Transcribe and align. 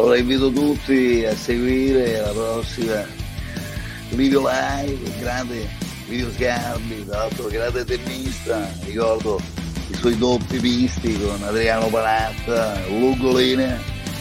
Allora 0.00 0.16
invito 0.16 0.50
tutti 0.50 1.26
a 1.26 1.36
seguire 1.36 2.22
la 2.22 2.30
prossima 2.30 3.06
video 4.08 4.40
live, 4.48 5.18
grande 5.18 5.68
video 6.08 6.32
sgarbi, 6.32 7.04
tra 7.04 7.18
l'altro 7.18 7.48
grande 7.48 7.84
tennista, 7.84 8.66
ricordo 8.84 9.38
i 9.88 9.94
suoi 9.94 10.16
doppi 10.16 10.58
visti 10.58 11.20
con 11.20 11.42
Adriano 11.42 11.88
Panatta, 11.88 12.80
Lugolina, 12.86 13.78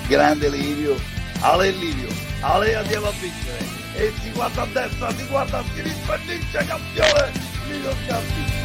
grande 0.09 0.49
Livio, 0.49 0.99
Ale 1.39 1.71
Livio, 1.71 2.09
Ale 2.41 2.75
andiamo 2.75 3.07
a 3.07 3.11
vincere 3.11 3.65
e 3.95 4.11
si 4.21 4.31
guarda 4.31 4.63
a 4.63 4.65
destra, 4.65 5.15
si 5.15 5.25
guarda 5.27 5.59
a 5.59 5.63
sinistra 5.73 6.15
e 6.15 6.19
vince 6.27 6.65
campione, 6.65 7.31
video 7.69 7.95
sgarbi. 8.03 8.58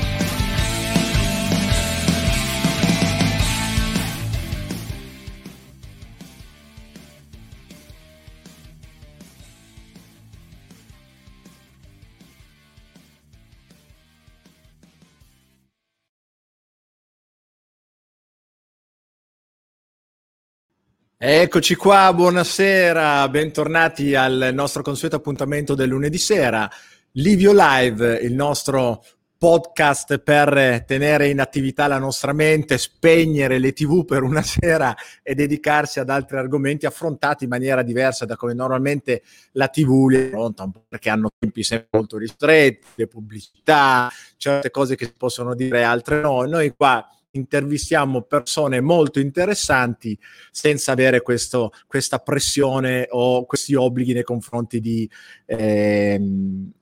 Eccoci 21.16 21.76
qua, 21.76 22.12
buonasera, 22.12 23.28
bentornati 23.28 24.16
al 24.16 24.50
nostro 24.52 24.82
consueto 24.82 25.14
appuntamento 25.14 25.76
del 25.76 25.88
lunedì 25.88 26.18
sera. 26.18 26.68
Livio 27.12 27.52
Live, 27.54 28.16
il 28.16 28.34
nostro 28.34 29.00
podcast 29.38 30.18
per 30.18 30.82
tenere 30.84 31.28
in 31.28 31.38
attività 31.38 31.86
la 31.86 31.98
nostra 31.98 32.32
mente, 32.32 32.78
spegnere 32.78 33.58
le 33.58 33.72
tv 33.72 34.04
per 34.04 34.22
una 34.24 34.42
sera 34.42 34.92
e 35.22 35.36
dedicarsi 35.36 36.00
ad 36.00 36.10
altri 36.10 36.36
argomenti 36.36 36.84
affrontati 36.84 37.44
in 37.44 37.50
maniera 37.50 37.82
diversa 37.82 38.24
da 38.24 38.34
come 38.34 38.52
normalmente 38.52 39.22
la 39.52 39.68
tv 39.68 40.08
li 40.08 40.16
affronta, 40.16 40.68
perché 40.88 41.10
hanno 41.10 41.30
tempi 41.38 41.62
sempre 41.62 41.90
molto 41.92 42.18
ristretti, 42.18 42.86
le 42.96 43.06
pubblicità, 43.06 44.10
certe 44.36 44.72
cose 44.72 44.96
che 44.96 45.04
si 45.04 45.14
possono 45.16 45.54
dire, 45.54 45.84
altre 45.84 46.20
no. 46.20 46.42
Noi 46.42 46.74
qua 46.76 47.08
intervistiamo 47.34 48.22
persone 48.22 48.80
molto 48.80 49.20
interessanti 49.20 50.18
senza 50.50 50.92
avere 50.92 51.22
questo, 51.22 51.72
questa 51.86 52.18
pressione 52.18 53.06
o 53.10 53.44
questi 53.44 53.74
obblighi 53.74 54.12
nei 54.12 54.22
confronti 54.22 54.80
di 54.80 55.08
eh, 55.46 56.20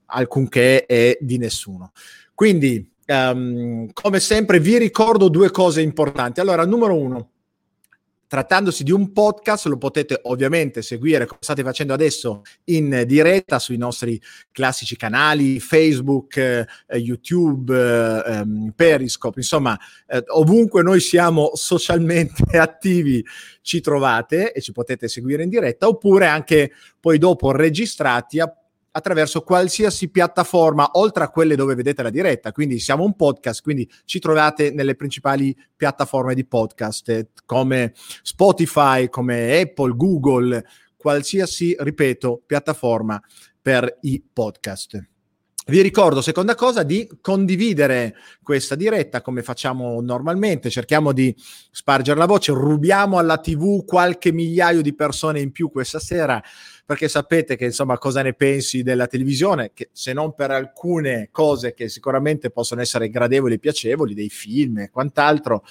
alcunché 0.05 0.85
e 0.85 1.17
di 1.19 1.37
nessuno. 1.37 1.91
Quindi, 2.33 2.89
um, 3.07 3.89
come 3.93 4.19
sempre, 4.19 4.59
vi 4.59 4.77
ricordo 4.77 5.27
due 5.27 5.51
cose 5.51 5.81
importanti. 5.81 6.39
Allora, 6.39 6.65
numero 6.65 6.95
uno, 6.95 7.29
trattandosi 8.33 8.83
di 8.83 8.91
un 8.91 9.11
podcast, 9.11 9.67
lo 9.67 9.77
potete 9.77 10.19
ovviamente 10.23 10.81
seguire 10.81 11.27
come 11.27 11.37
state 11.43 11.61
facendo 11.61 11.93
adesso 11.93 12.41
in 12.63 13.03
diretta 13.05 13.59
sui 13.59 13.77
nostri 13.77 14.19
classici 14.51 14.95
canali 14.95 15.59
Facebook, 15.59 16.37
eh, 16.37 16.65
YouTube, 16.97 17.75
eh, 17.75 18.31
ehm, 18.31 18.73
Periscope, 18.75 19.39
insomma, 19.39 19.77
eh, 20.07 20.23
ovunque 20.29 20.81
noi 20.81 20.99
siamo 20.99 21.51
socialmente 21.53 22.41
attivi 22.57 23.23
ci 23.61 23.81
trovate 23.81 24.51
e 24.51 24.61
ci 24.61 24.71
potete 24.71 25.07
seguire 25.07 25.43
in 25.43 25.49
diretta 25.49 25.87
oppure 25.87 26.25
anche 26.25 26.71
poi 26.99 27.19
dopo 27.19 27.51
registrati 27.51 28.39
a 28.39 28.51
attraverso 28.95 29.41
qualsiasi 29.41 30.09
piattaforma, 30.09 30.91
oltre 30.93 31.23
a 31.23 31.29
quelle 31.29 31.55
dove 31.55 31.75
vedete 31.75 32.03
la 32.03 32.09
diretta. 32.09 32.51
Quindi 32.51 32.79
siamo 32.79 33.03
un 33.03 33.15
podcast, 33.15 33.61
quindi 33.61 33.89
ci 34.05 34.19
trovate 34.19 34.71
nelle 34.71 34.95
principali 34.95 35.55
piattaforme 35.75 36.35
di 36.35 36.45
podcast 36.45 37.09
eh, 37.09 37.29
come 37.45 37.93
Spotify, 38.21 39.09
come 39.09 39.59
Apple, 39.59 39.95
Google, 39.95 40.63
qualsiasi, 40.95 41.75
ripeto, 41.77 42.43
piattaforma 42.45 43.21
per 43.61 43.97
i 44.01 44.23
podcast. 44.31 45.12
Vi 45.65 45.81
ricordo, 45.81 46.21
seconda 46.21 46.55
cosa, 46.55 46.83
di 46.83 47.09
condividere 47.21 48.15
questa 48.41 48.75
diretta 48.75 49.21
come 49.21 49.43
facciamo 49.43 50.01
normalmente, 50.01 50.69
cerchiamo 50.69 51.13
di 51.13 51.33
spargere 51.71 52.19
la 52.19 52.25
voce, 52.25 52.51
rubiamo 52.51 53.17
alla 53.17 53.37
TV 53.37 53.85
qualche 53.85 54.33
migliaio 54.33 54.81
di 54.81 54.93
persone 54.93 55.39
in 55.39 55.51
più 55.51 55.71
questa 55.71 55.99
sera, 55.99 56.43
perché 56.85 57.07
sapete 57.07 57.55
che 57.55 57.63
insomma 57.63 57.97
cosa 57.97 58.21
ne 58.21 58.33
pensi 58.33 58.83
della 58.83 59.07
televisione, 59.07 59.71
che 59.73 59.89
se 59.93 60.11
non 60.11 60.35
per 60.35 60.51
alcune 60.51 61.29
cose 61.31 61.73
che 61.73 61.87
sicuramente 61.87 62.49
possono 62.49 62.81
essere 62.81 63.09
gradevoli 63.09 63.53
e 63.53 63.59
piacevoli, 63.59 64.13
dei 64.13 64.29
film 64.29 64.79
e 64.79 64.89
quant'altro, 64.89 65.63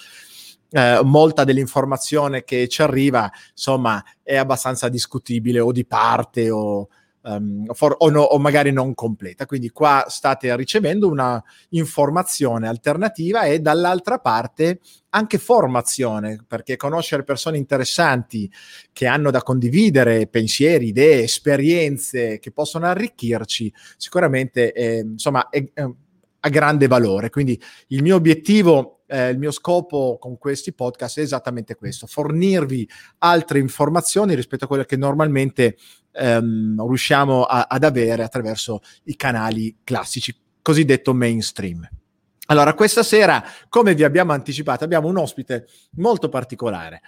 eh, 0.71 1.01
molta 1.05 1.45
dell'informazione 1.45 2.45
che 2.45 2.67
ci 2.67 2.81
arriva, 2.81 3.31
insomma, 3.51 4.03
è 4.23 4.37
abbastanza 4.37 4.89
discutibile 4.89 5.61
o 5.61 5.71
di 5.71 5.85
parte 5.85 6.49
o 6.49 6.89
um, 7.23 7.67
for, 7.73 7.95
o, 7.99 8.11
no, 8.11 8.21
o, 8.23 8.39
magari 8.39 8.73
non 8.73 8.95
completa. 8.95 9.47
Quindi 9.47 9.71
qua 9.71 10.07
state 10.09 10.55
ricevendo 10.57 11.09
una 11.09 11.43
informazione 11.71 12.69
alternativa 12.69 13.43
e 13.43 13.61
dall'altra 13.61 14.19
parte 14.19 14.81
anche 15.11 15.39
formazione, 15.39 16.45
perché 16.47 16.77
conoscere 16.77 17.25
persone 17.25 17.59
interessanti 17.59 18.51
che 18.93 19.07
hanno 19.07 19.31
da 19.31 19.43
condividere 19.43 20.27
pensieri, 20.27 20.89
idee, 20.89 21.25
esperienze 21.25 22.39
che 22.39 22.51
possono 22.51 22.87
arricchirci, 22.87 23.73
sicuramente 23.97 24.73
è, 24.73 24.99
insomma, 24.99 25.49
è, 25.49 25.63
è, 25.75 25.87
ha 26.45 26.49
grande 26.49 26.87
valore. 26.87 27.31
Quindi 27.31 27.61
il 27.89 28.03
mio 28.03 28.17
obiettivo 28.17 29.03
eh, 29.13 29.29
il 29.29 29.39
mio 29.39 29.51
scopo 29.51 30.17
con 30.19 30.39
questi 30.39 30.73
podcast 30.73 31.19
è 31.19 31.23
esattamente 31.23 31.75
questo, 31.75 32.07
fornirvi 32.07 32.89
altre 33.19 33.59
informazioni 33.59 34.35
rispetto 34.35 34.65
a 34.65 34.67
quelle 34.67 34.87
che 34.87 34.97
normalmente 34.97 35.77
ehm, 36.13 36.87
riusciamo 36.87 37.45
a, 37.45 37.67
ad 37.69 37.85
avere 37.85 38.23
attraverso 38.23 38.81
i 39.05 39.17
canali 39.17 39.79
classici, 39.83 40.35
cosiddetto 40.61 41.15
mainstream. 41.15 41.89
Allora, 42.47 42.75
questa 42.75 43.03
sera, 43.03 43.43
come 43.69 43.95
vi 43.95 44.05
abbiamo 44.05 44.33
anticipato, 44.33 44.85
abbiamo 44.85 45.09
un 45.09 45.17
ospite 45.17 45.67
molto 45.93 46.29
particolare 46.29 47.01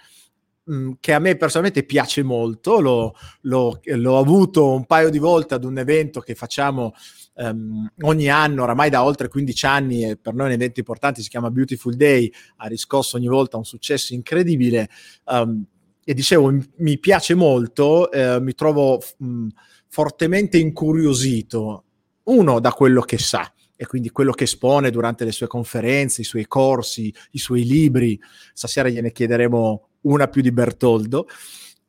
mm, 0.71 0.93
che 0.99 1.13
a 1.13 1.19
me 1.19 1.35
personalmente 1.35 1.85
piace 1.85 2.23
molto, 2.23 2.79
l'ho, 2.79 3.13
l'ho, 3.41 3.79
l'ho, 3.83 4.17
avuto 4.17 4.73
un 4.73 4.85
paio 4.85 5.09
di 5.09 5.19
volte 5.19 5.53
ad 5.53 5.63
un 5.63 5.77
evento 5.77 6.19
che 6.21 6.35
facciamo 6.35 6.93
um, 7.35 7.87
ogni 8.01 8.29
anno, 8.29 8.63
oramai 8.63 8.89
da 8.89 9.03
oltre 9.03 9.27
15 9.27 9.65
anni, 9.65 10.03
e 10.03 10.17
per 10.17 10.33
noi 10.33 10.47
un 10.47 10.53
evento 10.53 10.79
importante, 10.79 11.21
si 11.21 11.29
chiama 11.29 11.51
Beautiful 11.51 11.95
Day, 11.95 12.31
ha 12.57 12.67
riscosso 12.67 13.17
ogni 13.17 13.27
volta 13.27 13.57
un 13.57 13.65
successo 13.65 14.13
incredibile. 14.13 14.89
Um, 15.25 15.65
e 16.07 16.13
dicevo, 16.13 16.55
mi 16.77 16.99
piace 16.99 17.33
molto, 17.33 18.11
eh, 18.11 18.39
mi 18.39 18.53
trovo 18.53 19.01
mh, 19.17 19.47
fortemente 19.87 20.57
incuriosito, 20.59 21.83
uno 22.25 22.59
da 22.59 22.71
quello 22.71 23.01
che 23.01 23.17
sa, 23.17 23.51
e 23.75 23.87
quindi 23.87 24.09
quello 24.11 24.31
che 24.31 24.45
espone 24.45 24.91
durante 24.91 25.25
le 25.25 25.31
sue 25.31 25.47
conferenze, 25.47 26.21
i 26.21 26.25
suoi 26.25 26.45
corsi, 26.45 27.13
i 27.31 27.39
suoi 27.39 27.65
libri. 27.65 28.17
Stasera 28.53 28.87
gliene 28.87 29.11
chiederemo 29.11 29.89
una 30.01 30.27
più 30.27 30.41
di 30.41 30.51
Bertoldo. 30.51 31.27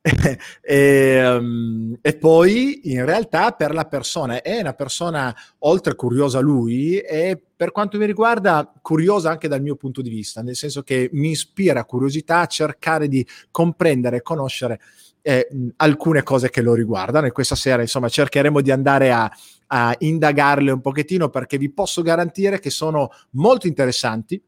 e, 0.61 1.27
um, 1.27 1.97
e, 2.01 2.15
poi 2.17 2.91
in 2.91 3.03
realtà 3.03 3.51
per 3.51 3.73
la 3.73 3.85
persona 3.85 4.41
è 4.41 4.59
una 4.59 4.73
persona 4.73 5.35
oltre 5.59 5.95
curiosa 5.95 6.39
lui 6.39 6.97
e 6.99 7.41
per 7.55 7.71
quanto 7.71 7.97
mi 7.97 8.05
riguarda 8.05 8.71
curiosa 8.81 9.31
anche 9.31 9.47
dal 9.47 9.61
mio 9.61 9.75
punto 9.75 10.01
di 10.01 10.09
vista 10.09 10.41
nel 10.41 10.55
senso 10.55 10.83
che 10.83 11.09
mi 11.13 11.31
ispira 11.31 11.83
curiosità 11.85 12.41
a 12.41 12.45
cercare 12.45 13.07
di 13.07 13.25
comprendere 13.51 14.17
e 14.17 14.21
conoscere 14.21 14.79
eh, 15.27 15.45
alcune 15.75 16.23
cose 16.23 16.49
che 16.49 16.61
lo 16.61 16.73
riguardano. 16.73 17.27
E 17.27 17.31
questa 17.33 17.55
sera 17.55 17.81
insomma 17.81 18.07
cercheremo 18.07 18.61
di 18.61 18.71
andare 18.71 19.11
a, 19.11 19.29
a 19.67 19.93
indagarle 19.99 20.71
un 20.71 20.79
pochettino 20.79 21.27
perché 21.27 21.57
vi 21.57 21.69
posso 21.69 22.01
garantire 22.01 22.59
che 22.59 22.69
sono 22.69 23.09
molto 23.31 23.67
interessanti. 23.67 24.41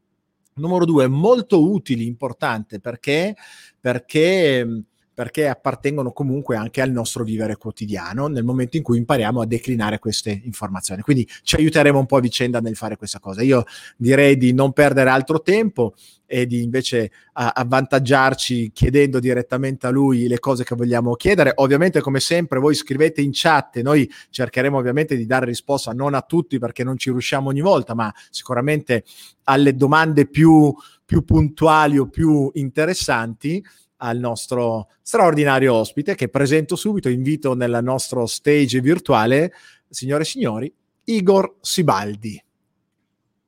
Numero 0.54 0.86
due 0.86 1.06
molto 1.06 1.62
utili 1.70 2.06
importante. 2.06 2.80
Perché? 2.80 3.36
Perché 3.78 4.84
perché 5.20 5.48
appartengono 5.48 6.12
comunque 6.12 6.56
anche 6.56 6.80
al 6.80 6.90
nostro 6.90 7.24
vivere 7.24 7.56
quotidiano 7.56 8.26
nel 8.26 8.42
momento 8.42 8.78
in 8.78 8.82
cui 8.82 8.96
impariamo 8.96 9.42
a 9.42 9.46
declinare 9.46 9.98
queste 9.98 10.30
informazioni. 10.44 11.02
Quindi 11.02 11.28
ci 11.42 11.56
aiuteremo 11.56 11.98
un 11.98 12.06
po' 12.06 12.16
a 12.16 12.20
vicenda 12.20 12.58
nel 12.60 12.74
fare 12.74 12.96
questa 12.96 13.18
cosa. 13.18 13.42
Io 13.42 13.64
direi 13.98 14.38
di 14.38 14.54
non 14.54 14.72
perdere 14.72 15.10
altro 15.10 15.42
tempo 15.42 15.92
e 16.24 16.46
di 16.46 16.62
invece 16.62 17.10
avvantaggiarci 17.34 18.70
chiedendo 18.72 19.20
direttamente 19.20 19.86
a 19.86 19.90
lui 19.90 20.26
le 20.26 20.38
cose 20.38 20.64
che 20.64 20.74
vogliamo 20.74 21.14
chiedere. 21.16 21.52
Ovviamente, 21.56 22.00
come 22.00 22.18
sempre, 22.18 22.58
voi 22.58 22.74
scrivete 22.74 23.20
in 23.20 23.28
chat 23.34 23.76
e 23.76 23.82
noi 23.82 24.10
cercheremo 24.30 24.78
ovviamente 24.78 25.18
di 25.18 25.26
dare 25.26 25.44
risposta 25.44 25.92
non 25.92 26.14
a 26.14 26.22
tutti 26.22 26.58
perché 26.58 26.82
non 26.82 26.96
ci 26.96 27.10
riusciamo 27.10 27.50
ogni 27.50 27.60
volta, 27.60 27.94
ma 27.94 28.10
sicuramente 28.30 29.04
alle 29.44 29.74
domande 29.74 30.26
più, 30.26 30.74
più 31.04 31.24
puntuali 31.24 31.98
o 31.98 32.08
più 32.08 32.50
interessanti 32.54 33.62
al 34.00 34.18
nostro 34.18 34.88
straordinario 35.02 35.74
ospite 35.74 36.14
che 36.14 36.28
presento 36.28 36.76
subito, 36.76 37.08
invito 37.08 37.54
nel 37.54 37.78
nostro 37.82 38.26
stage 38.26 38.80
virtuale, 38.80 39.52
signore 39.88 40.22
e 40.22 40.26
signori, 40.26 40.74
Igor 41.04 41.56
Sibaldi. 41.60 42.42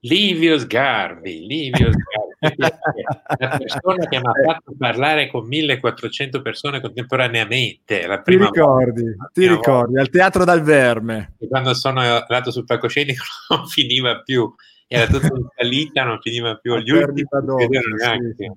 Livio 0.01 0.59
Sgarbi, 0.59 1.47
Livio 1.47 1.91
Sgarbi. 1.91 2.31
la 3.39 3.57
persona 3.57 4.07
che 4.07 4.19
mi 4.19 4.27
ha 4.27 4.53
fatto 4.53 4.75
parlare 4.77 5.31
con 5.31 5.47
1400 5.47 6.43
persone 6.43 6.81
contemporaneamente. 6.81 8.07
La 8.07 8.21
prima 8.21 8.49
ti 8.49 8.59
ricordi, 8.59 9.03
volta, 9.03 9.31
ti 9.33 9.47
ricordi, 9.47 9.99
al 9.99 10.11
Teatro 10.11 10.45
dal 10.45 10.63
Verme. 10.63 11.35
E 11.39 11.47
quando 11.47 11.73
sono 11.75 12.01
andato 12.01 12.51
sul 12.51 12.65
palcoscenico 12.65 13.23
non 13.51 13.69
finiva 13.69 14.21
più, 14.23 14.53
era 14.89 15.07
tutto 15.07 15.37
in 15.37 15.47
salita, 15.57 16.05
non 16.05 16.19
finiva 16.21 16.57
più. 16.57 16.77
Gli 16.79 16.91
ultimi 16.91 17.27
sì. 18.37 18.51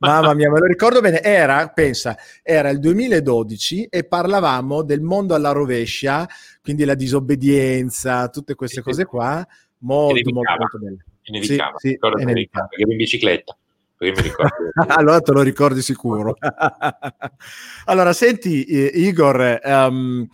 Mamma 0.00 0.32
mia, 0.32 0.50
me 0.50 0.58
lo 0.58 0.64
ricordo 0.64 1.00
bene. 1.00 1.20
Era, 1.20 1.68
pensa, 1.68 2.16
era 2.42 2.70
il 2.70 2.78
2012 2.78 3.84
e 3.84 4.04
parlavamo 4.04 4.82
del 4.82 5.02
mondo 5.02 5.34
alla 5.34 5.52
rovescia, 5.52 6.26
quindi 6.62 6.84
la 6.84 6.94
disobbedienza, 6.94 8.28
tutte 8.28 8.54
queste 8.54 8.80
cose 8.80 9.04
qua. 9.04 9.46
Molto, 9.78 10.32
molto, 10.32 10.54
molto 10.58 10.78
belle. 10.78 11.04
Nevicava, 11.26 11.78
sì, 11.78 11.98
sì, 12.00 12.24
nevicava. 12.24 12.68
ero 12.70 12.90
in 12.90 12.96
bicicletta. 12.96 13.56
allora 14.88 15.20
te 15.20 15.32
lo 15.32 15.42
ricordi 15.42 15.82
sicuro. 15.82 16.34
allora, 17.84 18.14
senti, 18.14 18.64
eh, 18.64 18.90
Igor, 18.94 19.60
um, 19.62 20.26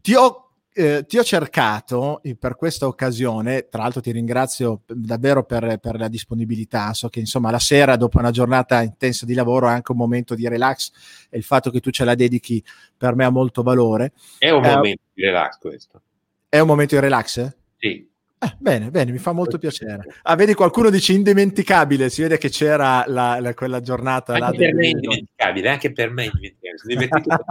ti 0.00 0.14
ho 0.14 0.41
eh, 0.74 1.04
ti 1.06 1.18
ho 1.18 1.22
cercato 1.22 2.20
per 2.38 2.56
questa 2.56 2.86
occasione, 2.86 3.68
tra 3.68 3.82
l'altro 3.82 4.00
ti 4.00 4.10
ringrazio 4.10 4.82
davvero 4.86 5.44
per, 5.44 5.78
per, 5.78 5.98
la 5.98 6.08
disponibilità, 6.08 6.94
so 6.94 7.08
che 7.08 7.20
insomma 7.20 7.50
la 7.50 7.58
sera 7.58 7.96
dopo 7.96 8.18
una 8.18 8.30
giornata 8.30 8.82
intensa 8.82 9.26
di 9.26 9.34
lavoro 9.34 9.68
è 9.68 9.72
anche 9.72 9.92
un 9.92 9.98
momento 9.98 10.34
di 10.34 10.48
relax 10.48 10.90
e 11.28 11.36
il 11.36 11.44
fatto 11.44 11.70
che 11.70 11.80
tu 11.80 11.90
ce 11.90 12.04
la 12.04 12.14
dedichi 12.14 12.62
per 12.96 13.14
me 13.14 13.24
ha 13.24 13.30
molto 13.30 13.62
valore. 13.62 14.12
È 14.38 14.50
un 14.50 14.64
eh, 14.64 14.74
momento 14.74 15.02
di 15.12 15.24
relax 15.24 15.58
questo. 15.58 16.02
È 16.48 16.58
un 16.58 16.66
momento 16.66 16.94
di 16.94 17.00
relax? 17.00 17.56
Sì. 17.78 18.10
Eh, 18.44 18.56
bene, 18.58 18.90
bene, 18.90 19.12
mi 19.12 19.18
fa 19.18 19.30
molto 19.30 19.56
piacere. 19.56 20.16
Ah, 20.22 20.34
vedi, 20.34 20.54
qualcuno 20.54 20.90
dice 20.90 21.12
indimenticabile, 21.12 22.10
si 22.10 22.22
vede 22.22 22.38
che 22.38 22.48
c'era 22.48 23.04
la, 23.06 23.38
la, 23.38 23.54
quella 23.54 23.80
giornata. 23.80 24.34
Anche 24.34 24.56
per 24.56 24.74
me 24.74 24.82
è 24.82 24.88
indimenticabile, 24.88 25.68
anche 25.68 25.92
per 25.92 26.10
me 26.10 26.24
è 26.24 26.30
indimenticabile. 26.82 27.44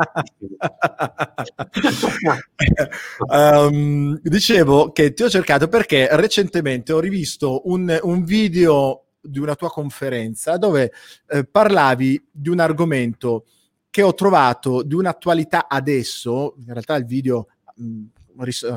um, 3.26 4.20
dicevo 4.22 4.92
che 4.92 5.14
ti 5.14 5.24
ho 5.24 5.30
cercato 5.30 5.70
perché 5.70 6.10
recentemente 6.12 6.92
ho 6.92 7.00
rivisto 7.00 7.62
un, 7.70 7.98
un 8.02 8.24
video 8.26 9.06
di 9.22 9.40
una 9.40 9.56
tua 9.56 9.70
conferenza 9.70 10.58
dove 10.58 10.92
eh, 11.30 11.46
parlavi 11.46 12.22
di 12.30 12.50
un 12.50 12.60
argomento 12.60 13.46
che 13.90 14.02
ho 14.02 14.14
trovato 14.14 14.84
di 14.84 14.96
un'attualità 14.96 15.70
adesso, 15.70 16.56
in 16.58 16.74
realtà 16.74 16.96
il 16.96 17.06
video 17.06 17.48
mh, 17.76 18.04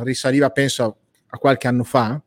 risaliva 0.03 0.51
penso 0.51 0.85
a 0.85 0.95
qualche 1.39 1.69
anno 1.69 1.85
fa, 1.85 2.21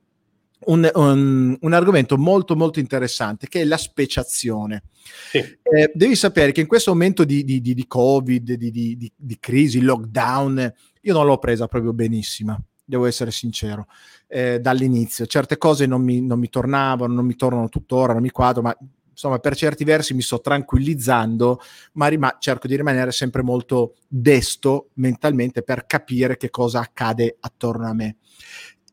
un, 0.66 0.90
un, 0.94 1.58
un, 1.60 1.74
argomento 1.74 2.18
molto 2.18 2.56
molto 2.56 2.80
interessante 2.80 3.48
che 3.48 3.62
è 3.62 3.66
la 3.66 3.78
speciazione. 3.78 4.84
Sì. 5.30 5.38
Eh, 5.38 5.92
devi 5.94 6.16
sapere 6.16 6.52
che 6.52 6.62
in 6.62 6.68
questo 6.68 6.92
momento 6.92 7.24
di, 7.24 7.44
di, 7.44 7.62
di, 7.62 7.74
di 7.74 7.88
Covid, 7.88 8.54
di, 8.54 9.38
crisi, 9.40 9.82
lockdown, 9.82 10.74
io 11.02 11.14
non 11.14 11.26
l'ho 11.26 11.38
presa 11.38 11.68
proprio 11.68 11.94
benissima, 11.94 12.60
devo 12.84 13.06
essere 13.06 13.32
sincero, 13.32 13.88
eh, 14.28 14.60
dall'inizio. 14.60 15.26
Certe 15.26 15.58
cose 15.58 15.86
non 15.86 16.02
mi, 16.02 16.22
non 16.22 16.40
mi, 16.40 16.50
tornavano, 16.50 17.14
non 17.14 17.26
mi 17.26 17.36
tornano 17.36 17.70
tuttora, 17.70 18.14
non 18.14 18.22
mi 18.22 18.32
quadro, 18.32 18.64
ma 18.64 18.78
insomma 19.10 19.40
per 19.40 19.56
certi 19.56 19.84
versi 19.84 20.14
mi 20.14 20.22
sto 20.22 20.42
tranquillizzando, 20.42 21.60
ma 21.94 22.08
rima- 22.08 22.36
cerco 22.40 22.68
di 22.68 22.76
rimanere 22.76 23.12
sempre 23.12 23.42
molto 23.42 23.96
desto 24.08 24.90
mentalmente 24.96 25.64
per 25.64 25.86
capire 25.86 26.38
che 26.38 26.50
cosa 26.50 26.82
accade 26.82 27.38
attorno 27.40 27.88
a 27.88 27.94
me 27.94 28.18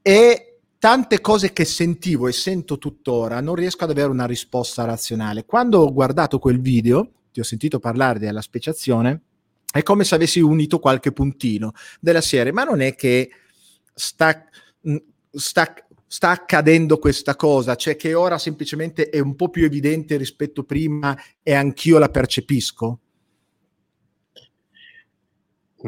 e 0.06 0.58
tante 0.78 1.22
cose 1.22 1.54
che 1.54 1.64
sentivo 1.64 2.28
e 2.28 2.32
sento 2.32 2.76
tuttora 2.76 3.40
non 3.40 3.54
riesco 3.54 3.84
ad 3.84 3.90
avere 3.90 4.10
una 4.10 4.26
risposta 4.26 4.84
razionale. 4.84 5.46
Quando 5.46 5.80
ho 5.80 5.90
guardato 5.90 6.38
quel 6.38 6.60
video, 6.60 7.10
ti 7.32 7.40
ho 7.40 7.42
sentito 7.42 7.78
parlare 7.78 8.18
della 8.18 8.42
speciazione, 8.42 9.22
è 9.72 9.82
come 9.82 10.04
se 10.04 10.14
avessi 10.14 10.40
unito 10.40 10.78
qualche 10.78 11.10
puntino 11.10 11.72
della 12.00 12.20
serie, 12.20 12.52
ma 12.52 12.64
non 12.64 12.82
è 12.82 12.94
che 12.94 13.30
sta, 13.94 14.44
mm, 14.86 14.96
sta, 15.30 15.74
sta 16.06 16.28
accadendo 16.28 16.98
questa 16.98 17.34
cosa, 17.34 17.74
cioè 17.74 17.96
che 17.96 18.12
ora 18.12 18.36
semplicemente 18.36 19.08
è 19.08 19.20
un 19.20 19.36
po' 19.36 19.48
più 19.48 19.64
evidente 19.64 20.18
rispetto 20.18 20.64
prima 20.64 21.18
e 21.42 21.54
anch'io 21.54 21.96
la 21.96 22.10
percepisco? 22.10 22.98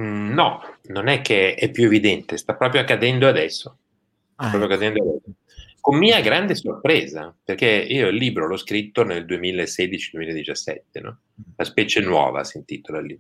Mm, 0.01 0.33
no, 0.33 0.61
non 0.85 1.09
è 1.09 1.21
che 1.21 1.55
è 1.55 1.71
più 1.71 1.85
evidente, 1.85 2.39
sta 2.39 2.55
proprio 2.55 2.81
accadendo 2.81 3.29
adesso. 3.29 3.77
Ah, 4.37 4.55
ecco. 4.55 5.21
Con 5.81 5.99
mia 5.99 6.21
grande 6.21 6.55
sorpresa, 6.55 7.35
perché 7.45 7.67
io 7.67 8.09
il 8.09 8.17
libro 8.17 8.47
l'ho 8.47 8.57
scritto 8.57 9.05
nel 9.05 9.25
2016-2017, 9.25 11.01
no? 11.01 11.21
La 11.57 11.65
specie 11.65 12.01
nuova 12.01 12.43
si 12.43 12.57
intitola 12.57 13.01
lì. 13.01 13.19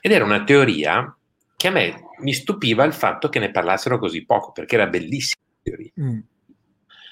Ed 0.00 0.12
era 0.12 0.24
una 0.24 0.42
teoria 0.44 1.14
che 1.56 1.68
a 1.68 1.70
me 1.70 1.94
mi 2.20 2.32
stupiva 2.32 2.84
il 2.84 2.92
fatto 2.92 3.28
che 3.28 3.38
ne 3.38 3.50
parlassero 3.50 3.98
così 3.98 4.24
poco, 4.24 4.52
perché 4.52 4.76
era 4.76 4.86
bellissima 4.86 5.42
teoria. 5.60 5.90
Mm. 6.00 6.18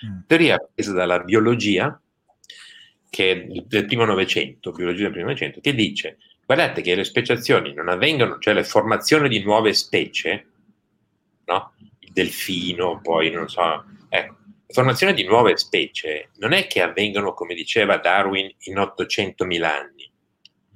Mm. 0.06 0.18
Teoria 0.26 0.70
presa 0.73 0.92
dalla 0.92 1.18
biologia, 1.20 2.00
che 3.11 3.30
è 3.32 3.47
del 3.66 3.87
primo 3.87 4.04
Novecento, 4.04 4.70
biologia 4.73 5.02
del 5.02 5.11
primo 5.11 5.26
Novecento, 5.26 5.61
che 5.61 5.75
dice, 5.75 6.18
guardate 6.44 6.80
che 6.80 6.94
le 6.94 7.04
speciazioni 7.04 7.75
non 7.75 7.88
avvengono, 7.88 8.38
cioè 8.38 8.54
la 8.54 8.62
formazione 8.62 9.28
di 9.28 9.42
nuove 9.42 9.73
specie, 9.75 10.47
no? 11.44 11.75
Delfino, 12.16 13.00
poi 13.02 13.30
non 13.30 13.46
so. 13.46 13.85
Ecco, 14.08 14.37
la 14.66 14.73
formazione 14.73 15.12
di 15.12 15.25
nuove 15.25 15.58
specie 15.58 16.30
non 16.37 16.52
è 16.52 16.66
che 16.66 16.80
avvengono, 16.80 17.35
come 17.35 17.54
diceva 17.54 17.99
Darwin, 17.99 18.50
in 18.61 18.76
800.000 18.76 19.62
anni. 19.62 20.11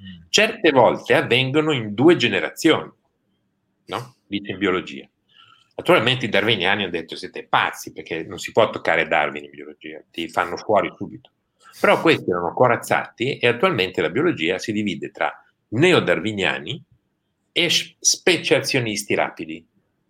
Mm. 0.02 0.22
Certe 0.28 0.70
volte 0.70 1.14
avvengono 1.14 1.72
in 1.72 1.94
due 1.94 2.16
generazioni, 2.16 2.90
no? 3.86 4.16
Dice 4.26 4.52
in 4.52 4.58
biologia. 4.58 5.08
Naturalmente 5.76 6.26
i 6.26 6.28
darwiniani 6.28 6.82
hanno 6.82 6.90
detto 6.90 7.16
siete 7.16 7.46
pazzi 7.46 7.92
perché 7.92 8.22
non 8.24 8.38
si 8.38 8.52
può 8.52 8.68
toccare 8.68 9.08
Darwin 9.08 9.44
in 9.44 9.50
biologia, 9.50 10.02
ti 10.10 10.28
fanno 10.28 10.58
fuori 10.58 10.92
subito. 10.94 11.30
Però 11.80 12.02
questi 12.02 12.28
erano 12.28 12.52
corazzati 12.52 13.38
e 13.38 13.46
attualmente 13.46 14.02
la 14.02 14.10
biologia 14.10 14.58
si 14.58 14.72
divide 14.72 15.10
tra 15.10 15.32
neodarwiniani 15.68 16.84
e 17.50 17.70
speciazionisti 17.70 19.14
rapidi. 19.14 19.66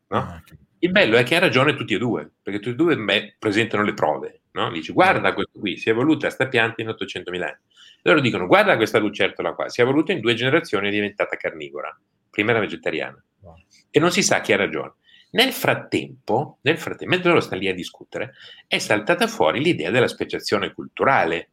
No? 0.08 0.42
Il 0.82 0.90
bello 0.90 1.16
è 1.16 1.22
che 1.25 1.37
ha 1.37 1.40
ragione 1.40 1.75
tutti 1.75 1.94
e 1.94 1.99
due, 1.99 2.30
perché 2.42 2.58
tutti 2.58 2.75
e 2.75 2.76
due 2.76 2.96
beh, 2.96 3.37
presentano 3.38 3.82
le 3.82 3.94
prove. 3.94 4.40
No? 4.52 4.70
Dici, 4.70 4.92
guarda 4.92 5.34
questo 5.34 5.58
qui, 5.58 5.76
si 5.76 5.88
è 5.88 5.92
evoluta 5.92 6.26
questa 6.26 6.49
pianta 6.49 6.82
in 6.82 6.88
800.000 6.88 7.42
anni. 7.42 7.58
Loro 8.02 8.20
dicono, 8.20 8.46
guarda 8.46 8.76
questa 8.76 8.99
lucertola 8.99 9.52
qua, 9.52 9.68
si 9.68 9.80
è 9.80 9.84
evoluta 9.84 10.12
in 10.12 10.20
due 10.20 10.34
generazioni 10.34 10.87
e 10.87 10.88
è 10.88 10.92
diventata 10.92 11.37
carnivora. 11.37 11.96
Prima 12.30 12.50
era 12.50 12.60
vegetariana. 12.60 13.22
E 13.90 14.00
non 14.00 14.10
si 14.10 14.22
sa 14.22 14.40
chi 14.40 14.52
ha 14.52 14.56
ragione. 14.56 14.94
Nel 15.32 15.52
frattempo, 15.52 16.58
nel 16.62 16.78
frattempo, 16.78 17.12
mentre 17.12 17.28
loro 17.28 17.40
stanno 17.40 17.60
lì 17.60 17.68
a 17.68 17.75
discutere, 17.75 18.32
è 18.66 18.78
saltata 18.78 19.26
fuori 19.26 19.62
l'idea 19.62 19.90
della 19.90 20.08
speciazione 20.08 20.72
culturale, 20.72 21.50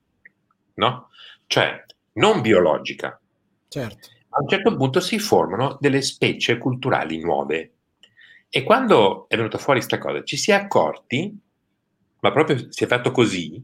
no? 0.75 1.10
Cioè, 1.46 1.84
non 2.13 2.41
biologica. 2.41 3.19
Certo. 3.67 4.07
A 4.29 4.41
un 4.41 4.48
certo 4.48 4.75
punto 4.75 5.00
si 5.00 5.19
formano 5.19 5.77
delle 5.79 6.01
specie 6.01 6.57
culturali 6.57 7.19
nuove, 7.19 7.74
e 8.50 8.63
quando 8.63 9.27
è 9.27 9.36
venuta 9.36 9.58
fuori 9.58 9.80
questa 9.80 9.98
cosa, 9.98 10.24
ci 10.24 10.38
si 10.38 10.51
è 10.51 10.54
accorti, 10.54 11.38
ma 12.20 12.32
proprio 12.32 12.72
si 12.72 12.84
è 12.84 12.88
fatto 12.88 13.12
così, 13.12 13.62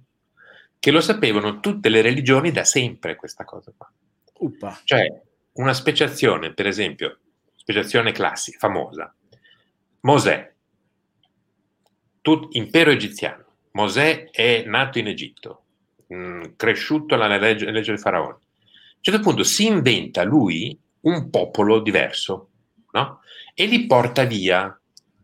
che 0.80 0.92
lo 0.92 1.02
sapevano 1.02 1.60
tutte 1.60 1.90
le 1.90 2.02
religioni 2.02 2.52
da 2.52 2.66
sempre 2.66 3.16
questa 3.16 3.46
cosa 3.46 3.74
qua. 3.76 3.92
Uppa. 4.40 4.82
Cioè, 4.84 5.08
una 5.54 5.74
speciazione, 5.74 6.54
per 6.54 6.68
esempio, 6.68 7.20
speciazione 7.56 8.12
classica, 8.12 8.58
famosa, 8.58 9.14
Mosè, 10.02 10.54
tut, 12.20 12.54
impero 12.56 12.92
egiziano, 12.92 13.46
Mosè 13.72 14.30
è 14.32 14.64
nato 14.66 15.00
in 15.00 15.08
Egitto, 15.08 15.64
mh, 16.08 16.16
mm, 16.16 16.42
cresciuto 16.58 17.16
alla 17.16 17.38
legge, 17.38 17.72
legge 17.72 17.92
del 17.92 18.02
faraone. 18.02 18.34
A 18.34 18.36
un 18.36 19.00
certo 19.00 19.22
punto 19.22 19.44
si 19.44 19.66
inventa 19.66 20.24
lui 20.24 20.78
un 21.02 21.30
popolo 21.30 21.80
diverso, 21.80 22.50
no? 22.94 23.22
e 23.54 23.66
li 23.66 23.86
porta 23.86 24.24
via. 24.24 24.78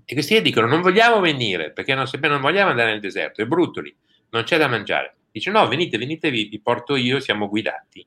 E 0.06 0.14
questi 0.14 0.42
dicono: 0.42 0.68
Non 0.68 0.82
vogliamo 0.82 1.20
venire 1.20 1.72
perché 1.72 1.96
non, 1.96 2.08
sappiamo, 2.08 2.36
non 2.36 2.44
vogliamo 2.44 2.70
andare 2.70 2.92
nel 2.92 3.00
deserto, 3.00 3.42
è 3.42 3.46
brutto 3.46 3.82
lì, 3.82 3.96
non 4.30 4.44
c'è 4.44 4.58
da 4.58 4.68
mangiare. 4.68 5.16
Dice: 5.32 5.52
No, 5.52 5.68
venite, 5.68 5.98
venite, 5.98 6.30
vi, 6.30 6.46
vi 6.46 6.60
porto 6.60 6.96
io, 6.96 7.20
siamo 7.20 7.48
guidati. 7.48 8.06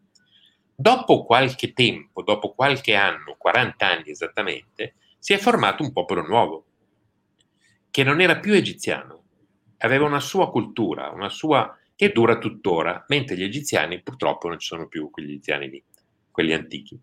Dopo 0.75 1.25
qualche 1.25 1.73
tempo, 1.73 2.23
dopo 2.23 2.54
qualche 2.54 2.95
anno, 2.95 3.37
40 3.38 3.87
anni 3.87 4.11
esattamente, 4.11 4.95
si 5.19 5.33
è 5.33 5.38
formato 5.38 5.83
un 5.83 5.92
popolo 5.92 6.23
nuovo 6.23 6.66
che 7.90 8.02
non 8.02 8.21
era 8.21 8.38
più 8.38 8.54
egiziano, 8.54 9.23
aveva 9.78 10.07
una 10.07 10.19
sua 10.19 10.50
cultura, 10.50 11.11
una 11.11 11.28
sua 11.28 11.76
che 11.95 12.11
dura 12.11 12.38
tuttora, 12.38 13.04
mentre 13.09 13.37
gli 13.37 13.45
egiziani 13.45 14.02
purtroppo 14.02 14.49
non 14.49 14.59
ci 14.59 14.66
sono 14.66 14.88
più 14.88 15.11
quegli 15.11 15.33
egiziani 15.33 15.69
lì, 15.69 15.85
quelli 16.31 16.52
antichi. 16.52 16.99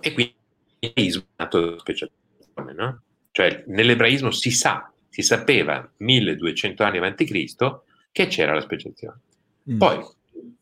E 0.00 0.12
quindi 0.12 0.37
l'ebraismo 0.78 1.22
è 1.22 1.42
nato 1.42 1.78
speciazione, 1.78 2.72
no? 2.74 3.02
Cioè 3.30 3.64
nell'ebraismo 3.66 4.30
si 4.30 4.50
sa, 4.50 4.90
si 5.08 5.22
sapeva 5.22 5.88
1200 5.96 6.82
anni 6.82 6.98
avanti 6.98 7.24
Cristo 7.24 7.84
che 8.12 8.26
c'era 8.26 8.54
la 8.54 8.60
speciazione. 8.60 9.20
Mm. 9.70 9.78
Poi 9.78 10.04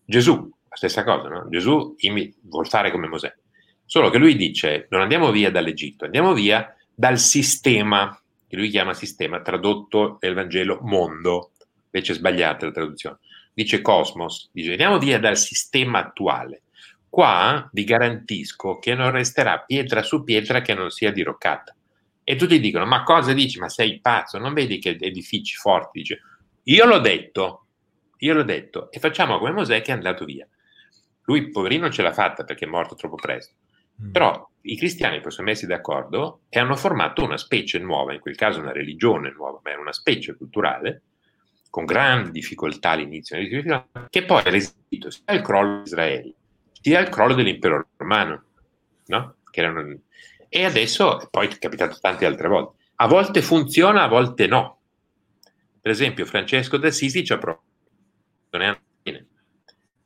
Gesù, 0.05 0.35
la 0.69 0.77
stessa 0.77 1.05
cosa, 1.05 1.29
no? 1.29 1.47
Gesù 1.49 1.95
imi- 1.99 2.35
vuol 2.43 2.69
fare 2.69 2.91
come 2.91 3.09
Mosè, 3.09 3.35
solo 3.85 4.11
che 4.11 4.19
lui 4.19 4.37
dice 4.37 4.87
non 4.91 5.01
andiamo 5.01 5.31
via 5.31 5.51
dall'Egitto, 5.51 6.05
andiamo 6.05 6.33
via 6.33 6.75
dal 6.95 7.19
sistema, 7.19 8.19
che 8.49 8.57
lui 8.57 8.69
chiama 8.69 8.95
sistema, 8.95 9.41
tradotto 9.41 10.19
nel 10.21 10.35
Vangelo 10.35 10.79
mondo, 10.83 11.53
invece 11.91 12.15
sbagliata 12.15 12.67
la 12.67 12.73
traduzione, 12.73 13.19
dice 13.53 13.81
cosmos, 13.81 14.51
dice 14.53 14.73
andiamo 14.73 14.99
via 14.99 15.19
dal 15.19 15.37
sistema 15.37 16.01
attuale. 16.01 16.63
Qua 17.17 17.67
vi 17.73 17.85
garantisco 17.85 18.79
che 18.79 18.95
non 18.95 19.11
resterà 19.11 19.61
pietra 19.61 20.03
su 20.03 20.23
pietra 20.23 20.61
che 20.61 20.75
non 20.75 20.91
sia 20.91 21.11
diroccata. 21.11 21.75
E 22.23 22.37
tutti 22.37 22.61
dicono, 22.61 22.85
ma 22.85 23.05
cosa 23.05 23.33
dici? 23.33 23.59
Ma 23.59 23.71
sei 23.71 24.01
pazzo, 24.01 24.37
non 24.37 24.53
vedi 24.53 24.79
che 24.79 24.99
edifici 25.01 25.57
forti? 25.57 26.01
Dice, 26.01 26.21
io 26.65 26.85
l'ho 26.85 26.99
detto, 26.99 27.69
io 28.19 28.35
l'ho 28.35 28.43
detto, 28.43 28.91
e 28.91 28.99
facciamo 28.99 29.39
come 29.39 29.53
Mosè 29.53 29.81
che 29.81 29.93
è 29.93 29.95
andato 29.95 30.27
via. 30.27 30.47
Lui, 31.23 31.49
poverino, 31.49 31.89
ce 31.89 32.03
l'ha 32.03 32.13
fatta 32.13 32.45
perché 32.45 32.67
è 32.67 32.69
morto 32.69 32.95
troppo 32.97 33.17
presto. 33.17 33.55
Mm. 34.03 34.11
Però 34.11 34.51
i 34.61 34.77
cristiani 34.77 35.23
poi 35.23 35.31
sono 35.31 35.47
messi 35.47 35.65
d'accordo 35.65 36.41
e 36.51 36.59
hanno 36.59 36.77
formato 36.77 37.25
una 37.25 37.39
specie 37.39 37.79
nuova, 37.79 38.13
in 38.13 38.21
quel 38.21 38.37
caso 38.37 38.61
una 38.61 38.73
religione 38.73 39.31
nuova, 39.31 39.59
ma 39.65 39.71
era 39.71 39.81
una 39.81 39.95
specie 39.95 40.37
culturale, 40.37 41.01
con 41.71 41.87
grandi 41.87 42.31
difficoltà 42.31 42.91
all'inizio, 42.91 43.39
che 44.11 44.25
poi 44.27 44.43
ha 44.45 44.51
resistito 44.51 45.11
sia 45.11 45.23
al 45.25 45.41
crollo 45.41 45.77
di 45.79 45.89
Israele, 45.89 46.35
sia 46.87 47.01
al 47.01 47.09
crollo 47.09 47.35
dell'impero 47.35 47.89
romano, 47.97 48.45
no? 49.07 49.35
erano... 49.51 49.99
E 50.49 50.65
adesso, 50.65 51.27
poi 51.33 51.49
è 51.49 51.59
capitato 51.59 51.99
tante 52.01 52.25
altre 52.25 52.47
volte, 52.47 52.77
a 52.95 53.09
volte 53.09 53.43
funziona, 53.43 54.05
a 54.05 54.07
volte 54.07 54.47
no. 54.47 54.79
Per 55.81 55.91
esempio, 55.91 56.25
Francesco 56.27 56.77
d'Assisi 56.77 57.25
ci 57.25 57.33
ha 57.33 57.39
provato, 57.39 57.65
non 58.51 58.63
è 58.63 58.81
bene. 59.03 59.27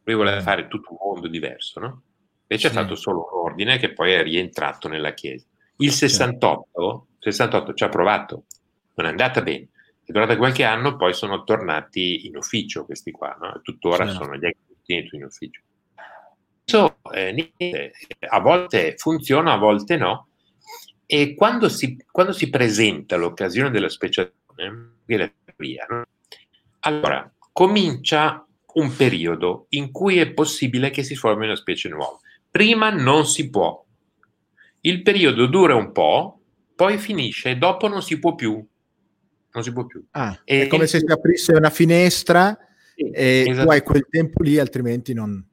Lui 0.05 0.15
voleva 0.15 0.41
fare 0.41 0.69
tutto 0.69 0.93
un 0.93 0.97
mondo 1.03 1.29
diverso, 1.29 1.81
no? 1.81 2.03
Invece 2.49 2.69
sì. 2.71 2.75
è 2.75 2.79
stato 2.79 2.95
solo 2.95 3.29
un 3.31 3.51
ordine 3.51 3.77
che 3.77 3.93
poi 3.93 4.13
è 4.13 4.23
rientrato 4.23 4.89
nella 4.89 5.13
Chiesa. 5.13 5.45
Il 5.77 5.93
68, 5.93 7.09
68 7.19 7.75
ci 7.75 7.85
ha 7.85 7.91
provato, 7.91 8.45
non 8.95 9.07
è 9.07 9.11
andata 9.11 9.43
bene. 9.43 9.69
È 10.03 10.11
durata 10.11 10.39
qualche 10.39 10.65
anno, 10.65 10.97
poi 10.97 11.13
sono 11.13 11.45
tornati 11.45 12.27
in 12.27 12.39
ufficio 12.39 12.87
questi 12.87 13.11
qua, 13.11 13.37
no? 13.39 13.61
tuttora 13.63 14.09
sì. 14.09 14.15
sono 14.15 14.35
gli 14.35 14.47
ex 14.47 15.13
in 15.13 15.25
ufficio. 15.25 15.61
Eh, 17.13 17.93
a 18.29 18.41
volte 18.41 18.95
funziona, 18.97 19.53
a 19.53 19.59
volte 19.59 19.97
no. 19.97 20.29
E 21.07 21.35
quando 21.35 21.69
si, 21.69 21.97
quando 22.11 22.33
si 22.33 22.49
presenta 22.51 23.17
l'occasione 23.17 23.71
della 23.71 23.89
speciazione, 23.89 24.93
via. 25.05 25.87
No? 25.89 26.05
Allora, 26.81 27.33
comincia 27.53 28.47
un 28.75 28.95
periodo 28.95 29.67
in 29.71 29.91
cui 29.91 30.19
è 30.19 30.33
possibile 30.33 30.91
che 30.91 31.03
si 31.03 31.15
formi 31.15 31.45
una 31.45 31.57
specie 31.57 31.89
nuova. 31.89 32.19
Prima 32.51 32.91
non 32.91 33.27
si 33.27 33.51
può. 33.51 33.85
Il 34.83 35.03
periodo 35.03 35.47
dura 35.47 35.75
un 35.75 35.93
po', 35.93 36.41
poi 36.75 36.99
finisce 36.99 37.51
e 37.51 37.57
dopo 37.57 37.89
non 37.89 38.03
si 38.03 38.19
può 38.19 38.35
più. 38.35 38.65
Non 39.53 39.63
si 39.63 39.73
può 39.73 39.85
più. 39.85 40.05
Ah, 40.13 40.41
e, 40.45 40.63
è 40.63 40.67
come 40.69 40.87
se 40.87 41.01
si 41.01 41.11
aprisse 41.11 41.53
una 41.53 41.71
finestra 41.71 42.57
sì, 42.95 43.11
e 43.11 43.45
esatto. 43.49 43.67
tu 43.67 43.73
hai 43.73 43.83
quel 43.83 44.07
tempo 44.09 44.43
lì, 44.43 44.59
altrimenti 44.59 45.13
non... 45.13 45.45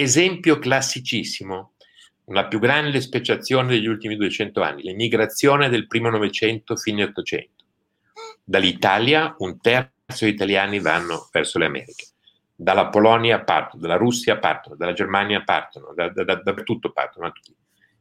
Esempio 0.00 0.60
classicissimo, 0.60 1.72
la 2.26 2.46
più 2.46 2.60
grande 2.60 3.00
speciazione 3.00 3.70
degli 3.70 3.88
ultimi 3.88 4.14
200 4.14 4.62
anni, 4.62 4.84
l'emigrazione 4.84 5.68
del 5.68 5.88
primo 5.88 6.08
Novecento, 6.08 6.76
fine 6.76 7.02
Ottocento. 7.02 7.64
Dall'Italia 8.44 9.34
un 9.38 9.60
terzo 9.60 10.24
degli 10.24 10.34
italiani 10.34 10.78
vanno 10.78 11.28
verso 11.32 11.58
le 11.58 11.66
Americhe 11.66 12.06
dalla 12.54 12.90
Polonia 12.90 13.42
partono, 13.42 13.82
dalla 13.82 13.96
Russia 13.96 14.38
partono, 14.38 14.76
dalla 14.76 14.92
Germania 14.92 15.42
partono, 15.42 15.92
da, 15.96 16.10
da, 16.10 16.22
da, 16.22 16.36
dappertutto 16.36 16.92
partono. 16.92 17.32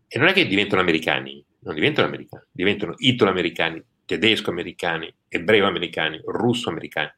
E 0.08 0.20
non 0.20 0.27
è 0.27 0.34
che 0.34 0.46
diventano 0.46 0.82
americani, 0.82 1.44
non 1.62 1.74
diventano 1.74 2.08
americani, 2.08 2.44
diventano 2.51 2.94
italo-americani, 2.96 3.84
tedesco-americani, 4.06 5.16
ebreo-americani, 5.30 6.22
russo-americani, 6.25 7.12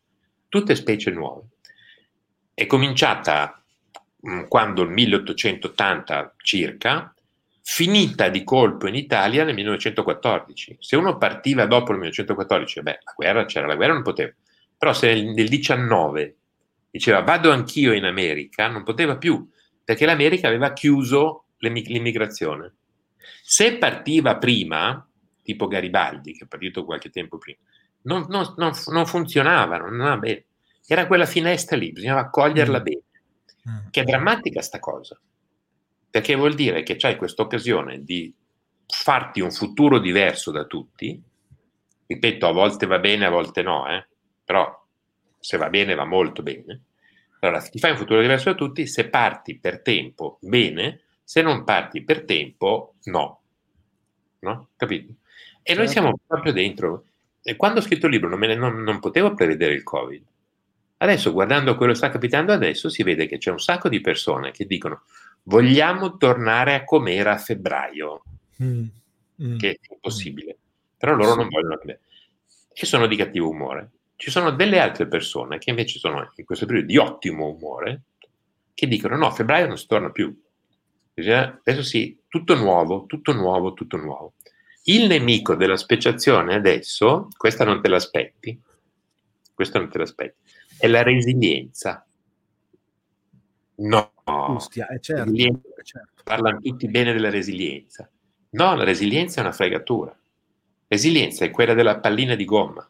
tutte 0.48 0.76
specie 0.76 1.12
nuove. 1.12 1.48
È 2.54 2.66
cominciata 2.66 3.59
quando 4.48 4.82
il 4.84 4.90
1880 4.90 6.36
circa, 6.42 7.14
finita 7.62 8.30
di 8.30 8.44
colpo 8.44 8.88
in 8.88 8.96
Italia 8.96 9.44
nel 9.44 9.54
1914. 9.54 10.78
Se 10.80 10.96
uno 10.96 11.18
partiva 11.18 11.66
dopo 11.66 11.92
il 11.92 12.00
1914, 12.00 12.82
beh, 12.82 13.00
la 13.04 13.14
guerra 13.16 13.46
c'era, 13.46 13.68
la 13.68 13.76
guerra 13.76 13.94
non 13.94 14.02
poteva. 14.02 14.32
Però 14.78 14.94
se 14.94 15.14
nel, 15.14 15.26
nel 15.28 15.48
19 15.48 16.36
diceva 16.92 17.22
vado 17.22 17.52
anch'io 17.52 17.94
in 17.94 18.06
America, 18.06 18.68
non 18.68 18.84
poteva 18.84 19.18
più, 19.18 19.48
perché 19.84 20.06
l'America 20.06 20.48
aveva 20.48 20.74
chiuso 20.74 21.46
l'immigrazione. 21.60 22.74
Se 23.44 23.78
partiva 23.78 24.38
prima, 24.38 25.08
tipo 25.44 25.68
Garibaldi, 25.68 26.34
che 26.34 26.46
è 26.46 26.48
partito 26.48 26.86
qualche 26.86 27.10
tempo 27.10 27.38
prima, 27.38 27.60
non, 28.04 28.26
non, 28.30 28.54
non, 28.58 28.72
non 28.88 29.06
funzionava, 29.06 29.78
non 29.78 29.94
andava 29.94 30.18
bene. 30.18 30.46
Era 30.88 31.06
quella 31.06 31.26
finestra 31.26 31.78
lì, 31.78 31.92
bisognava 31.92 32.22
accoglierla 32.22 32.80
mm. 32.80 32.84
bene. 32.84 33.02
Mm. 33.70 33.90
Che 33.90 34.02
è 34.02 34.04
drammatica 34.04 34.62
sta 34.62 34.80
cosa, 34.80 35.20
perché 36.10 36.36
vuol 36.36 36.56
dire 36.56 36.84
che 36.84 36.96
c'hai 36.96 37.16
questa 37.16 37.44
occasione 37.44 38.04
di 38.04 38.34
farti 38.88 39.42
un 39.42 39.52
futuro 39.52 40.00
diverso 40.00 40.52
da 40.52 40.66
tutti, 40.66 41.22
ripeto, 42.08 42.48
a 42.48 42.52
volte 42.52 42.88
va 42.88 43.00
bene, 43.00 43.26
a 43.26 43.30
volte 43.30 43.62
no, 43.62 43.88
eh? 43.88 44.08
però 44.44 44.76
se 45.40 45.58
va 45.58 45.70
bene 45.70 45.94
va 45.94 46.06
molto 46.06 46.42
bene. 46.42 46.82
Allora, 47.42 47.62
ti 47.62 47.80
fai 47.80 47.92
un 47.92 47.98
futuro 47.98 48.20
diverso 48.20 48.50
da 48.50 48.56
tutti, 48.56 48.88
se 48.88 49.10
parti 49.10 49.60
per 49.60 49.82
tempo, 49.82 50.40
bene, 50.42 51.02
se 51.24 51.42
non 51.42 51.64
parti 51.64 52.04
per 52.04 52.26
tempo, 52.26 52.96
no. 53.04 53.42
No? 54.40 54.70
Capito? 54.76 55.14
E 55.62 55.76
noi 55.76 55.88
certo. 55.88 55.92
siamo 55.92 56.20
proprio 56.26 56.52
dentro. 56.52 57.06
E 57.42 57.56
quando 57.56 57.80
ho 57.80 57.84
scritto 57.84 58.08
il 58.08 58.14
libro 58.14 58.30
non, 58.30 58.40
ne, 58.40 58.56
non, 58.56 58.82
non 58.82 59.00
potevo 59.00 59.34
prevedere 59.36 59.74
il 59.74 59.84
Covid. 59.84 60.24
Adesso, 61.02 61.32
guardando 61.32 61.76
quello 61.76 61.94
che 61.94 61.98
sta 61.98 62.10
capitando 62.10 62.52
adesso, 62.52 62.90
si 62.90 63.04
vede 63.04 63.26
che 63.26 63.38
c'è 63.38 63.52
un 63.52 63.60
sacco 63.60 63.88
di 63.88 64.02
persone 64.02 64.52
che 64.52 64.66
dicono 64.66 65.04
vogliamo 65.44 66.18
tornare 66.18 66.74
a 66.74 66.84
com'era 66.84 67.34
a 67.34 67.38
febbraio, 67.38 68.24
mm, 68.62 68.84
mm, 69.44 69.58
che 69.58 69.72
è 69.72 69.78
impossibile. 69.94 70.58
Però 70.98 71.14
loro 71.14 71.32
sì. 71.32 71.38
non 71.38 71.48
vogliono 71.48 71.78
capire. 71.78 72.02
E 72.74 72.86
sono 72.86 73.08
di 73.08 73.16
cattivo 73.16 73.50
umore. 73.50 73.92
Ci 74.18 74.30
sono 74.30 74.52
delle 74.52 74.80
altre 74.80 75.08
persone 75.08 75.58
che 75.58 75.70
invece 75.70 76.00
sono 76.00 76.32
in 76.36 76.44
questo 76.44 76.66
periodo 76.66 76.88
di 76.88 76.98
ottimo 76.98 77.48
umore, 77.48 78.02
che 78.74 78.88
dicono 78.88 79.16
no, 79.16 79.28
a 79.28 79.32
febbraio 79.32 79.68
non 79.68 79.78
si 79.78 79.88
torna 79.88 80.12
più. 80.12 80.38
Adesso 81.14 81.82
sì, 81.82 82.18
tutto 82.28 82.56
nuovo, 82.56 83.06
tutto 83.06 83.32
nuovo, 83.32 83.74
tutto 83.74 83.96
nuovo. 83.96 84.34
Il 84.84 85.08
nemico 85.08 85.56
della 85.56 85.78
speciazione 85.78 86.56
adesso, 86.56 87.30
questa 87.38 87.64
non 87.64 87.82
te 87.82 87.88
l'aspetti, 87.88 88.60
questa 89.54 89.80
non 89.80 89.90
te 89.90 89.98
l'aspetti, 89.98 90.38
è 90.80 90.88
la 90.88 91.04
resilienza. 91.04 92.06
No, 93.76 94.12
Ustia, 94.26 94.88
è 94.88 95.00
certo, 95.00 95.32
è 95.34 95.84
certo. 95.84 96.24
parlano 96.24 96.60
tutti 96.60 96.88
bene 96.88 97.14
della 97.14 97.30
resilienza. 97.30 98.10
No, 98.52 98.76
la 98.76 98.84
resilienza 98.84 99.40
è 99.40 99.44
una 99.44 99.54
fregatura. 99.54 100.18
Resilienza 100.88 101.46
è 101.46 101.52
quella 101.52 101.74
della 101.74 102.00
pallina 102.00 102.36
di 102.36 102.46
gomma. 102.46 102.90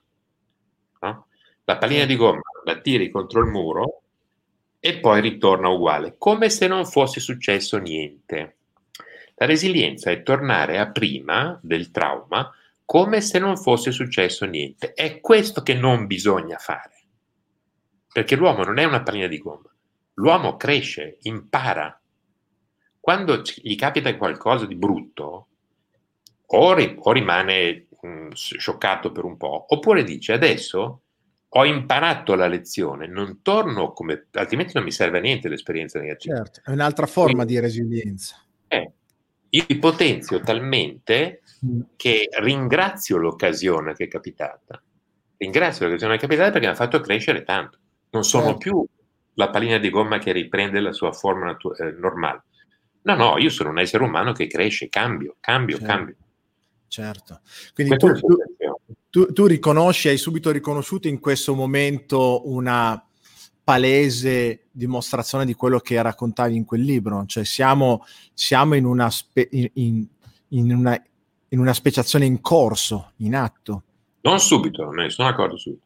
La 1.69 1.77
pallina 1.77 2.05
di 2.05 2.15
gomma 2.15 2.41
la 2.63 2.79
tiri 2.79 3.11
contro 3.11 3.41
il 3.41 3.51
muro 3.51 4.01
e 4.79 4.99
poi 4.99 5.21
ritorna 5.21 5.69
uguale, 5.69 6.15
come 6.17 6.49
se 6.49 6.65
non 6.65 6.83
fosse 6.85 7.19
successo 7.19 7.77
niente. 7.77 8.57
La 9.35 9.45
resilienza 9.45 10.09
è 10.09 10.23
tornare 10.23 10.79
a 10.79 10.89
prima 10.89 11.59
del 11.61 11.91
trauma 11.91 12.51
come 12.85 13.21
se 13.21 13.37
non 13.37 13.55
fosse 13.55 13.91
successo 13.91 14.45
niente. 14.45 14.93
È 14.93 15.19
questo 15.19 15.61
che 15.61 15.75
non 15.75 16.07
bisogna 16.07 16.57
fare. 16.57 16.98
Perché 18.11 18.35
l'uomo 18.35 18.63
non 18.63 18.79
è 18.79 18.83
una 18.83 19.03
pallina 19.03 19.27
di 19.27 19.37
gomma. 19.37 19.69
L'uomo 20.15 20.57
cresce, 20.57 21.17
impara. 21.21 21.99
Quando 22.99 23.41
gli 23.61 23.75
capita 23.75 24.15
qualcosa 24.17 24.65
di 24.65 24.75
brutto, 24.75 25.47
o, 26.45 26.73
ri- 26.73 26.95
o 26.97 27.11
rimane 27.11 27.87
mh, 28.01 28.07
mm, 28.07 28.29
scioccato 28.31 29.11
per 29.11 29.23
un 29.23 29.37
po', 29.37 29.65
oppure 29.69 30.03
dice 30.03 30.33
adesso 30.33 31.01
ho 31.51 31.65
imparato 31.65 32.35
la 32.35 32.47
lezione, 32.47 33.07
non 33.07 33.41
torno 33.41 33.91
come, 33.91 34.27
altrimenti 34.33 34.73
non 34.75 34.83
mi 34.83 34.91
serve 34.91 35.17
a 35.17 35.21
niente 35.21 35.49
l'esperienza 35.49 35.99
negativa. 35.99 36.35
Certo, 36.35 36.61
è 36.63 36.71
un'altra 36.71 37.07
forma 37.07 37.43
Quindi, 37.43 37.53
di 37.53 37.59
resilienza. 37.59 38.35
Eh, 38.67 38.91
io 39.49 39.65
mi 39.67 39.77
potenzio 39.77 40.41
talmente 40.41 41.41
mm. 41.65 41.81
che 41.95 42.29
ringrazio 42.39 43.17
l'occasione 43.17 43.95
che 43.95 44.03
è 44.03 44.07
capitata. 44.07 44.81
Ringrazio 45.37 45.87
l'occasione 45.87 46.17
che 46.17 46.25
è 46.25 46.27
capitata 46.27 46.51
perché 46.51 46.67
mi 46.67 46.73
ha 46.73 46.75
fatto 46.75 46.99
crescere 46.99 47.43
tanto. 47.43 47.79
Non 48.11 48.23
sono 48.23 48.45
certo. 48.45 48.57
più 48.57 48.85
la 49.33 49.49
pallina 49.49 49.77
di 49.77 49.89
gomma 49.89 50.17
che 50.17 50.31
riprende 50.31 50.79
la 50.79 50.91
sua 50.91 51.11
forma 51.11 51.45
natu- 51.45 51.79
eh, 51.79 51.91
normale. 51.91 52.43
No, 53.03 53.15
no, 53.15 53.37
io 53.37 53.49
sono 53.49 53.69
un 53.69 53.79
essere 53.79 54.03
umano 54.03 54.33
che 54.33 54.47
cresce, 54.47 54.89
cambio, 54.89 55.37
cambio, 55.39 55.77
certo. 55.77 55.91
cambio. 55.93 56.15
Certo. 56.87 57.39
Quindi 57.73 57.95
tu, 57.97 58.11
tu, 59.09 59.31
tu, 59.31 59.45
riconosci, 59.45 60.09
hai 60.09 60.17
subito 60.17 60.51
riconosciuto 60.51 61.07
in 61.07 61.19
questo 61.19 61.53
momento 61.53 62.49
una 62.49 63.01
palese 63.63 64.65
dimostrazione 64.71 65.45
di 65.45 65.53
quello 65.53 65.79
che 65.79 66.01
raccontavi 66.01 66.55
in 66.55 66.65
quel 66.65 66.81
libro, 66.81 67.23
cioè 67.27 67.45
siamo, 67.45 68.03
siamo 68.33 68.73
in, 68.73 68.85
una 68.85 69.11
spe- 69.11 69.47
in, 69.51 70.07
in, 70.49 70.73
una, 70.73 70.99
in 71.49 71.59
una 71.59 71.73
speciazione 71.73 72.25
in 72.25 72.41
corso, 72.41 73.11
in 73.17 73.35
atto. 73.35 73.83
Non 74.21 74.39
subito, 74.39 74.83
non 74.83 74.95
ne 74.95 75.09
sono 75.11 75.27
accorto 75.27 75.57
subito. 75.57 75.83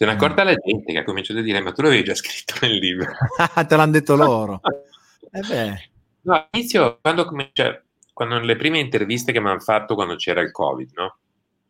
Se 0.00 0.06
ne 0.06 0.12
accorta 0.12 0.44
la 0.44 0.54
gente 0.54 0.92
che 0.92 0.98
ha 1.00 1.04
cominciato 1.04 1.40
a 1.40 1.42
dire 1.42 1.60
ma 1.60 1.72
tu 1.72 1.82
l'avevi 1.82 2.04
già 2.04 2.14
scritto 2.14 2.54
nel 2.62 2.76
libro. 2.76 3.12
Te 3.68 3.76
l'hanno 3.76 3.92
detto 3.92 4.16
loro. 4.16 4.62
eh 5.30 5.40
beh. 5.46 5.90
No, 6.22 6.48
all'inizio, 6.50 7.00
quando, 7.02 7.26
comincia, 7.26 7.84
quando 8.14 8.38
le 8.38 8.56
prime 8.56 8.78
interviste 8.78 9.30
che 9.30 9.40
mi 9.40 9.50
hanno 9.50 9.60
fatto 9.60 9.94
quando 9.94 10.16
c'era 10.16 10.40
il 10.40 10.52
Covid, 10.52 10.90
no? 10.94 11.18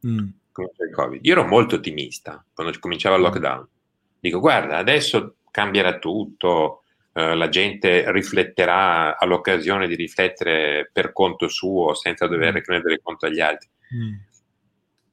Mm. 0.06 0.28
Il 0.58 0.94
COVID. 0.94 1.26
Io 1.26 1.32
ero 1.32 1.44
molto 1.44 1.74
ottimista 1.74 2.44
quando 2.54 2.72
cominciava 2.78 3.16
il 3.16 3.22
mm. 3.22 3.24
lockdown. 3.24 3.68
Dico, 4.20 4.38
guarda, 4.38 4.76
adesso 4.76 5.38
cambierà 5.50 5.98
tutto, 5.98 6.84
eh, 7.12 7.34
la 7.34 7.48
gente 7.48 8.12
rifletterà 8.12 9.18
all'occasione 9.18 9.88
di 9.88 9.96
riflettere 9.96 10.88
per 10.92 11.12
conto 11.12 11.48
suo 11.48 11.94
senza 11.94 12.28
dover 12.28 12.52
mm. 12.52 12.62
rendere 12.64 13.00
conto 13.02 13.26
agli 13.26 13.40
altri. 13.40 13.68
Mm. 13.92 14.14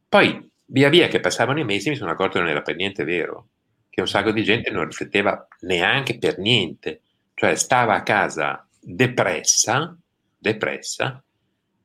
Poi, 0.07 0.51
via 0.67 0.89
via 0.89 1.07
che 1.07 1.19
passavano 1.19 1.59
i 1.59 1.65
mesi, 1.65 1.89
mi 1.89 1.95
sono 1.95 2.11
accorto 2.11 2.33
che 2.33 2.39
non 2.39 2.49
era 2.49 2.61
per 2.61 2.75
niente 2.75 3.03
vero, 3.03 3.49
che 3.89 4.01
un 4.01 4.07
sacco 4.07 4.31
di 4.31 4.43
gente 4.43 4.69
non 4.71 4.85
rifletteva 4.85 5.47
neanche 5.61 6.17
per 6.17 6.37
niente, 6.39 7.01
cioè 7.33 7.55
stava 7.55 7.95
a 7.95 8.03
casa 8.03 8.67
depressa, 8.79 9.97
depressa 10.37 11.23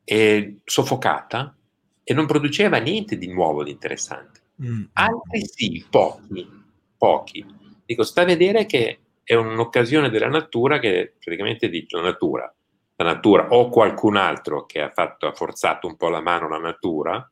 e 0.05 0.59
soffocata 0.65 1.57
e 2.05 2.15
non 2.15 2.27
produceva 2.27 2.79
niente 2.79 3.17
di 3.17 3.29
nuovo, 3.29 3.65
di 3.65 3.71
interessante. 3.71 4.41
Mm. 4.63 4.85
Altri 4.93 5.47
sì, 5.47 5.87
pochi, 5.89 6.49
pochi. 6.97 7.45
Dico, 7.85 8.03
sta 8.03 8.23
a 8.23 8.27
vedere 8.27 8.67
che 8.67 9.01
è 9.25 9.35
un'occasione 9.35 10.11
della 10.11 10.29
natura 10.29 10.79
che 10.79 11.15
praticamente 11.19 11.69
dice 11.69 11.97
la 11.97 12.03
natura, 12.03 12.53
la 12.97 13.05
natura 13.05 13.49
o 13.51 13.69
qualcun 13.69 14.17
altro 14.17 14.67
che 14.67 14.81
ha, 14.81 14.91
fatto, 14.91 15.27
ha 15.27 15.33
forzato 15.33 15.87
un 15.87 15.97
po' 15.97 16.09
la 16.09 16.21
mano 16.21 16.47
alla 16.47 16.59
natura, 16.59 17.32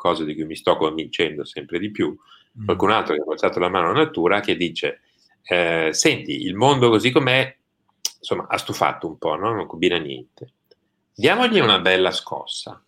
cosa 0.00 0.24
di 0.24 0.34
cui 0.34 0.44
mi 0.44 0.56
sto 0.56 0.76
convincendo 0.76 1.44
sempre 1.44 1.78
di 1.78 1.90
più, 1.90 2.16
mm. 2.58 2.64
qualcun 2.64 2.90
altro 2.90 3.14
che 3.14 3.20
ha 3.20 3.24
forzato 3.24 3.58
la 3.58 3.68
mano 3.68 3.90
alla 3.90 4.04
natura 4.04 4.40
che 4.40 4.56
dice, 4.56 5.02
eh, 5.42 5.90
senti, 5.92 6.44
il 6.44 6.54
mondo 6.54 6.88
così 6.88 7.10
com'è, 7.10 7.54
insomma, 8.18 8.46
ha 8.48 8.56
stufato 8.56 9.06
un 9.06 9.18
po', 9.18 9.36
no? 9.36 9.52
non 9.52 9.66
combina 9.66 9.98
niente. 9.98 10.54
Diamogli 11.14 11.60
una 11.60 11.80
bella 11.80 12.10
scossa 12.12 12.82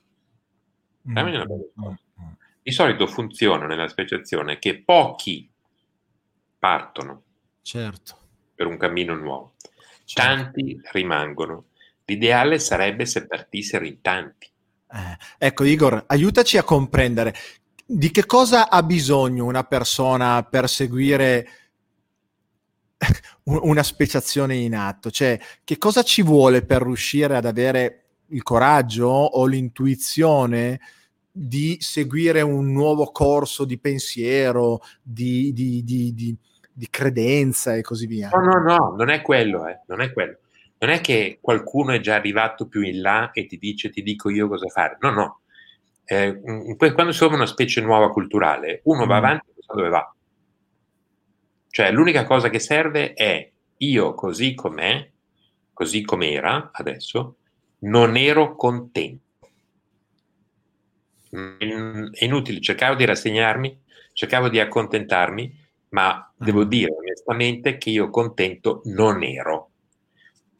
Mm. 1.08 2.32
Di 2.62 2.70
solito 2.70 3.06
funziona 3.06 3.66
nella 3.66 3.88
speciazione 3.88 4.58
che 4.58 4.78
pochi 4.78 5.50
partono 6.58 7.22
certo. 7.62 8.18
per 8.54 8.66
un 8.66 8.76
cammino 8.76 9.16
nuovo, 9.16 9.54
certo. 10.04 10.14
tanti 10.14 10.80
rimangono. 10.92 11.66
L'ideale 12.04 12.58
sarebbe 12.58 13.04
se 13.04 13.26
partissero 13.26 13.84
in 13.84 14.00
tanti. 14.00 14.48
Eh, 14.92 15.46
ecco 15.46 15.64
Igor, 15.64 16.04
aiutaci 16.06 16.58
a 16.58 16.64
comprendere 16.64 17.34
di 17.84 18.10
che 18.10 18.26
cosa 18.26 18.68
ha 18.68 18.82
bisogno 18.82 19.46
una 19.46 19.64
persona 19.64 20.42
per 20.42 20.68
seguire 20.68 21.48
una 23.44 23.82
speciazione 23.82 24.56
in 24.56 24.74
atto, 24.76 25.10
cioè 25.10 25.38
che 25.64 25.78
cosa 25.78 26.02
ci 26.02 26.22
vuole 26.22 26.62
per 26.62 26.82
riuscire 26.82 27.36
ad 27.36 27.46
avere 27.46 27.98
il 28.28 28.42
coraggio 28.42 29.08
o 29.08 29.46
l'intuizione 29.46 30.80
di 31.30 31.78
seguire 31.80 32.42
un 32.42 32.72
nuovo 32.72 33.06
corso 33.06 33.64
di 33.64 33.78
pensiero, 33.78 34.80
di, 35.00 35.52
di, 35.52 35.82
di, 35.82 36.36
di 36.72 36.88
credenza 36.90 37.74
e 37.74 37.82
così 37.82 38.06
via. 38.06 38.28
No, 38.28 38.40
no, 38.40 38.58
no, 38.62 38.94
non 38.96 39.08
è 39.08 39.22
quello, 39.22 39.66
eh, 39.66 39.80
non 39.86 40.02
è 40.02 40.12
quello. 40.12 40.36
Non 40.82 40.90
è 40.90 41.00
che 41.00 41.38
qualcuno 41.40 41.92
è 41.92 42.00
già 42.00 42.16
arrivato 42.16 42.66
più 42.66 42.80
in 42.80 43.02
là 43.02 43.30
e 43.30 43.46
ti 43.46 43.56
dice, 43.56 43.90
ti 43.90 44.02
dico 44.02 44.28
io 44.30 44.48
cosa 44.48 44.66
fare. 44.66 44.96
No, 44.98 45.10
no. 45.10 45.40
Eh, 46.04 46.40
quando 46.76 47.12
siamo 47.12 47.36
una 47.36 47.46
specie 47.46 47.80
nuova 47.80 48.10
culturale, 48.10 48.80
uno 48.84 49.04
mm. 49.04 49.08
va 49.08 49.16
avanti 49.16 49.50
e 49.50 49.62
sa 49.62 49.74
dove 49.74 49.88
va. 49.88 50.14
Cioè, 51.70 51.92
l'unica 51.92 52.24
cosa 52.24 52.48
che 52.50 52.58
serve 52.58 53.12
è 53.12 53.48
io 53.76 54.14
così 54.14 54.54
com'è, 54.54 55.08
così 55.72 56.02
com'era 56.02 56.70
adesso, 56.72 57.36
non 57.82 58.16
ero 58.16 58.56
contento. 58.56 59.22
È 61.30 62.24
inutile, 62.24 62.60
cercavo 62.60 62.96
di 62.96 63.04
rassegnarmi, 63.04 63.82
cercavo 64.14 64.48
di 64.48 64.58
accontentarmi, 64.58 65.60
ma 65.90 66.28
devo 66.36 66.64
mm. 66.64 66.68
dire 66.68 66.92
onestamente 66.92 67.78
che 67.78 67.90
io 67.90 68.10
contento 68.10 68.82
non 68.86 69.22
ero. 69.22 69.68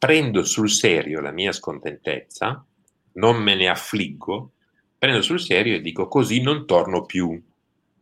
Prendo 0.05 0.43
sul 0.43 0.69
serio 0.69 1.21
la 1.21 1.31
mia 1.31 1.53
scontentezza, 1.53 2.65
non 3.13 3.37
me 3.37 3.55
ne 3.55 3.69
affliggo, 3.69 4.51
prendo 4.97 5.21
sul 5.21 5.39
serio 5.39 5.75
e 5.75 5.81
dico 5.81 6.09
così 6.09 6.41
non 6.41 6.65
torno 6.65 7.05
più, 7.05 7.41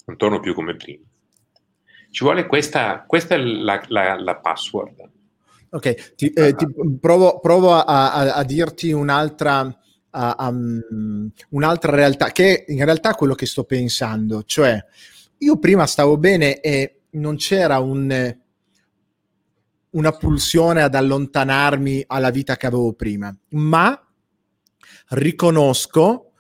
non 0.05 0.17
torno 0.17 0.39
più 0.39 0.55
come 0.55 0.75
prima. 0.75 1.05
Ci 2.09 2.23
vuole 2.23 2.47
questa, 2.47 3.03
questa 3.05 3.35
è 3.35 3.37
la, 3.37 3.83
la, 3.89 4.19
la 4.19 4.35
password. 4.37 5.09
Ok, 5.69 6.15
ti, 6.15 6.33
eh, 6.33 6.55
ti 6.55 6.65
provo, 6.99 7.39
provo 7.39 7.73
a, 7.73 7.83
a, 7.83 8.33
a, 8.33 8.43
dirti 8.45 8.91
un'altra, 8.91 9.79
a, 10.09 10.47
um, 10.49 11.31
un'altra 11.49 11.91
realtà, 11.91 12.31
che 12.31 12.65
in 12.67 12.83
realtà 12.83 13.11
è 13.11 13.15
quello 13.15 13.35
che 13.35 13.45
sto 13.45 13.63
pensando, 13.63 14.41
cioè 14.43 14.83
io 15.37 15.59
prima 15.59 15.85
stavo 15.85 16.17
bene 16.17 16.61
e 16.61 17.01
non 17.11 17.35
c'era 17.35 17.77
un, 17.77 18.37
una 19.91 20.12
pulsione 20.12 20.82
ad 20.82 20.95
allontanarmi 20.95 22.06
alla 22.08 22.30
vita 22.30 22.56
che 22.58 22.67
avevo 22.67 22.93
prima, 22.93 23.36
ma 23.49 23.99
riconosco 25.10 26.32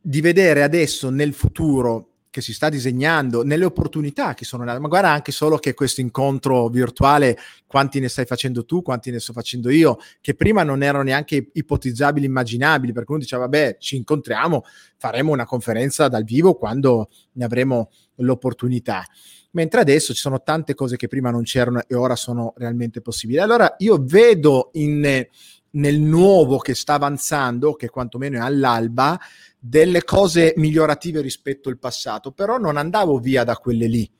di 0.00 0.20
vedere 0.20 0.62
adesso 0.62 1.08
nel 1.08 1.32
futuro 1.32 2.08
che 2.34 2.40
si 2.40 2.52
sta 2.52 2.68
disegnando, 2.68 3.44
nelle 3.44 3.64
opportunità 3.64 4.34
che 4.34 4.44
sono 4.44 4.64
nate, 4.64 4.80
ma 4.80 4.88
guarda 4.88 5.08
anche 5.08 5.30
solo 5.30 5.56
che 5.58 5.72
questo 5.72 6.00
incontro 6.00 6.66
virtuale, 6.66 7.38
quanti 7.64 8.00
ne 8.00 8.08
stai 8.08 8.26
facendo 8.26 8.64
tu, 8.64 8.82
quanti 8.82 9.12
ne 9.12 9.20
sto 9.20 9.32
facendo 9.32 9.70
io, 9.70 9.98
che 10.20 10.34
prima 10.34 10.64
non 10.64 10.82
erano 10.82 11.04
neanche 11.04 11.50
ipotizzabili, 11.52 12.26
immaginabili, 12.26 12.92
perché 12.92 13.12
uno 13.12 13.20
diceva, 13.20 13.42
vabbè, 13.42 13.76
ci 13.78 13.94
incontriamo, 13.94 14.64
faremo 14.96 15.30
una 15.30 15.44
conferenza 15.44 16.08
dal 16.08 16.24
vivo 16.24 16.54
quando 16.54 17.08
ne 17.34 17.44
avremo 17.44 17.92
l'opportunità. 18.16 19.06
Mentre 19.54 19.80
adesso 19.80 20.12
ci 20.12 20.20
sono 20.20 20.42
tante 20.42 20.74
cose 20.74 20.96
che 20.96 21.08
prima 21.08 21.30
non 21.30 21.42
c'erano 21.42 21.82
e 21.86 21.94
ora 21.94 22.16
sono 22.16 22.54
realmente 22.56 23.00
possibili. 23.00 23.38
Allora 23.38 23.74
io 23.78 23.98
vedo 24.00 24.70
in, 24.74 25.26
nel 25.70 26.00
nuovo 26.00 26.58
che 26.58 26.74
sta 26.74 26.94
avanzando, 26.94 27.74
che 27.74 27.88
quantomeno 27.88 28.38
è 28.38 28.40
all'alba, 28.40 29.18
delle 29.58 30.02
cose 30.04 30.54
migliorative 30.56 31.20
rispetto 31.20 31.68
al 31.68 31.78
passato, 31.78 32.32
però 32.32 32.58
non 32.58 32.76
andavo 32.76 33.18
via 33.18 33.44
da 33.44 33.56
quelle 33.56 33.86
lì. 33.86 34.10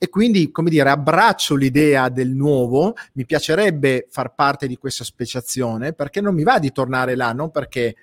E 0.00 0.08
quindi, 0.08 0.50
come 0.50 0.70
dire, 0.70 0.90
abbraccio 0.90 1.54
l'idea 1.54 2.08
del 2.08 2.30
nuovo, 2.30 2.94
mi 3.14 3.26
piacerebbe 3.26 4.06
far 4.08 4.34
parte 4.34 4.66
di 4.68 4.76
questa 4.76 5.04
speciazione, 5.04 5.92
perché 5.92 6.20
non 6.20 6.34
mi 6.34 6.44
va 6.44 6.58
di 6.58 6.72
tornare 6.72 7.16
là, 7.16 7.32
non 7.32 7.50
perché 7.50 7.96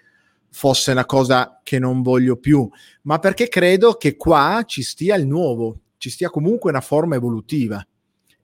fosse 0.50 0.92
una 0.92 1.06
cosa 1.06 1.62
che 1.64 1.80
non 1.80 2.02
voglio 2.02 2.38
più, 2.38 2.70
ma 3.04 3.20
perché 3.20 3.48
credo 3.48 3.94
che 3.94 4.16
qua 4.18 4.64
ci 4.66 4.84
stia 4.84 5.16
il 5.16 5.26
nuovo, 5.26 5.80
ci 6.06 6.12
stia 6.12 6.30
comunque 6.30 6.70
una 6.70 6.82
forma 6.82 7.16
evolutiva. 7.16 7.84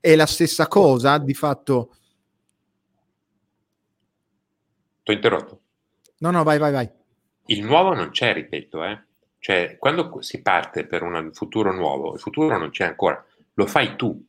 È 0.00 0.16
la 0.16 0.26
stessa 0.26 0.66
cosa, 0.66 1.16
di 1.18 1.32
fatto... 1.32 1.94
Ti 5.04 5.10
ho 5.10 5.14
interrotto. 5.14 5.60
No, 6.18 6.32
no, 6.32 6.42
vai, 6.42 6.58
vai, 6.58 6.72
vai. 6.72 6.90
Il 7.46 7.62
nuovo 7.62 7.94
non 7.94 8.10
c'è, 8.10 8.32
ripeto, 8.32 8.82
eh. 8.82 9.00
Cioè, 9.38 9.76
quando 9.78 10.20
si 10.22 10.42
parte 10.42 10.86
per 10.86 11.04
un 11.04 11.30
futuro 11.32 11.72
nuovo, 11.72 12.14
il 12.14 12.18
futuro 12.18 12.58
non 12.58 12.70
c'è 12.70 12.84
ancora, 12.84 13.24
lo 13.54 13.66
fai 13.66 13.94
tu. 13.94 14.20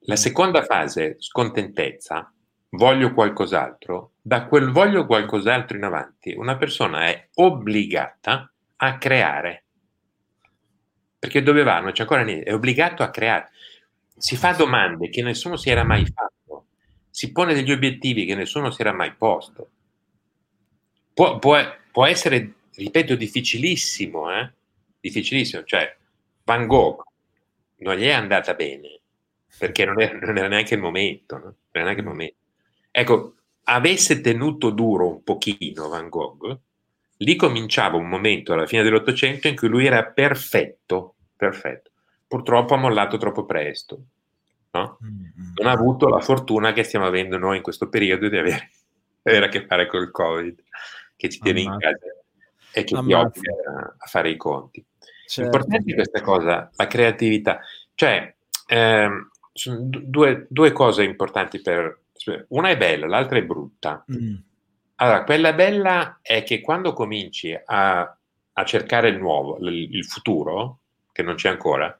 La 0.00 0.16
seconda 0.16 0.62
fase, 0.62 1.16
scontentezza, 1.18 2.32
voglio 2.70 3.12
qualcos'altro, 3.12 4.12
da 4.22 4.46
quel 4.46 4.70
voglio 4.70 5.04
qualcos'altro 5.04 5.76
in 5.76 5.84
avanti, 5.84 6.32
una 6.34 6.56
persona 6.56 7.08
è 7.08 7.28
obbligata 7.34 8.50
a 8.76 8.96
creare. 8.96 9.64
Perché 11.18 11.42
dove 11.42 11.62
va? 11.62 11.80
Non 11.80 11.92
c'è 11.92 12.02
ancora 12.02 12.22
niente, 12.22 12.44
è 12.44 12.54
obbligato 12.54 13.02
a 13.02 13.10
creare. 13.10 13.50
Si 14.16 14.36
fa 14.36 14.52
domande 14.52 15.08
che 15.08 15.22
nessuno 15.22 15.56
si 15.56 15.70
era 15.70 15.84
mai 15.84 16.06
fatto, 16.06 16.66
si 17.10 17.32
pone 17.32 17.54
degli 17.54 17.72
obiettivi 17.72 18.24
che 18.24 18.34
nessuno 18.34 18.70
si 18.70 18.80
era 18.80 18.92
mai 18.92 19.14
posto. 19.14 19.70
Può, 21.12 21.38
può, 21.38 21.56
può 21.90 22.06
essere, 22.06 22.54
ripeto, 22.74 23.16
difficilissimo, 23.16 24.32
eh? 24.32 24.52
difficilissimo, 25.00 25.64
cioè 25.64 25.96
Van 26.44 26.66
Gogh 26.66 27.02
non 27.78 27.96
gli 27.96 28.04
è 28.04 28.12
andata 28.12 28.54
bene 28.54 29.00
perché 29.58 29.84
non 29.84 30.00
era, 30.00 30.18
non 30.18 30.36
era 30.36 30.48
neanche 30.48 30.74
il 30.74 30.80
momento, 30.80 31.38
no? 31.38 31.54
era 31.70 31.84
neanche 31.84 32.02
il 32.02 32.06
momento. 32.06 32.36
Ecco, 32.90 33.34
avesse 33.64 34.20
tenuto 34.20 34.70
duro 34.70 35.08
un 35.08 35.22
pochino 35.22 35.88
Van 35.88 36.08
Gogh, 36.08 36.58
lì 37.18 37.36
cominciava 37.36 37.96
un 37.96 38.08
momento 38.08 38.52
alla 38.52 38.66
fine 38.66 38.82
dell'Ottocento 38.82 39.48
in 39.48 39.56
cui 39.56 39.68
lui 39.68 39.86
era 39.86 40.04
perfetto, 40.04 41.14
perfetto. 41.36 41.90
Purtroppo 42.26 42.74
ha 42.74 42.78
mollato 42.78 43.16
troppo 43.16 43.44
presto. 43.44 44.00
no? 44.72 44.98
Non 45.54 45.66
ha 45.66 45.72
avuto 45.72 46.08
la 46.08 46.20
fortuna 46.20 46.72
che 46.72 46.82
stiamo 46.82 47.06
avendo 47.06 47.38
noi 47.38 47.56
in 47.56 47.62
questo 47.62 47.88
periodo 47.88 48.28
di 48.28 48.36
avere, 48.36 48.70
avere 49.22 49.46
a 49.46 49.48
che 49.48 49.66
fare 49.66 49.86
col 49.86 50.10
Covid, 50.10 50.62
che 51.16 51.28
ci 51.28 51.40
tiene 51.40 51.62
Ammazza. 51.62 51.88
in 51.88 51.94
casa 51.94 52.12
e 52.72 52.84
che 52.84 53.00
ti 53.00 53.12
obbliga 53.12 53.96
a 53.98 54.06
fare 54.06 54.30
i 54.30 54.36
conti. 54.36 54.84
Certo. 55.26 55.56
Importante 55.56 55.94
questa 55.94 56.20
cosa, 56.20 56.70
la 56.74 56.86
creatività. 56.86 57.60
Cioè, 57.94 58.34
ehm, 58.66 59.30
sono 59.52 59.78
due, 59.82 60.46
due, 60.48 60.72
cose 60.72 61.02
importanti 61.02 61.60
per... 61.60 62.02
Una 62.48 62.70
è 62.70 62.76
bella, 62.76 63.06
l'altra 63.06 63.38
è 63.38 63.44
brutta. 63.44 64.04
Mm. 64.12 64.36
Allora, 65.00 65.22
quella 65.22 65.52
bella 65.52 66.18
è 66.22 66.42
che 66.42 66.60
quando 66.60 66.92
cominci 66.92 67.56
a, 67.64 68.00
a 68.52 68.64
cercare 68.64 69.08
il 69.08 69.18
nuovo, 69.18 69.56
il, 69.58 69.94
il 69.94 70.04
futuro, 70.04 70.80
che 71.12 71.22
non 71.22 71.36
c'è 71.36 71.48
ancora, 71.48 71.96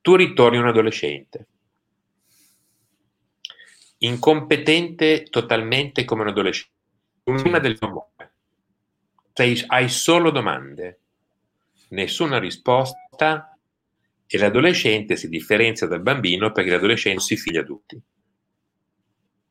tu 0.00 0.14
ritorni 0.14 0.56
un 0.56 0.66
adolescente. 0.66 1.46
Incompetente 3.98 5.24
totalmente 5.24 6.04
come 6.06 6.22
un 6.22 6.28
adolescente. 6.28 6.72
Prima 7.22 7.58
del 7.58 7.78
tuo 7.78 7.88
amore. 7.88 8.32
Sei, 9.34 9.62
hai 9.66 9.90
solo 9.90 10.30
domande, 10.30 11.00
nessuna 11.88 12.38
risposta 12.38 13.58
e 14.26 14.38
l'adolescente 14.38 15.16
si 15.16 15.28
differenzia 15.28 15.86
dal 15.86 16.00
bambino 16.00 16.50
perché 16.50 16.70
l'adolescente 16.70 17.20
si 17.20 17.36
figlia 17.36 17.60
adulti 17.60 18.02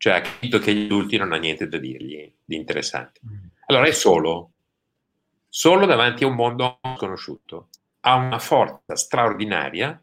cioè 0.01 0.13
ha 0.13 0.21
capito 0.21 0.57
che 0.57 0.73
gli 0.73 0.85
adulti 0.85 1.15
non 1.15 1.31
ha 1.31 1.37
niente 1.37 1.67
da 1.67 1.77
dirgli 1.77 2.33
di 2.43 2.55
interessante. 2.55 3.19
Mm. 3.23 3.37
Allora 3.67 3.85
è 3.85 3.91
solo, 3.91 4.53
solo 5.47 5.85
davanti 5.85 6.23
a 6.23 6.27
un 6.27 6.33
mondo 6.33 6.79
sconosciuto, 6.97 7.67
ha 7.99 8.15
una 8.15 8.39
forza 8.39 8.95
straordinaria, 8.95 10.01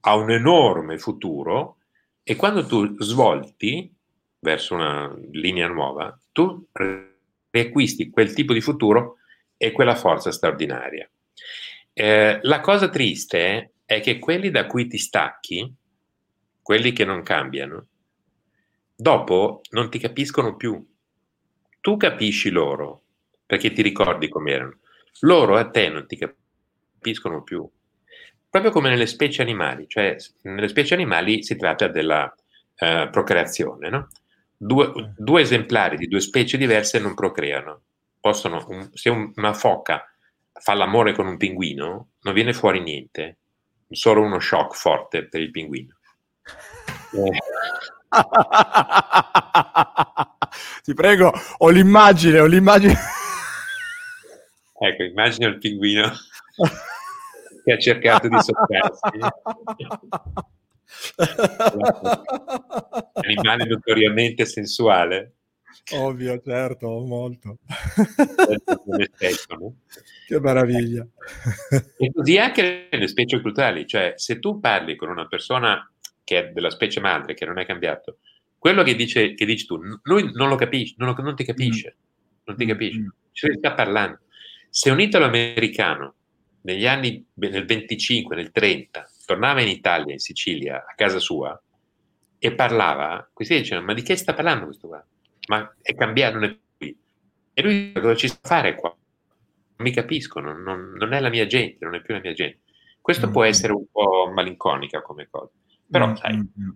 ha 0.00 0.16
un 0.16 0.30
enorme 0.30 0.96
futuro 0.96 1.80
e 2.22 2.34
quando 2.34 2.64
tu 2.64 2.96
svolti 3.02 3.94
verso 4.38 4.72
una 4.72 5.14
linea 5.32 5.68
nuova, 5.68 6.18
tu 6.32 6.68
riacquisti 7.50 8.08
quel 8.08 8.32
tipo 8.32 8.54
di 8.54 8.62
futuro 8.62 9.16
e 9.58 9.70
quella 9.70 9.96
forza 9.96 10.32
straordinaria. 10.32 11.06
Eh, 11.92 12.38
la 12.40 12.60
cosa 12.60 12.88
triste 12.88 13.74
è 13.84 14.00
che 14.00 14.18
quelli 14.18 14.50
da 14.50 14.64
cui 14.64 14.86
ti 14.86 14.96
stacchi, 14.96 15.70
quelli 16.62 16.92
che 16.92 17.04
non 17.04 17.22
cambiano, 17.22 17.88
dopo 18.96 19.60
non 19.70 19.90
ti 19.90 19.98
capiscono 19.98 20.56
più. 20.56 20.84
Tu 21.80 21.96
capisci 21.96 22.50
loro 22.50 23.02
perché 23.44 23.72
ti 23.72 23.82
ricordi 23.82 24.28
com'erano. 24.28 24.78
Loro 25.20 25.56
a 25.56 25.68
te 25.68 25.88
non 25.88 26.06
ti 26.06 26.16
capiscono 26.16 27.42
più. 27.42 27.68
Proprio 28.48 28.72
come 28.72 28.88
nelle 28.88 29.06
specie 29.06 29.42
animali, 29.42 29.86
cioè 29.86 30.16
nelle 30.42 30.68
specie 30.68 30.94
animali 30.94 31.42
si 31.44 31.56
tratta 31.56 31.88
della 31.88 32.24
uh, 32.24 33.10
procreazione, 33.10 33.90
no? 33.90 34.08
due, 34.56 35.12
due, 35.16 35.42
esemplari 35.42 35.96
di 35.96 36.08
due 36.08 36.20
specie 36.20 36.56
diverse 36.56 36.98
non 36.98 37.14
procreano. 37.14 37.82
Possono, 38.18 38.64
un, 38.68 38.90
se 38.94 39.10
un, 39.10 39.30
una 39.36 39.52
foca 39.52 40.04
fa 40.52 40.74
l'amore 40.74 41.12
con 41.12 41.26
un 41.26 41.36
pinguino, 41.36 42.08
non 42.20 42.34
viene 42.34 42.52
fuori 42.52 42.80
niente, 42.80 43.38
solo 43.90 44.22
uno 44.22 44.40
shock 44.40 44.74
forte 44.74 45.26
per 45.26 45.40
il 45.40 45.50
pinguino. 45.50 45.96
Eh. 47.12 47.30
Ti 50.84 50.94
prego, 50.94 51.32
ho 51.58 51.68
l'immagine, 51.68 52.40
ho 52.40 52.46
l'immagine. 52.46 52.96
Ecco, 54.78 55.02
immagino 55.02 55.48
il 55.48 55.58
pinguino 55.58 56.12
che 57.64 57.72
ha 57.72 57.78
cercato 57.78 58.28
di 58.28 58.36
sopprarsi. 58.40 59.18
Animale 63.14 63.64
notoriamente 63.64 64.44
sensuale. 64.44 65.32
Ovvio, 65.92 66.40
certo, 66.44 66.88
molto. 67.00 67.58
Che 70.26 70.40
meraviglia. 70.40 71.06
E 71.96 72.12
così 72.12 72.38
anche 72.38 72.88
nelle 72.90 73.08
specie 73.08 73.40
culturali, 73.40 73.86
cioè 73.86 74.14
se 74.16 74.38
tu 74.38 74.58
parli 74.58 74.96
con 74.96 75.10
una 75.10 75.26
persona 75.26 75.88
che 76.26 76.38
è 76.38 76.50
della 76.50 76.70
specie 76.70 76.98
madre, 76.98 77.34
che 77.34 77.46
non 77.46 77.58
è 77.58 77.64
cambiato, 77.64 78.18
quello 78.58 78.82
che, 78.82 78.96
dice, 78.96 79.34
che 79.34 79.46
dici 79.46 79.64
tu, 79.64 79.78
lui 80.02 80.32
non 80.34 80.48
lo 80.48 80.56
capisce, 80.56 80.96
non, 80.98 81.14
lo, 81.14 81.22
non 81.22 81.36
ti 81.36 81.44
capisce, 81.44 81.96
non 82.44 82.56
ti 82.56 82.64
mm, 82.64 82.68
capisce, 82.68 82.98
mm. 82.98 83.08
ci 83.30 83.52
sta 83.58 83.74
parlando. 83.74 84.18
Se 84.68 84.90
un 84.90 85.00
italo-americano 85.00 86.14
negli 86.62 86.84
anni, 86.84 87.24
nel 87.34 87.64
25, 87.64 88.34
nel 88.34 88.50
30, 88.50 89.08
tornava 89.24 89.60
in 89.60 89.68
Italia, 89.68 90.12
in 90.12 90.18
Sicilia, 90.18 90.84
a 90.84 90.94
casa 90.96 91.20
sua, 91.20 91.58
e 92.38 92.54
parlava, 92.54 93.30
questi 93.32 93.56
dicevano, 93.56 93.86
ma 93.86 93.94
di 93.94 94.02
che 94.02 94.16
sta 94.16 94.34
parlando 94.34 94.64
questo 94.64 94.88
qua? 94.88 95.06
Ma 95.48 95.76
è 95.80 95.94
cambiato, 95.94 96.34
non 96.34 96.44
è 96.44 96.58
qui. 96.76 96.98
E 97.54 97.62
lui 97.62 97.92
cosa 97.92 98.16
ci 98.16 98.26
sta 98.26 98.40
a 98.42 98.48
fare 98.48 98.74
qua? 98.74 98.88
Non 98.88 99.88
mi 99.88 99.92
capiscono, 99.92 100.52
non, 100.52 100.92
non, 100.96 101.12
è 101.12 101.20
la 101.20 101.28
mia 101.28 101.46
gente, 101.46 101.84
non 101.84 101.94
è 101.94 102.02
più 102.02 102.14
la 102.14 102.20
mia 102.20 102.32
gente. 102.32 102.62
Questo 103.00 103.28
mm. 103.28 103.30
può 103.30 103.44
essere 103.44 103.72
un 103.72 103.86
po' 103.92 104.28
malinconica 104.34 105.02
come 105.02 105.28
cosa. 105.30 105.52
Però, 105.90 106.08
mm, 106.08 106.14
sai. 106.14 106.36
Mm, 106.36 106.40
mm. 106.40 106.66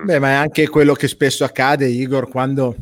mm. 0.00 0.04
Beh, 0.04 0.18
ma 0.18 0.28
è 0.28 0.34
anche 0.34 0.68
quello 0.68 0.94
che 0.94 1.08
spesso 1.08 1.44
accade, 1.44 1.86
Igor, 1.86 2.28
quando 2.28 2.76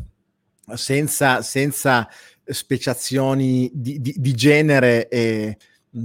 senza, 0.73 1.41
senza 1.41 2.07
speciazioni 2.45 3.69
di, 3.73 3.99
di, 3.99 4.15
di 4.17 4.33
genere 4.33 5.07
e 5.07 5.57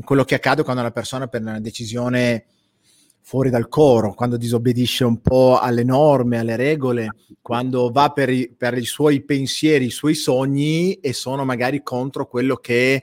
quello 0.02 0.24
che 0.24 0.34
accade 0.34 0.62
quando 0.62 0.80
una 0.80 0.90
persona 0.90 1.28
per 1.28 1.40
una 1.40 1.60
decisione 1.60 2.46
fuori 3.20 3.50
dal 3.50 3.68
coro, 3.68 4.14
quando 4.14 4.36
disobbedisce 4.36 5.04
un 5.04 5.20
po' 5.20 5.58
alle 5.58 5.82
norme, 5.82 6.38
alle 6.38 6.54
regole, 6.54 7.10
quando 7.42 7.90
va 7.90 8.10
per 8.10 8.30
i, 8.30 8.54
per 8.56 8.78
i, 8.78 8.84
suoi 8.84 9.24
pensieri, 9.24 9.86
i 9.86 9.90
suoi 9.90 10.14
sogni 10.14 10.94
e 10.94 11.12
sono 11.12 11.44
magari 11.44 11.82
contro 11.82 12.28
quello 12.28 12.54
che 12.56 13.02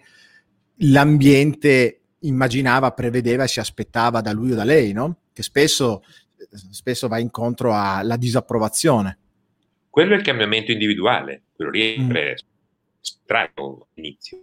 l'ambiente 0.77 2.03
immaginava, 2.19 2.91
prevedeva 2.91 3.43
e 3.43 3.49
si 3.49 3.59
aspettava 3.59 4.21
da 4.21 4.31
lui 4.31 4.53
o 4.53 4.55
da 4.55 4.63
lei, 4.63 4.93
no? 4.93 5.17
Che 5.33 5.43
spesso 5.43 6.03
spesso 6.51 7.07
va 7.07 7.19
incontro 7.19 7.73
alla 7.73 8.17
disapprovazione. 8.17 9.17
Quello 9.89 10.13
è 10.13 10.17
il 10.17 10.23
cambiamento 10.23 10.71
individuale, 10.71 11.43
quello 11.55 11.71
lì 11.71 11.99
mm. 11.99 12.11
è 12.15 12.33
strano 12.99 13.87
all'inizio, 13.95 14.41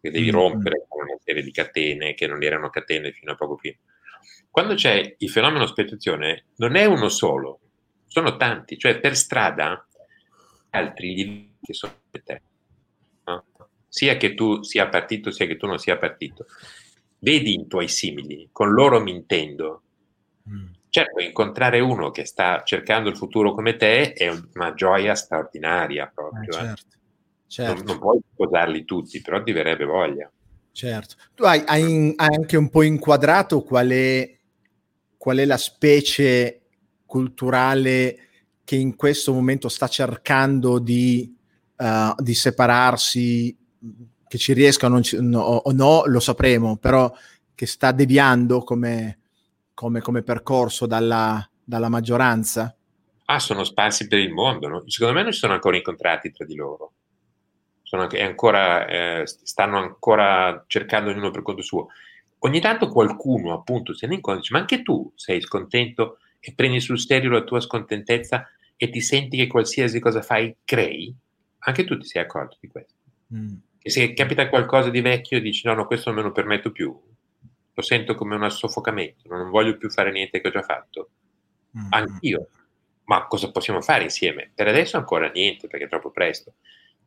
che 0.00 0.10
devi 0.10 0.30
mm. 0.30 0.34
rompere 0.34 0.86
con 0.88 1.02
una 1.02 1.18
serie 1.22 1.42
di 1.42 1.52
catene 1.52 2.14
che 2.14 2.26
non 2.26 2.42
erano 2.42 2.70
catene 2.70 3.12
fino 3.12 3.32
a 3.32 3.36
poco 3.36 3.54
prima. 3.56 3.76
Quando 4.50 4.74
c'è 4.74 5.14
il 5.16 5.30
fenomeno 5.30 5.66
speculazione, 5.66 6.46
non 6.56 6.74
è 6.74 6.84
uno 6.86 7.08
solo, 7.08 7.60
sono 8.06 8.36
tanti, 8.36 8.76
cioè 8.76 8.98
per 8.98 9.16
strada 9.16 9.86
altri 10.70 11.54
che 11.62 11.72
sono 11.72 11.94
te, 12.10 12.42
no? 13.26 13.44
sia 13.86 14.16
che 14.16 14.34
tu 14.34 14.62
sia 14.62 14.88
partito 14.88 15.30
sia 15.30 15.46
che 15.46 15.56
tu 15.56 15.66
non 15.66 15.78
sia 15.78 15.98
partito. 15.98 16.46
Vedi 17.18 17.54
i 17.54 17.66
tuoi 17.68 17.86
simili, 17.86 18.48
con 18.50 18.72
loro 18.72 18.98
mintendo, 18.98 19.82
mm. 20.48 20.66
Certo, 20.90 21.20
incontrare 21.20 21.78
uno 21.78 22.10
che 22.10 22.24
sta 22.24 22.62
cercando 22.64 23.08
il 23.08 23.16
futuro 23.16 23.54
come 23.54 23.76
te 23.76 24.12
è 24.12 24.28
una 24.54 24.74
gioia 24.74 25.14
straordinaria 25.14 26.10
proprio. 26.12 26.50
Eh, 26.50 26.52
certo, 26.52 26.96
certo. 27.46 27.74
Non, 27.74 27.84
non, 27.84 27.98
puoi 28.00 28.20
sposarli 28.32 28.84
tutti, 28.84 29.22
però 29.22 29.40
ti 29.40 29.52
verrebbe 29.52 29.84
voglia. 29.84 30.28
Certo. 30.72 31.14
Tu 31.36 31.44
hai, 31.44 31.62
hai, 31.64 32.12
hai 32.16 32.34
anche 32.34 32.56
un 32.56 32.68
po' 32.70 32.82
inquadrato 32.82 33.62
qual 33.62 33.88
è, 33.90 34.36
qual 35.16 35.36
è 35.36 35.44
la 35.44 35.58
specie 35.58 36.62
culturale 37.06 38.18
che 38.64 38.74
in 38.74 38.96
questo 38.96 39.32
momento 39.32 39.68
sta 39.68 39.86
cercando 39.86 40.80
di, 40.80 41.36
uh, 41.76 42.20
di 42.20 42.34
separarsi, 42.34 43.56
che 44.26 44.38
ci 44.38 44.52
riesca 44.54 44.86
o, 44.86 45.00
no, 45.20 45.40
o 45.40 45.72
no, 45.72 46.02
lo 46.06 46.20
sapremo, 46.20 46.78
però 46.78 47.12
che 47.54 47.66
sta 47.66 47.92
deviando 47.92 48.62
come 48.62 49.19
come, 49.80 50.02
come 50.02 50.22
percorso 50.22 50.84
dalla, 50.84 51.42
dalla, 51.64 51.88
maggioranza? 51.88 52.76
Ah, 53.24 53.38
sono 53.38 53.64
sparsi 53.64 54.08
per 54.08 54.18
il 54.18 54.30
mondo. 54.30 54.68
No? 54.68 54.82
Secondo 54.84 55.14
me 55.14 55.22
non 55.22 55.32
si 55.32 55.38
sono 55.38 55.54
ancora 55.54 55.78
incontrati 55.78 56.30
tra 56.30 56.44
di 56.44 56.54
loro. 56.54 56.92
Sono 57.82 58.06
ancora, 58.06 58.86
eh, 58.86 59.22
stanno 59.24 59.78
ancora 59.78 60.64
cercando 60.66 61.08
ognuno 61.08 61.30
per 61.30 61.40
conto 61.40 61.62
suo. 61.62 61.86
Ogni 62.40 62.60
tanto 62.60 62.88
qualcuno, 62.88 63.54
appunto, 63.54 63.94
se 63.94 64.06
ne 64.06 64.16
incontra 64.16 64.42
dice: 64.42 64.52
Ma 64.52 64.60
anche 64.60 64.82
tu 64.82 65.10
sei 65.16 65.40
scontento 65.40 66.18
e 66.40 66.52
prendi 66.54 66.78
sul 66.78 67.00
serio 67.00 67.30
la 67.30 67.42
tua 67.42 67.60
scontentezza 67.60 68.46
e 68.76 68.90
ti 68.90 69.00
senti 69.00 69.38
che 69.38 69.46
qualsiasi 69.46 69.98
cosa 69.98 70.20
fai 70.20 70.54
crei? 70.62 71.14
Anche 71.60 71.84
tu 71.84 71.96
ti 71.96 72.04
sei 72.04 72.20
accorto 72.20 72.58
di 72.60 72.68
questo. 72.68 72.92
Mm. 73.34 73.54
E 73.80 73.88
se 73.88 74.12
capita 74.12 74.46
qualcosa 74.50 74.90
di 74.90 75.00
vecchio, 75.00 75.40
dici: 75.40 75.66
No, 75.66 75.72
no, 75.72 75.86
questo 75.86 76.10
non 76.10 76.18
me 76.18 76.24
lo 76.26 76.32
permetto 76.32 76.70
più 76.70 76.94
lo 77.80 77.82
sento 77.82 78.14
come 78.14 78.36
un 78.36 78.50
soffocamento, 78.50 79.28
non 79.28 79.50
voglio 79.50 79.76
più 79.76 79.90
fare 79.90 80.12
niente 80.12 80.40
che 80.40 80.48
ho 80.48 80.52
già 80.52 80.62
fatto. 80.62 81.10
Mm. 81.76 81.86
Anch'io. 81.90 82.48
Ma 83.04 83.26
cosa 83.26 83.50
possiamo 83.50 83.80
fare 83.80 84.04
insieme? 84.04 84.52
Per 84.54 84.68
adesso 84.68 84.96
ancora 84.96 85.28
niente, 85.30 85.66
perché 85.66 85.86
è 85.86 85.88
troppo 85.88 86.10
presto. 86.10 86.54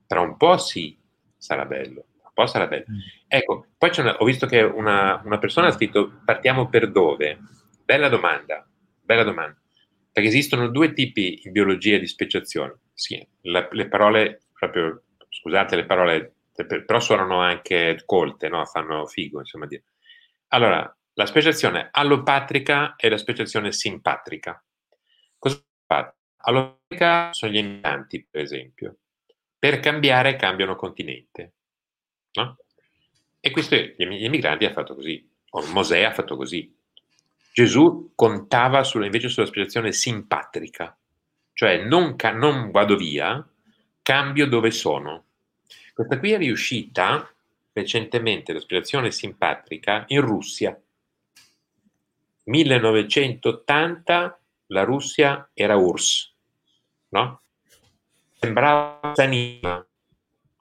Tra 0.06 0.20
un 0.20 0.36
po' 0.36 0.58
sì, 0.58 0.98
sarà 1.38 1.66
bello. 1.66 2.06
Un 2.24 2.32
po' 2.34 2.46
sarà 2.46 2.68
bello. 2.68 2.86
Mm. 2.90 3.00
Ecco, 3.28 3.68
poi 3.78 3.92
una, 3.98 4.18
ho 4.18 4.26
visto 4.26 4.46
che 4.48 4.62
una, 4.62 5.22
una, 5.24 5.38
persona 5.38 5.68
ha 5.68 5.72
scritto 5.72 6.22
partiamo 6.26 6.68
per 6.68 6.92
dove? 6.92 7.40
Bella 7.86 8.10
domanda, 8.10 8.68
bella 9.02 9.24
domanda. 9.24 9.58
perché 10.12 10.30
esistono 10.30 10.68
due 10.68 10.94
tipi 10.94 11.42
in 11.44 11.52
biologia 11.52 11.98
di 11.98 12.08
speciazione. 12.08 12.80
Sì, 12.94 13.26
la, 13.42 13.68
le 13.72 13.88
parole, 13.88 14.42
proprio, 14.54 15.04
scusate 15.30 15.76
le 15.76 15.86
parole, 15.86 16.34
però 16.86 17.00
suonano 17.00 17.40
anche 17.40 18.02
colte, 18.06 18.50
no? 18.50 18.66
fanno 18.66 19.06
figo, 19.06 19.40
insomma. 19.40 19.68
Dire. 19.68 19.84
Allora, 20.54 20.96
la 21.14 21.26
speciazione 21.26 21.90
allopatrica 21.92 22.96
e 22.96 23.10
la 23.10 23.18
speciazione 23.18 23.72
simpatrica. 23.72 24.64
Cosa 25.40 25.64
fa? 25.88 26.16
Allopatrica 26.38 27.34
sono 27.34 27.52
gli 27.52 27.58
emigranti, 27.58 28.28
per 28.30 28.42
esempio. 28.42 28.98
Per 29.58 29.80
cambiare 29.80 30.36
cambiano 30.36 30.76
continente. 30.76 31.54
No? 32.34 32.58
E 33.40 33.50
questo 33.50 33.76
gli 33.76 34.24
emigranti 34.24 34.66
hanno 34.66 34.76
fatto 34.76 34.94
così, 34.94 35.28
o 35.50 35.66
Mosè 35.72 36.04
ha 36.04 36.14
fatto 36.14 36.36
così. 36.36 36.72
Gesù 37.52 38.12
contava 38.14 38.84
sulla, 38.84 39.06
invece 39.06 39.30
sulla 39.30 39.48
spiegazione 39.48 39.92
simpatrica, 39.92 40.96
cioè 41.54 41.84
non, 41.84 42.16
ca- 42.16 42.32
non 42.32 42.70
vado 42.70 42.96
via, 42.96 43.44
cambio 44.04 44.48
dove 44.48 44.70
sono. 44.70 45.26
Questa 45.94 46.20
qui 46.20 46.32
è 46.32 46.38
riuscita 46.38 47.28
recentemente, 47.74 48.54
la 48.54 48.60
spiegazione 48.60 49.12
simpatrica, 49.12 50.06
in 50.08 50.22
Russia. 50.22 50.80
1980 52.46 54.40
la 54.68 54.84
Russia 54.84 55.50
era 55.54 55.76
URSS, 55.76 56.36
no? 57.10 57.42
Sembrava 58.34 59.14
sanima, 59.14 59.86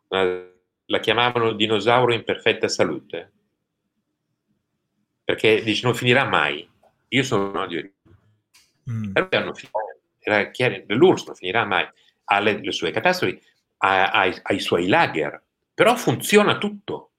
la 0.09 1.01
chiamavano 1.01 1.53
dinosauro 1.53 2.13
in 2.13 2.25
perfetta 2.25 2.69
salute, 2.69 3.33
perché 5.25 5.63
dice 5.63 5.85
non 5.85 5.95
finirà 5.95 6.25
mai. 6.25 6.69
Io 7.09 7.23
sono 7.23 7.61
odio. 7.61 7.91
Mm. 8.91 9.13
Era 10.19 10.51
chiaro, 10.51 10.85
l'URSS 10.87 11.27
non 11.27 11.35
finirà 11.35 11.65
mai, 11.65 11.89
ha 12.25 12.39
le, 12.41 12.61
le 12.61 12.73
sue 12.73 12.93
catastrofi, 12.93 13.41
ha, 13.79 14.11
ha, 14.11 14.33
ha, 14.43 14.53
i 14.53 14.61
suoi 14.61 14.87
lager, 14.87 15.43
però 15.83 15.97
funziona 15.97 16.59
tutto, 16.59 17.11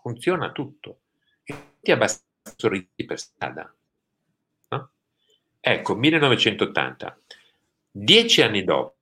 funziona 0.00 0.50
tutto. 0.50 1.00
E 1.44 1.54
ti 1.78 1.92
abbastanza 1.92 2.54
sorridi 2.56 3.04
per 3.04 3.18
strada. 3.18 3.70
No? 4.70 4.90
Ecco, 5.60 5.94
1980, 5.94 7.20
dieci 7.90 8.40
anni 8.40 8.64
dopo, 8.64 8.96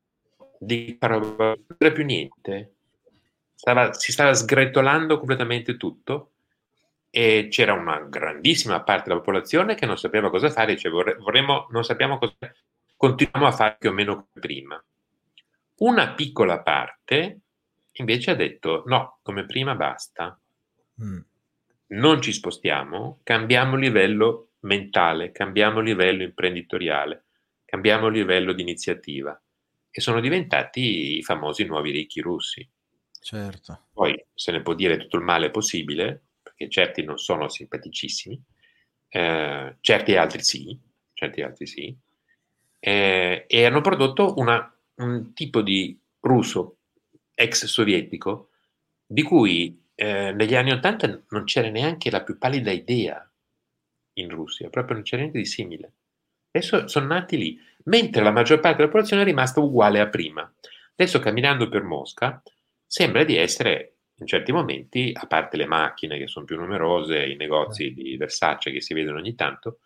di 0.59 0.99
era 0.99 1.93
più 1.93 2.05
niente, 2.05 2.75
stava, 3.55 3.93
si 3.93 4.11
stava 4.11 4.35
sgretolando 4.35 5.19
completamente 5.19 5.77
tutto 5.77 6.33
e 7.09 7.47
c'era 7.49 7.75
una 7.75 8.01
grandissima 8.01 8.83
parte 8.83 9.05
della 9.05 9.21
popolazione 9.21 9.77
che 9.77 9.87
non 9.87 9.99
sapeva 9.99 10.31
cosa 10.31 10.51
fare, 10.51 10.75
dice 10.75 10.89
vorremmo, 10.89 11.69
non 11.71 11.85
sappiamo 11.85 12.19
cosa 12.19 12.35
continuiamo 12.97 13.47
a 13.47 13.53
fare 13.53 13.77
più 13.79 13.91
o 13.91 13.93
meno 13.93 14.15
come 14.15 14.45
prima. 14.45 14.85
Una 15.77 16.13
piccola 16.13 16.61
parte 16.61 17.43
invece 17.99 18.33
ha 18.33 18.35
detto 18.35 18.83
no, 18.87 19.19
come 19.23 19.45
prima 19.47 19.75
basta, 19.75 20.39
mm. 21.03 21.19
non 21.89 22.21
ci 22.23 22.33
spostiamo, 22.33 23.21
cambiamo 23.23 23.77
livello 23.77 24.51
mentale, 24.61 25.33
cambiamo 25.33 25.81
livello 25.81 26.23
imprenditoriale, 26.23 27.25
cambiamo 27.65 28.09
livello 28.09 28.53
di 28.53 28.63
iniziativa 28.63 29.41
e 29.91 30.01
sono 30.01 30.21
diventati 30.21 31.17
i 31.19 31.23
famosi 31.23 31.65
nuovi 31.65 31.91
ricchi 31.91 32.21
russi. 32.21 32.69
Certo. 33.21 33.87
Poi 33.93 34.25
se 34.35 34.53
ne 34.53 34.63
può 34.63 34.75
dire 34.75 34.99
tutto 34.99 35.17
il 35.17 35.23
male 35.23 35.51
possibile, 35.51 36.23
perché 36.43 36.69
certi 36.69 37.03
non 37.03 37.19
sono 37.19 37.49
simpaticissimi, 37.49 38.41
eh, 39.09 39.77
certi 39.81 40.17
altri 40.17 40.43
sì, 40.43 40.79
certi 41.13 41.43
altri 41.43 41.67
sì, 41.67 41.97
eh, 42.79 43.45
e 43.49 43.65
hanno 43.65 43.81
prodotto 43.81 44.35
una, 44.37 44.73
un 44.97 45.33
tipo 45.33 45.63
di 45.63 45.99
russo 46.21 46.76
ex 47.37 47.67
sovietico 47.67 48.51
di 49.07 49.23
cui 49.23 49.85
eh, 49.95 50.33
negli 50.33 50.57
anni 50.57 50.73
Ottanta 50.73 51.23
non 51.29 51.45
c'era 51.45 51.69
neanche 51.69 52.11
la 52.11 52.23
più 52.23 52.39
pallida 52.39 52.73
idea 52.73 53.31
in 54.15 54.29
Russia, 54.31 54.71
proprio 54.71 54.95
non 54.95 55.05
c'era 55.05 55.23
niente 55.23 55.39
di 55.39 55.45
simile. 55.45 55.93
Adesso 56.51 56.89
sono 56.89 57.07
nati 57.07 57.37
lì, 57.37 57.61
mentre 57.85 58.23
la 58.23 58.33
maggior 58.33 58.61
parte 58.61 58.79
della 58.79 58.89
popolazione 58.89 59.23
è 59.23 59.27
rimasta 59.27 59.61
uguale 59.61 60.01
a 60.01 60.09
prima. 60.09 60.51
Adesso 60.97 61.19
camminando 61.19 61.69
per 61.69 61.83
Mosca 61.83 62.43
sembra 62.87 63.25
di 63.25 63.37
essere 63.37 63.97
in 64.19 64.27
certi 64.27 64.51
momenti, 64.51 65.13
a 65.13 65.27
parte 65.27 65.59
le 65.59 65.67
macchine 65.67 66.17
che 66.17 66.27
sono 66.27 66.47
più 66.47 66.57
numerose, 66.57 67.27
i 67.27 67.37
negozi 67.37 67.93
di 67.93 68.17
Versace 68.17 68.73
che 68.73 68.81
si 68.81 68.95
vedono 68.95 69.19
ogni 69.19 69.35
tanto, 69.35 69.81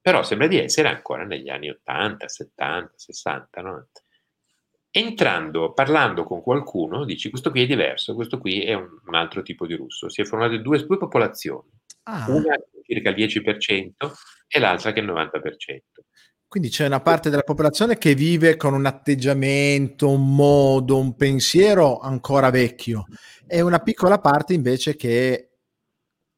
però 0.00 0.22
sembra 0.22 0.46
di 0.46 0.58
essere 0.58 0.88
ancora 0.88 1.24
negli 1.24 1.50
anni 1.50 1.68
80, 1.68 2.28
70, 2.28 2.92
60. 2.96 3.60
No? 3.60 3.88
Entrando, 4.90 5.72
parlando 5.72 6.24
con 6.24 6.40
qualcuno, 6.40 7.04
dici 7.04 7.30
questo 7.30 7.50
qui 7.50 7.62
è 7.62 7.66
diverso, 7.66 8.14
questo 8.14 8.38
qui 8.38 8.62
è 8.62 8.74
un, 8.74 8.88
un 9.04 9.14
altro 9.14 9.42
tipo 9.42 9.66
di 9.66 9.74
russo. 9.74 10.08
Si 10.08 10.22
è 10.22 10.24
formato 10.24 10.56
due, 10.58 10.84
due 10.84 10.96
popolazioni, 10.96 11.70
ah. 12.04 12.26
una 12.28 12.56
circa 12.88 13.10
il 13.10 13.16
10% 13.16 13.90
e 14.48 14.58
l'altra 14.58 14.92
che 14.92 15.00
è 15.00 15.02
il 15.02 15.08
90%. 15.08 15.78
Quindi 16.48 16.70
c'è 16.70 16.86
una 16.86 17.00
parte 17.00 17.28
della 17.28 17.42
popolazione 17.42 17.98
che 17.98 18.14
vive 18.14 18.56
con 18.56 18.72
un 18.72 18.86
atteggiamento, 18.86 20.08
un 20.08 20.34
modo, 20.34 20.98
un 20.98 21.14
pensiero 21.14 21.98
ancora 21.98 22.48
vecchio 22.48 23.04
e 23.46 23.60
una 23.60 23.80
piccola 23.80 24.18
parte 24.18 24.54
invece 24.54 24.96
che 24.96 25.50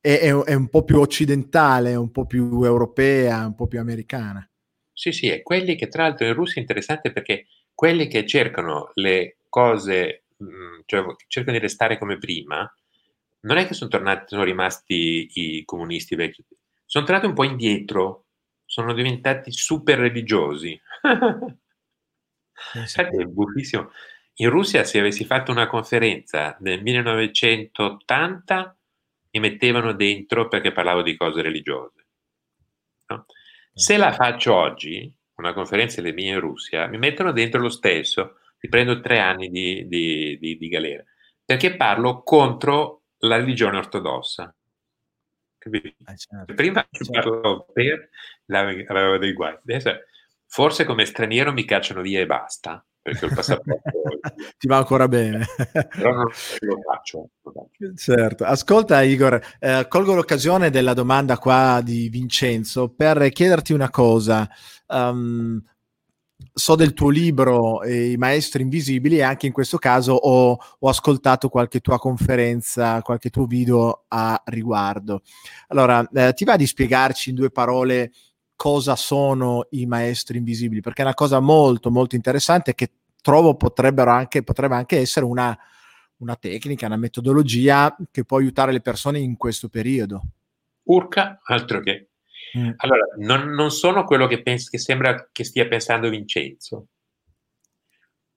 è, 0.01 0.19
è, 0.19 0.35
è, 0.35 0.55
un 0.55 0.69
po' 0.69 0.83
più 0.83 0.99
occidentale, 0.99 1.95
un 1.95 2.11
po' 2.11 2.27
più 2.27 2.65
europea, 2.65 3.47
un 3.47 3.55
po' 3.55 3.69
più 3.69 3.79
americana. 3.79 4.45
Sì, 4.93 5.13
sì, 5.13 5.29
e 5.29 5.43
quelli 5.43 5.77
che 5.77 5.87
tra 5.87 6.03
l'altro 6.03 6.27
in 6.27 6.35
Russia 6.35 6.57
è 6.57 6.61
interessante 6.61 7.13
perché 7.13 7.47
quelli 7.81 8.09
che 8.09 8.27
cercano 8.27 8.91
le 8.97 9.39
cose, 9.49 10.25
mm, 10.45 10.81
cioè 10.85 11.03
cercano 11.29 11.57
di 11.57 11.63
restare 11.63 11.97
come 11.97 12.19
prima, 12.19 12.71
non 13.45 13.57
è 13.57 13.67
che 13.67 13.73
sono 13.73 13.89
tornati, 13.89 14.27
sono 14.29 14.43
rimasti 14.43 15.31
i 15.33 15.65
comunisti 15.65 16.15
vecchi, 16.15 16.45
sono 16.85 17.07
tornati 17.07 17.25
un 17.25 17.33
po' 17.33 17.45
indietro 17.45 18.27
sono 18.67 18.93
diventati 18.93 19.51
super 19.51 19.99
religiosi. 19.99 20.79
Eh, 22.75 22.85
è 22.85 23.25
buffissimo. 23.25 23.91
In 24.35 24.51
Russia, 24.51 24.85
se 24.85 24.99
avessi 24.99 25.25
fatto 25.25 25.51
una 25.51 25.67
conferenza 25.67 26.59
nel 26.61 26.83
1980, 26.83 28.77
mi 29.31 29.41
mettevano 29.41 29.95
dentro 29.95 30.49
perché 30.49 30.71
parlavo 30.71 31.01
di 31.01 31.17
cose 31.17 31.41
religiose. 31.41 32.07
No? 33.07 33.25
Se 33.73 33.97
la 33.97 34.13
faccio 34.13 34.55
oggi, 34.55 35.11
una 35.41 35.53
conferenza 35.53 36.01
delle 36.01 36.15
mie 36.15 36.35
in 36.35 36.41
Russia, 36.41 36.87
mi 36.87 36.99
mettono 36.99 37.33
dentro 37.33 37.61
lo 37.61 37.69
stesso, 37.69 38.39
mi 38.61 38.69
prendo 38.69 39.01
tre 39.01 39.19
anni 39.19 39.49
di, 39.49 39.87
di, 39.89 40.39
di, 40.39 40.57
di 40.57 40.69
galera, 40.69 41.03
perché 41.45 41.77
parlo 41.77 42.23
contro 42.23 43.03
la 43.19 43.37
religione 43.37 43.79
ortodossa. 43.79 44.55
Eh, 45.59 45.95
certo. 46.17 46.55
Prima 46.55 46.87
certo. 46.91 47.67
per 47.73 48.09
avevo 48.47 49.19
dei 49.19 49.33
guai. 49.35 49.55
Adesso, 49.55 50.05
forse 50.47 50.85
come 50.85 51.05
straniero 51.05 51.53
mi 51.53 51.65
cacciano 51.65 52.01
via 52.01 52.21
e 52.21 52.27
basta, 52.27 52.85
perché 53.03 53.25
il 53.27 53.35
passaporto 53.35 53.81
ti 54.59 54.67
va 54.67 54.77
ancora 54.79 55.09
bene. 55.09 55.47
Però 55.73 56.13
non 56.13 56.25
lo 56.25 56.79
faccio. 56.83 57.29
Certo. 57.97 58.45
Ascolta 58.45 59.03
Igor, 59.03 59.41
eh, 59.59 59.87
colgo 59.89 60.15
l'occasione 60.15 60.71
della 60.71 60.95
domanda 60.95 61.39
qua 61.39 61.81
di 61.83 62.09
Vincenzo 62.09 62.89
per 62.89 63.31
chiederti 63.31 63.73
una 63.73 63.91
cosa. 63.91 64.49
Um, 64.87 65.63
so 66.53 66.75
del 66.75 66.95
tuo 66.95 67.11
libro 67.11 67.83
eh, 67.83 68.11
I 68.13 68.17
maestri 68.17 68.63
invisibili 68.63 69.19
e 69.19 69.23
anche 69.23 69.47
in 69.47 69.53
questo 69.53 69.79
caso 69.79 70.13
ho, 70.15 70.59
ho, 70.79 70.89
ascoltato 70.89 71.49
qualche 71.49 71.81
tua 71.81 71.99
conferenza, 71.99 73.01
qualche 73.03 73.31
tuo 73.31 73.47
video 73.47 74.05
a 74.09 74.41
riguardo. 74.47 75.23
Allora, 75.69 76.07
eh, 76.13 76.33
ti 76.35 76.45
va 76.45 76.57
di 76.57 76.67
spiegarci 76.67 77.31
in 77.31 77.37
due 77.37 77.51
parole 77.51 78.13
cosa 78.61 78.95
sono 78.95 79.69
i 79.71 79.87
maestri 79.87 80.37
invisibili? 80.37 80.83
Perché 80.83 81.01
è 81.01 81.07
una 81.07 81.15
cosa 81.15 81.41
molto, 81.41 81.91
molto 81.91 82.15
interessante 82.15 82.75
che 82.75 82.91
trovo 83.23 83.57
potrebbero 83.57 84.11
anche, 84.11 84.43
potrebbe 84.43 84.75
anche 84.75 84.99
essere 84.99 85.25
una, 85.25 85.59
una 86.19 86.37
tecnica, 86.37 86.85
una 86.85 86.97
metodologia 86.97 87.97
che 88.11 88.25
può 88.27 88.37
aiutare 88.37 88.73
le 88.73 88.83
persone 88.83 89.19
in 89.19 89.39
questo 89.39 89.71
periodo. 89.71 90.23
Urca, 90.83 91.41
altro 91.45 91.81
che 91.81 92.11
Mm. 92.59 92.71
Allora, 92.77 93.05
non, 93.19 93.51
non, 93.51 93.71
sono 93.71 94.05
quello 94.05 94.27
che, 94.27 94.43
penso, 94.43 94.71
che 94.71 94.79
sembra 94.79 95.29
che 95.31 95.45
stia 95.45 95.69
pensando 95.69 96.09
Vincenzo. 96.09 96.89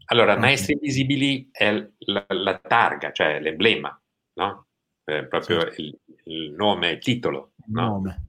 Allora, 0.05 0.33
okay. 0.33 0.43
Maestri 0.43 0.73
Invisibili 0.73 1.49
è 1.51 1.71
la, 1.71 2.25
la, 2.27 2.59
targa, 2.59 3.11
cioè 3.11 3.39
l'emblema, 3.39 3.99
no? 4.33 4.67
È 5.03 5.23
proprio 5.25 5.65
il, 5.77 5.97
il, 6.25 6.51
nome, 6.51 6.91
il 6.91 6.99
titolo. 6.99 7.53
Il 7.65 7.73
no? 7.73 7.85
nome. 7.87 8.27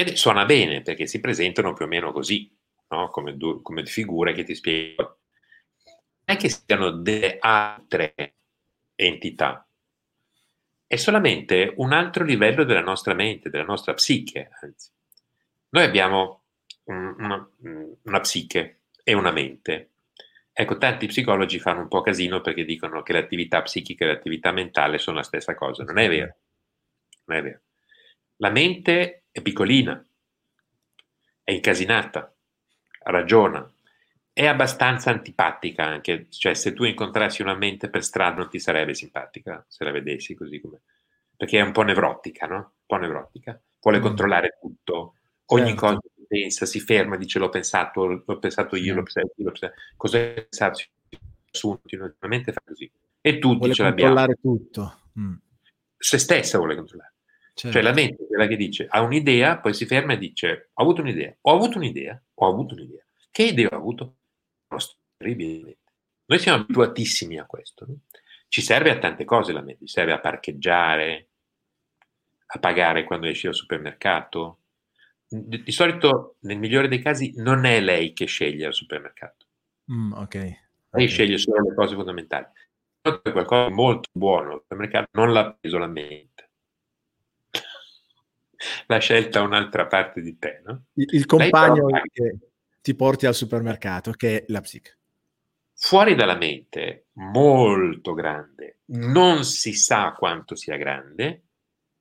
Ed 0.00 0.14
suona 0.14 0.46
bene 0.46 0.80
perché 0.80 1.06
si 1.06 1.20
presentano 1.20 1.74
più 1.74 1.84
o 1.84 1.88
meno 1.88 2.10
così, 2.10 2.50
no? 2.88 3.10
come, 3.10 3.36
come 3.60 3.84
figure 3.84 4.32
che 4.32 4.44
ti 4.44 4.54
spiegano. 4.54 5.18
Non 6.24 6.36
è 6.36 6.36
che 6.36 6.48
siano 6.48 6.90
delle 6.90 7.36
altre 7.38 8.36
entità, 8.94 9.68
è 10.86 10.96
solamente 10.96 11.74
un 11.76 11.92
altro 11.92 12.24
livello 12.24 12.64
della 12.64 12.80
nostra 12.80 13.12
mente, 13.12 13.50
della 13.50 13.64
nostra 13.64 13.92
psiche, 13.92 14.48
anzi. 14.62 14.88
Noi 15.68 15.84
abbiamo 15.84 16.44
una, 16.84 17.50
una 18.02 18.20
psiche 18.20 18.80
e 19.04 19.12
una 19.12 19.32
mente. 19.32 19.90
Ecco, 20.50 20.78
tanti 20.78 21.08
psicologi 21.08 21.58
fanno 21.58 21.80
un 21.82 21.88
po' 21.88 22.00
casino 22.00 22.40
perché 22.40 22.64
dicono 22.64 23.02
che 23.02 23.12
l'attività 23.12 23.60
psichica 23.60 24.06
e 24.06 24.08
l'attività 24.08 24.50
mentale 24.50 24.96
sono 24.96 25.18
la 25.18 25.24
stessa 25.24 25.54
cosa. 25.54 25.84
Non 25.84 25.98
è 25.98 26.08
vero. 26.08 26.36
Non 27.26 27.36
è 27.36 27.42
vero. 27.42 27.60
La 28.36 28.48
mente 28.50 29.19
è 29.30 29.40
piccolina, 29.42 30.04
è 31.42 31.52
incasinata, 31.52 32.34
ragiona, 33.04 33.70
è 34.32 34.46
abbastanza 34.46 35.10
antipatica 35.10 35.84
anche, 35.84 36.26
cioè 36.30 36.54
se 36.54 36.72
tu 36.72 36.84
incontrassi 36.84 37.42
una 37.42 37.54
mente 37.54 37.90
per 37.90 38.04
strada 38.04 38.36
non 38.36 38.48
ti 38.48 38.58
sarebbe 38.58 38.94
simpatica 38.94 39.64
se 39.68 39.84
la 39.84 39.90
vedessi 39.90 40.34
così 40.34 40.60
come 40.60 40.80
perché 41.40 41.58
è 41.58 41.62
un 41.62 41.72
po' 41.72 41.80
nevrotica, 41.80 42.46
no? 42.46 42.56
Un 42.56 42.84
po' 42.84 42.96
nevrotica, 42.96 43.58
vuole 43.80 43.98
mm. 43.98 44.02
controllare 44.02 44.58
tutto, 44.60 45.14
ogni 45.46 45.68
certo. 45.68 45.80
cosa 45.80 45.98
che 46.00 46.24
pensa, 46.28 46.66
si 46.66 46.80
ferma, 46.80 47.16
dice 47.16 47.38
l'ho 47.38 47.48
pensato, 47.48 48.04
l'ho 48.04 48.38
pensato 48.38 48.76
io, 48.76 48.94
l'ho 48.94 49.02
pensato 49.02 49.32
io, 49.36 49.44
l'ho 49.44 49.50
pensato, 49.50 49.74
cosa 49.96 50.18
pensato? 50.18 50.82
Assunti, 51.50 51.96
normalmente 51.96 52.52
fa 52.52 52.60
così. 52.62 52.92
E 53.22 53.38
tutti 53.38 53.56
vuole 53.56 53.72
ce 53.72 53.82
l'abbiamo. 53.84 54.14
controllare 54.14 54.38
tutto. 54.38 55.00
Mm. 55.18 55.34
Se 55.96 56.18
stessa 56.18 56.58
vuole 56.58 56.76
controllare. 56.76 57.09
Certo. 57.60 57.76
Cioè 57.76 57.86
la 57.86 57.92
mente, 57.92 58.26
quella 58.26 58.46
che 58.46 58.56
dice, 58.56 58.86
ha 58.88 59.02
un'idea, 59.02 59.58
poi 59.58 59.74
si 59.74 59.84
ferma 59.84 60.14
e 60.14 60.16
dice, 60.16 60.70
ho 60.72 60.82
avuto 60.82 61.02
un'idea, 61.02 61.36
ho 61.42 61.54
avuto 61.54 61.76
un'idea, 61.76 62.18
ho 62.32 62.48
avuto 62.48 62.72
un'idea. 62.72 63.04
Che 63.30 63.42
idea 63.42 63.68
ho 63.70 63.76
avuto? 63.76 64.14
Terribilmente. 65.18 65.92
Noi 66.24 66.38
siamo 66.38 66.62
abituatissimi 66.62 67.38
a 67.38 67.44
questo. 67.44 67.84
No? 67.86 67.98
Ci 68.48 68.62
serve 68.62 68.90
a 68.90 68.98
tante 68.98 69.26
cose 69.26 69.52
la 69.52 69.60
mente, 69.60 69.84
ci 69.84 69.92
serve 69.92 70.12
a 70.12 70.20
parcheggiare, 70.20 71.28
a 72.46 72.58
pagare 72.58 73.04
quando 73.04 73.26
esci 73.26 73.46
al 73.46 73.54
supermercato. 73.54 74.60
Di, 75.28 75.62
di, 75.62 75.70
solito, 75.70 76.36
nel 76.40 76.58
migliore 76.58 76.88
dei 76.88 77.02
casi, 77.02 77.34
non 77.36 77.66
è 77.66 77.78
lei 77.78 78.14
che 78.14 78.24
sceglie 78.24 78.64
al 78.64 78.72
supermercato. 78.72 79.44
Mm, 79.92 80.12
okay. 80.12 80.48
Lei 80.92 81.04
okay. 81.04 81.08
sceglie 81.08 81.36
solo 81.36 81.62
le 81.68 81.74
cose 81.74 81.94
fondamentali. 81.94 82.46
Qualcosa 83.02 83.68
di 83.68 83.74
molto 83.74 84.08
buono 84.12 84.54
al 84.54 84.60
supermercato, 84.62 85.08
non 85.12 85.34
l'ha 85.34 85.52
preso 85.52 85.76
la 85.76 85.88
mente. 85.88 86.49
L'ha 88.86 88.98
scelta 88.98 89.42
un'altra 89.42 89.86
parte 89.86 90.20
di 90.20 90.38
te, 90.38 90.60
no? 90.64 90.86
Il, 90.94 91.06
il 91.12 91.26
compagno 91.26 91.86
che 92.12 92.38
ti 92.80 92.94
porti 92.94 93.26
al 93.26 93.34
supermercato, 93.34 94.12
che 94.12 94.40
è 94.40 94.44
la 94.48 94.60
psiche. 94.60 94.98
Fuori 95.74 96.14
dalla 96.14 96.36
mente, 96.36 97.06
molto 97.14 98.12
grande, 98.12 98.80
non 98.86 99.44
si 99.44 99.72
sa 99.72 100.12
quanto 100.12 100.54
sia 100.54 100.76
grande, 100.76 101.44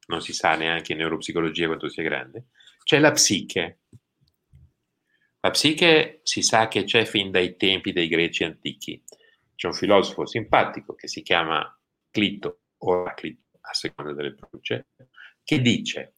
non 0.08 0.22
si 0.22 0.34
sa 0.34 0.56
neanche 0.56 0.92
in 0.92 0.98
neuropsicologia 0.98 1.68
quanto 1.68 1.88
sia 1.88 2.04
grande, 2.04 2.48
c'è 2.84 3.00
la 3.00 3.12
psiche. 3.12 3.80
La 5.40 5.52
psiche 5.52 6.20
si 6.24 6.42
sa 6.42 6.68
che 6.68 6.84
c'è 6.84 7.06
fin 7.06 7.32
dai 7.32 7.56
tempi 7.56 7.94
dei 7.94 8.10
greci 8.10 8.44
antichi. 8.44 9.02
C'è 9.56 9.68
un 9.68 9.74
filosofo 9.74 10.26
simpatico 10.26 10.96
che 10.96 11.08
si 11.08 11.22
chiama 11.22 11.80
Clito 12.10 12.64
o 12.80 13.02
Araclito, 13.04 13.60
a 13.62 13.74
seconda 13.74 14.12
delle 14.14 14.34
pronunce, 14.34 14.88
che 15.44 15.62
dice 15.62 16.16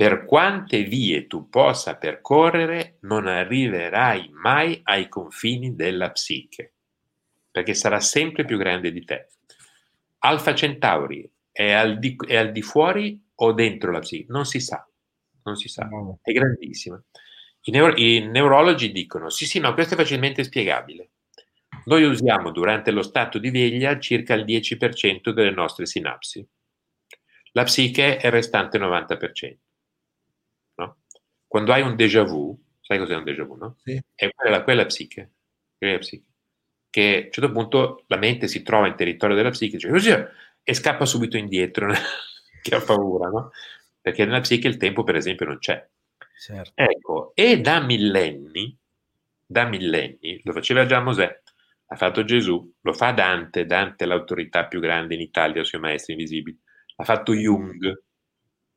per 0.00 0.24
quante 0.24 0.82
vie 0.84 1.26
tu 1.26 1.50
possa 1.50 1.96
percorrere 1.96 2.96
non 3.00 3.26
arriverai 3.26 4.30
mai 4.32 4.80
ai 4.84 5.10
confini 5.10 5.74
della 5.74 6.10
psiche, 6.10 6.72
perché 7.50 7.74
sarà 7.74 8.00
sempre 8.00 8.46
più 8.46 8.56
grande 8.56 8.92
di 8.92 9.04
te. 9.04 9.28
Alfa 10.20 10.54
Centauri 10.54 11.30
è 11.52 11.72
al, 11.72 11.98
di, 11.98 12.16
è 12.26 12.36
al 12.36 12.50
di 12.50 12.62
fuori 12.62 13.22
o 13.34 13.52
dentro 13.52 13.92
la 13.92 13.98
psiche? 13.98 14.24
Non 14.32 14.46
si 14.46 14.58
sa, 14.58 14.88
non 15.42 15.56
si 15.56 15.68
sa, 15.68 15.86
è 16.22 16.32
grandissima. 16.32 16.98
I, 17.64 17.70
neuro, 17.70 17.94
I 17.94 18.26
neurologi 18.26 18.92
dicono, 18.92 19.28
sì 19.28 19.44
sì, 19.44 19.58
no, 19.58 19.74
questo 19.74 19.92
è 19.92 19.96
facilmente 19.98 20.44
spiegabile. 20.44 21.10
Noi 21.84 22.04
usiamo 22.04 22.52
durante 22.52 22.90
lo 22.90 23.02
stato 23.02 23.38
di 23.38 23.50
veglia 23.50 23.98
circa 23.98 24.32
il 24.32 24.46
10% 24.46 25.28
delle 25.28 25.50
nostre 25.50 25.84
sinapsi. 25.84 26.42
La 27.52 27.64
psiche 27.64 28.16
è 28.16 28.28
il 28.28 28.32
restante 28.32 28.78
90%. 28.78 29.56
Quando 31.50 31.72
hai 31.72 31.82
un 31.82 31.96
déjà 31.96 32.22
vu, 32.22 32.56
sai 32.80 32.96
cos'è 32.96 33.16
un 33.16 33.24
déjà 33.24 33.42
vu, 33.42 33.56
no? 33.56 33.76
Sì. 33.82 34.00
È 34.14 34.30
quella, 34.32 34.62
quella 34.62 34.86
psiche. 34.86 35.32
Quella 35.76 35.98
psiche. 35.98 36.26
Che 36.88 37.16
a 37.16 37.24
un 37.24 37.32
certo 37.32 37.50
punto 37.50 38.04
la 38.06 38.18
mente 38.18 38.46
si 38.46 38.62
trova 38.62 38.86
in 38.86 38.94
territorio 38.94 39.34
della 39.34 39.50
psiche, 39.50 39.76
cioè, 39.76 40.30
e 40.62 40.74
scappa 40.74 41.04
subito 41.04 41.36
indietro, 41.36 41.90
che 42.62 42.74
ha 42.76 42.80
paura, 42.80 43.30
no? 43.30 43.50
Perché 44.00 44.24
nella 44.24 44.38
psiche 44.38 44.68
il 44.68 44.76
tempo, 44.76 45.02
per 45.02 45.16
esempio, 45.16 45.44
non 45.46 45.58
c'è. 45.58 45.84
Certo. 46.38 46.70
Ecco, 46.76 47.32
e 47.34 47.60
da 47.60 47.80
millenni, 47.80 48.78
da 49.44 49.64
millenni, 49.64 50.40
lo 50.44 50.52
faceva 50.52 50.86
già 50.86 51.00
Mosè, 51.00 51.42
ha 51.86 51.96
fatto 51.96 52.22
Gesù, 52.22 52.72
lo 52.80 52.92
fa 52.92 53.10
Dante, 53.10 53.66
Dante 53.66 54.04
è 54.04 54.06
l'autorità 54.06 54.68
più 54.68 54.78
grande 54.78 55.16
in 55.16 55.20
Italia 55.20 55.64
sui 55.64 55.80
maestri 55.80 56.12
invisibili, 56.12 56.56
ha 56.94 57.02
fatto 57.02 57.34
Jung, 57.34 58.04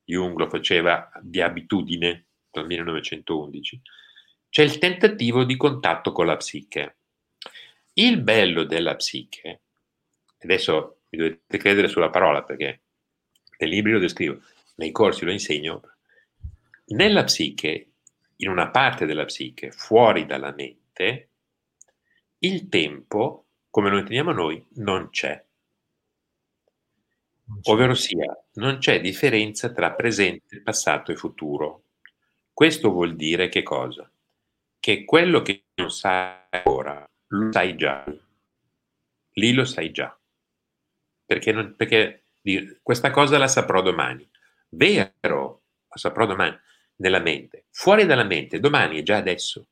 Jung 0.04 0.36
lo 0.40 0.50
faceva 0.50 1.12
di 1.22 1.40
abitudine 1.40 2.30
dal 2.54 2.68
1911, 2.68 3.82
c'è 4.50 4.62
il 4.62 4.78
tentativo 4.78 5.44
di 5.44 5.58
contatto 5.58 6.12
con 6.12 6.28
la 6.28 6.38
psiche. 6.38 6.98
Il 7.94 8.22
bello 8.22 8.64
della 8.64 8.96
psiche, 8.96 9.62
adesso 10.40 11.02
mi 11.10 11.18
dovete 11.20 11.58
credere 11.58 11.88
sulla 11.88 12.10
parola 12.10 12.44
perché 12.44 12.82
nei 13.58 13.70
libri 13.70 13.92
lo 13.92 14.00
descrivo, 14.00 14.42
nei 14.76 14.92
corsi 14.92 15.26
lo 15.26 15.32
insegno, 15.32 15.82
nella 16.88 17.24
psiche, 17.24 17.88
in 18.38 18.50
una 18.50 18.70
parte 18.70 19.06
della 19.06 19.26
psiche, 19.26 19.72
fuori 19.72 20.26
dalla 20.26 20.54
mente, 20.54 21.30
il 22.40 22.68
tempo, 22.68 23.46
come 23.70 23.90
lo 23.90 23.98
intendiamo 23.98 24.32
noi, 24.32 24.64
non 24.76 25.10
c'è. 25.10 25.44
Ovvero 27.64 27.94
sia, 27.94 28.38
non 28.54 28.78
c'è 28.80 29.00
differenza 29.00 29.72
tra 29.72 29.94
presente, 29.94 30.62
passato 30.62 31.12
e 31.12 31.16
futuro. 31.16 31.84
Questo 32.54 32.92
vuol 32.92 33.16
dire 33.16 33.50
che 33.50 33.64
cosa? 33.64 34.10
Che 34.80 35.06
quello 35.06 35.42
che 35.42 35.64
non 35.76 35.90
sai 35.90 36.62
ora, 36.66 37.10
lo 37.28 37.52
sai 37.52 37.76
già. 37.76 38.06
Lì 39.36 39.54
lo 39.54 39.66
sai 39.66 39.92
già 39.92 40.16
perché, 41.34 41.52
non, 41.52 41.74
perché 41.76 42.26
questa 42.82 43.12
cosa 43.12 43.38
la 43.38 43.48
saprò 43.48 43.82
domani. 43.82 44.28
Vero, 44.70 45.64
la 45.88 45.96
saprò 45.96 46.26
domani 46.26 46.58
nella 46.98 47.20
mente. 47.20 47.66
Fuori 47.72 48.06
dalla 48.06 48.24
mente, 48.24 48.60
domani 48.60 49.00
è 49.00 49.04
già 49.04 49.18
adesso. 49.18 49.68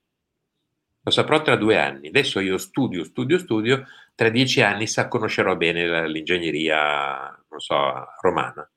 Lo 1.03 1.11
saprò 1.11 1.41
tra 1.41 1.55
due 1.55 1.77
anni. 1.77 2.07
Adesso 2.07 2.39
io 2.39 2.57
studio, 2.57 3.03
studio, 3.03 3.37
studio, 3.37 3.85
tra 4.15 4.29
dieci 4.29 4.61
anni 4.61 4.87
sa, 4.87 5.07
conoscerò 5.07 5.55
bene 5.55 6.07
l'ingegneria, 6.07 7.27
non 7.49 7.59
so, 7.59 8.07
romana. 8.21 8.69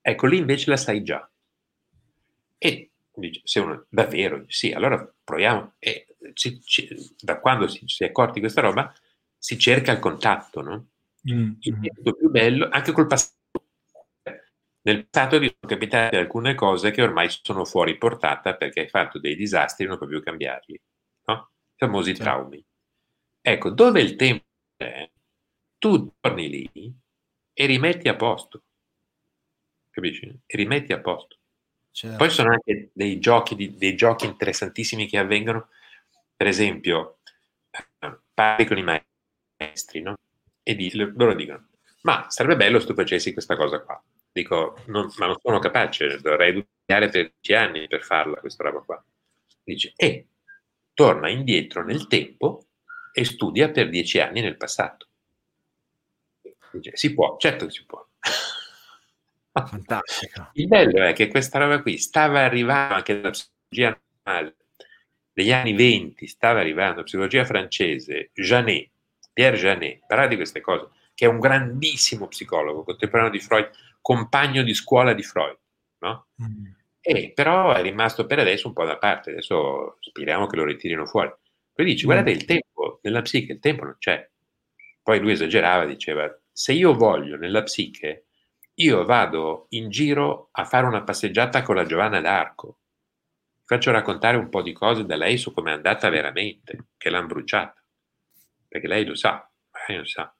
Ecco, 0.00 0.26
lì 0.26 0.38
invece 0.38 0.70
la 0.70 0.76
sai 0.76 1.02
già. 1.02 1.28
E 2.58 2.90
dice, 3.20 3.40
se 3.44 3.60
uno 3.60 3.86
davvero, 3.88 4.44
sì, 4.48 4.72
allora 4.72 5.12
proviamo. 5.24 5.74
E 5.78 6.16
ci, 6.34 6.60
ci, 6.62 7.14
da 7.20 7.40
quando 7.40 7.68
si, 7.68 7.82
si 7.86 8.04
è 8.04 8.08
accorti 8.08 8.34
di 8.34 8.40
questa 8.40 8.60
roba, 8.60 8.92
si 9.38 9.58
cerca 9.58 9.92
il 9.92 9.98
contatto, 9.98 10.62
no? 10.62 10.88
mm. 11.32 11.52
il 11.60 11.80
tempo 11.80 12.12
più 12.14 12.30
bello, 12.30 12.68
anche 12.70 12.92
col 12.92 13.06
passato. 13.06 13.34
Nel 14.82 15.06
passato 15.08 15.38
vi 15.38 15.46
sono 15.46 15.74
capitate 15.74 16.16
alcune 16.16 16.54
cose 16.54 16.92
che 16.92 17.02
ormai 17.02 17.28
sono 17.28 17.64
fuori 17.64 17.98
portata 17.98 18.54
perché 18.54 18.80
hai 18.80 18.88
fatto 18.88 19.18
dei 19.18 19.34
disastri 19.34 19.84
e 19.84 19.88
non 19.88 19.96
puoi 19.96 20.08
più 20.08 20.22
cambiarli. 20.22 20.80
No? 21.24 21.50
I 21.74 21.76
famosi 21.76 22.14
sì. 22.14 22.22
traumi. 22.22 22.64
Ecco, 23.40 23.70
dove 23.70 24.00
il 24.00 24.14
tempo 24.14 24.44
è, 24.76 25.10
tu 25.78 26.12
torni 26.20 26.48
lì 26.48 26.94
e 27.52 27.66
rimetti 27.66 28.08
a 28.08 28.14
posto. 28.14 28.62
Capisci? 29.90 30.26
E 30.46 30.56
rimetti 30.56 30.92
a 30.92 31.00
posto. 31.00 31.35
Certo. 31.96 32.18
Poi 32.18 32.28
sono 32.28 32.50
anche 32.50 32.90
dei 32.92 33.18
giochi, 33.18 33.74
dei 33.74 33.96
giochi 33.96 34.26
interessantissimi 34.26 35.06
che 35.06 35.16
avvengono. 35.16 35.70
Per 36.36 36.46
esempio, 36.46 37.20
eh, 37.70 38.18
parli 38.34 38.66
con 38.66 38.76
i 38.76 38.82
maestri, 38.82 40.02
no? 40.02 40.18
e 40.62 40.74
di, 40.74 40.94
loro 40.94 41.34
dicono, 41.34 41.68
ma 42.02 42.26
sarebbe 42.28 42.56
bello 42.56 42.80
se 42.80 42.86
tu 42.88 42.92
facessi 42.92 43.32
questa 43.32 43.56
cosa 43.56 43.80
qua. 43.80 43.98
Dico, 44.30 44.78
non, 44.88 45.10
ma 45.16 45.24
non 45.24 45.36
sono 45.40 45.58
capace, 45.58 46.20
dovrei 46.20 46.62
studiare 46.80 47.08
per 47.08 47.32
dieci 47.32 47.54
anni 47.54 47.88
per 47.88 48.02
farla 48.02 48.40
questa 48.40 48.64
roba 48.64 48.80
qua. 48.80 49.02
Dice, 49.64 49.94
e 49.96 50.26
torna 50.92 51.30
indietro 51.30 51.82
nel 51.82 52.08
tempo 52.08 52.66
e 53.14 53.24
studia 53.24 53.70
per 53.70 53.88
dieci 53.88 54.20
anni 54.20 54.42
nel 54.42 54.58
passato. 54.58 55.06
Dice, 56.72 56.90
si 56.94 57.14
può, 57.14 57.38
certo 57.38 57.64
che 57.64 57.70
si 57.70 57.86
può. 57.86 58.06
Fantastico. 59.64 60.50
Il 60.52 60.66
bello 60.66 61.04
è 61.04 61.12
che 61.12 61.28
questa 61.28 61.58
roba 61.58 61.80
qui 61.80 61.96
stava 61.98 62.40
arrivando 62.40 62.94
anche 62.94 63.20
dalla 63.20 63.30
psicologia 63.30 64.00
normale 64.22 64.56
degli 65.32 65.52
anni 65.52 65.74
20, 65.74 66.26
stava 66.26 66.60
arrivando 66.60 66.96
la 66.98 67.02
psicologia 67.02 67.44
francese, 67.44 68.30
Janet, 68.32 68.90
Pierre 69.32 69.58
Janet, 69.58 70.00
parlava 70.06 70.28
di 70.28 70.36
queste 70.36 70.62
cose, 70.62 70.88
che 71.14 71.26
è 71.26 71.28
un 71.28 71.40
grandissimo 71.40 72.26
psicologo 72.26 72.84
contemporaneo 72.84 73.30
di 73.30 73.40
Freud, 73.40 73.70
compagno 74.00 74.62
di 74.62 74.72
scuola 74.72 75.12
di 75.12 75.22
Freud, 75.22 75.58
no? 75.98 76.28
mm. 76.42 76.66
E 77.00 77.32
però 77.34 77.74
è 77.74 77.82
rimasto 77.82 78.24
per 78.24 78.38
adesso 78.38 78.66
un 78.66 78.72
po' 78.72 78.84
da 78.84 78.96
parte, 78.96 79.30
adesso 79.30 79.98
speriamo 80.00 80.46
che 80.46 80.56
lo 80.56 80.64
ritirino 80.64 81.04
fuori. 81.06 81.30
Poi 81.72 81.84
dice, 81.84 82.04
mm. 82.04 82.06
guardate 82.06 82.30
il 82.30 82.44
tempo, 82.46 83.00
nella 83.02 83.20
psiche 83.20 83.52
il 83.52 83.60
tempo 83.60 83.84
non 83.84 83.96
c'è. 83.98 84.26
Poi 85.02 85.20
lui 85.20 85.32
esagerava, 85.32 85.84
diceva, 85.84 86.34
se 86.50 86.72
io 86.72 86.94
voglio 86.94 87.36
nella 87.36 87.62
psiche, 87.62 88.25
io 88.78 89.04
vado 89.04 89.66
in 89.70 89.88
giro 89.90 90.48
a 90.52 90.64
fare 90.64 90.86
una 90.86 91.02
passeggiata 91.02 91.62
con 91.62 91.76
la 91.76 91.86
Giovanna 91.86 92.20
d'Arco. 92.20 92.78
Faccio 93.64 93.90
raccontare 93.90 94.36
un 94.36 94.48
po' 94.48 94.62
di 94.62 94.72
cose 94.72 95.04
da 95.04 95.16
lei 95.16 95.38
su 95.38 95.52
come 95.52 95.70
è 95.70 95.74
andata 95.74 96.08
veramente, 96.08 96.88
che 96.96 97.10
l'hanno 97.10 97.26
bruciata. 97.26 97.82
Perché 98.68 98.86
lei 98.86 99.04
lo 99.04 99.14
sa, 99.14 99.48
lei 99.88 99.98
lo 99.98 100.04
sa. 100.04 100.32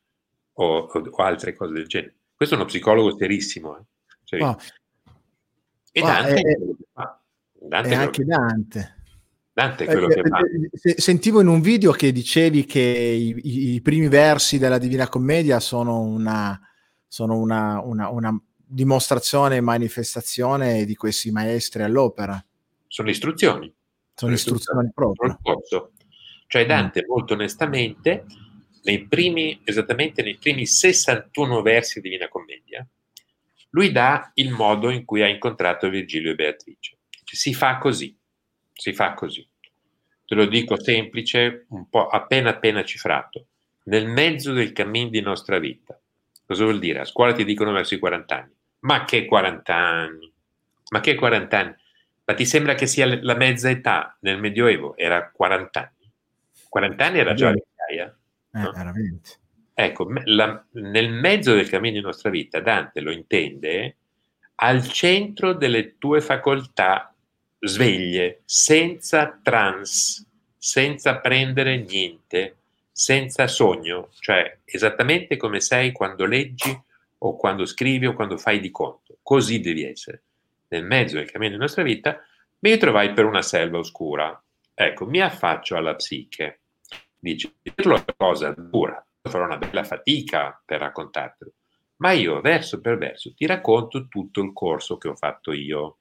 O, 0.58 0.78
o, 0.78 1.08
o 1.10 1.22
altre 1.22 1.54
cose 1.54 1.72
del 1.72 1.86
genere. 1.86 2.14
Questo 2.34 2.54
è 2.54 2.58
uno 2.58 2.66
psicologo 2.66 3.16
serissimo. 3.16 3.78
Eh? 3.78 3.82
Serissimo. 4.24 4.50
Oh. 4.50 4.62
E 5.92 6.00
Dante, 6.02 6.80
oh, 6.92 7.02
è, 7.02 7.66
Dante 7.68 7.88
è 7.88 7.94
anche 7.94 8.24
Dante. 8.24 8.94
Dante 9.52 9.84
è 9.84 9.86
quello 9.86 10.08
eh, 10.08 10.14
che 10.14 10.28
fa. 10.28 10.40
Sentivo 10.96 11.40
in 11.40 11.46
un 11.46 11.62
video 11.62 11.92
che 11.92 12.12
dicevi 12.12 12.66
che 12.66 12.80
i, 12.80 13.74
i 13.74 13.80
primi 13.80 14.08
versi 14.08 14.58
della 14.58 14.76
Divina 14.76 15.08
Commedia 15.08 15.58
sono 15.58 16.00
una, 16.00 16.60
sono 17.06 17.38
una, 17.38 17.80
una, 17.80 18.08
una 18.08 18.42
dimostrazione 18.56 19.56
e 19.56 19.60
manifestazione 19.60 20.84
di 20.84 20.94
questi 20.94 21.30
maestri 21.30 21.82
all'opera. 21.82 22.44
Sono 22.86 23.10
istruzioni. 23.10 23.72
Sono, 24.14 24.32
istruzioni, 24.32 24.88
istruzioni 24.88 25.38
proprio. 25.42 25.92
Cioè 26.46 26.64
mm. 26.64 26.68
Dante, 26.68 27.04
molto 27.06 27.34
onestamente, 27.34 28.24
nei 28.84 29.06
primi, 29.06 29.60
esattamente 29.64 30.22
nei 30.22 30.36
primi 30.36 30.66
61 30.66 31.62
versi 31.62 32.00
di 32.00 32.08
Divina 32.08 32.28
Commedia, 32.28 32.86
lui 33.70 33.92
dà 33.92 34.30
il 34.34 34.50
modo 34.50 34.90
in 34.90 35.04
cui 35.04 35.22
ha 35.22 35.28
incontrato 35.28 35.88
Virgilio 35.88 36.32
e 36.32 36.34
Beatrice. 36.34 36.98
Si 37.24 37.52
fa 37.52 37.78
così 37.78 38.16
si 38.76 38.92
fa 38.92 39.14
così. 39.14 39.46
Te 40.24 40.34
lo 40.34 40.46
dico 40.46 40.80
semplice, 40.80 41.66
un 41.70 41.88
po' 41.88 42.08
appena 42.08 42.50
appena 42.50 42.84
cifrato. 42.84 43.46
Nel 43.84 44.06
mezzo 44.06 44.52
del 44.52 44.72
cammin 44.72 45.08
di 45.08 45.20
nostra 45.20 45.58
vita. 45.58 45.98
Cosa 46.46 46.64
vuol 46.64 46.78
dire? 46.78 47.00
A 47.00 47.04
scuola 47.04 47.32
ti 47.32 47.44
dicono 47.44 47.72
verso 47.72 47.94
i 47.94 47.98
40 47.98 48.36
anni. 48.36 48.54
Ma 48.80 49.04
che 49.04 49.24
40 49.24 49.74
anni? 49.74 50.32
Ma 50.90 51.00
che 51.00 51.14
40 51.16 51.58
anni? 51.58 51.74
Ma 52.24 52.34
ti 52.34 52.44
sembra 52.44 52.74
che 52.74 52.86
sia 52.86 53.18
la 53.20 53.34
mezza 53.34 53.68
età 53.68 54.16
nel 54.20 54.38
Medioevo? 54.38 54.96
Era 54.96 55.30
40 55.30 55.80
anni. 55.80 56.10
40 56.68 57.04
anni 57.04 57.18
era 57.18 57.34
già 57.34 57.50
vecchiaia. 57.50 58.16
Eh, 58.52 58.58
no? 58.58 58.74
era 58.74 58.92
20. 58.92 59.30
Ecco, 59.74 60.10
la, 60.24 60.64
nel 60.72 61.10
mezzo 61.10 61.54
del 61.54 61.68
cammino 61.68 61.96
di 61.96 62.00
nostra 62.00 62.30
vita, 62.30 62.60
Dante 62.60 63.00
lo 63.00 63.10
intende 63.10 63.96
al 64.56 64.88
centro 64.88 65.52
delle 65.52 65.98
tue 65.98 66.20
facoltà 66.20 67.14
sveglie, 67.60 68.42
senza 68.44 69.38
trans, 69.42 70.26
senza 70.56 71.18
prendere 71.18 71.76
niente, 71.78 72.56
senza 72.98 73.46
sogno, 73.46 74.08
cioè 74.20 74.60
esattamente 74.64 75.36
come 75.36 75.60
sei 75.60 75.92
quando 75.92 76.24
leggi 76.24 76.74
o 77.18 77.36
quando 77.36 77.66
scrivi 77.66 78.06
o 78.06 78.14
quando 78.14 78.38
fai 78.38 78.58
di 78.58 78.70
conto. 78.70 79.18
Così 79.22 79.60
devi 79.60 79.84
essere. 79.84 80.22
Nel 80.68 80.82
mezzo 80.82 81.16
del 81.16 81.30
cammino 81.30 81.50
della 81.50 81.64
nostra 81.64 81.82
vita 81.82 82.18
mi 82.60 82.70
ritrovai 82.70 83.12
per 83.12 83.26
una 83.26 83.42
selva 83.42 83.76
oscura. 83.76 84.42
Ecco, 84.72 85.04
mi 85.04 85.20
affaccio 85.20 85.76
alla 85.76 85.94
psiche. 85.94 86.60
Dici, 87.18 87.54
dirlo 87.60 87.96
è 87.96 88.14
cosa 88.16 88.54
dura, 88.56 89.04
farò 89.20 89.44
una 89.44 89.58
bella 89.58 89.84
fatica 89.84 90.58
per 90.64 90.80
raccontartelo, 90.80 91.52
ma 91.96 92.12
io 92.12 92.40
verso 92.40 92.80
per 92.80 92.96
verso 92.96 93.34
ti 93.34 93.44
racconto 93.44 94.08
tutto 94.08 94.40
il 94.40 94.54
corso 94.54 94.96
che 94.96 95.08
ho 95.08 95.14
fatto 95.14 95.52
io 95.52 95.98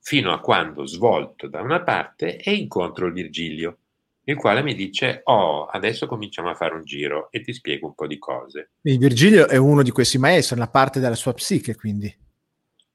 fino 0.00 0.34
a 0.34 0.40
quando 0.40 0.84
svolto 0.84 1.48
da 1.48 1.62
una 1.62 1.82
parte 1.82 2.36
e 2.36 2.52
incontro 2.52 3.06
il 3.06 3.14
Virgilio, 3.14 3.78
il 4.24 4.36
quale 4.36 4.62
mi 4.62 4.74
dice, 4.74 5.20
oh, 5.24 5.66
adesso 5.66 6.06
cominciamo 6.06 6.50
a 6.50 6.54
fare 6.54 6.74
un 6.74 6.84
giro 6.84 7.30
e 7.30 7.40
ti 7.40 7.52
spiego 7.52 7.86
un 7.86 7.94
po' 7.94 8.06
di 8.06 8.18
cose. 8.18 8.72
Il 8.82 8.98
Virgilio 8.98 9.48
è 9.48 9.56
uno 9.56 9.82
di 9.82 9.90
questi 9.90 10.18
maestri, 10.18 10.56
una 10.56 10.68
parte 10.68 11.00
della 11.00 11.14
sua 11.14 11.34
psiche, 11.34 11.74
quindi. 11.74 12.14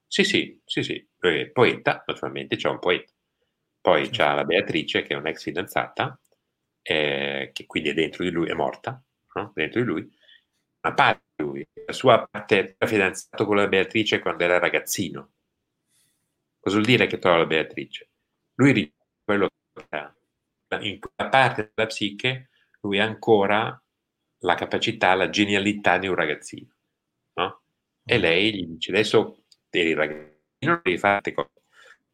Sì, 0.07 0.23
sì, 0.23 0.59
sì, 0.65 0.81
sì, 0.81 1.07
poeta, 1.53 2.03
naturalmente 2.07 2.55
c'è 2.55 2.69
un 2.69 2.79
poeta. 2.79 3.11
Poi 3.81 4.05
sì. 4.05 4.11
c'è 4.11 4.33
la 4.33 4.43
Beatrice, 4.43 5.03
che 5.03 5.13
è 5.13 5.17
un'ex 5.17 5.43
fidanzata, 5.43 6.19
eh, 6.81 7.51
che 7.53 7.65
quindi 7.65 7.89
è 7.89 7.93
dentro 7.93 8.23
di 8.23 8.31
lui, 8.31 8.49
è 8.49 8.53
morta, 8.53 9.01
no? 9.35 9.51
dentro 9.53 9.81
di 9.81 9.85
lui, 9.85 10.11
una 10.81 10.93
parte 10.93 11.23
di 11.35 11.43
lui, 11.43 11.67
la 11.85 11.93
sua 11.93 12.27
parte 12.29 12.75
era 12.77 12.89
fidanzato 12.89 13.45
con 13.45 13.55
la 13.55 13.67
Beatrice 13.67 14.19
quando 14.19 14.43
era 14.43 14.57
ragazzino, 14.57 15.31
Cosa 16.59 16.75
vuol 16.75 16.85
dire 16.85 17.07
che 17.07 17.19
trova 17.19 17.37
la 17.37 17.45
Beatrice? 17.45 18.09
Lui 18.55 18.73
riceve 18.73 18.93
quello 19.23 19.49
che 19.73 19.95
ha. 19.95 20.13
In 20.81 20.99
quella 20.99 21.29
parte 21.29 21.71
della 21.73 21.87
psiche 21.87 22.49
lui 22.81 22.99
ha 22.99 23.05
ancora 23.05 23.81
la 24.39 24.55
capacità, 24.55 25.13
la 25.15 25.29
genialità 25.29 25.97
di 25.97 26.07
un 26.07 26.15
ragazzino. 26.15 26.73
No? 27.33 27.61
E 28.03 28.17
mm. 28.17 28.21
lei 28.21 28.53
gli 28.53 28.65
dice, 28.65 28.91
adesso 28.91 29.43
eri 29.69 29.93
ragazzino, 29.93 30.81
devi 30.83 30.97
fare 30.97 31.33
cose. 31.33 31.49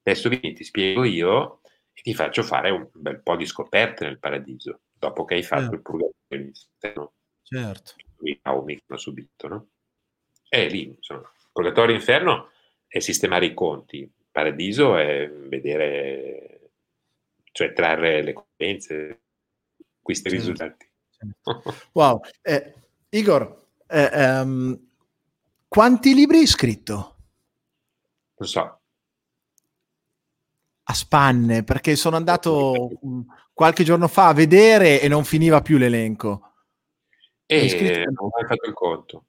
Adesso 0.03 0.29
vieni, 0.29 0.53
ti 0.53 0.63
spiego 0.63 1.03
io 1.03 1.61
e 1.93 2.01
ti 2.01 2.13
faccio 2.13 2.43
fare 2.43 2.69
un 2.69 2.87
bel 2.93 3.21
po' 3.21 3.35
di 3.35 3.45
scoperte 3.45 4.05
nel 4.05 4.19
paradiso, 4.19 4.81
dopo 4.93 5.25
che 5.25 5.35
hai 5.35 5.43
fatto 5.43 5.61
certo. 5.61 5.75
il 5.75 5.81
purgatorio 5.81 6.51
no? 6.95 7.13
Certo. 7.41 7.93
I 8.21 8.39
traumi 8.41 8.75
che 8.75 8.83
hanno 8.87 8.99
subito, 8.99 9.47
no? 9.47 9.67
E 10.47 10.67
lì, 10.67 10.83
insomma, 10.83 11.21
il 11.21 11.49
purgatorio 11.51 11.95
inferno 11.95 12.51
è 12.87 12.99
sistemare 12.99 13.47
i 13.47 13.53
conti, 13.53 14.09
paradiso 14.31 14.97
è 14.97 15.29
vedere, 15.29 16.54
cioè 17.55 17.71
trarre 17.71 18.21
le 18.21 18.33
conseguenze, 18.33 19.21
questi 20.01 20.29
certo. 20.29 20.37
risultati. 20.37 20.89
Wow, 21.93 22.19
eh, 22.41 22.73
Igor, 23.07 23.67
eh, 23.87 24.39
um, 24.41 24.77
quanti 25.69 26.13
libri 26.13 26.39
hai 26.39 26.47
scritto? 26.47 27.15
Non 28.35 28.49
so. 28.49 28.79
A 30.83 30.93
spanne, 30.93 31.63
perché 31.63 31.95
sono 31.95 32.17
andato 32.17 32.89
qualche 33.53 33.85
giorno 33.85 34.09
fa 34.09 34.27
a 34.27 34.33
vedere 34.33 34.99
e 34.99 35.07
non 35.07 35.23
finiva 35.23 35.61
più 35.61 35.77
l'elenco. 35.77 36.55
E 37.45 37.69
scritto... 37.69 37.99
non 37.99 38.15
ho 38.17 38.29
mai 38.37 38.47
fatto 38.49 38.67
il 38.67 38.73
conto. 38.73 39.25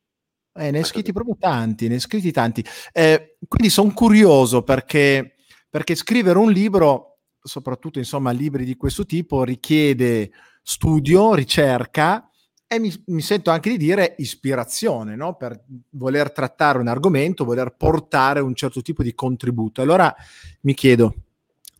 Eh, 0.53 0.73
ne 0.73 0.79
hai 0.79 0.85
scritti 0.85 1.13
proprio 1.13 1.37
tanti, 1.39 1.87
ne 1.87 1.95
hai 1.95 2.01
scritti 2.01 2.33
tanti. 2.33 2.65
Eh, 2.93 3.37
quindi 3.47 3.71
sono 3.71 3.93
curioso 3.93 4.65
perché, 4.65 5.37
perché 5.71 5.95
scrivere 5.95 6.39
un 6.39 6.51
libro, 6.51 7.16
soprattutto 7.47 7.99
insomma 7.99 8.31
libri 8.31 8.65
di 8.65 8.77
questo 8.77 9.07
tipo, 9.07 9.45
richiede 9.45 10.31
studio, 10.63 11.35
ricerca 11.35 12.29
e 12.67 12.81
mi, 12.81 12.93
mi 13.07 13.23
sento 13.23 13.51
anche 13.51 13.71
di 13.71 13.77
dire 13.77 14.17
ispirazione, 14.19 15.15
no? 15.15 15.37
per 15.37 15.63
voler 15.91 16.33
trattare 16.33 16.79
un 16.79 16.89
argomento, 16.89 17.45
voler 17.45 17.75
portare 17.77 18.41
un 18.41 18.55
certo 18.55 18.83
tipo 18.83 19.03
di 19.03 19.15
contributo. 19.15 19.81
Allora 19.81 20.13
mi 20.63 20.75
chiedo, 20.75 21.15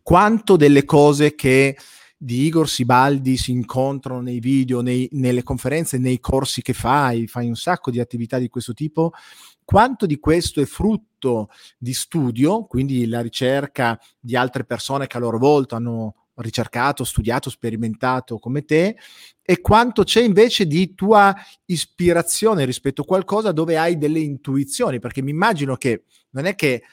quanto 0.01 0.55
delle 0.55 0.85
cose 0.85 1.35
che 1.35 1.77
di 2.17 2.45
Igor 2.45 2.67
Sibaldi 2.67 3.37
si 3.37 3.51
incontrano 3.51 4.21
nei 4.21 4.39
video, 4.39 4.81
nei, 4.81 5.07
nelle 5.11 5.43
conferenze, 5.43 5.97
nei 5.97 6.19
corsi 6.19 6.61
che 6.61 6.73
fai, 6.73 7.27
fai 7.27 7.47
un 7.47 7.55
sacco 7.55 7.91
di 7.91 7.99
attività 7.99 8.39
di 8.39 8.47
questo 8.47 8.73
tipo. 8.73 9.11
Quanto 9.63 10.05
di 10.05 10.17
questo 10.17 10.61
è 10.61 10.65
frutto 10.65 11.06
di 11.77 11.93
studio, 11.93 12.65
quindi 12.65 13.07
la 13.07 13.21
ricerca 13.21 13.99
di 14.19 14.35
altre 14.35 14.65
persone 14.65 15.07
che 15.07 15.17
a 15.17 15.19
loro 15.19 15.37
volta 15.37 15.75
hanno 15.75 16.15
ricercato, 16.35 17.03
studiato, 17.03 17.49
sperimentato 17.49 18.37
come 18.37 18.63
te, 18.63 18.95
e 19.41 19.61
quanto 19.61 20.03
c'è 20.03 20.21
invece 20.21 20.67
di 20.67 20.93
tua 20.93 21.35
ispirazione 21.65 22.65
rispetto 22.65 23.01
a 23.01 23.05
qualcosa 23.05 23.51
dove 23.51 23.77
hai 23.77 23.97
delle 23.97 24.19
intuizioni, 24.19 24.99
perché 24.99 25.21
mi 25.21 25.31
immagino 25.31 25.75
che 25.75 26.03
non 26.31 26.45
è 26.45 26.55
che 26.55 26.83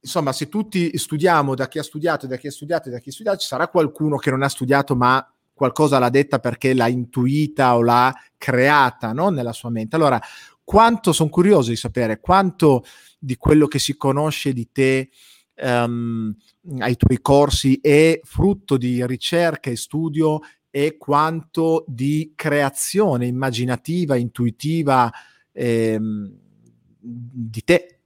insomma, 0.00 0.32
se 0.32 0.48
tutti 0.48 0.96
studiamo 0.96 1.54
da 1.54 1.68
chi 1.68 1.78
ha 1.78 1.82
studiato, 1.82 2.26
da 2.26 2.36
chi 2.36 2.48
ha 2.48 2.50
studiato 2.50 2.90
da 2.90 2.98
chi 2.98 3.08
ha 3.08 3.12
studiato, 3.12 3.38
ci 3.38 3.46
sarà 3.46 3.68
qualcuno 3.68 4.16
che 4.16 4.30
non 4.30 4.42
ha 4.42 4.48
studiato, 4.48 4.94
ma 4.96 5.24
qualcosa 5.52 5.98
l'ha 5.98 6.08
detta 6.08 6.38
perché 6.38 6.74
l'ha 6.74 6.88
intuita 6.88 7.76
o 7.76 7.82
l'ha 7.82 8.12
creata 8.36 9.12
no? 9.12 9.28
nella 9.30 9.52
sua 9.52 9.70
mente. 9.70 9.96
Allora, 9.96 10.20
quanto 10.64 11.12
sono 11.12 11.28
curioso 11.28 11.70
di 11.70 11.76
sapere 11.76 12.20
quanto 12.20 12.84
di 13.22 13.36
quello 13.36 13.68
che 13.68 13.78
si 13.78 13.96
conosce 13.96 14.52
di 14.52 14.70
te 14.72 15.10
um, 15.56 16.34
ai 16.78 16.96
tuoi 16.96 17.20
corsi 17.20 17.78
è 17.80 18.18
frutto 18.24 18.76
di 18.76 19.06
ricerca 19.06 19.70
e 19.70 19.76
studio 19.76 20.40
e 20.70 20.96
quanto 20.96 21.84
di 21.86 22.32
creazione 22.34 23.26
immaginativa, 23.26 24.16
intuitiva 24.16 25.10
ehm, 25.52 26.32
di 26.98 27.62
te 27.64 27.98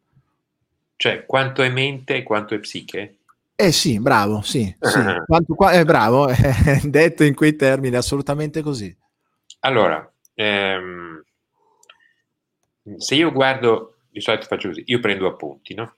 cioè, 0.96 1.26
quanto 1.26 1.62
è 1.62 1.68
mente 1.68 2.16
e 2.16 2.22
quanto 2.22 2.54
è 2.54 2.58
psiche? 2.58 3.18
Eh 3.54 3.70
sì, 3.70 4.00
bravo, 4.00 4.40
sì, 4.42 4.74
sì. 4.80 5.00
Quanto, 5.26 5.54
qua, 5.54 5.72
eh, 5.72 5.84
bravo, 5.84 6.28
eh, 6.28 6.80
detto 6.84 7.22
in 7.22 7.34
quei 7.34 7.54
termini, 7.54 7.96
assolutamente 7.96 8.62
così. 8.62 8.94
Allora, 9.60 10.10
ehm, 10.34 11.22
se 12.96 13.14
io 13.14 13.32
guardo, 13.32 13.95
di 14.16 14.22
solito 14.22 14.46
faccio 14.46 14.68
così, 14.68 14.82
io 14.86 14.98
prendo 14.98 15.26
appunti, 15.26 15.74
no? 15.74 15.96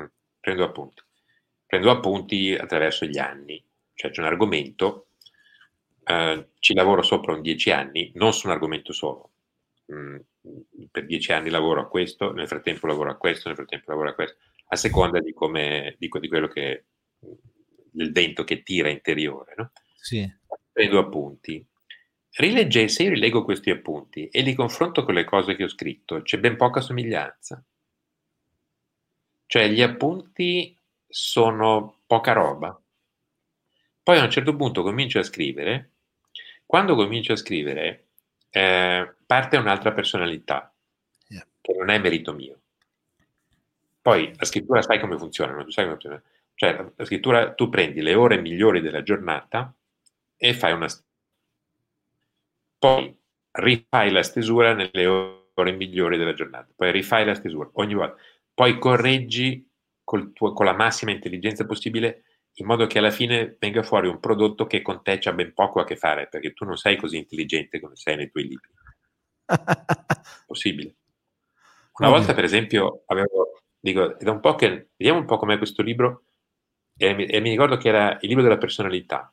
Mm, 0.00 0.04
prendo 0.38 0.62
appunti. 0.62 1.02
prendo 1.66 1.90
appunti 1.90 2.54
attraverso 2.54 3.04
gli 3.04 3.18
anni, 3.18 3.60
cioè 3.94 4.12
c'è 4.12 4.20
un 4.20 4.28
argomento, 4.28 5.08
eh, 6.04 6.50
ci 6.60 6.72
lavoro 6.72 7.02
sopra 7.02 7.34
un 7.34 7.42
dieci 7.42 7.72
anni, 7.72 8.12
non 8.14 8.32
su 8.32 8.46
un 8.46 8.52
argomento 8.52 8.92
solo. 8.92 9.30
Mm, 9.92 10.18
per 10.88 11.04
dieci 11.06 11.32
anni 11.32 11.50
lavoro 11.50 11.80
a 11.80 11.88
questo, 11.88 12.32
nel 12.32 12.46
frattempo 12.46 12.86
lavoro 12.86 13.10
a 13.10 13.16
questo, 13.16 13.48
nel 13.48 13.56
frattempo 13.56 13.90
lavoro 13.90 14.10
a 14.10 14.14
questo, 14.14 14.36
a 14.68 14.76
seconda 14.76 15.18
di 15.18 15.32
come, 15.32 15.96
di, 15.98 16.08
di 16.08 16.28
quello 16.28 16.46
che, 16.46 16.84
del 17.90 18.12
vento 18.12 18.44
che 18.44 18.62
tira 18.62 18.88
interiore, 18.88 19.54
no? 19.56 19.72
Sì. 19.96 20.32
Prendo 20.70 21.00
appunti. 21.00 21.66
Rilegge, 22.38 22.88
se 22.88 23.04
io 23.04 23.10
rilego 23.10 23.44
questi 23.44 23.70
appunti 23.70 24.28
e 24.28 24.42
li 24.42 24.54
confronto 24.54 25.04
con 25.04 25.14
le 25.14 25.24
cose 25.24 25.56
che 25.56 25.64
ho 25.64 25.68
scritto, 25.68 26.20
c'è 26.20 26.38
ben 26.38 26.56
poca 26.56 26.82
somiglianza. 26.82 27.64
Cioè 29.46 29.68
gli 29.68 29.80
appunti 29.80 30.76
sono 31.08 32.00
poca 32.06 32.32
roba. 32.32 32.78
Poi 34.02 34.18
a 34.18 34.24
un 34.24 34.30
certo 34.30 34.54
punto 34.54 34.82
comincio 34.82 35.18
a 35.18 35.22
scrivere. 35.22 35.92
Quando 36.66 36.94
comincio 36.94 37.32
a 37.32 37.36
scrivere, 37.36 38.08
eh, 38.50 39.14
parte 39.24 39.56
un'altra 39.56 39.92
personalità, 39.92 40.72
yeah. 41.28 41.46
che 41.60 41.72
non 41.72 41.88
è 41.88 41.98
merito 41.98 42.34
mio. 42.34 42.60
Poi 44.02 44.32
la 44.36 44.44
scrittura 44.44 44.82
sai 44.82 45.00
come 45.00 45.16
funziona, 45.16 45.52
non 45.52 45.70
sai 45.70 45.84
come 45.84 45.96
funziona. 45.96 46.22
Cioè, 46.54 46.92
la 46.94 47.04
scrittura, 47.04 47.54
tu 47.54 47.68
prendi 47.70 48.02
le 48.02 48.14
ore 48.14 48.40
migliori 48.40 48.80
della 48.80 49.02
giornata 49.02 49.74
e 50.36 50.52
fai 50.52 50.72
una... 50.72 50.86
Poi 52.78 53.18
rifai 53.52 54.10
la 54.10 54.22
stesura 54.22 54.74
nelle 54.74 55.06
ore 55.06 55.72
migliori 55.72 56.18
della 56.18 56.34
giornata, 56.34 56.70
poi 56.74 56.92
rifai 56.92 57.24
la 57.24 57.34
stesura 57.34 57.70
ogni 57.74 57.94
volta 57.94 58.16
poi 58.56 58.78
correggi 58.78 59.70
tuo, 60.02 60.54
con 60.54 60.64
la 60.64 60.72
massima 60.72 61.10
intelligenza 61.10 61.66
possibile 61.66 62.22
in 62.54 62.64
modo 62.64 62.86
che 62.86 62.96
alla 62.96 63.10
fine 63.10 63.54
venga 63.60 63.82
fuori 63.82 64.08
un 64.08 64.18
prodotto 64.18 64.66
che 64.66 64.80
con 64.80 65.02
te 65.02 65.18
c'ha 65.18 65.34
ben 65.34 65.52
poco 65.52 65.78
a 65.78 65.84
che 65.84 65.96
fare, 65.96 66.26
perché 66.26 66.54
tu 66.54 66.64
non 66.64 66.78
sei 66.78 66.96
così 66.96 67.18
intelligente 67.18 67.80
come 67.80 67.96
sei 67.96 68.16
nei 68.16 68.30
tuoi 68.30 68.44
libri. 68.44 68.70
Possibile. 70.46 70.94
Una 71.98 72.08
volta, 72.08 72.32
per 72.32 72.44
esempio, 72.44 73.02
avevo, 73.04 73.60
dico, 73.78 74.16
da 74.18 74.30
un 74.30 74.40
po' 74.40 74.54
che, 74.54 74.88
vediamo 74.96 75.20
un 75.20 75.26
po' 75.26 75.36
com'è 75.36 75.58
questo 75.58 75.82
libro, 75.82 76.24
e 76.96 77.12
mi, 77.12 77.26
e 77.26 77.40
mi 77.40 77.50
ricordo 77.50 77.76
che 77.76 77.88
era 77.88 78.16
il 78.22 78.28
libro 78.28 78.42
della 78.42 78.56
personalità? 78.56 79.30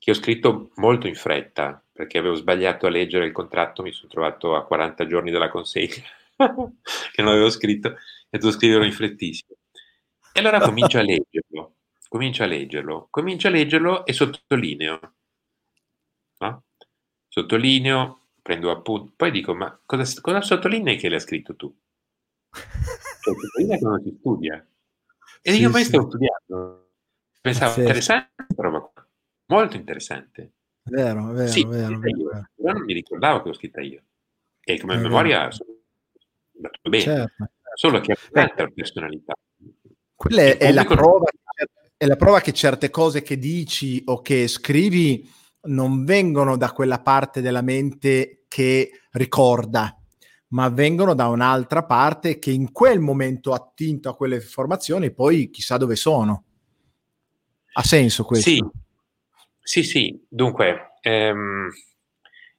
Che 0.00 0.12
ho 0.12 0.14
scritto 0.14 0.70
molto 0.76 1.06
in 1.06 1.14
fretta, 1.14 1.84
perché 1.92 2.16
avevo 2.16 2.34
sbagliato 2.34 2.86
a 2.86 2.90
leggere 2.90 3.26
il 3.26 3.32
contratto, 3.32 3.82
mi 3.82 3.92
sono 3.92 4.08
trovato 4.08 4.56
a 4.56 4.64
40 4.64 5.06
giorni 5.06 5.30
dalla 5.30 5.50
consegna 5.50 5.92
che 7.12 7.22
non 7.22 7.32
avevo 7.32 7.50
scritto 7.50 7.96
e 8.30 8.38
devo 8.38 8.50
scriverlo 8.50 8.86
in 8.86 8.92
frettissimo. 8.92 9.56
E 10.32 10.40
allora 10.40 10.58
comincio 10.58 10.98
a 10.98 11.02
leggerlo, 11.02 11.74
comincio 12.08 12.42
a 12.44 12.46
leggerlo, 12.46 13.08
comincio 13.10 13.48
a 13.48 13.50
leggerlo 13.50 14.06
e 14.06 14.14
sottolineo. 14.14 15.14
No? 16.38 16.62
Sottolineo, 17.28 18.20
prendo 18.40 18.70
appunto, 18.70 19.12
poi 19.14 19.30
dico, 19.30 19.54
ma 19.54 19.78
cosa, 19.84 20.18
cosa 20.22 20.40
sottolinei 20.40 20.96
che 20.96 21.10
l'hai 21.10 21.20
scritto 21.20 21.54
tu? 21.56 21.76
Cioè, 22.50 23.34
sottolinea 23.34 23.76
che 23.76 23.84
non 23.84 24.02
si 24.02 24.16
studia. 24.18 24.66
E 25.42 25.52
sì, 25.52 25.60
io 25.60 25.70
poi 25.70 25.82
sì. 25.82 25.88
sto 25.88 26.06
studiando. 26.08 26.88
Pensavo, 27.42 27.72
sì. 27.74 27.80
interessante 27.80 28.46
roba 28.56 28.80
qua. 28.80 29.04
Molto 29.50 29.76
interessante. 29.76 30.52
Vero, 30.84 31.32
vero, 31.32 31.50
sì, 31.50 31.64
vero, 31.64 31.98
vero. 31.98 32.48
Però 32.54 32.72
non 32.72 32.84
mi 32.84 32.92
ricordavo 32.92 33.42
che 33.42 33.48
l'ho 33.48 33.54
scritta 33.54 33.80
io. 33.80 34.02
E 34.62 34.78
come 34.78 34.96
memoria 34.96 35.50
sono 35.50 35.70
andato 36.54 36.88
bene, 36.88 37.02
certo. 37.02 37.50
solo 37.74 38.00
che 38.00 38.12
ha 38.12 38.16
un'altra 38.30 38.68
personalità. 38.68 39.34
Quella 40.14 40.42
è, 40.42 40.56
è, 40.56 40.72
la 40.72 40.84
prova, 40.84 41.26
è 41.96 42.06
la 42.06 42.16
prova 42.16 42.40
che 42.40 42.52
certe 42.52 42.90
cose 42.90 43.22
che 43.22 43.38
dici 43.38 44.00
o 44.06 44.20
che 44.20 44.46
scrivi 44.46 45.28
non 45.62 46.04
vengono 46.04 46.56
da 46.56 46.70
quella 46.70 47.00
parte 47.00 47.40
della 47.40 47.62
mente 47.62 48.44
che 48.46 49.00
ricorda, 49.12 50.00
ma 50.48 50.68
vengono 50.68 51.12
da 51.14 51.26
un'altra 51.26 51.84
parte 51.84 52.38
che 52.38 52.52
in 52.52 52.70
quel 52.70 53.00
momento 53.00 53.52
ha 53.52 53.56
attinto 53.56 54.08
a 54.08 54.14
quelle 54.14 54.36
informazioni, 54.36 55.12
poi 55.12 55.50
chissà 55.50 55.76
dove 55.76 55.96
sono. 55.96 56.44
Ha 57.72 57.82
senso 57.82 58.24
questo? 58.24 58.50
Sì, 58.50 58.62
sì, 59.62 59.82
sì. 59.82 60.24
Dunque, 60.28 60.96
ehm, 61.00 61.70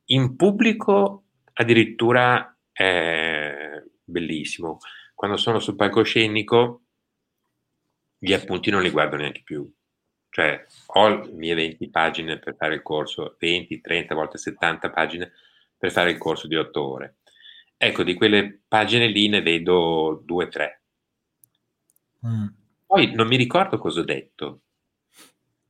in 0.06 0.36
pubblico 0.36 1.26
addirittura 1.54 2.56
eh, 2.74 3.84
bellissimo. 4.04 4.80
Quando 5.14 5.38
sono 5.38 5.60
sul 5.60 5.76
palcoscenico, 5.76 6.84
gli 8.18 8.34
appunti 8.34 8.70
non 8.70 8.82
li 8.82 8.90
guardo 8.90 9.16
neanche 9.16 9.42
più. 9.44 9.70
Cioè, 10.30 10.66
ho 10.94 11.08
le 11.10 11.32
mie 11.34 11.54
20 11.56 11.90
pagine 11.90 12.40
per 12.40 12.56
fare 12.56 12.76
il 12.76 12.82
corso, 12.82 13.36
20, 13.38 13.82
30, 13.82 14.16
volte 14.16 14.38
70 14.38 14.90
pagine 14.90 15.32
per 15.78 15.92
fare 15.92 16.12
il 16.12 16.18
corso 16.18 16.48
di 16.48 16.56
8 16.56 16.88
ore. 16.88 17.16
Ecco, 17.78 18.04
di 18.04 18.14
quelle 18.14 18.62
pagine 18.68 19.08
lì 19.08 19.28
ne 19.28 19.42
vedo 19.42 20.24
2-3. 20.26 20.82
Mm. 22.26 22.48
Poi 22.86 23.12
non 23.14 23.28
mi 23.28 23.36
ricordo 23.36 23.78
cosa 23.78 24.02
ho 24.02 24.04
detto, 24.04 24.62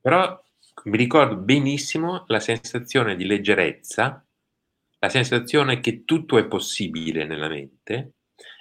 però 0.00 0.41
mi 0.84 0.96
ricordo 0.96 1.36
benissimo 1.36 2.24
la 2.28 2.40
sensazione 2.40 3.16
di 3.16 3.24
leggerezza, 3.24 4.24
la 4.98 5.08
sensazione 5.08 5.80
che 5.80 6.04
tutto 6.04 6.38
è 6.38 6.46
possibile 6.46 7.24
nella 7.24 7.48
mente 7.48 8.14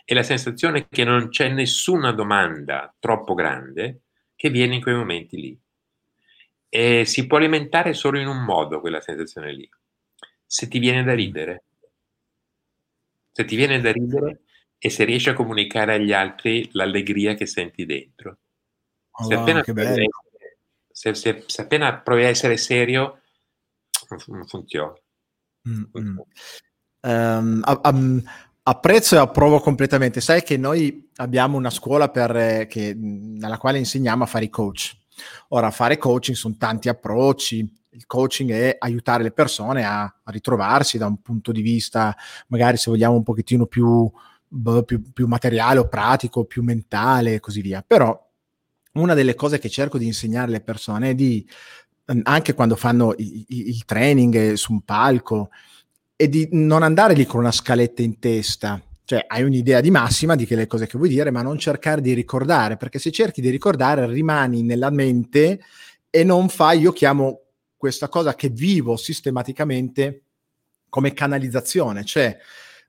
e 0.06 0.14
la 0.14 0.24
sensazione 0.24 0.88
che 0.88 1.04
non 1.04 1.30
c'è 1.30 1.50
nessuna 1.50 2.12
domanda 2.12 2.94
troppo 3.00 3.34
grande 3.34 4.02
che 4.36 4.50
viene 4.50 4.76
in 4.76 4.82
quei 4.82 4.96
momenti 4.96 5.38
lì. 5.38 5.60
E 6.70 7.06
si 7.06 7.28
può 7.28 7.38
alimentare 7.38 7.94
solo 7.94 8.20
in 8.20 8.28
un 8.28 8.44
modo 8.44 8.80
quella 8.80 9.02
sensazione 9.02 9.54
lì, 9.54 9.70
se 10.46 10.68
ti 10.68 10.80
viene 10.80 11.04
da 11.04 11.14
ridere. 11.14 11.64
Se 13.32 13.46
ti 13.46 13.56
viene 13.56 13.80
da 13.80 13.92
ridere 13.92 14.42
e 14.78 14.90
se 14.90 15.04
riesci 15.04 15.30
a 15.30 15.34
comunicare 15.34 15.94
agli 15.94 16.12
altri 16.12 16.68
l'allegria 16.74 17.34
che 17.36 17.46
senti 17.46 17.86
dentro. 17.86 18.38
Oh, 19.12 19.26
se, 19.26 19.36
appena 19.36 19.60
essere, 19.60 20.08
se, 20.92 21.14
se, 21.14 21.44
se, 21.48 21.62
appena 21.62 22.00
provi 22.00 22.24
a 22.24 22.30
essere 22.30 22.58
serio, 22.58 23.22
non 24.28 24.48
funziona. 24.48 24.94
Mm-hmm. 25.68 26.18
Um, 27.04 27.62
um, 27.84 28.24
Apprezzo 28.64 29.16
e 29.16 29.18
approvo 29.18 29.60
completamente. 29.60 30.22
Sai 30.22 30.44
che 30.44 30.56
noi 30.56 31.10
abbiamo 31.16 31.58
una 31.58 31.72
scuola 31.72 32.10
per, 32.10 32.68
che, 32.68 32.94
nella 32.96 33.58
quale 33.58 33.80
insegniamo 33.80 34.24
a 34.24 34.28
fare 34.28 34.46
i 34.46 34.50
coach. 34.52 34.96
Ora, 35.50 35.72
fare 35.72 35.98
coaching 35.98 36.38
sono 36.38 36.56
tanti 36.60 36.88
approcci. 36.88 37.80
Il 37.90 38.06
coaching 38.06 38.52
è 38.52 38.76
aiutare 38.78 39.24
le 39.24 39.32
persone 39.32 39.84
a, 39.84 40.04
a 40.04 40.32
ritrovarsi 40.32 41.00
da 41.00 41.08
un 41.08 41.22
punto 41.24 41.52
di 41.52 41.62
vista, 41.62 42.16
magari 42.48 42.78
se 42.78 42.92
vogliamo, 42.92 43.16
un 43.16 43.24
pochettino 43.24 43.66
più, 43.66 44.10
più, 44.86 45.12
più 45.12 45.26
materiale 45.26 45.80
o 45.80 45.88
pratico, 45.88 46.46
più 46.46 46.62
mentale 46.62 47.34
e 47.34 47.40
così 47.40 47.62
via. 47.62 47.84
Però 47.86 48.31
una 48.94 49.14
delle 49.14 49.36
cose 49.36 49.60
che 49.60 49.70
cerco 49.70 49.98
di 49.98 50.06
insegnare 50.06 50.48
alle 50.48 50.62
persone 50.62 51.12
è 51.12 51.16
di, 51.16 51.48
anche 52.24 52.54
quando 52.54 52.76
fanno 52.76 53.14
il, 53.18 53.46
il 53.48 53.86
training 53.86 54.54
su 54.54 54.74
un 54.74 54.82
palco, 54.82 55.50
e 56.22 56.30
di 56.30 56.48
non 56.52 56.84
andare 56.84 57.16
lì 57.16 57.26
con 57.26 57.40
una 57.40 57.52
scaletta 57.52 58.04
in 58.04 58.20
testa. 58.20 58.80
Cioè, 59.04 59.26
hai 59.28 59.42
un'idea 59.42 59.82
di 59.82 59.90
massima 59.90 60.36
di 60.36 60.46
che 60.46 60.56
le 60.56 60.68
cose 60.68 60.86
che 60.86 60.98
vuoi 60.98 61.10
dire, 61.10 61.32
ma 61.32 61.42
non 61.42 61.58
cercare 61.58 62.00
di 62.00 62.14
ricordare, 62.14 62.78
perché 62.78 63.00
se 63.00 63.12
cerchi 63.12 63.42
di 63.42 63.50
ricordare 63.50 64.06
rimani 64.06 64.62
nella 64.62 64.92
mente 64.92 65.60
e 66.10 66.24
non 66.24 66.48
fai, 66.48 66.80
io 66.80 66.92
chiamo 66.92 67.40
questa 67.76 68.08
cosa 68.08 68.36
che 68.36 68.50
vivo 68.50 68.98
sistematicamente 68.98 70.26
come 70.90 71.14
canalizzazione, 71.14 72.06
cioè 72.06 72.38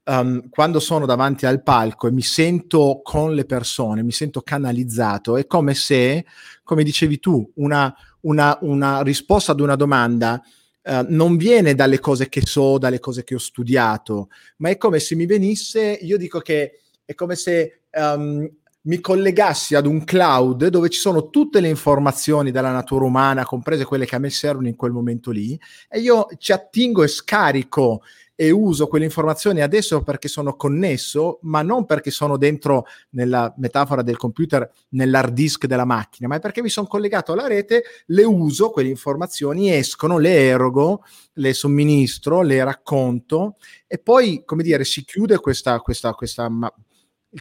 um, 0.05 0.48
quando 0.48 0.80
sono 0.80 1.07
davanti 1.07 1.46
al 1.46 1.62
palco 1.62 2.07
e 2.07 2.12
mi 2.12 2.22
sento 2.22 3.00
con 3.03 3.34
le 3.34 3.44
persone, 3.44 4.03
mi 4.03 4.12
sento 4.12 4.42
canalizzato, 4.42 5.36
è 5.36 5.46
come 5.46 5.74
se, 5.74 6.24
come 6.62 6.82
dicevi 6.82 7.18
tu, 7.18 7.50
una, 7.57 7.94
una, 8.22 8.59
una 8.62 9.03
risposta 9.03 9.53
ad 9.53 9.61
una 9.61 9.76
domanda 9.76 10.42
Uh, 10.84 11.07
non 11.11 11.36
viene 11.36 11.76
dalle 11.76 12.00
cose 12.00 12.28
che 12.28 12.40
so, 12.44 12.76
dalle 12.76 12.98
cose 12.98 13.22
che 13.22 13.36
ho 13.36 13.38
studiato, 13.38 14.30
ma 14.57 14.68
è 14.68 14.76
come 14.76 14.98
se 14.98 15.14
mi 15.14 15.26
venisse, 15.26 15.96
io 16.00 16.16
dico 16.16 16.40
che 16.40 16.80
è 17.05 17.14
come 17.14 17.36
se 17.36 17.82
um, 17.92 18.50
mi 18.80 19.00
collegassi 19.00 19.76
ad 19.76 19.86
un 19.86 20.03
cloud 20.03 20.66
dove 20.66 20.88
ci 20.88 20.98
sono 20.98 21.30
tutte 21.30 21.61
le 21.61 21.68
informazioni 21.68 22.50
della 22.50 22.72
natura 22.72 23.05
umana, 23.05 23.44
comprese 23.44 23.84
quelle 23.84 24.07
che 24.07 24.16
a 24.16 24.18
me 24.18 24.30
servono 24.30 24.66
in 24.66 24.74
quel 24.74 24.90
momento 24.90 25.30
lì, 25.30 25.57
e 25.88 26.00
io 26.00 26.26
ci 26.38 26.50
attingo 26.50 27.05
e 27.05 27.07
scarico 27.07 28.03
e 28.43 28.51
uso 28.51 28.88
quelle 28.88 29.05
informazioni 29.05 29.61
adesso 29.61 30.03
perché 30.03 30.26
sono 30.26 30.57
connesso, 30.57 31.38
ma 31.43 31.62
non 31.62 31.86
perché 31.86 32.11
sono 32.11 32.36
dentro, 32.36 32.86
nella 33.11 33.55
metafora 33.59 34.03
del 34.03 34.16
computer, 34.16 34.68
nell'hard 34.90 35.32
disk 35.32 35.66
della 35.66 35.84
macchina, 35.84 36.26
ma 36.26 36.34
è 36.34 36.40
perché 36.40 36.61
mi 36.61 36.68
sono 36.68 36.88
collegato 36.88 37.34
alla 37.34 37.47
rete, 37.47 37.84
le 38.07 38.24
uso, 38.24 38.70
quelle 38.70 38.88
informazioni 38.88 39.72
escono, 39.72 40.18
le 40.18 40.34
erogo, 40.34 41.05
le 41.34 41.53
somministro, 41.55 42.43
le 42.43 42.64
racconto 42.64 43.59
e 43.86 43.99
poi, 43.99 44.43
come 44.45 44.64
dire, 44.64 44.82
si 44.82 45.05
chiude 45.05 45.38
questa, 45.38 45.78
questa, 45.78 46.12
questa 46.12 46.51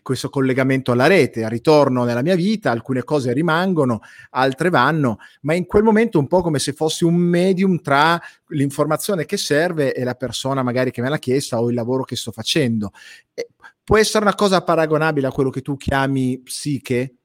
questo 0.01 0.29
collegamento 0.29 0.91
alla 0.91 1.07
rete, 1.07 1.47
ritorno 1.49 2.03
nella 2.03 2.21
mia 2.21 2.35
vita, 2.35 2.71
alcune 2.71 3.03
cose 3.03 3.33
rimangono, 3.33 3.99
altre 4.31 4.69
vanno, 4.69 5.17
ma 5.41 5.53
in 5.53 5.65
quel 5.65 5.83
momento 5.83 6.17
un 6.17 6.27
po' 6.27 6.41
come 6.41 6.59
se 6.59 6.73
fossi 6.73 7.03
un 7.03 7.15
medium 7.15 7.81
tra 7.81 8.19
l'informazione 8.47 9.25
che 9.25 9.37
serve 9.37 9.93
e 9.93 10.03
la 10.03 10.15
persona 10.15 10.63
magari 10.63 10.91
che 10.91 11.01
me 11.01 11.09
l'ha 11.09 11.19
chiesta 11.19 11.61
o 11.61 11.69
il 11.69 11.75
lavoro 11.75 12.03
che 12.03 12.15
sto 12.15 12.31
facendo. 12.31 12.91
E 13.33 13.49
può 13.83 13.97
essere 13.97 14.23
una 14.23 14.35
cosa 14.35 14.63
paragonabile 14.63 15.27
a 15.27 15.31
quello 15.31 15.49
che 15.49 15.61
tu 15.61 15.75
chiami 15.75 16.39
psiche? 16.39 17.15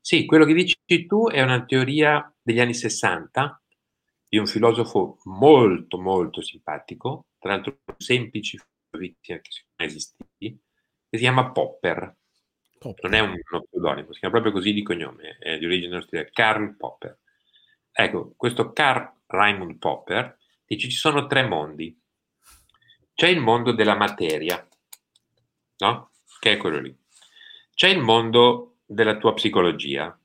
Sì, 0.00 0.24
quello 0.24 0.44
che 0.44 0.54
dici 0.54 0.76
tu 1.06 1.28
è 1.28 1.42
una 1.42 1.64
teoria 1.64 2.32
degli 2.42 2.58
anni 2.58 2.74
60 2.74 3.62
di 4.28 4.38
un 4.38 4.46
filosofo 4.46 5.18
molto 5.24 5.98
molto 5.98 6.40
simpatico, 6.40 7.26
tra 7.38 7.52
l'altro 7.52 7.80
semplici 7.98 8.58
che 8.58 9.40
sono 9.42 9.88
esistiti, 9.88 10.24
che 10.24 10.31
si 11.16 11.24
chiama 11.24 11.50
Popper. 11.50 12.16
Popper. 12.78 13.10
Non 13.10 13.14
è 13.14 13.20
un, 13.20 13.38
uno 13.50 13.62
pseudonimo, 13.62 14.12
si 14.12 14.18
chiama 14.18 14.40
proprio 14.40 14.52
così 14.52 14.72
di 14.72 14.82
cognome, 14.82 15.36
è 15.38 15.58
di 15.58 15.66
origine 15.66 15.96
austriaca, 15.96 16.30
Karl 16.32 16.76
Popper. 16.76 17.18
Ecco, 17.92 18.32
questo 18.36 18.72
Karl 18.72 19.12
Raimund 19.26 19.78
Popper 19.78 20.38
dice 20.64 20.88
ci 20.88 20.96
sono 20.96 21.26
tre 21.26 21.46
mondi. 21.46 21.96
C'è 23.14 23.28
il 23.28 23.40
mondo 23.40 23.72
della 23.72 23.94
materia, 23.94 24.66
no? 25.78 26.10
Che 26.40 26.52
è 26.52 26.56
quello 26.56 26.80
lì. 26.80 26.96
C'è 27.74 27.88
il 27.88 28.00
mondo 28.00 28.78
della 28.86 29.18
tua 29.18 29.34
psicologia, 29.34 30.18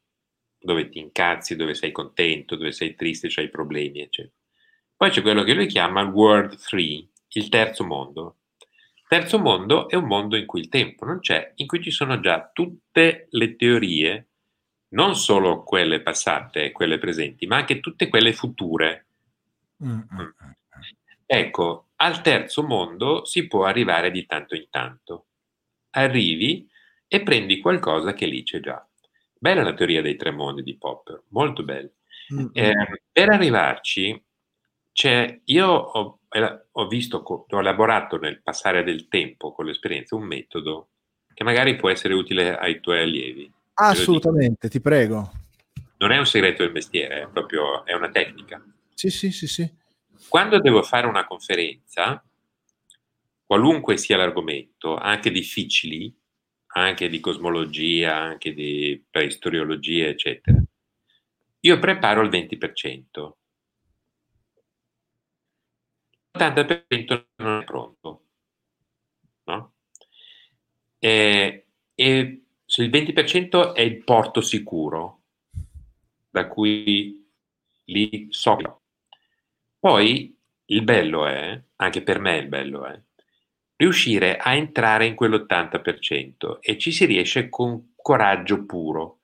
dove 0.58 0.90
ti 0.90 1.00
incazzi, 1.00 1.56
dove 1.58 1.74
sei 1.74 1.92
contento, 1.92 2.56
dove 2.56 2.72
sei 2.72 2.96
triste, 2.96 3.28
c'hai 3.30 3.50
problemi, 3.50 4.02
eccetera. 4.02 4.34
Poi 4.96 5.10
c'è 5.10 5.22
quello 5.22 5.44
che 5.44 5.54
lui 5.54 5.68
chiama 5.68 6.02
il 6.02 6.08
World 6.08 6.58
3, 6.58 7.08
il 7.28 7.50
terzo 7.50 7.84
mondo, 7.84 8.37
Terzo 9.08 9.40
mondo 9.40 9.88
è 9.88 9.96
un 9.96 10.06
mondo 10.06 10.36
in 10.36 10.46
cui 10.46 10.60
il 10.60 10.68
tempo 10.68 11.06
non 11.06 11.20
c'è, 11.20 11.54
in 11.56 11.68
cui 11.68 11.82
ci 11.82 11.92
sono 11.92 12.20
già 12.20 12.50
tutte 12.52 13.28
le 13.30 13.56
teorie, 13.56 14.28
non 14.90 15.16
solo 15.16 15.64
quelle 15.64 16.02
passate 16.02 16.66
e 16.66 16.72
quelle 16.74 16.98
presenti, 16.98 17.48
ma 17.48 17.56
anche 17.56 17.80
tutte 17.80 18.10
quelle 18.10 18.34
future. 18.34 19.08
Mm, 19.84 19.90
mm, 19.90 20.20
mm. 20.20 20.52
Ecco, 21.26 21.88
al 21.98 22.22
terzo 22.22 22.64
mondo 22.64 23.24
si 23.24 23.48
può 23.48 23.64
arrivare 23.64 24.12
di 24.12 24.26
tanto 24.26 24.56
in 24.56 24.68
tanto. 24.70 25.26
Arrivi 25.92 26.70
e 27.08 27.24
prendi 27.24 27.60
qualcosa 27.60 28.14
che 28.14 28.26
lì 28.26 28.44
c'è 28.44 28.60
già. 28.60 28.86
Bella 29.40 29.64
la 29.64 29.74
teoria 29.74 30.02
dei 30.02 30.18
tre 30.18 30.32
mondi 30.32 30.64
di 30.64 30.78
Popper, 30.78 31.24
molto 31.30 31.64
bella. 31.64 31.90
Eh, 32.52 32.74
per 33.10 33.30
arrivarci, 33.30 34.22
c'è, 34.92 35.40
io 35.46 35.68
ho 35.68 36.17
ho 36.72 36.88
visto, 36.88 37.18
ho 37.18 37.60
elaborato 37.60 38.18
nel 38.18 38.42
passare 38.42 38.84
del 38.84 39.08
tempo 39.08 39.54
con 39.54 39.66
l'esperienza 39.66 40.16
un 40.16 40.24
metodo 40.24 40.90
che 41.34 41.44
magari 41.44 41.76
può 41.76 41.90
essere 41.90 42.14
utile 42.14 42.58
ai 42.58 42.80
tuoi 42.80 43.02
allievi. 43.02 43.52
Assolutamente, 43.76 44.70
ti 44.70 44.82
prego. 44.82 45.32
Non 45.98 46.12
è 46.12 46.18
un 46.18 46.26
segreto 46.26 46.64
del 46.64 46.72
mestiere, 46.72 47.24
è 47.24 47.28
proprio 47.28 47.86
è 47.86 47.94
una 47.94 48.10
tecnica. 48.10 48.64
Sì, 48.94 49.10
sì, 49.10 49.32
sì, 49.32 49.48
sì. 49.48 49.72
Quando 50.28 50.60
devo 50.60 50.82
fare 50.82 51.08
una 51.08 51.26
conferenza, 51.26 52.24
qualunque 53.46 53.98
sia 53.98 54.18
l'argomento, 54.18 54.96
anche 54.96 55.32
difficili, 55.32 56.14
anche 56.74 57.08
di 57.08 57.20
cosmologia, 57.20 58.16
anche 58.16 58.54
di 58.54 59.04
preistoriologia, 59.10 60.08
eccetera, 60.08 60.62
io 61.62 61.80
preparo 61.80 62.22
il 62.22 62.30
20%. 62.30 63.32
80% 66.38 67.26
non 67.38 67.62
è 67.62 67.64
pronto. 67.64 68.24
No? 69.46 69.74
E, 71.00 71.66
e 71.96 72.42
il 72.66 72.90
20% 72.90 73.74
è 73.74 73.82
il 73.82 74.04
porto 74.04 74.42
sicuro, 74.42 75.22
da 76.30 76.48
cui 76.48 77.26
lì 77.86 78.28
so. 78.30 78.82
Poi 79.80 80.38
il 80.66 80.84
bello 80.84 81.26
è, 81.26 81.62
anche 81.78 82.02
per 82.02 82.20
me 82.20 82.38
il 82.38 82.48
bello 82.48 82.86
è, 82.86 83.00
riuscire 83.78 84.38
a 84.38 84.54
entrare 84.56 85.06
in 85.06 85.16
quell'80% 85.16 86.58
e 86.60 86.78
ci 86.78 86.92
si 86.92 87.06
riesce 87.06 87.50
con 87.50 87.94
coraggio 87.96 88.66
puro. 88.66 89.20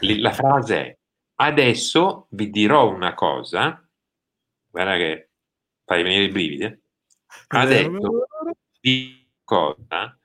La 0.00 0.32
frase 0.32 0.76
è, 0.76 0.96
adesso 1.36 2.26
vi 2.30 2.50
dirò 2.50 2.88
una 2.88 3.14
cosa, 3.14 3.84
guarda 4.70 4.96
che 4.96 5.30
fai 5.92 6.02
venire 6.02 6.24
i 6.24 6.28
brividi, 6.30 6.64
eh? 6.64 6.78
ha 7.48 7.66
detto 7.66 8.26
di 8.80 9.28
cosa 9.44 10.18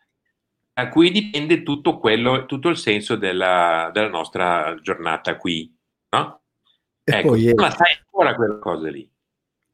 da 0.74 0.90
cui 0.90 1.12
dipende 1.12 1.64
tutto 1.64 1.98
quello, 1.98 2.46
tutto 2.46 2.70
il 2.70 2.78
senso 2.78 3.16
della, 3.16 3.90
della 3.92 4.10
nostra 4.10 4.78
giornata 4.82 5.36
qui, 5.36 5.76
no? 6.12 6.42
ecco, 7.04 7.36
non 7.36 7.54
la 7.56 7.72
sai 7.72 7.98
ancora 8.00 8.36
quella 8.36 8.60
cosa 8.60 8.90
lì. 8.90 9.10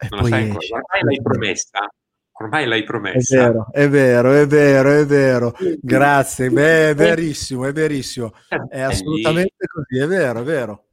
Non 0.09 0.21
la 0.21 0.27
sai 0.27 0.43
ancora. 0.43 0.65
Ormai 0.71 1.03
l'hai 1.03 1.21
promessa. 1.21 1.93
Ormai 2.31 2.65
l'hai 2.65 2.83
promessa. 2.83 3.45
È 3.45 3.45
vero, 3.45 3.67
è 3.71 3.87
vero, 3.87 4.31
è 4.31 4.47
vero, 4.47 4.99
è 4.99 5.05
vero. 5.05 5.55
Grazie, 5.81 6.49
beh, 6.49 6.89
è 6.89 6.95
verissimo, 6.95 7.65
è 7.65 7.73
verissimo. 7.73 8.33
È 8.69 8.79
assolutamente 8.79 9.67
così, 9.67 9.99
è 9.99 10.07
vero, 10.07 10.39
è 10.39 10.43
vero 10.43 10.85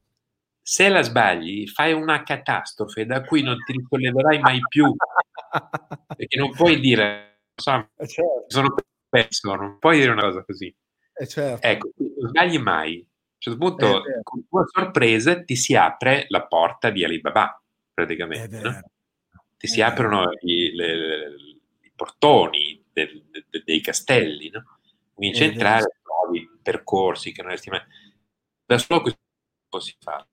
se 0.70 0.88
la 0.88 1.02
sbagli, 1.02 1.66
fai 1.66 1.92
una 1.92 2.22
catastrofe 2.22 3.04
da 3.04 3.24
cui 3.24 3.42
non 3.42 3.56
ti 3.64 3.72
risolleverai 3.72 4.38
mai 4.38 4.60
più. 4.68 4.94
Perché 6.16 6.38
non 6.38 6.52
puoi 6.52 6.78
dire, 6.78 7.40
so, 7.56 7.90
eh, 7.96 8.06
certo. 8.06 8.44
sono 8.46 8.74
perso, 9.08 9.52
non 9.56 9.80
puoi 9.80 9.98
dire 9.98 10.12
una 10.12 10.22
cosa 10.22 10.44
così. 10.44 10.72
Eh 11.12 11.26
certo. 11.26 11.66
Ecco, 11.66 11.90
non 11.96 12.28
sbagli 12.28 12.58
mai. 12.58 12.98
A 12.98 12.98
un 12.98 13.36
certo 13.38 13.58
punto, 13.58 14.06
eh, 14.06 14.20
con 14.22 14.46
tua 14.48 14.64
sorpresa, 14.72 15.42
ti 15.42 15.56
si 15.56 15.74
apre 15.74 16.26
la 16.28 16.46
porta 16.46 16.90
di 16.90 17.02
Alibaba, 17.02 17.60
praticamente. 17.92 18.60
No? 18.60 18.80
Ti 19.56 19.66
si 19.66 19.82
aprono 19.82 20.30
i, 20.42 20.72
le, 20.72 20.94
le, 20.94 21.36
i 21.80 21.92
portoni 21.96 22.80
del, 22.92 23.24
de, 23.28 23.62
dei 23.64 23.80
castelli, 23.80 24.50
no? 24.50 24.78
Cominci 25.14 25.42
a 25.42 25.46
entrare, 25.46 25.98
trovi 26.00 26.48
percorsi 26.62 27.32
che 27.32 27.42
non 27.42 27.50
resti 27.50 27.70
mai. 27.70 27.82
Da 28.64 28.78
solo 28.78 29.00
questo 29.00 29.18
si 29.80 29.96
fa 29.98 30.24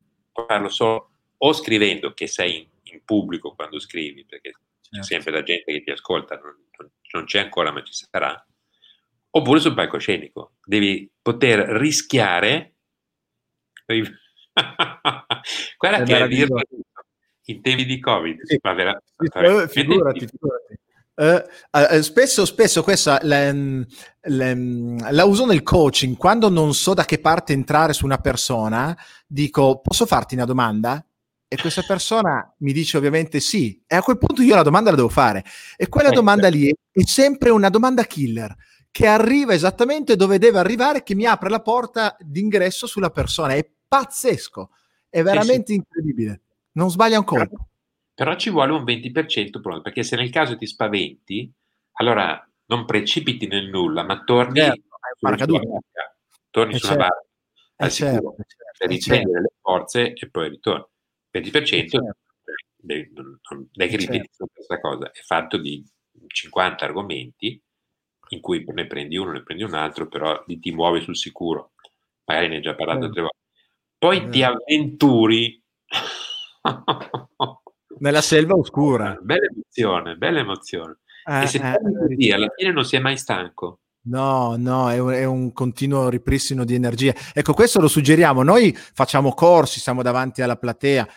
farlo 0.45 0.69
solo 0.69 1.09
o 1.37 1.53
scrivendo 1.53 2.13
che 2.13 2.27
sei 2.27 2.57
in, 2.57 2.67
in 2.93 3.01
pubblico 3.03 3.53
quando 3.55 3.79
scrivi, 3.79 4.25
perché 4.25 4.51
certo. 4.81 4.99
c'è 4.99 5.03
sempre 5.03 5.31
la 5.31 5.43
gente 5.43 5.71
che 5.71 5.81
ti 5.81 5.91
ascolta, 5.91 6.37
non, 6.37 6.55
non, 7.13 7.25
c'è 7.25 7.39
ancora 7.39 7.71
ma 7.71 7.83
ci 7.83 7.93
sarà, 7.93 8.45
oppure 9.29 9.59
sul 9.59 9.73
palcoscenico. 9.73 10.55
Devi 10.63 11.09
poter 11.21 11.59
rischiare. 11.79 12.73
Guarda 15.77 16.03
che 16.03 16.27
dire 16.27 16.47
in 17.49 17.61
temi 17.61 17.85
di 17.85 17.99
Covid. 17.99 18.41
Sì. 18.43 18.59
Ma 18.61 18.73
vera, 18.73 19.01
figurati, 19.67 20.27
figurati. 20.27 20.66
Uh, 21.17 22.01
spesso, 22.01 22.45
spesso 22.45 22.83
questa 22.83 23.19
la, 23.23 23.51
la, 23.51 24.53
la, 25.09 25.25
uso 25.25 25.47
nel 25.47 25.63
coaching. 25.63 26.15
Quando 26.15 26.49
non 26.49 26.75
so 26.75 26.93
da 26.93 27.05
che 27.05 27.19
parte 27.19 27.53
entrare 27.53 27.93
su 27.93 28.05
una 28.05 28.19
persona 28.19 28.95
dico 29.25 29.79
posso 29.81 30.05
farti 30.05 30.35
una 30.35 30.45
domanda? 30.45 31.03
e 31.49 31.55
questa 31.55 31.81
persona 31.81 32.53
mi 32.59 32.73
dice 32.73 32.97
ovviamente 32.97 33.39
sì. 33.39 33.81
E 33.87 33.95
a 33.95 34.01
quel 34.01 34.17
punto 34.17 34.41
io 34.41 34.55
la 34.55 34.63
domanda 34.63 34.89
la 34.89 34.97
devo 34.97 35.09
fare. 35.09 35.43
E 35.77 35.87
quella 35.87 36.09
domanda 36.09 36.49
lì 36.49 36.69
è, 36.69 36.73
è 36.91 37.03
sempre 37.05 37.49
una 37.49 37.69
domanda 37.69 38.03
killer 38.03 38.53
che 38.91 39.07
arriva 39.07 39.53
esattamente 39.53 40.15
dove 40.15 40.39
deve 40.39 40.59
arrivare 40.59 41.03
che 41.03 41.15
mi 41.15 41.25
apre 41.25 41.49
la 41.49 41.61
porta 41.61 42.15
d'ingresso 42.19 42.85
sulla 42.85 43.11
persona. 43.11 43.53
È 43.53 43.67
pazzesco. 43.87 44.71
È 45.09 45.23
veramente 45.23 45.67
sì, 45.67 45.73
sì. 45.73 45.75
incredibile. 45.75 46.41
Non 46.73 46.91
sbaglia 46.91 47.17
un 47.17 47.25
colpo 47.25 47.67
però 48.17 48.35
ci 48.35 48.49
vuole 48.49 48.71
un 48.71 48.83
20% 48.83 49.59
pronto, 49.61 49.83
perché 49.83 50.01
se 50.01 50.15
nel 50.15 50.31
caso 50.31 50.57
ti 50.57 50.65
spaventi, 50.65 51.53
allora 51.99 52.43
non 52.65 52.83
precipiti 52.85 53.45
nel 53.45 53.69
nulla, 53.69 54.01
ma 54.01 54.23
torni 54.23 54.59
certo, 54.59 54.81
sulla 55.19 55.35
barca, 55.45 56.17
torni 56.49 56.73
è 56.73 56.77
sulla 56.79 56.93
certo, 56.93 57.07
barca 57.07 57.27
al 57.75 57.91
sicuro, 57.91 58.35
certo, 58.37 58.75
per 58.75 58.89
riprendere 58.89 59.41
le 59.41 59.51
forze 59.61 60.13
e 60.13 60.29
poi 60.31 60.49
ritorni. 60.49 60.85
20% 61.31 61.87
certo. 61.87 62.15
non, 62.81 63.69
è 63.71 63.87
che 63.87 63.97
ripeti 63.97 64.17
certo. 64.17 64.47
questa 64.51 64.79
cosa, 64.79 65.11
è 65.11 65.21
fatto 65.21 65.57
di 65.57 65.85
50 66.25 66.85
argomenti 66.85 67.61
in 68.29 68.41
cui 68.41 68.63
ne 68.65 68.87
prendi 68.87 69.15
uno, 69.15 69.31
ne 69.31 69.43
prendi 69.43 69.61
un 69.61 69.75
altro, 69.75 70.07
però 70.07 70.43
ti 70.43 70.71
muovi 70.71 71.01
sul 71.01 71.15
sicuro. 71.15 71.73
Magari 72.25 72.47
ne 72.47 72.55
hai 72.55 72.61
già 72.63 72.73
parlato 72.73 73.05
altre 73.05 73.21
volte. 73.21 73.37
Poi 73.95 74.27
ti 74.29 74.41
avventuri 74.41 75.63
Nella 77.99 78.21
selva 78.21 78.55
oscura. 78.55 79.17
Bella 79.21 79.47
emozione, 79.51 80.15
bella 80.15 80.39
emozione. 80.39 80.97
Eh, 81.25 81.43
e 81.43 81.47
se 81.47 81.57
eh, 81.57 81.77
così, 82.07 82.31
alla 82.31 82.49
fine 82.55 82.71
non 82.71 82.85
si 82.85 82.95
è 82.95 82.99
mai 82.99 83.17
stanco. 83.17 83.79
No, 84.07 84.55
no, 84.57 84.89
è 84.89 84.97
un, 84.99 85.11
è 85.11 85.25
un, 85.25 85.51
continuo 85.51 86.09
ripristino 86.09 86.63
di 86.63 86.75
energia. 86.75 87.13
Ecco, 87.33 87.53
questo 87.53 87.81
lo 87.81 87.87
suggeriamo. 87.87 88.43
Noi 88.43 88.73
facciamo 88.75 89.33
corsi, 89.33 89.79
siamo 89.79 90.01
davanti 90.01 90.41
alla 90.41 90.55
platea 90.55 91.07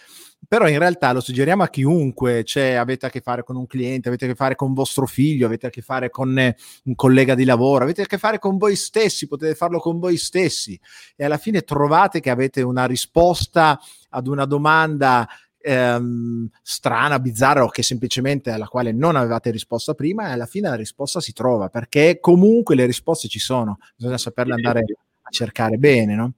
però 0.47 0.67
in 0.69 0.79
realtà 0.79 1.13
lo 1.13 1.21
suggeriamo 1.21 1.63
a 1.63 1.69
chiunque, 1.69 2.45
cioè 2.45 2.73
avete 2.73 3.07
a 3.07 3.11
che 3.11 3.21
fare 3.21 3.45
con 3.45 3.57
un 3.57 3.67
cliente, 3.67 4.09
avete 4.09 4.25
a 4.25 4.29
che 4.29 4.35
fare 4.35 4.55
con 4.55 4.73
vostro 4.73 5.07
figlio, 5.07 5.47
avete 5.47 5.67
a 5.67 5.71
che 5.71 5.83
fare 5.83 6.11
con 6.11 6.37
eh, 6.39 6.57
un 6.85 6.95
collega 6.95 7.35
di 7.35 7.45
lavoro, 7.45 7.85
avete 7.85 8.03
a 8.03 8.07
che 8.07 8.19
fare 8.19 8.39
con 8.39 8.57
voi 8.57 8.75
stessi, 8.75 9.29
potete 9.29 9.55
farlo 9.55 9.79
con 9.79 9.99
voi 9.99 10.17
stessi 10.17 10.79
e 11.15 11.25
alla 11.25 11.39
fine 11.39 11.63
trovate 11.63 12.21
che 12.21 12.31
avete 12.31 12.63
una 12.63 12.87
risposta 12.87 13.79
ad 14.09 14.27
una 14.27 14.45
domanda 14.45 15.29
ehm, 15.61 16.49
strana, 16.63 17.19
bizzarra 17.19 17.65
o 17.65 17.69
che 17.69 17.83
semplicemente 17.83 18.51
alla 18.51 18.67
quale 18.67 18.93
non 18.93 19.17
avevate 19.17 19.51
risposta 19.51 19.95
prima 19.95 20.29
e 20.29 20.33
alla 20.33 20.47
fine 20.47 20.69
la 20.69 20.75
risposta 20.75 21.21
si 21.21 21.33
trova 21.33 21.69
perché 21.69 22.19
comunque 22.21 22.75
le 22.75 22.87
risposte 22.87 23.29
ci 23.29 23.39
sono, 23.39 23.79
bisogna 23.97 24.19
saperle 24.19 24.55
andare 24.55 24.81
a 25.23 25.31
cercare 25.31 25.77
bene, 25.77 26.15
no? 26.15 26.33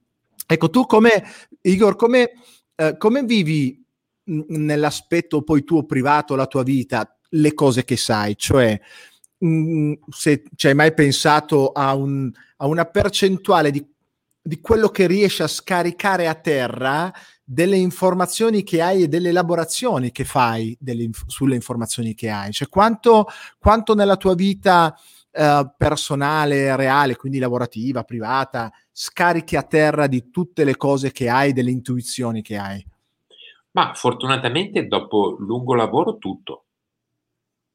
Ecco, 0.47 0.69
tu 0.71 0.87
come, 0.87 1.25
Igor, 1.63 1.97
come, 1.97 2.33
eh, 2.75 2.97
come 2.99 3.23
vivi 3.23 3.83
nell'aspetto 4.25 5.43
poi 5.43 5.65
tuo 5.65 5.85
privato, 5.85 6.35
la 6.35 6.47
tua 6.47 6.63
vita, 6.63 7.17
le 7.31 7.55
cose 7.55 7.85
che 7.85 7.97
sai, 7.97 8.37
cioè 8.37 8.79
mh, 9.39 9.95
se 10.11 10.45
ci 10.55 10.67
hai 10.69 10.75
mai 10.75 10.95
pensato 10.95 11.73
a, 11.73 11.95
un, 11.95 12.31
a 12.59 12.67
una 12.67 12.85
percentuale 12.85 13.71
di, 13.71 13.85
di, 14.41 14.61
quello 14.61 14.89
che 14.89 15.07
riesci 15.07 15.43
a 15.43 15.49
scaricare 15.49 16.29
a 16.29 16.35
terra 16.35 17.13
delle 17.53 17.77
informazioni 17.77 18.63
che 18.63 18.81
hai 18.81 19.03
e 19.03 19.09
delle 19.09 19.29
elaborazioni 19.29 20.11
che 20.11 20.25
fai 20.25 20.75
delle, 20.81 21.11
sulle 21.27 21.55
informazioni 21.55 22.15
che 22.15 22.31
hai, 22.31 22.51
cioè 22.51 22.69
quanto, 22.69 23.27
quanto 23.59 23.95
nella 23.95 24.17
tua 24.17 24.35
vita 24.35 24.99
eh, 25.31 25.71
personale, 25.77 26.75
reale, 26.77 27.15
quindi 27.17 27.39
lavorativa, 27.39 28.05
privata, 28.05 28.73
scarichi 28.91 29.57
a 29.57 29.63
terra 29.65 30.07
di 30.07 30.31
tutte 30.31 30.65
le 30.65 30.79
cose 30.79 31.13
che 31.13 31.29
hai, 31.29 31.53
delle 31.53 31.71
intuizioni 31.71 32.41
che 32.41 32.57
hai. 32.57 32.85
Ma 33.73 33.93
fortunatamente 33.93 34.87
dopo 34.87 35.37
lungo 35.39 35.75
lavoro 35.75 36.17
tutto. 36.17 36.65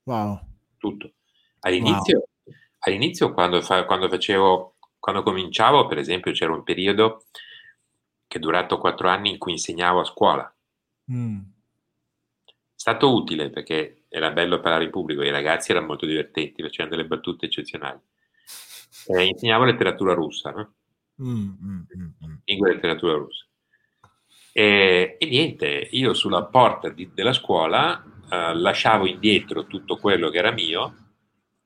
Wow. 0.06 0.40
Tutto. 0.78 1.12
All'inizio, 1.60 2.18
wow. 2.46 2.56
all'inizio 2.80 3.32
quando, 3.32 3.62
fa, 3.62 3.86
quando, 3.86 4.10
facevo, 4.10 4.76
quando 4.98 5.22
cominciavo, 5.22 5.86
per 5.86 6.00
esempio, 6.00 6.32
c'era 6.32 6.54
un 6.54 6.64
periodo 6.64 7.26
che 8.28 8.38
è 8.38 8.42
durato 8.42 8.78
quattro 8.78 9.10
anni 9.10 9.32
in 9.32 9.38
cui 9.38 9.54
insegnavo 9.54 10.02
a 10.02 10.06
scuola. 10.06 10.56
Mm. 11.12 11.40
È 12.46 12.52
stato 12.76 13.14
utile 13.14 13.50
perché 13.50 14.04
era 14.10 14.32
bello 14.32 14.60
parlare 14.60 14.84
in 14.84 14.92
pubblico, 14.92 15.24
i 15.24 15.32
ragazzi 15.32 15.72
erano 15.72 15.88
molto 15.88 16.06
divertenti, 16.06 16.62
facevano 16.62 16.96
delle 16.96 17.08
battute 17.08 17.46
eccezionali. 17.46 18.00
Eh, 19.08 19.26
insegnavo 19.26 19.64
letteratura 19.64 20.14
russa, 20.14 20.52
no? 20.52 20.74
Mm, 21.22 21.50
mm, 21.64 21.82
mm. 21.96 22.36
Lingua 22.46 22.70
e 22.70 22.74
letteratura 22.74 23.14
russa. 23.14 23.46
E, 24.52 25.18
e, 25.20 25.26
niente, 25.28 25.88
io 25.92 26.14
sulla 26.14 26.46
porta 26.46 26.90
di, 26.90 27.12
della 27.14 27.34
scuola 27.34 28.04
eh, 28.30 28.56
lasciavo 28.56 29.06
indietro 29.06 29.68
tutto 29.68 29.98
quello 29.98 30.30
che 30.30 30.38
era 30.38 30.52
mio, 30.52 30.96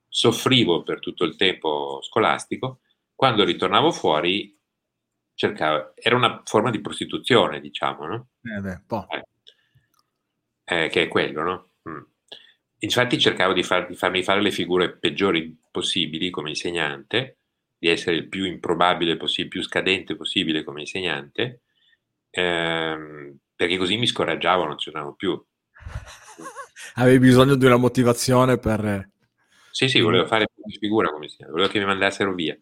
soffrivo 0.08 0.82
per 0.82 1.00
tutto 1.00 1.24
il 1.24 1.36
tempo 1.36 2.00
scolastico, 2.02 2.80
quando 3.14 3.44
ritornavo 3.44 3.92
fuori 3.92 4.58
cercavo, 5.34 5.92
era 5.94 6.16
una 6.16 6.42
forma 6.44 6.70
di 6.70 6.80
prostituzione, 6.80 7.60
diciamo, 7.60 8.06
no? 8.06 8.28
Eh 8.42 8.60
beh, 8.60 8.80
eh, 9.08 10.84
eh, 10.84 10.88
che 10.88 11.02
è 11.02 11.08
quello, 11.08 11.42
no? 11.42 11.70
Mm. 11.88 12.02
Infatti 12.80 13.18
cercavo 13.18 13.52
di, 13.52 13.62
far, 13.62 13.86
di 13.86 13.94
farmi 13.94 14.22
fare 14.22 14.40
le 14.40 14.50
figure 14.50 14.96
peggiori 14.96 15.56
possibili 15.70 16.30
come 16.30 16.50
insegnante, 16.50 17.38
di 17.78 17.88
essere 17.88 18.16
il 18.16 18.28
più 18.28 18.44
improbabile 18.44 19.16
possibile, 19.16 19.48
più 19.48 19.62
scadente 19.62 20.16
possibile 20.16 20.64
come 20.64 20.80
insegnante, 20.80 21.62
ehm, 22.30 23.36
perché 23.54 23.76
così 23.76 23.96
mi 23.96 24.06
scoraggiavo, 24.06 24.64
non 24.64 24.78
ci 24.78 24.88
andavo 24.88 25.14
più. 25.14 25.40
Avevi 26.94 27.18
bisogno 27.18 27.54
di 27.54 27.64
una 27.66 27.76
motivazione 27.76 28.58
per... 28.58 29.10
Sì, 29.70 29.88
sì, 29.88 30.00
volevo 30.00 30.26
fare 30.26 30.46
figura 30.78 31.10
come 31.10 31.24
insegnante, 31.24 31.52
volevo 31.52 31.72
che 31.72 31.78
mi 31.78 31.86
mandassero 31.86 32.34
via. 32.34 32.58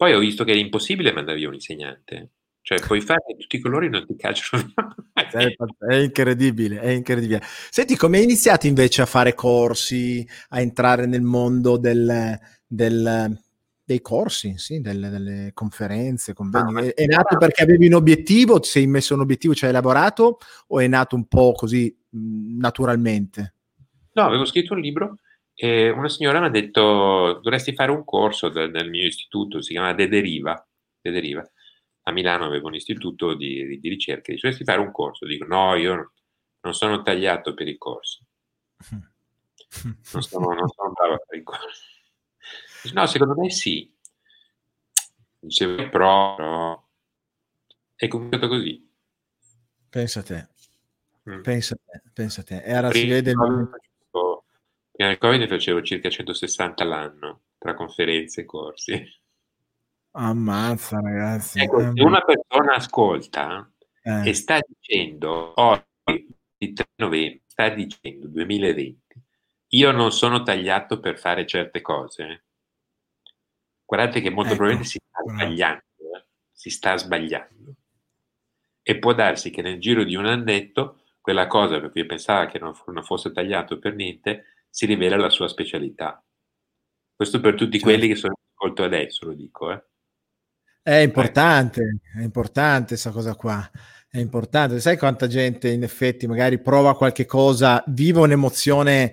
Poi 0.00 0.14
ho 0.14 0.18
visto 0.18 0.44
che 0.44 0.52
era 0.52 0.60
impossibile 0.60 1.12
mandare 1.12 1.36
via 1.36 1.48
un 1.48 1.52
insegnante. 1.52 2.30
Cioè, 2.62 2.80
puoi 2.80 3.02
fare 3.02 3.20
tutti 3.38 3.56
i 3.56 3.60
colori 3.60 3.90
non 3.90 4.06
ti 4.06 4.16
cacciano. 4.16 4.72
È 5.12 5.94
incredibile, 5.94 6.80
è 6.80 6.88
incredibile. 6.88 7.42
Senti, 7.42 7.96
come 7.96 8.16
hai 8.16 8.24
iniziato 8.24 8.66
invece 8.66 9.02
a 9.02 9.06
fare 9.06 9.34
corsi, 9.34 10.26
a 10.48 10.60
entrare 10.62 11.04
nel 11.04 11.20
mondo 11.20 11.76
del, 11.76 12.38
del 12.66 13.38
dei 13.84 14.00
corsi, 14.00 14.54
sì, 14.56 14.80
delle, 14.80 15.10
delle 15.10 15.50
conferenze, 15.52 16.32
convegni. 16.32 16.78
Ah, 16.78 16.82
è, 16.84 16.94
è, 16.94 17.04
nato 17.04 17.36
perché 17.36 17.62
avevi 17.62 17.86
un 17.86 17.94
obiettivo, 17.94 18.58
ti 18.58 18.70
sei 18.70 18.86
messo 18.86 19.12
un 19.12 19.20
obiettivo, 19.20 19.54
ci 19.54 19.66
hai 19.66 19.72
lavorato 19.72 20.38
o 20.68 20.80
è 20.80 20.86
nato 20.86 21.14
un 21.14 21.26
po' 21.26 21.52
così 21.52 21.94
naturalmente? 22.08 23.54
No, 24.12 24.24
avevo 24.24 24.46
scritto 24.46 24.72
un 24.72 24.80
libro 24.80 25.18
e 25.62 25.90
una 25.90 26.08
signora 26.08 26.40
mi 26.40 26.46
ha 26.46 26.48
detto 26.50 27.38
dovresti 27.42 27.74
fare 27.74 27.90
un 27.90 28.02
corso 28.02 28.48
del, 28.48 28.70
nel 28.70 28.88
mio 28.88 29.06
istituto, 29.06 29.60
si 29.60 29.72
chiama 29.72 29.92
De 29.92 30.08
Deriva. 30.08 30.66
De 30.98 31.10
Deriva. 31.10 31.46
A 32.04 32.12
Milano 32.12 32.46
avevo 32.46 32.68
un 32.68 32.76
istituto 32.76 33.34
di, 33.34 33.78
di 33.78 33.88
ricerca, 33.90 34.32
dice 34.32 34.48
dovresti 34.48 34.64
fare 34.64 34.80
un 34.80 34.90
corso. 34.90 35.26
Dico 35.26 35.44
no, 35.44 35.74
io 35.74 36.12
non 36.62 36.72
sono 36.72 37.02
tagliato 37.02 37.52
per 37.52 37.68
i 37.68 37.76
corsi. 37.76 38.24
Non 40.12 40.22
sono, 40.22 40.54
non 40.54 40.68
sono 40.70 40.92
bravo 40.92 41.14
a 41.14 41.22
fare 41.26 41.38
i 41.38 41.42
corsi. 41.42 42.94
No, 42.94 43.04
secondo 43.04 43.34
me 43.34 43.50
sì. 43.50 43.94
Dicevo, 45.40 45.76
però, 45.90 46.36
però 46.36 46.88
è 47.96 48.08
cominciato 48.08 48.48
così. 48.48 48.90
Pensa 49.90 50.20
a 50.20 50.22
te. 50.22 50.48
Mm. 51.28 51.42
Pensa 51.42 51.74
a 51.74 51.78
te, 51.84 52.02
pensa 52.14 52.40
a 52.40 52.44
te. 52.44 52.62
Era, 52.62 52.88
prima, 52.88 53.04
si 53.04 53.10
vede... 53.10 53.32
Prima 53.32 53.70
del 55.06 55.18
Covid 55.18 55.40
ne 55.40 55.48
facevo 55.48 55.82
circa 55.82 56.10
160 56.10 56.82
all'anno, 56.82 57.40
tra 57.58 57.74
conferenze 57.74 58.42
e 58.42 58.44
corsi. 58.44 59.18
Ammazza, 60.12 61.00
ragazzi. 61.00 61.60
Ecco, 61.60 61.80
se 61.80 62.02
una 62.02 62.20
persona 62.22 62.74
ascolta 62.74 63.70
eh. 64.02 64.28
e 64.28 64.34
sta 64.34 64.58
dicendo 64.66 65.52
oggi, 65.54 66.26
il 66.58 66.72
3 66.72 66.86
novembre, 66.96 67.42
sta 67.46 67.68
dicendo 67.68 68.26
2020, 68.28 68.98
io 69.68 69.90
non 69.92 70.10
sono 70.12 70.42
tagliato 70.42 70.98
per 70.98 71.18
fare 71.18 71.46
certe 71.46 71.80
cose, 71.80 72.44
Guardate 73.90 74.20
che 74.20 74.30
molto 74.30 74.50
ecco, 74.52 74.58
probabilmente 74.58 74.88
si 74.88 75.00
sta 75.04 75.20
sbagliando, 75.26 76.16
eh? 76.16 76.24
si 76.52 76.70
sta 76.70 76.96
sbagliando. 76.96 77.74
E 78.82 78.98
può 79.00 79.12
darsi 79.14 79.50
che 79.50 79.62
nel 79.62 79.80
giro 79.80 80.04
di 80.04 80.14
un 80.14 80.26
annetto 80.26 81.00
quella 81.20 81.48
cosa 81.48 81.80
per 81.80 81.90
cui 81.90 82.06
pensava 82.06 82.46
che 82.46 82.60
non, 82.60 82.72
non 82.86 83.02
fosse 83.02 83.32
tagliato 83.32 83.80
per 83.80 83.96
niente 83.96 84.59
si 84.70 84.86
rivela 84.86 85.16
la 85.16 85.30
sua 85.30 85.48
specialità. 85.48 86.22
Questo 87.14 87.40
per 87.40 87.54
tutti 87.54 87.78
certo. 87.78 87.86
quelli 87.86 88.08
che 88.08 88.14
sono 88.14 88.34
in 88.36 88.48
ascolto 88.54 88.82
adesso, 88.84 89.26
lo 89.26 89.34
dico. 89.34 89.72
Eh. 89.72 89.84
È 90.82 90.94
importante, 90.94 91.98
è 92.16 92.22
importante 92.22 92.88
questa 92.88 93.10
cosa 93.10 93.34
qua. 93.34 93.70
È 94.08 94.18
importante. 94.18 94.80
Sai 94.80 94.96
quanta 94.96 95.26
gente 95.26 95.68
in 95.68 95.82
effetti 95.82 96.26
magari 96.26 96.60
prova 96.60 96.96
qualche 96.96 97.26
cosa, 97.26 97.84
vive 97.88 98.20
un'emozione 98.20 99.12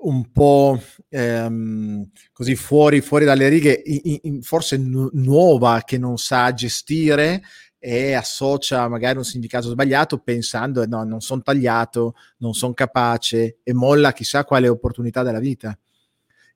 un 0.00 0.30
po' 0.30 0.80
ehm, 1.08 2.10
così 2.32 2.54
fuori, 2.54 3.00
fuori 3.00 3.24
dalle 3.24 3.48
righe, 3.48 3.82
in, 3.84 4.18
in, 4.22 4.42
forse 4.42 4.76
nu- 4.76 5.10
nuova 5.14 5.82
che 5.84 5.98
non 5.98 6.18
sa 6.18 6.52
gestire 6.52 7.42
e 7.78 8.12
associa 8.12 8.88
magari 8.88 9.18
un 9.18 9.24
significato 9.24 9.68
sbagliato 9.68 10.18
pensando 10.18 10.84
no, 10.86 11.04
non 11.04 11.20
sono 11.20 11.42
tagliato, 11.42 12.14
non 12.38 12.52
sono 12.54 12.74
capace 12.74 13.58
e 13.62 13.72
molla 13.72 14.12
chissà 14.12 14.44
quale 14.44 14.68
opportunità 14.68 15.22
della 15.22 15.38
vita. 15.38 15.78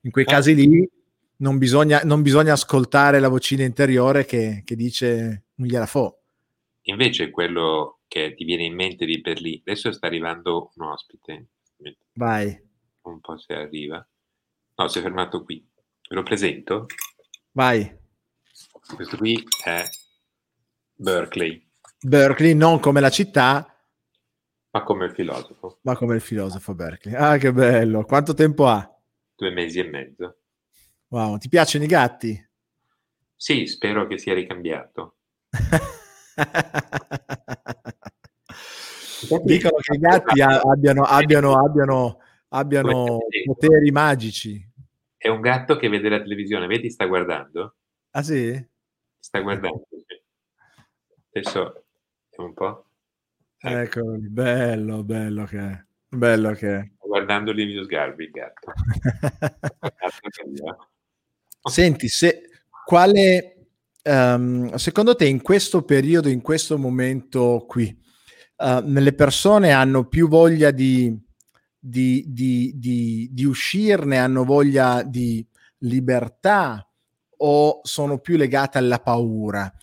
In 0.01 0.11
quei 0.11 0.25
ah. 0.25 0.31
casi 0.31 0.53
lì 0.53 0.89
non 1.37 1.57
bisogna, 1.57 2.01
non 2.03 2.21
bisogna 2.21 2.53
ascoltare 2.53 3.19
la 3.19 3.29
vocina 3.29 3.63
interiore 3.63 4.25
che, 4.25 4.63
che 4.65 4.75
dice 4.75 5.45
non 5.55 5.67
gliela 5.67 5.85
fo. 5.85 6.19
Invece 6.83 7.29
quello 7.29 7.99
che 8.07 8.33
ti 8.35 8.43
viene 8.43 8.63
in 8.63 8.75
mente 8.75 9.05
di 9.05 9.21
per 9.21 9.39
lì, 9.39 9.61
adesso 9.65 9.91
sta 9.91 10.07
arrivando 10.07 10.71
un 10.75 10.87
ospite. 10.87 11.47
Vai 12.13 12.71
un 13.09 13.19
po' 13.19 13.37
se 13.37 13.53
arriva. 13.53 14.05
No, 14.75 14.87
si 14.87 14.99
è 14.99 15.01
fermato 15.01 15.43
qui. 15.43 15.65
Ve 16.09 16.15
lo 16.15 16.23
presento? 16.23 16.87
Vai. 17.51 17.99
Questo 18.95 19.17
qui 19.17 19.43
è 19.63 19.83
Berkeley. 21.03 21.61
Berkeley 21.99 22.53
non 22.53 22.79
come 22.79 23.01
la 23.01 23.09
città, 23.09 23.67
ma 24.71 24.83
come 24.83 25.05
il 25.05 25.11
filosofo. 25.11 25.79
Ma 25.81 25.95
come 25.95 26.15
il 26.15 26.21
filosofo 26.21 26.73
Berkeley. 26.73 27.13
Ah, 27.13 27.37
che 27.37 27.51
bello. 27.51 28.05
Quanto 28.05 28.33
tempo 28.33 28.67
ha? 28.67 28.89
Due 29.35 29.51
mesi 29.51 29.79
e 29.79 29.83
mezzo. 29.83 30.37
Wow, 31.09 31.37
ti 31.37 31.49
piacciono 31.49 31.83
i 31.83 31.87
gatti? 31.87 32.49
Sì, 33.35 33.67
spero 33.67 34.07
che 34.07 34.17
sia 34.17 34.33
ricambiato. 34.33 35.17
Dicono 39.43 39.77
che 39.77 39.95
i 39.95 39.99
gatti 39.99 40.41
abbiano, 40.41 41.03
abbiano, 41.03 41.55
abbiano 41.55 42.19
abbiano 42.49 43.19
poteri 43.45 43.91
magici. 43.91 44.69
È 45.17 45.27
un 45.27 45.41
gatto 45.41 45.75
che 45.75 45.89
vede 45.89 46.09
la 46.09 46.21
televisione, 46.21 46.67
vedi, 46.67 46.89
sta 46.89 47.05
guardando? 47.05 47.75
Ah 48.11 48.23
sì? 48.23 48.65
Sta 49.19 49.39
guardando. 49.39 49.87
Adesso 51.35 51.83
è 52.29 52.41
un 52.41 52.53
po'. 52.53 52.85
Ecco, 53.57 54.03
bello, 54.19 55.03
bello 55.03 55.45
che 55.45 55.57
è. 55.57 55.83
Bello 56.09 56.51
che 56.51 56.75
è. 56.75 56.91
Guardando 56.99 57.51
Livio 57.51 57.83
Sgarbi, 57.83 58.25
il 58.25 58.29
gatto. 58.29 58.71
Senti, 61.63 62.07
se, 62.07 62.49
quale, 62.85 63.65
um, 64.03 64.75
secondo 64.75 65.15
te 65.15 65.25
in 65.25 65.41
questo 65.41 65.83
periodo, 65.83 66.29
in 66.29 66.41
questo 66.41 66.77
momento 66.77 67.65
qui, 67.67 67.99
uh, 68.57 68.83
le 68.83 69.13
persone 69.13 69.71
hanno 69.71 70.07
più 70.07 70.27
voglia 70.27 70.69
di, 70.69 71.19
di, 71.79 72.25
di, 72.27 72.73
di, 72.75 73.27
di 73.31 73.45
uscirne, 73.45 74.19
hanno 74.19 74.43
voglia 74.43 75.01
di 75.01 75.43
libertà 75.79 76.87
o 77.37 77.79
sono 77.81 78.19
più 78.19 78.37
legate 78.37 78.77
alla 78.77 78.99
paura? 78.99 79.73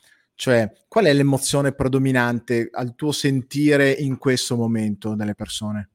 Cioè, 0.40 0.72
qual 0.88 1.04
è 1.04 1.12
l'emozione 1.12 1.74
predominante 1.74 2.70
al 2.72 2.94
tuo 2.94 3.12
sentire 3.12 3.90
in 3.90 4.16
questo 4.16 4.56
momento 4.56 5.14
delle 5.14 5.34
persone? 5.34 5.90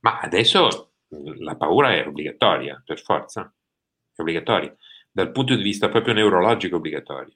Ma 0.00 0.18
adesso 0.18 0.94
la 1.38 1.54
paura 1.54 1.94
è 1.94 2.04
obbligatoria, 2.04 2.82
per 2.84 3.00
forza, 3.00 3.54
è 4.12 4.20
obbligatoria, 4.20 4.76
dal 5.08 5.30
punto 5.30 5.54
di 5.54 5.62
vista 5.62 5.88
proprio 5.88 6.14
neurologico 6.14 6.78
obbligatoria. 6.78 7.32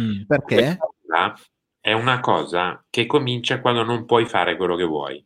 Mm, 0.00 0.22
perché? 0.26 0.78
È 1.78 1.92
una 1.92 2.18
cosa 2.18 2.84
che 2.90 3.06
comincia 3.06 3.60
quando 3.60 3.84
non 3.84 4.04
puoi 4.04 4.26
fare 4.26 4.56
quello 4.56 4.74
che 4.74 4.82
vuoi. 4.82 5.24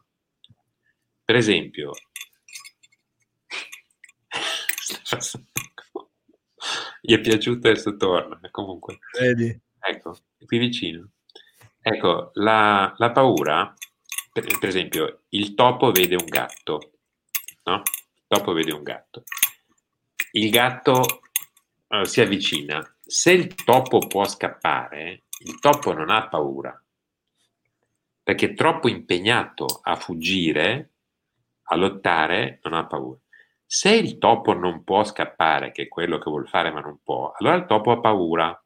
Per 1.25 1.35
esempio, 1.35 1.93
gli 7.01 7.15
è 7.15 7.21
piaciuto 7.21 7.69
adesso 7.69 7.97
torna, 7.97 8.39
comunque. 8.51 8.99
Vedi? 9.19 9.65
Ecco, 9.89 10.17
qui 10.45 10.59
vicino. 10.59 11.09
Ecco, 11.81 12.31
la, 12.35 12.93
la 12.97 13.13
paura, 13.13 13.73
per, 14.33 14.45
per, 14.59 14.69
esempio, 14.69 15.23
il 15.31 15.55
topo 15.55 15.93
vede 15.93 16.17
un 16.17 16.27
gatto, 16.27 16.93
no? 17.65 17.83
Il 18.15 18.25
topo 18.27 18.53
vede 18.53 18.73
un 18.73 18.83
gatto. 18.83 19.23
Il 20.33 20.51
gatto 20.51 21.21
uh, 21.89 22.05
si 22.05 22.21
avvicina. 22.21 22.85
Se 23.01 23.31
il 23.31 23.55
topo 23.55 23.99
può 23.99 24.27
scappare, 24.27 25.23
il 25.45 25.59
topo 25.61 25.93
non 25.93 26.11
ha 26.11 26.29
paura, 26.29 26.83
perché 28.23 28.47
è 28.47 28.55
troppo 28.55 28.89
impegnato 28.89 29.67
a 29.83 29.95
fuggire, 29.95 30.95
a 31.69 31.77
lottare, 31.77 32.59
non 32.65 32.73
ha 32.75 32.85
paura. 32.87 33.19
Se 33.65 33.95
il 33.95 34.19
topo 34.19 34.53
non 34.55 34.83
può 34.83 35.05
scappare, 35.05 35.71
che 35.71 35.83
è 35.83 35.89
quello 35.89 36.19
che 36.19 36.31
vuol 36.31 36.49
fare 36.49 36.73
ma 36.73 36.81
non 36.81 36.99
può, 37.03 37.33
allora 37.37 37.55
il 37.55 37.67
topo 37.67 37.93
ha 37.93 38.01
paura 38.01 38.61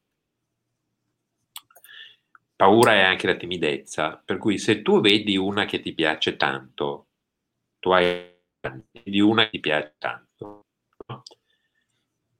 paura 2.60 2.92
è 2.92 3.00
anche 3.00 3.26
la 3.26 3.36
timidezza, 3.36 4.20
per 4.22 4.36
cui 4.36 4.58
se 4.58 4.82
tu 4.82 5.00
vedi 5.00 5.38
una 5.38 5.64
che 5.64 5.80
ti 5.80 5.94
piace 5.94 6.36
tanto, 6.36 7.06
tu 7.78 7.88
hai 7.88 8.36
di 9.02 9.18
una 9.18 9.44
che 9.44 9.52
ti 9.52 9.60
piace 9.60 9.94
tanto, 9.96 10.66
no? 11.06 11.22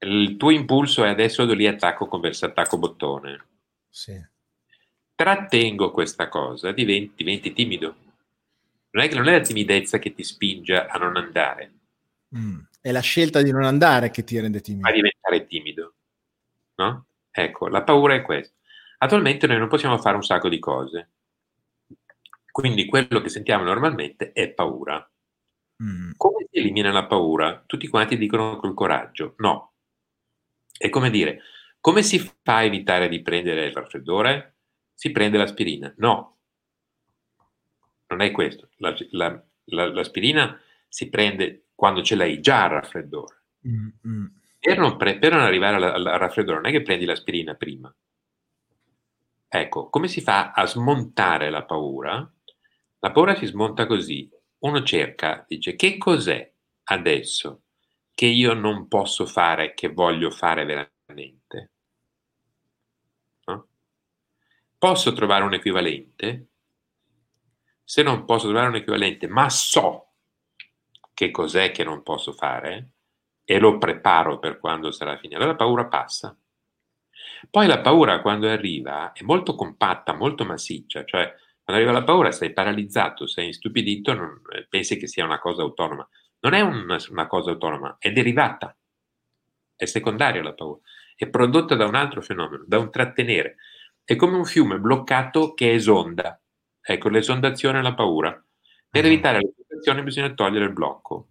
il 0.01 0.37
tuo 0.37 0.51
impulso 0.51 1.05
è 1.05 1.09
adesso 1.09 1.51
lì 1.55 1.67
attacco 1.67 2.07
con 2.07 2.21
attacco 2.23 2.77
bottone. 2.77 3.47
Sì. 3.89 4.23
Trattengo 5.15 5.91
questa 5.91 6.29
cosa, 6.29 6.71
diventi, 6.73 7.15
diventi, 7.17 7.55
timido. 7.55 7.97
Non 8.91 9.03
è 9.03 9.09
che 9.09 9.15
non 9.15 9.27
è 9.27 9.39
la 9.39 9.41
timidezza 9.41 9.99
che 9.99 10.13
ti 10.13 10.23
spinge 10.23 10.85
a 10.87 10.99
non 10.99 11.17
andare. 11.17 11.73
Mm. 12.37 12.59
È 12.79 12.93
la 12.93 13.01
scelta 13.01 13.41
di 13.41 13.53
non 13.53 13.65
andare 13.65 14.11
che 14.11 14.23
ti 14.25 14.39
rende 14.39 14.61
timido. 14.61 14.87
A 14.87 14.93
diventare 14.93 15.47
timido. 15.47 15.95
No? 16.75 17.07
Ecco, 17.31 17.69
la 17.69 17.83
paura 17.83 18.13
è 18.13 18.21
questa. 18.21 18.60
Attualmente 19.03 19.47
noi 19.47 19.59
non 19.59 19.69
possiamo 19.69 19.97
fare 19.97 20.17
un 20.17 20.23
sacco 20.23 20.51
di 20.51 20.59
cose. 20.59 21.11
Quindi 22.51 22.85
quello 22.85 23.21
che 23.23 23.31
sentiamo 23.31 23.65
normalmente 23.65 24.33
è 24.33 24.51
paura. 24.51 25.11
Mm. 25.83 26.11
Come 26.17 26.47
si 26.51 26.59
elimina 26.59 26.93
la 26.93 27.07
paura? 27.07 27.63
Tutti 27.65 27.89
quanti 27.89 28.19
dicono 28.19 28.57
col 28.57 28.75
coraggio. 28.75 29.35
No. 29.39 29.73
È 30.77 30.91
come 30.91 31.09
dire, 31.09 31.41
come 31.81 32.03
si 32.03 32.19
fa 32.19 32.57
a 32.57 32.63
evitare 32.63 33.09
di 33.09 33.23
prendere 33.23 33.67
il 33.67 33.73
raffreddore? 33.73 34.57
Si 34.93 35.11
prende 35.13 35.39
l'aspirina. 35.39 35.93
No. 35.97 36.37
Non 38.09 38.21
è 38.21 38.31
questo. 38.33 38.69
La, 38.77 38.95
la, 39.13 39.43
la, 39.65 39.93
l'aspirina 39.93 40.61
si 40.89 41.09
prende 41.09 41.69
quando 41.75 42.03
ce 42.03 42.17
l'hai 42.17 42.41
già 42.41 42.65
il 42.65 42.71
raffreddore. 42.73 43.43
Mm, 43.67 43.89
mm. 44.07 44.27
Per, 44.59 44.79
non 44.79 44.99
pre- 44.99 45.19
per, 45.19 45.33
non 45.33 45.41
arrivare 45.41 45.77
al, 45.77 46.07
al 46.07 46.19
raffreddore 46.19 46.57
non 46.57 46.67
è 46.67 46.71
che 46.71 46.83
prendi 46.83 47.07
l'aspirina 47.07 47.55
prima. 47.55 47.95
Ecco, 49.53 49.89
come 49.89 50.07
si 50.07 50.21
fa 50.21 50.53
a 50.53 50.65
smontare 50.65 51.51
la 51.51 51.65
paura? 51.65 52.33
La 53.01 53.11
paura 53.11 53.35
si 53.35 53.47
smonta 53.47 53.85
così. 53.85 54.31
Uno 54.61 54.85
cerca, 54.85 55.45
dice, 55.49 55.75
che 55.75 55.99
cos'è 55.99 56.53
adesso 56.85 57.63
che 58.15 58.27
io 58.27 58.55
non 58.55 58.87
posso 58.87 59.27
fare, 59.27 59.75
che 59.75 59.89
voglio 59.89 60.31
fare 60.31 60.65
veramente? 60.65 61.71
No? 63.47 63.67
Posso 64.79 65.13
trovare 65.15 65.43
un 65.43 65.55
equivalente? 65.55 66.47
Se 67.83 68.05
non 68.05 68.25
posso 68.25 68.47
trovare 68.47 68.69
un 68.69 68.77
equivalente, 68.77 69.27
ma 69.27 69.51
so 69.51 70.13
che 71.13 71.33
cos'è 71.33 71.73
che 71.73 71.83
non 71.83 72.05
posso 72.05 72.33
fare 72.33 72.93
e 73.43 73.59
lo 73.59 73.79
preparo 73.79 74.39
per 74.39 74.61
quando 74.61 74.93
sarà 74.93 75.17
finito, 75.17 75.39
allora 75.39 75.51
la 75.51 75.57
paura 75.57 75.87
passa. 75.87 76.39
Poi 77.49 77.67
la 77.67 77.81
paura 77.81 78.21
quando 78.21 78.49
arriva 78.49 79.13
è 79.13 79.23
molto 79.23 79.55
compatta, 79.55 80.15
molto 80.15 80.45
massiccia, 80.45 81.05
cioè 81.05 81.35
quando 81.63 81.83
arriva 81.83 81.93
la 81.93 82.05
paura 82.05 82.33
sei 82.33 82.53
paralizzato, 82.53 83.27
sei 83.27 83.49
istupidito, 83.49 84.13
non, 84.13 84.41
eh, 84.53 84.67
pensi 84.69 84.97
che 84.97 85.07
sia 85.07 85.25
una 85.25 85.39
cosa 85.39 85.63
autonoma. 85.63 86.07
Non 86.41 86.55
è 86.55 86.61
una, 86.61 86.97
una 87.11 87.27
cosa 87.27 87.51
autonoma, 87.51 87.97
è 87.99 88.11
derivata, 88.13 88.77
è 89.77 89.85
secondaria 89.85 90.43
la 90.43 90.55
paura, 90.55 90.81
è 91.15 91.29
prodotta 91.29 91.75
da 91.75 91.87
un 91.87 91.95
altro 91.95 92.23
fenomeno, 92.23 92.65
da 92.67 92.79
un 92.79 92.91
trattenere. 92.91 93.57
È 94.03 94.17
come 94.17 94.37
un 94.37 94.45
fiume 94.45 94.79
bloccato 94.79 95.55
che 95.55 95.73
esonda. 95.73 96.41
Ecco, 96.81 97.09
l'esondazione 97.09 97.79
è 97.79 97.83
la 97.83 97.95
paura. 97.95 98.31
Per 98.89 99.05
uh-huh. 99.05 99.11
evitare 99.11 99.39
l'esondazione 99.39 100.03
bisogna 100.03 100.33
togliere 100.33 100.65
il 100.65 100.73
blocco. 100.73 101.29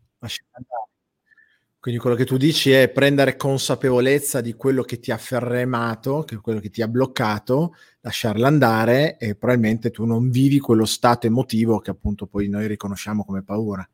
Quindi 1.81 2.01
quello 2.01 2.17
che 2.17 2.25
tu 2.25 2.35
dici 2.35 2.71
è 2.71 2.89
prendere 2.89 3.37
consapevolezza 3.37 4.41
di 4.41 4.53
quello 4.53 4.83
che 4.83 4.99
ti 4.99 5.11
ha 5.11 5.17
fermato, 5.17 6.23
che 6.23 6.35
quello 6.35 6.59
che 6.59 6.69
ti 6.69 6.81
ha 6.81 6.89
bloccato, 6.89 7.73
lasciarla 8.01 8.47
andare 8.47 9.17
e 9.17 9.35
probabilmente 9.35 9.89
tu 9.89 10.03
non 10.03 10.29
vivi 10.29 10.59
quello 10.59 10.83
stato 10.83 11.25
emotivo 11.25 11.79
che 11.79 11.91
appunto 11.91 12.25
poi 12.25 12.49
noi 12.49 12.67
riconosciamo 12.67 13.23
come 13.23 13.43
paura. 13.43 13.87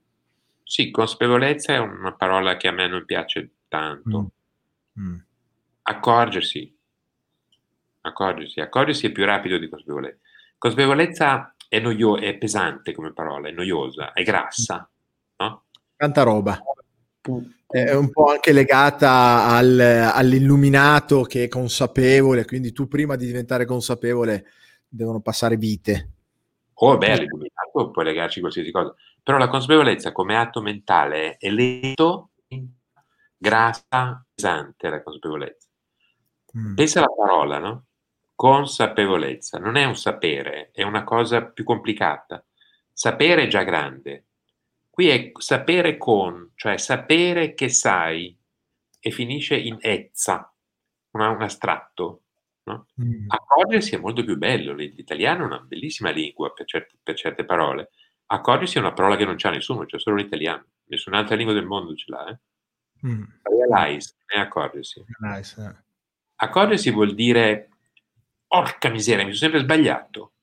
Sì, 0.63 0.89
consapevolezza 0.89 1.73
è 1.73 1.77
una 1.77 2.13
parola 2.13 2.57
che 2.57 2.67
a 2.67 2.71
me 2.71 2.87
non 2.87 3.05
piace 3.05 3.51
tanto. 3.67 4.31
Mm. 4.99 5.03
Mm. 5.03 5.17
Accorgersi, 5.83 6.75
accorgersi, 8.01 8.61
accorgersi 8.61 9.05
è 9.05 9.11
più 9.11 9.25
rapido 9.25 9.59
di 9.59 9.69
consapevolezza. 9.69 10.17
Consapevolezza 10.57 11.55
è, 11.67 11.79
noio- 11.79 12.17
è 12.17 12.35
pesante 12.35 12.93
come 12.93 13.13
parola, 13.13 13.47
è 13.47 13.51
noiosa, 13.51 14.11
è 14.13 14.23
grassa, 14.23 14.89
no? 15.37 15.65
Tanta 15.95 16.23
roba 16.23 16.59
è 17.67 17.93
un 17.93 18.09
po' 18.11 18.25
anche 18.25 18.51
legata 18.51 19.47
al, 19.47 19.79
all'illuminato 19.79 21.23
che 21.23 21.45
è 21.45 21.47
consapevole, 21.47 22.45
quindi 22.45 22.71
tu 22.71 22.87
prima 22.87 23.15
di 23.15 23.25
diventare 23.25 23.65
consapevole 23.65 24.45
devono 24.87 25.19
passare 25.21 25.57
vite. 25.57 26.11
Oh, 26.75 26.97
beh, 26.97 27.11
all'illuminato 27.11 27.91
puoi 27.91 28.05
legarci 28.05 28.39
qualsiasi 28.39 28.71
cosa, 28.71 28.93
però 29.23 29.37
la 29.37 29.47
consapevolezza 29.47 30.11
come 30.11 30.37
atto 30.37 30.61
mentale 30.61 31.37
è 31.37 31.49
lento, 31.49 32.31
grassa, 33.37 34.25
pesante 34.33 34.89
la 34.89 35.01
consapevolezza. 35.01 35.67
Mm. 36.57 36.75
Pensa 36.75 36.99
alla 36.99 37.13
parola, 37.15 37.59
no? 37.59 37.85
Consapevolezza, 38.35 39.57
non 39.57 39.75
è 39.75 39.85
un 39.85 39.95
sapere, 39.95 40.71
è 40.71 40.83
una 40.83 41.03
cosa 41.03 41.43
più 41.43 41.63
complicata. 41.63 42.43
Sapere 42.91 43.43
è 43.43 43.47
già 43.47 43.63
grande, 43.63 44.25
Qui 44.95 45.09
è 45.09 45.31
sapere 45.39 45.97
con, 45.97 46.53
cioè 46.55 46.77
sapere 46.77 47.53
che 47.53 47.67
sai 47.67 48.33
e 48.97 49.11
finisce 49.11 49.57
in 49.57 49.75
ezza, 49.81 50.55
una, 51.11 51.31
un 51.31 51.41
astratto. 51.41 52.21
No? 52.63 52.87
Mm. 53.03 53.25
Accorgersi 53.27 53.95
è 53.95 53.97
molto 53.97 54.23
più 54.23 54.37
bello, 54.37 54.73
l'italiano 54.73 55.43
è 55.43 55.47
una 55.47 55.59
bellissima 55.59 56.11
lingua 56.11 56.53
per, 56.53 56.65
certi, 56.65 56.97
per 57.03 57.13
certe 57.13 57.43
parole. 57.43 57.89
Accorgersi 58.27 58.77
è 58.77 58.79
una 58.79 58.93
parola 58.93 59.17
che 59.17 59.25
non 59.25 59.35
c'ha 59.35 59.49
nessuno, 59.49 59.83
c'è 59.83 59.99
solo 59.99 60.15
l'italiano, 60.15 60.65
nessun'altra 60.85 61.35
lingua 61.35 61.53
del 61.53 61.65
mondo 61.65 61.93
ce 61.93 62.05
l'ha. 62.07 62.29
Eh? 62.29 62.39
Mm. 63.05 63.23
Realize, 63.41 64.15
non 64.27 64.41
è 64.41 64.45
accorgersi. 64.45 65.03
Realize, 65.19 65.61
eh. 65.61 65.83
Accorgersi 66.35 66.89
vuol 66.91 67.13
dire, 67.13 67.67
porca 68.47 68.87
miseria, 68.87 69.25
mi 69.25 69.33
sono 69.33 69.51
sempre 69.51 69.59
sbagliato. 69.59 70.35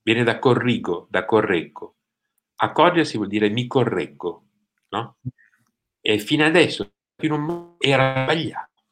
Viene 0.00 0.24
da 0.24 0.38
corrigo, 0.38 1.08
da 1.10 1.26
correggo. 1.26 1.96
Accorgersi 2.62 3.16
vuol 3.16 3.28
dire 3.28 3.48
mi 3.48 3.66
correggo, 3.66 4.44
no? 4.90 5.18
E 6.00 6.18
fino 6.18 6.44
adesso 6.44 6.92
era 7.78 8.22
sbagliato. 8.22 8.82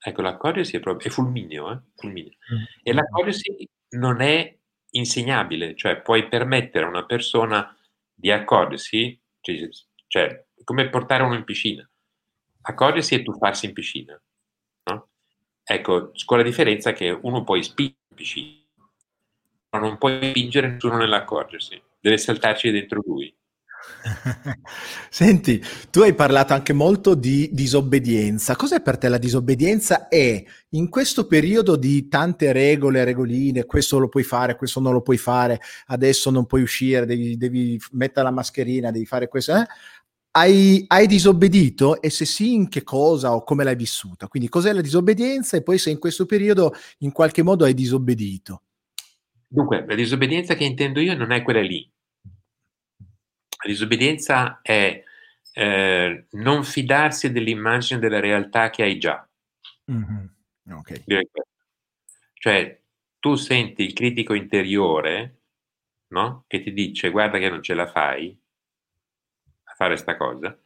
Ecco, 0.00 0.22
l'accorgersi 0.22 0.76
è 0.76 0.80
proprio 0.80 1.08
è 1.08 1.12
fulmineo, 1.12 1.72
eh? 1.72 1.80
fulmineo. 1.96 2.36
Mm. 2.52 2.64
E 2.82 2.92
l'accorgersi 2.92 3.68
non 3.90 4.20
è 4.20 4.56
insegnabile, 4.90 5.74
cioè 5.76 6.00
puoi 6.00 6.28
permettere 6.28 6.84
a 6.84 6.88
una 6.88 7.04
persona 7.04 7.76
di 8.14 8.30
accorgersi, 8.30 9.20
cioè, 9.40 9.68
cioè 10.06 10.46
come 10.64 10.88
portare 10.88 11.22
uno 11.22 11.34
in 11.34 11.44
piscina, 11.44 11.88
accorgersi 12.62 13.14
e 13.14 13.22
tuffarsi 13.22 13.66
in 13.66 13.72
piscina. 13.72 14.20
No? 14.84 15.08
Ecco, 15.64 16.12
con 16.24 16.38
la 16.38 16.44
differenza 16.44 16.92
che 16.92 17.10
uno 17.10 17.44
può 17.44 17.60
spingere 17.60 17.98
in 18.10 18.16
piscina, 18.16 18.66
ma 19.70 19.78
non 19.78 19.98
puoi 19.98 20.30
spingere 20.30 20.68
nessuno 20.68 20.96
nell'accorgersi, 20.96 21.82
deve 22.00 22.18
saltarci 22.18 22.70
dentro 22.70 23.02
lui. 23.04 23.34
Senti, 25.10 25.62
tu 25.90 26.00
hai 26.00 26.14
parlato 26.14 26.52
anche 26.52 26.72
molto 26.72 27.14
di 27.14 27.50
disobbedienza. 27.52 28.56
Cos'è 28.56 28.80
per 28.80 28.98
te 28.98 29.08
la 29.08 29.18
disobbedienza? 29.18 30.08
E 30.08 30.46
in 30.70 30.88
questo 30.88 31.26
periodo 31.26 31.76
di 31.76 32.08
tante 32.08 32.52
regole, 32.52 33.04
regoline, 33.04 33.64
questo 33.64 33.98
lo 33.98 34.08
puoi 34.08 34.24
fare, 34.24 34.56
questo 34.56 34.80
non 34.80 34.92
lo 34.92 35.02
puoi 35.02 35.18
fare, 35.18 35.60
adesso 35.86 36.30
non 36.30 36.46
puoi 36.46 36.62
uscire, 36.62 37.06
devi, 37.06 37.36
devi 37.36 37.80
mettere 37.92 38.26
la 38.26 38.32
mascherina, 38.32 38.90
devi 38.90 39.06
fare 39.06 39.28
questo. 39.28 39.54
Eh? 39.56 39.66
Hai, 40.30 40.84
hai, 40.88 41.06
disobbedito 41.06 42.00
e 42.00 42.10
se 42.10 42.24
sì, 42.24 42.54
in 42.54 42.68
che 42.68 42.84
cosa 42.84 43.34
o 43.34 43.42
come 43.42 43.64
l'hai 43.64 43.74
vissuta? 43.74 44.28
Quindi 44.28 44.48
cos'è 44.48 44.72
la 44.72 44.82
disobbedienza 44.82 45.56
e 45.56 45.62
poi 45.62 45.78
se 45.78 45.90
in 45.90 45.98
questo 45.98 46.26
periodo 46.26 46.74
in 46.98 47.12
qualche 47.12 47.42
modo 47.42 47.64
hai 47.64 47.74
disobbedito? 47.74 48.62
Dunque, 49.50 49.84
la 49.86 49.94
disobbedienza 49.94 50.54
che 50.54 50.64
intendo 50.64 51.00
io 51.00 51.16
non 51.16 51.32
è 51.32 51.42
quella 51.42 51.62
lì, 51.62 51.90
la 53.00 53.70
disobbedienza 53.70 54.60
è 54.62 55.02
eh, 55.52 56.26
non 56.30 56.64
fidarsi 56.64 57.32
dell'immagine 57.32 57.98
della 57.98 58.20
realtà 58.20 58.70
che 58.70 58.82
hai 58.82 58.98
già. 58.98 59.26
Mm-hmm. 59.90 60.26
Okay. 60.70 61.02
Cioè, 62.34 62.80
tu 63.18 63.34
senti 63.34 63.82
il 63.82 63.94
critico 63.94 64.34
interiore 64.34 65.38
no? 66.08 66.44
che 66.46 66.60
ti 66.60 66.72
dice 66.72 67.10
guarda 67.10 67.38
che 67.38 67.48
non 67.48 67.62
ce 67.62 67.74
la 67.74 67.88
fai 67.88 68.38
a 69.64 69.74
fare 69.74 69.94
questa 69.94 70.16
cosa. 70.16 70.56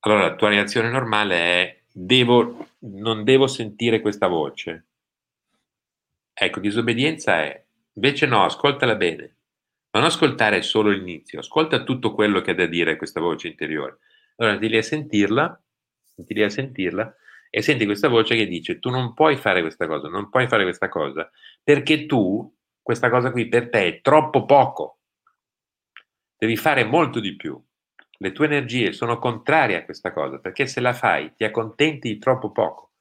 Allora 0.00 0.28
la 0.28 0.34
tua 0.34 0.50
reazione 0.50 0.90
normale 0.90 1.36
è 1.36 1.82
devo, 1.90 2.68
non 2.80 3.24
devo 3.24 3.46
sentire 3.46 4.00
questa 4.00 4.26
voce. 4.26 4.86
Ecco, 6.32 6.60
disobbedienza 6.60 7.40
è 7.42 7.63
invece 7.94 8.26
no, 8.26 8.44
ascoltala 8.44 8.94
bene 8.96 9.36
non 9.94 10.04
ascoltare 10.04 10.62
solo 10.62 10.90
l'inizio, 10.90 11.38
ascolta 11.38 11.84
tutto 11.84 12.14
quello 12.14 12.40
che 12.40 12.50
ha 12.50 12.54
da 12.54 12.66
dire 12.66 12.96
questa 12.96 13.20
voce 13.20 13.46
interiore. 13.46 13.98
Allora 14.36 14.58
ti 14.58 14.68
lì 14.68 14.76
a 14.76 14.82
sentirla, 14.82 15.62
ti 16.16 16.34
lì 16.34 16.42
a 16.42 16.50
sentirla 16.50 17.14
e 17.48 17.62
senti 17.62 17.84
questa 17.84 18.08
voce 18.08 18.34
che 18.34 18.48
dice 18.48 18.80
tu 18.80 18.90
non 18.90 19.14
puoi 19.14 19.36
fare 19.36 19.60
questa 19.60 19.86
cosa, 19.86 20.08
non 20.08 20.30
puoi 20.30 20.48
fare 20.48 20.64
questa 20.64 20.88
cosa, 20.88 21.30
perché 21.62 22.06
tu, 22.06 22.52
questa 22.82 23.08
cosa 23.08 23.30
qui 23.30 23.46
per 23.48 23.70
te 23.70 23.86
è 23.86 24.00
troppo 24.00 24.44
poco. 24.44 24.98
Devi 26.36 26.56
fare 26.56 26.82
molto 26.82 27.20
di 27.20 27.36
più. 27.36 27.56
Le 28.18 28.32
tue 28.32 28.46
energie 28.46 28.92
sono 28.92 29.18
contrarie 29.18 29.76
a 29.76 29.84
questa 29.84 30.12
cosa, 30.12 30.38
perché 30.38 30.66
se 30.66 30.80
la 30.80 30.92
fai 30.92 31.34
ti 31.36 31.44
accontenti 31.44 32.08
di 32.08 32.18
troppo 32.18 32.50
poco. 32.50 32.94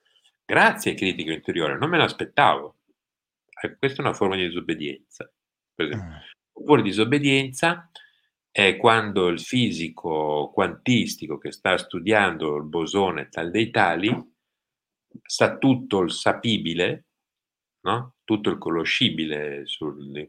Grazie 0.46 0.94
critico 0.94 1.32
interiore, 1.32 1.76
non 1.76 1.90
me 1.90 1.98
l'aspettavo. 1.98 2.76
Eh, 3.64 3.78
questa 3.78 4.02
è 4.02 4.06
una 4.06 4.14
forma 4.14 4.36
di 4.36 4.48
disobbedienza. 4.48 5.32
Per 5.74 5.86
esempio. 5.86 6.10
Mm. 6.10 6.22
Oppure 6.56 6.82
disobbedienza 6.82 7.90
è 8.52 8.78
quando 8.78 9.30
il 9.30 9.40
fisico 9.40 10.52
quantistico 10.54 11.38
che 11.40 11.52
sta 11.52 11.78
studiando 11.78 12.58
il 12.58 12.66
bosone 12.66 13.30
tal 13.30 13.50
dei 13.50 13.72
tali 13.72 14.16
sa 15.24 15.58
tutto 15.58 16.02
il 16.02 16.12
sapibile, 16.12 17.06
no? 17.82 18.16
tutto 18.24 18.52
il 18.52 18.60
conoscibile 18.60 19.66
sul, 19.66 20.28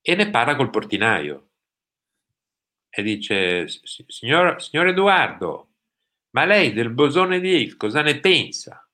e 0.00 0.14
ne 0.14 0.30
parla 0.30 0.56
col 0.56 0.70
portinaio 0.70 1.50
e 2.88 3.02
dice 3.02 3.68
signor, 3.68 4.62
signor 4.62 4.88
Edoardo 4.88 5.72
ma 6.30 6.46
lei 6.46 6.72
del 6.72 6.90
bosone 6.90 7.40
di 7.40 7.50
Higgs 7.50 7.76
cosa 7.76 8.00
ne 8.00 8.18
pensa? 8.18 8.87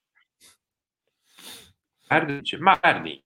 Guardi, 2.06 2.38
dice, 2.38 2.58
ma 2.58 2.78
guardi, 2.80 3.24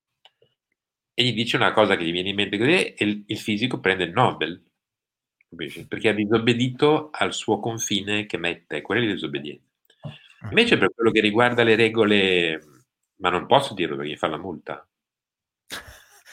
e 1.15 1.25
gli 1.25 1.35
dice 1.35 1.57
una 1.57 1.73
cosa 1.73 1.97
che 1.97 2.05
gli 2.05 2.13
viene 2.13 2.29
in 2.29 2.37
mente 2.37 2.59
così 2.59 2.95
e 2.95 3.25
il, 3.27 3.39
fisico 3.39 3.81
prende 3.81 4.05
il 4.05 4.13
Nobel 4.13 4.63
perché 5.89 6.11
ha 6.11 6.13
disobbedito 6.13 7.09
al 7.11 7.33
suo 7.33 7.59
confine 7.59 8.27
che 8.27 8.37
mette, 8.37 8.83
quello 8.83 9.03
è 9.03 9.13
disobbedienza. 9.13 9.65
Invece 10.43 10.79
per 10.79 10.93
quello 10.95 11.11
che 11.11 11.21
riguarda 11.21 11.65
le 11.65 11.75
regole, 11.75 12.61
ma 13.17 13.31
non 13.31 13.47
posso 13.47 13.75
dirlo 13.75 13.97
perché 13.97 14.13
gli 14.13 14.17
fa 14.17 14.29
la 14.29 14.39
multa. 14.39 14.87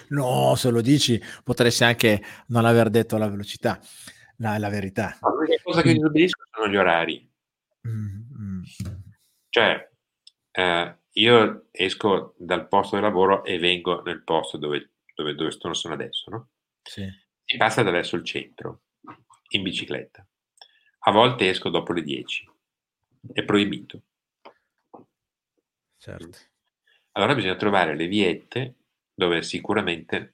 No, 0.10 0.54
se 0.56 0.70
lo 0.70 0.82
dici 0.82 1.20
potresti 1.44 1.84
anche 1.84 2.22
non 2.48 2.66
aver 2.66 2.92
detto 2.92 3.18
la 3.18 3.28
velocità, 3.28 3.80
la, 4.38 4.60
la 4.60 4.70
verità. 4.70 5.18
No, 5.22 5.30
l'unica 5.30 5.62
cosa 5.64 5.82
che 5.82 5.94
disobbedisco 5.94 6.44
sono 6.52 6.68
gli 6.68 6.76
orari. 6.76 7.28
Mm-hmm. 7.88 8.62
Cioè, 9.50 9.90
eh, 10.52 10.98
io 11.18 11.68
esco 11.72 12.34
dal 12.38 12.68
posto 12.68 12.96
di 12.96 13.02
lavoro 13.02 13.44
e 13.44 13.58
vengo 13.58 14.02
nel 14.02 14.24
posto 14.24 14.58
dove, 14.58 14.92
dove, 15.14 15.36
dove 15.36 15.52
sono 15.52 15.94
adesso, 15.94 16.30
no? 16.30 16.50
Sì. 16.82 17.08
Si 17.44 17.58
passa 17.58 17.82
attraverso 17.82 18.16
il 18.16 18.24
centro, 18.24 18.82
in 19.50 19.64
bicicletta. 19.64 20.26
A 21.08 21.12
volte 21.12 21.50
esco 21.50 21.70
dopo 21.70 21.94
le 21.94 22.02
10. 22.02 22.52
È 23.32 23.44
proibito. 23.44 24.02
Certo. 25.98 26.38
Allora 27.14 27.34
bisogna 27.34 27.56
trovare 27.56 27.96
le 27.96 28.08
viette 28.08 28.76
dove 29.14 29.42
sicuramente 29.42 30.34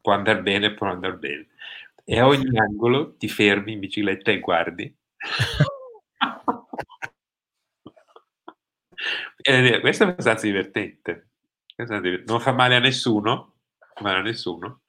può 0.00 0.12
andare 0.12 0.42
bene, 0.42 0.74
può 0.74 0.86
andare 0.86 1.16
bene. 1.16 1.48
E 2.04 2.18
a 2.20 2.26
ogni 2.26 2.56
angolo 2.56 3.16
ti 3.16 3.28
fermi 3.28 3.72
in 3.72 3.80
bicicletta 3.80 4.30
e 4.30 4.38
guardi. 4.38 4.96
Eh, 9.48 9.80
questo 9.80 10.04
è 10.04 10.08
abbastanza 10.08 10.44
divertente. 10.44 11.30
Non 12.26 12.38
fa 12.38 12.52
male 12.52 12.76
a 12.76 12.80
nessuno, 12.80 13.54
male 14.02 14.18
a 14.18 14.22
nessuno. 14.22 14.82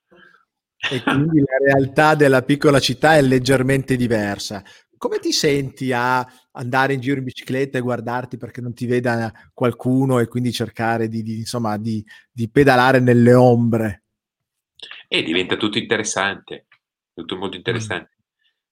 E 0.91 1.01
quindi 1.01 1.39
la 1.39 1.73
realtà 1.73 2.13
della 2.13 2.41
piccola 2.41 2.79
città 2.79 3.15
è 3.15 3.21
leggermente 3.21 3.95
diversa. 3.95 4.61
Come 4.97 5.19
ti 5.19 5.31
senti 5.31 5.93
a 5.93 6.27
andare 6.51 6.93
in 6.93 6.99
giro 6.99 7.19
in 7.19 7.23
bicicletta 7.23 7.77
e 7.77 7.81
guardarti 7.81 8.35
perché 8.35 8.59
non 8.59 8.73
ti 8.73 8.85
veda 8.85 9.31
qualcuno 9.53 10.19
e 10.19 10.27
quindi 10.27 10.51
cercare 10.51 11.07
di, 11.07 11.23
di, 11.23 11.37
insomma, 11.37 11.77
di, 11.77 12.03
di 12.29 12.49
pedalare 12.49 12.99
nelle 12.99 13.33
ombre? 13.33 14.03
E 15.07 15.23
diventa 15.23 15.55
tutto 15.55 15.77
interessante, 15.77 16.67
tutto 17.13 17.37
molto 17.37 17.55
interessante. 17.55 18.17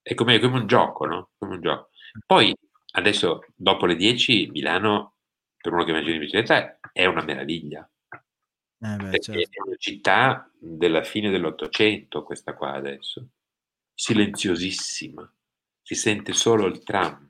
È 0.01 0.13
come, 0.15 0.37
come, 0.39 0.59
un 0.59 0.67
gioco, 0.67 1.05
no? 1.05 1.29
Come 1.37 1.55
un 1.55 1.61
gioco. 1.61 1.91
Poi, 2.25 2.53
adesso, 2.95 3.45
dopo 3.55 3.85
le 3.85 3.95
10, 3.95 4.49
Milano 4.51 5.13
per 5.59 5.73
uno 5.73 5.83
che 5.83 5.91
viaggia 5.91 6.11
in 6.11 6.19
bicicletta 6.19 6.79
è 6.91 7.05
una 7.05 7.23
meraviglia. 7.23 7.89
Eh 8.79 8.95
beh, 8.95 9.19
certo. 9.19 9.41
È 9.41 9.61
una 9.65 9.75
città 9.77 10.51
della 10.59 11.03
fine 11.03 11.29
dell'Ottocento 11.31 12.23
questa 12.23 12.53
qua 12.53 12.73
adesso, 12.73 13.29
silenziosissima, 13.93 15.31
si 15.81 15.95
sente 15.95 16.33
solo 16.33 16.67
il 16.67 16.83
tram 16.83 17.27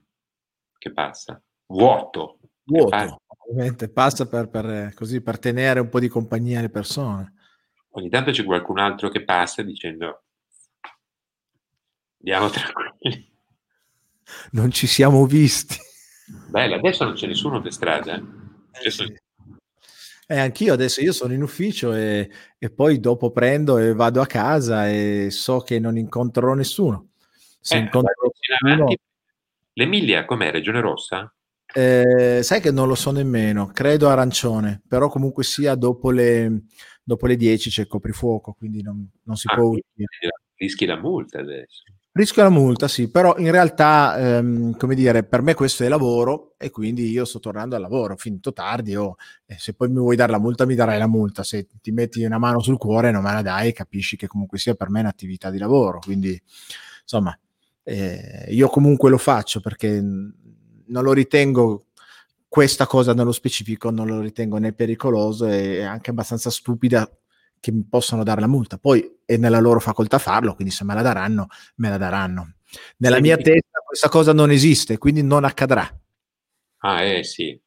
che 0.78 0.92
passa, 0.92 1.42
vuoto. 1.68 2.40
Vuoto, 2.64 2.90
passa. 2.90 3.18
ovviamente 3.50 3.90
passa 3.90 4.28
per, 4.28 4.50
per, 4.50 4.94
così, 4.94 5.22
per 5.22 5.40
tenere 5.40 5.80
un 5.80 5.88
po' 5.88 6.02
di 6.02 6.10
compagnia 6.10 6.60
alle 6.60 6.70
persone. 6.70 7.34
Ogni 7.92 8.10
tanto 8.10 8.32
c'è 8.32 8.44
qualcun 8.44 8.78
altro 8.78 9.10
che 9.10 9.24
passa 9.24 9.62
dicendo 9.62 10.24
andiamo 12.20 12.50
tranquilli. 12.50 13.36
Non 14.52 14.72
ci 14.72 14.88
siamo 14.88 15.26
visti. 15.26 15.78
Bella, 16.50 16.76
adesso 16.76 17.04
non 17.04 17.14
c'è 17.14 17.28
nessuno 17.28 17.62
per 17.62 17.72
strada. 17.72 18.16
Eh? 18.16 18.92
Sì. 18.92 19.04
eh, 20.28 20.40
anch'io 20.40 20.74
adesso 20.74 21.02
io 21.02 21.14
sono 21.14 21.34
in 21.34 21.42
ufficio 21.42 21.94
e, 21.94 22.30
e, 22.58 22.70
poi 22.70 23.00
dopo 23.00 23.32
prendo 23.32 23.78
e 23.78 23.94
vado 23.94 24.22
a 24.22 24.26
casa 24.26 24.90
e 24.90 25.30
so 25.32 25.60
che 25.60 25.80
non 25.80 25.98
incontrerò 25.98 26.54
nessuno. 26.54 27.10
Se 27.60 27.76
eh, 27.76 27.80
incontro 27.80 28.14
qualcuno... 28.14 28.94
L'Emilia 29.74 30.26
com'è? 30.26 30.52
Regione 30.52 30.82
Rossa? 30.82 31.32
Eh, 31.74 32.40
sai 32.42 32.62
che 32.62 32.72
non 32.72 32.88
lo 32.88 32.96
so 32.96 33.12
nemmeno, 33.12 33.68
credo 33.68 34.10
arancione, 34.10 34.82
però 34.88 35.10
comunque 35.10 35.44
sia 35.44 35.76
dopo 35.76 36.10
le, 36.10 36.64
dopo 37.04 37.28
le 37.28 37.36
10 37.36 37.70
c'è 37.70 37.82
il 37.82 37.88
coprifuoco, 37.88 38.54
quindi 38.54 38.82
non, 38.82 39.08
non 39.24 39.36
si 39.36 39.48
ah, 39.50 39.56
può 39.56 39.66
uscire. 39.66 40.08
Rischi 40.56 40.86
la 40.86 40.98
multa 40.98 41.40
adesso. 41.40 41.84
Rischio 42.18 42.42
la 42.42 42.50
multa, 42.50 42.88
sì, 42.88 43.12
però 43.12 43.38
in 43.38 43.52
realtà, 43.52 44.18
ehm, 44.18 44.76
come 44.76 44.96
dire, 44.96 45.24
per 45.24 45.44
me 45.44 45.54
questo 45.54 45.84
è 45.84 45.88
lavoro 45.88 46.56
e 46.58 46.72
quindi 46.72 47.08
io 47.12 47.26
sto 47.26 47.40
tornando 47.40 47.76
al 47.76 47.82
lavoro, 47.84 48.18
finito 48.18 48.54
tardi, 48.54 48.96
o 48.96 49.18
eh, 49.46 49.56
se 49.60 49.76
poi 49.76 49.90
mi 49.90 50.00
vuoi 50.00 50.16
dare 50.16 50.32
la 50.32 50.40
multa 50.40 50.66
mi 50.66 50.74
darai 50.74 50.98
la 50.98 51.06
multa, 51.06 51.44
se 51.44 51.68
ti 51.80 51.92
metti 51.92 52.24
una 52.24 52.40
mano 52.40 52.60
sul 52.60 52.80
cuore 52.80 53.12
non 53.12 53.22
me 53.22 53.34
la 53.34 53.44
dai, 53.44 53.72
capisci 53.72 54.18
che 54.18 54.26
comunque 54.26 54.58
sia 54.58 54.74
per 54.74 54.90
me 54.90 55.02
un'attività 55.02 55.52
di 55.52 55.60
lavoro, 55.60 56.00
quindi 56.00 56.42
insomma, 57.04 57.38
eh, 57.84 58.48
io 58.50 58.68
comunque 58.68 59.12
lo 59.12 59.20
faccio 59.20 59.60
perché 59.60 60.02
non 60.02 61.04
lo 61.04 61.14
ritengo 61.14 61.86
questa 62.48 62.88
cosa 62.88 63.14
nello 63.14 63.32
specifico, 63.32 63.92
non 63.92 64.08
lo 64.08 64.22
ritengo 64.22 64.58
né 64.58 64.74
pericoloso 64.74 65.46
e 65.46 65.84
anche 65.84 66.10
abbastanza 66.10 66.50
stupida 66.50 67.08
che 67.60 67.72
mi 67.72 67.86
possono 67.88 68.24
dare 68.24 68.42
la 68.42 68.48
multa. 68.48 68.80
Poi 68.80 69.17
è 69.28 69.36
nella 69.36 69.60
loro 69.60 69.82
facoltà 69.82 70.18
farlo, 70.20 70.56
quindi 70.56 70.74
se 70.74 70.86
me 70.86 70.94
la 70.94 71.02
daranno, 71.02 71.48
me 71.76 71.90
la 71.90 71.98
daranno. 71.98 72.54
Nella 72.98 73.20
mia 73.20 73.36
testa 73.36 73.80
questa 73.86 74.08
cosa 74.08 74.32
non 74.32 74.52
esiste, 74.52 74.98
quindi 74.98 75.22
non 75.22 75.44
accadrà. 75.44 75.88
Ah, 76.80 77.02
eh 77.04 77.24
sì, 77.24 77.60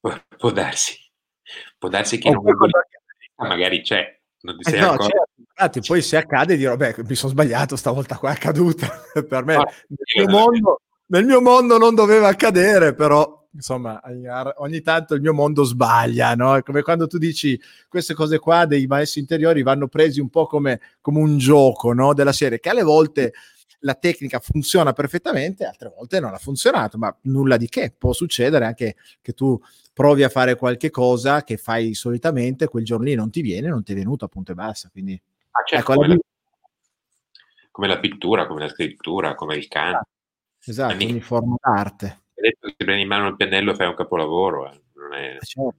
può 0.00 0.50
darsi. 0.50 0.98
Può 1.78 1.88
darsi 1.88 2.18
che 2.18 2.30
non 2.30 2.42
vuoi 2.42 2.70
magari 3.36 3.80
c'è, 3.82 4.20
non 4.40 4.56
ti 4.58 4.64
sei 4.64 4.78
eh 4.78 4.80
no, 4.80 4.96
certo. 4.98 5.30
Infatti, 5.36 5.80
poi 5.80 6.02
se 6.02 6.16
accade 6.16 6.56
dirò, 6.56 6.76
beh, 6.76 6.96
mi 7.06 7.14
sono 7.14 7.32
sbagliato, 7.32 7.76
stavolta 7.76 8.18
qua 8.18 8.30
è 8.30 8.32
accaduta. 8.34 8.88
per 9.26 9.44
me, 9.44 9.54
ah, 9.54 9.72
nel, 9.88 10.26
mio 10.26 10.28
mondo, 10.28 10.80
nel 11.06 11.24
mio 11.24 11.40
mondo 11.40 11.78
non 11.78 11.94
doveva 11.94 12.28
accadere, 12.28 12.94
però 12.94 13.43
insomma, 13.54 14.00
ogni 14.56 14.80
tanto 14.82 15.14
il 15.14 15.20
mio 15.20 15.32
mondo 15.32 15.62
sbaglia, 15.64 16.34
no? 16.34 16.56
È 16.56 16.62
come 16.62 16.82
quando 16.82 17.06
tu 17.06 17.18
dici 17.18 17.60
queste 17.88 18.14
cose 18.14 18.38
qua 18.38 18.66
dei 18.66 18.86
maestri 18.86 19.20
interiori 19.20 19.62
vanno 19.62 19.88
presi 19.88 20.20
un 20.20 20.28
po' 20.28 20.46
come, 20.46 20.80
come 21.00 21.18
un 21.20 21.38
gioco, 21.38 21.92
no? 21.92 22.12
Della 22.14 22.32
serie, 22.32 22.60
che 22.60 22.68
alle 22.68 22.82
volte 22.82 23.32
la 23.80 23.94
tecnica 23.94 24.38
funziona 24.40 24.92
perfettamente, 24.92 25.64
altre 25.64 25.92
volte 25.94 26.18
non 26.18 26.32
ha 26.32 26.38
funzionato, 26.38 26.98
ma 26.98 27.14
nulla 27.22 27.56
di 27.56 27.68
che, 27.68 27.94
può 27.96 28.12
succedere 28.12 28.64
anche 28.64 28.96
che 29.20 29.32
tu 29.32 29.60
provi 29.92 30.22
a 30.22 30.28
fare 30.28 30.56
qualche 30.56 30.90
cosa 30.90 31.44
che 31.44 31.56
fai 31.56 31.94
solitamente, 31.94 32.66
quel 32.66 32.84
giorno 32.84 33.04
lì 33.04 33.14
non 33.14 33.30
ti 33.30 33.42
viene, 33.42 33.68
non 33.68 33.82
ti 33.82 33.92
è 33.92 33.94
venuto 33.94 34.24
appunto 34.24 34.52
e 34.52 34.54
basta, 34.54 34.88
quindi... 34.90 35.20
Ah, 35.50 35.62
certo, 35.64 35.92
ecco, 35.92 36.00
come, 36.00 36.08
la... 36.08 36.20
come, 37.70 37.86
la... 37.86 37.98
pittura, 38.00 38.46
come 38.46 38.60
la 38.60 38.68
scrittura, 38.68 39.34
come 39.34 39.56
il 39.56 39.68
canto. 39.68 40.08
Esatto, 40.64 40.94
ogni 40.94 41.20
forma 41.20 41.56
d'arte. 41.60 42.22
Detto, 42.44 42.68
se 42.68 42.74
prendi 42.76 43.00
in 43.00 43.08
mano 43.08 43.28
il 43.28 43.36
pennello 43.36 43.74
fai 43.74 43.86
un 43.86 43.94
capolavoro, 43.94 44.70
eh. 44.70 44.82
non 44.96 45.14
è... 45.14 45.36
Eh, 45.36 45.46
certo. 45.46 45.74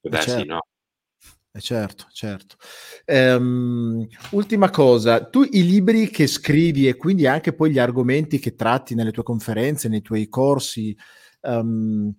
Può 0.00 0.08
darsi, 0.08 0.30
certo. 0.30 0.52
no? 0.52 0.60
Eh 1.52 1.60
certo, 1.60 2.06
certo. 2.10 2.56
Um, 3.04 4.06
ultima 4.30 4.70
cosa, 4.70 5.26
tu 5.26 5.42
i 5.42 5.66
libri 5.66 6.08
che 6.08 6.26
scrivi 6.26 6.88
e 6.88 6.96
quindi 6.96 7.26
anche 7.26 7.52
poi 7.52 7.70
gli 7.70 7.78
argomenti 7.78 8.38
che 8.38 8.54
tratti 8.54 8.94
nelle 8.94 9.10
tue 9.10 9.22
conferenze, 9.22 9.88
nei 9.88 10.00
tuoi 10.00 10.30
corsi, 10.30 10.96
um, 11.42 12.10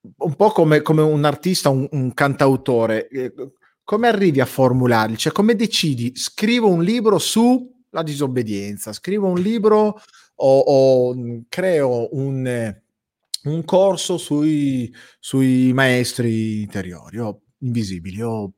un 0.00 0.36
po' 0.36 0.50
come, 0.50 0.80
come 0.80 1.02
un 1.02 1.24
artista, 1.24 1.70
un, 1.70 1.88
un 1.90 2.14
cantautore, 2.14 3.08
eh, 3.08 3.34
come 3.82 4.06
arrivi 4.06 4.40
a 4.40 4.46
formularli? 4.46 5.16
Cioè 5.16 5.32
come 5.32 5.56
decidi, 5.56 6.14
scrivo 6.14 6.68
un 6.68 6.84
libro 6.84 7.18
sulla 7.18 8.02
disobbedienza, 8.04 8.92
scrivo 8.92 9.26
un 9.26 9.40
libro 9.40 10.00
o, 10.40 10.58
o 10.58 11.44
creo 11.48 12.08
un, 12.12 12.80
un 13.44 13.64
corso 13.64 14.18
sui, 14.18 14.92
sui 15.18 15.72
maestri 15.72 16.62
interiori 16.62 17.18
o 17.18 17.42
invisibili 17.60 18.22
o 18.22 18.52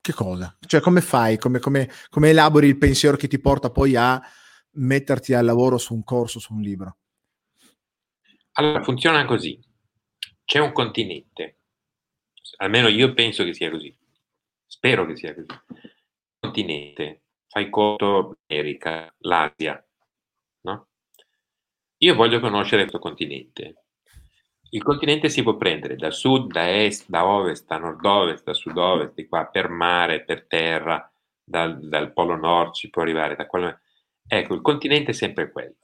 che 0.00 0.12
cosa? 0.12 0.56
Cioè 0.66 0.80
come 0.80 1.00
fai? 1.00 1.38
Come, 1.38 1.60
come, 1.60 1.88
come 2.08 2.30
elabori 2.30 2.66
il 2.66 2.78
pensiero 2.78 3.16
che 3.16 3.28
ti 3.28 3.38
porta 3.38 3.70
poi 3.70 3.94
a 3.94 4.20
metterti 4.72 5.32
al 5.32 5.44
lavoro 5.44 5.78
su 5.78 5.94
un 5.94 6.02
corso, 6.02 6.40
su 6.40 6.54
un 6.54 6.60
libro? 6.60 6.96
Allora, 8.54 8.82
funziona 8.82 9.24
così. 9.24 9.58
C'è 10.44 10.58
un 10.58 10.72
continente, 10.72 11.60
almeno 12.56 12.88
io 12.88 13.14
penso 13.14 13.44
che 13.44 13.54
sia 13.54 13.70
così, 13.70 13.96
spero 14.66 15.06
che 15.06 15.16
sia 15.16 15.34
così. 15.34 15.46
Continente, 16.40 17.22
fai 17.46 17.70
conto 17.70 18.38
America, 18.48 19.14
l'Asia? 19.20 19.82
Io 22.02 22.16
voglio 22.16 22.40
conoscere 22.40 22.82
questo 22.82 22.98
continente. 22.98 23.84
Il 24.70 24.82
continente 24.82 25.28
si 25.28 25.44
può 25.44 25.56
prendere 25.56 25.94
da 25.94 26.10
sud, 26.10 26.50
da 26.50 26.68
est, 26.68 27.08
da 27.08 27.24
ovest, 27.24 27.66
da 27.68 27.78
nord-ovest, 27.78 28.42
da 28.42 28.54
sud-ovest, 28.54 29.14
di 29.14 29.28
qua 29.28 29.46
per 29.46 29.68
mare, 29.68 30.24
per 30.24 30.46
terra, 30.48 31.08
dal, 31.44 31.78
dal 31.88 32.12
polo 32.12 32.34
nord 32.34 32.72
si 32.72 32.90
può 32.90 33.02
arrivare 33.02 33.36
da 33.36 33.46
quello. 33.46 33.78
Ecco, 34.26 34.54
il 34.54 34.62
continente 34.62 35.12
è 35.12 35.14
sempre 35.14 35.52
quello. 35.52 35.76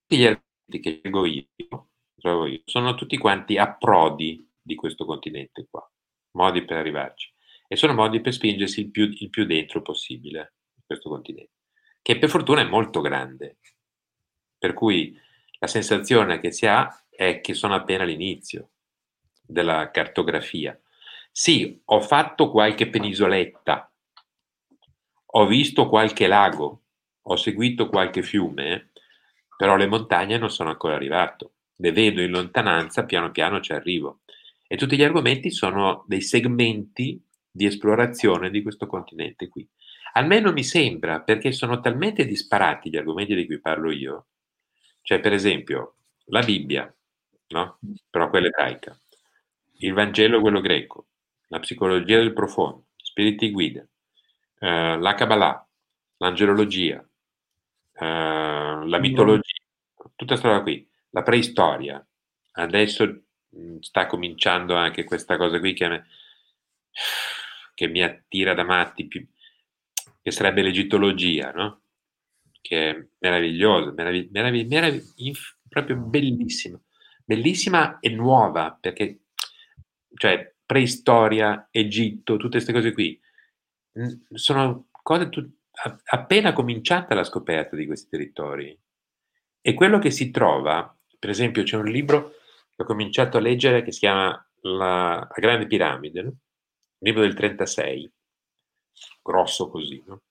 Tutti 0.00 0.20
gli 0.20 0.24
argomenti 0.24 0.80
che 0.80 0.98
scelgo 0.98 1.24
io, 1.24 1.46
io, 1.54 2.62
sono 2.64 2.94
tutti 2.96 3.16
quanti 3.16 3.56
approdi 3.56 4.50
di 4.60 4.74
questo 4.74 5.04
continente 5.04 5.68
qua, 5.70 5.88
modi 6.32 6.64
per 6.64 6.78
arrivarci. 6.78 7.32
E 7.68 7.76
sono 7.76 7.94
modi 7.94 8.20
per 8.20 8.32
spingersi 8.32 8.80
il 8.80 8.90
più, 8.90 9.04
il 9.04 9.30
più 9.30 9.44
dentro 9.44 9.82
possibile 9.82 10.54
questo 10.84 11.10
continente, 11.10 11.52
che 12.02 12.18
per 12.18 12.28
fortuna 12.28 12.62
è 12.62 12.68
molto 12.68 13.00
grande. 13.00 13.58
Per 14.64 14.72
cui 14.72 15.14
la 15.58 15.66
sensazione 15.66 16.40
che 16.40 16.50
si 16.50 16.64
ha 16.64 16.88
è 17.10 17.42
che 17.42 17.52
sono 17.52 17.74
appena 17.74 18.04
all'inizio 18.04 18.70
della 19.42 19.90
cartografia. 19.90 20.80
Sì, 21.30 21.82
ho 21.84 22.00
fatto 22.00 22.50
qualche 22.50 22.88
penisoletta, 22.88 23.92
ho 25.26 25.46
visto 25.46 25.86
qualche 25.90 26.26
lago, 26.26 26.84
ho 27.20 27.36
seguito 27.36 27.90
qualche 27.90 28.22
fiume, 28.22 28.92
però 29.54 29.76
le 29.76 29.86
montagne 29.86 30.38
non 30.38 30.48
sono 30.48 30.70
ancora 30.70 30.94
arrivato. 30.94 31.56
Le 31.76 31.92
vedo 31.92 32.22
in 32.22 32.30
lontananza, 32.30 33.04
piano 33.04 33.30
piano 33.32 33.60
ci 33.60 33.74
arrivo. 33.74 34.20
E 34.66 34.78
tutti 34.78 34.96
gli 34.96 35.04
argomenti 35.04 35.50
sono 35.50 36.06
dei 36.08 36.22
segmenti 36.22 37.22
di 37.50 37.66
esplorazione 37.66 38.48
di 38.48 38.62
questo 38.62 38.86
continente 38.86 39.46
qui. 39.46 39.68
Almeno 40.14 40.52
mi 40.52 40.64
sembra, 40.64 41.20
perché 41.20 41.52
sono 41.52 41.80
talmente 41.80 42.24
disparati 42.24 42.88
gli 42.88 42.96
argomenti 42.96 43.34
di 43.34 43.44
cui 43.44 43.60
parlo 43.60 43.90
io, 43.90 44.28
cioè, 45.04 45.20
per 45.20 45.34
esempio, 45.34 45.96
la 46.28 46.40
Bibbia, 46.40 46.92
no? 47.48 47.78
però 48.08 48.30
quella 48.30 48.46
ebraica, 48.46 48.98
il 49.80 49.92
Vangelo, 49.92 50.40
quello 50.40 50.62
greco, 50.62 51.08
la 51.48 51.58
psicologia 51.58 52.16
del 52.16 52.32
profondo, 52.32 52.86
spiriti 52.96 53.50
guida, 53.50 53.86
eh, 54.60 54.96
la 54.98 55.14
Kabbalah, 55.14 55.68
l'angelologia, 56.16 57.06
eh, 57.92 58.82
la 58.86 58.98
mitologia, 58.98 59.60
tutta 60.16 60.24
questa 60.24 60.48
roba 60.48 60.62
qui, 60.62 60.88
la 61.10 61.22
preistoria. 61.22 62.06
Adesso 62.52 63.24
mh, 63.50 63.78
sta 63.80 64.06
cominciando 64.06 64.74
anche 64.74 65.04
questa 65.04 65.36
cosa 65.36 65.58
qui 65.58 65.74
che, 65.74 65.86
me, 65.86 66.06
che 67.74 67.88
mi 67.88 68.02
attira 68.02 68.54
da 68.54 68.64
matti, 68.64 69.06
più, 69.06 69.22
che 70.22 70.30
sarebbe 70.30 70.62
l'egittologia, 70.62 71.50
no? 71.50 71.80
Che 72.64 72.90
è 72.90 73.06
meravigliosa, 73.18 73.92
meravig- 73.92 74.30
meravig- 74.30 74.70
meravig- 74.70 75.12
inf- 75.16 75.58
proprio 75.68 75.96
bellissima, 75.98 76.80
bellissima 77.22 77.98
e 78.00 78.08
nuova, 78.08 78.76
perché 78.80 79.24
cioè 80.16 80.54
preistoria, 80.64 81.68
Egitto, 81.70 82.36
tutte 82.36 82.52
queste 82.52 82.72
cose 82.72 82.92
qui, 82.92 83.20
sono 84.32 84.88
cose 85.02 85.28
tu- 85.28 85.46
appena 86.06 86.54
cominciata 86.54 87.14
la 87.14 87.24
scoperta 87.24 87.76
di 87.76 87.84
questi 87.84 88.08
territori. 88.08 88.78
E 89.60 89.74
quello 89.74 89.98
che 89.98 90.10
si 90.10 90.30
trova, 90.30 90.96
per 91.18 91.28
esempio, 91.28 91.64
c'è 91.64 91.76
un 91.76 91.86
libro 91.86 92.32
che 92.74 92.82
ho 92.82 92.86
cominciato 92.86 93.36
a 93.36 93.40
leggere 93.40 93.82
che 93.82 93.92
si 93.92 94.00
chiama 94.00 94.30
La, 94.62 95.16
la 95.18 95.34
Grande 95.36 95.66
Piramide, 95.66 96.22
no? 96.22 96.32
libro 96.98 97.20
del 97.20 97.34
36, 97.34 98.10
grosso 99.22 99.68
così, 99.68 100.02
no? 100.06 100.22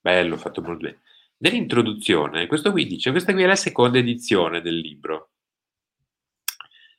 bello, 0.00 0.36
fatto 0.36 0.62
molto 0.62 0.86
bene. 0.86 1.00
Nell'introduzione, 1.42 2.46
questo 2.46 2.70
qui 2.70 2.86
dice, 2.86 3.10
questa 3.12 3.32
qui 3.32 3.44
è 3.44 3.46
la 3.46 3.56
seconda 3.56 3.96
edizione 3.96 4.60
del 4.60 4.76
libro. 4.76 5.30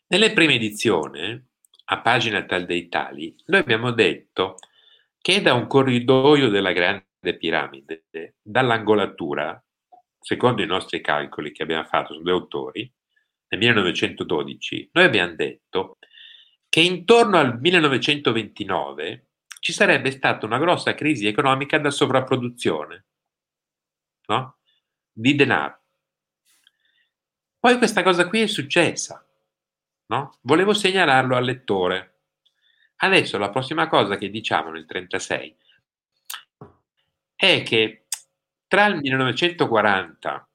Nelle 0.07 0.33
prime 0.33 0.55
edizioni, 0.55 1.49
a 1.85 2.01
pagina 2.01 2.43
tal 2.45 2.65
dei 2.65 2.89
tali, 2.89 3.35
noi 3.45 3.59
abbiamo 3.59 3.91
detto 3.91 4.55
che 5.19 5.43
da 5.43 5.53
un 5.53 5.67
corridoio 5.67 6.49
della 6.49 6.71
grande 6.71 7.37
piramide, 7.37 8.05
dall'angolatura, 8.41 9.63
secondo 10.19 10.63
i 10.63 10.67
nostri 10.67 11.01
calcoli 11.01 11.51
che 11.51 11.61
abbiamo 11.61 11.83
fatto 11.83 12.15
su 12.15 12.23
due 12.23 12.31
autori, 12.31 12.91
nel 13.49 13.59
1912, 13.59 14.89
noi 14.93 15.03
abbiamo 15.03 15.35
detto 15.35 15.99
che 16.67 16.79
intorno 16.79 17.37
al 17.37 17.59
1929 17.59 19.27
ci 19.59 19.71
sarebbe 19.71 20.09
stata 20.09 20.47
una 20.47 20.57
grossa 20.57 20.95
crisi 20.95 21.27
economica 21.27 21.77
da 21.77 21.91
sovrapproduzione 21.91 23.05
no? 24.31 24.57
di 25.11 25.35
denaro. 25.35 25.79
Poi 27.59 27.77
questa 27.77 28.01
cosa 28.01 28.27
qui 28.27 28.41
è 28.41 28.47
successa, 28.47 29.23
no? 30.07 30.37
Volevo 30.41 30.73
segnalarlo 30.73 31.35
al 31.35 31.43
lettore. 31.43 32.07
Adesso 32.97 33.37
la 33.37 33.49
prossima 33.49 33.87
cosa 33.87 34.17
che 34.17 34.29
diciamo 34.29 34.71
nel 34.71 34.85
36 34.85 35.55
è 37.35 37.63
che 37.63 38.05
tra 38.67 38.85
il 38.85 38.97
1940 38.97 40.49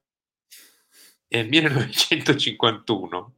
e 1.29 1.39
il 1.39 1.49
1951 1.49 3.35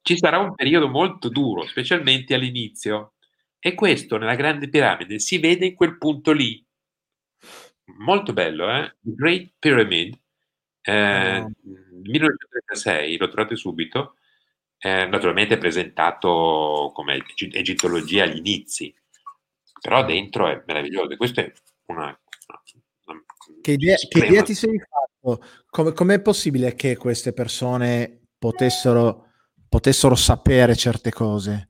ci 0.00 0.16
sarà 0.16 0.38
un 0.38 0.54
periodo 0.54 0.88
molto 0.88 1.28
duro, 1.28 1.66
specialmente 1.66 2.34
all'inizio, 2.34 3.14
e 3.58 3.74
questo 3.74 4.16
nella 4.16 4.34
Grande 4.34 4.68
Piramide 4.68 5.18
si 5.18 5.38
vede 5.38 5.66
in 5.66 5.74
quel 5.74 5.98
punto 5.98 6.32
lì, 6.32 6.63
molto 7.98 8.32
bello, 8.32 8.70
eh? 8.70 8.94
The 9.00 9.14
Great 9.14 9.52
Pyramid, 9.58 10.18
eh, 10.82 11.38
oh. 11.38 11.50
1936, 12.02 13.16
lo 13.16 13.28
trovate 13.28 13.56
subito, 13.56 14.16
eh, 14.78 15.06
naturalmente 15.06 15.58
presentato 15.58 16.90
come 16.94 17.24
egittologia 17.36 18.24
agli 18.24 18.36
inizi, 18.36 18.94
però 19.80 20.04
dentro 20.04 20.48
è 20.48 20.62
meraviglioso. 20.66 21.16
Questa 21.16 21.42
è 21.42 21.52
una... 21.86 22.04
una 23.06 23.22
che, 23.60 23.72
idea, 23.72 23.96
che 23.96 24.26
idea, 24.26 24.42
ti 24.42 24.54
sei 24.54 24.78
fatto? 24.78 25.42
Come, 25.66 25.92
com'è 25.92 26.20
possibile 26.20 26.74
che 26.74 26.96
queste 26.96 27.32
persone 27.32 28.28
potessero, 28.38 29.30
potessero 29.68 30.14
sapere 30.14 30.76
certe 30.76 31.10
cose? 31.10 31.68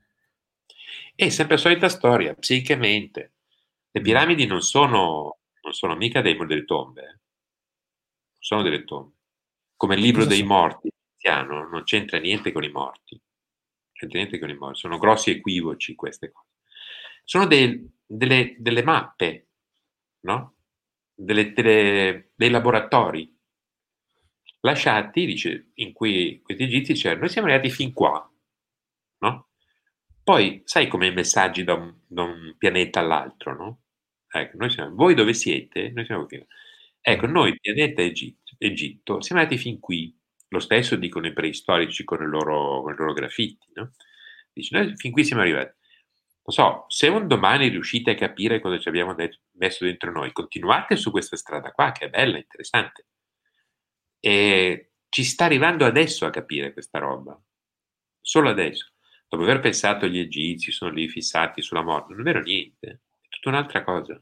È 1.15 1.29
sempre 1.29 1.55
la 1.55 1.61
solita 1.61 1.89
storia, 1.89 2.35
psichicamente. 2.35 3.35
Le 3.93 4.01
piramidi 4.01 4.47
non 4.47 4.63
sono, 4.63 5.39
non 5.65 5.73
sono 5.73 5.97
mica 5.97 6.21
dei, 6.21 6.37
delle 6.37 6.65
tombe, 6.65 7.03
eh. 7.03 7.19
sono 8.39 8.63
delle 8.63 8.85
tombe. 8.85 9.17
Come 9.77 9.97
il 9.97 10.03
libro 10.03 10.25
dei 10.25 10.43
morti, 10.43 10.91
cristiano 11.25 11.67
non 11.67 11.83
c'entra 11.85 12.19
niente 12.19 12.53
con 12.53 12.63
i 12.63 12.71
morti. 12.71 13.21
C'entra 13.93 14.19
niente 14.19 14.39
con 14.39 14.51
i 14.51 14.55
morti. 14.55 14.79
Sono 14.79 14.99
grossi 14.99 15.31
equivoci 15.31 15.95
queste 15.95 16.31
cose. 16.31 16.49
Sono 17.25 17.47
dei, 17.47 17.91
delle, 18.05 18.55
delle, 18.59 18.83
mappe, 18.83 19.49
no? 20.21 20.57
Delle, 21.15 21.53
delle, 21.53 22.33
dei 22.35 22.51
laboratori 22.51 23.33
lasciati, 24.61 25.27
dice, 25.27 25.71
in 25.75 25.93
cui 25.93 26.41
questi 26.43 26.65
egizi 26.65 26.93
dicevano, 26.93 27.21
noi 27.21 27.29
siamo 27.31 27.49
arrivati 27.49 27.71
fin 27.71 27.93
qua, 27.93 28.31
no? 29.19 29.49
Poi, 30.23 30.63
sai 30.65 30.89
come 30.89 31.07
i 31.07 31.13
messaggi 31.13 31.65
da 31.65 31.75
un, 31.75 31.95
da 32.07 32.23
un 32.23 32.55
pianeta 32.57 33.01
all'altro, 33.01 33.55
no? 33.57 33.79
Ecco, 34.37 34.57
noi 34.57 34.71
siamo, 34.71 34.97
voi 34.97 35.15
dove 35.15 35.33
siete? 35.33 35.91
Noi 35.91 36.05
siamo 36.07 36.27
qui. 36.27 36.45
Ecco, 37.01 37.27
noi, 37.27 37.57
pianeta 37.61 38.03
Egitto, 38.03 38.55
Egitto, 38.59 39.21
siamo 39.21 39.41
arrivati 39.41 39.63
fin 39.63 39.79
qui. 39.79 40.13
Lo 40.49 40.59
stesso 40.59 40.97
dicono 40.97 41.29
i 41.29 41.33
preistorici 41.33 42.03
con, 42.03 42.19
loro, 42.29 42.83
con 42.83 42.95
i 42.95 42.97
loro 42.97 43.13
graffiti, 43.13 43.69
no? 43.75 43.93
Dice, 44.53 44.77
noi 44.77 44.97
fin 44.97 45.13
qui 45.13 45.25
siamo 45.25 45.43
arrivati. 45.43 45.73
Non 46.47 46.55
so, 46.57 46.85
se 46.89 47.07
un 47.07 47.29
domani 47.29 47.69
riuscite 47.69 48.11
a 48.11 48.15
capire 48.17 48.61
cosa 48.61 48.79
ci 48.81 48.89
abbiamo 48.89 49.15
detto, 49.15 49.39
messo 49.53 49.85
dentro 49.85 50.11
noi, 50.11 50.33
continuate 50.33 50.97
su 50.97 51.13
questa 51.13 51.37
strada 51.37 51.71
qua, 51.71 51.93
che 51.93 52.07
è 52.07 52.11
bella, 52.11 52.37
interessante. 52.37 53.07
E 54.19 54.95
ci 55.09 55.23
sta 55.23 55.45
arrivando 55.45 55.85
adesso 55.85 56.27
a 56.27 56.31
capire 56.31 56.73
questa 56.73 56.99
roba. 56.99 57.41
Solo 58.21 58.49
adesso. 58.51 58.91
Dopo 59.29 59.45
aver 59.45 59.61
pensato 59.61 60.07
agli 60.07 60.19
egizi, 60.19 60.73
sono 60.73 60.91
lì 60.91 61.09
fissati 61.09 61.63
sulla 61.63 61.83
morte, 61.83 62.13
non 62.15 62.23
è 62.23 62.25
vero 62.25 62.41
niente, 62.41 63.03
tutta 63.45 63.49
un'altra 63.51 63.85
cosa. 63.85 64.21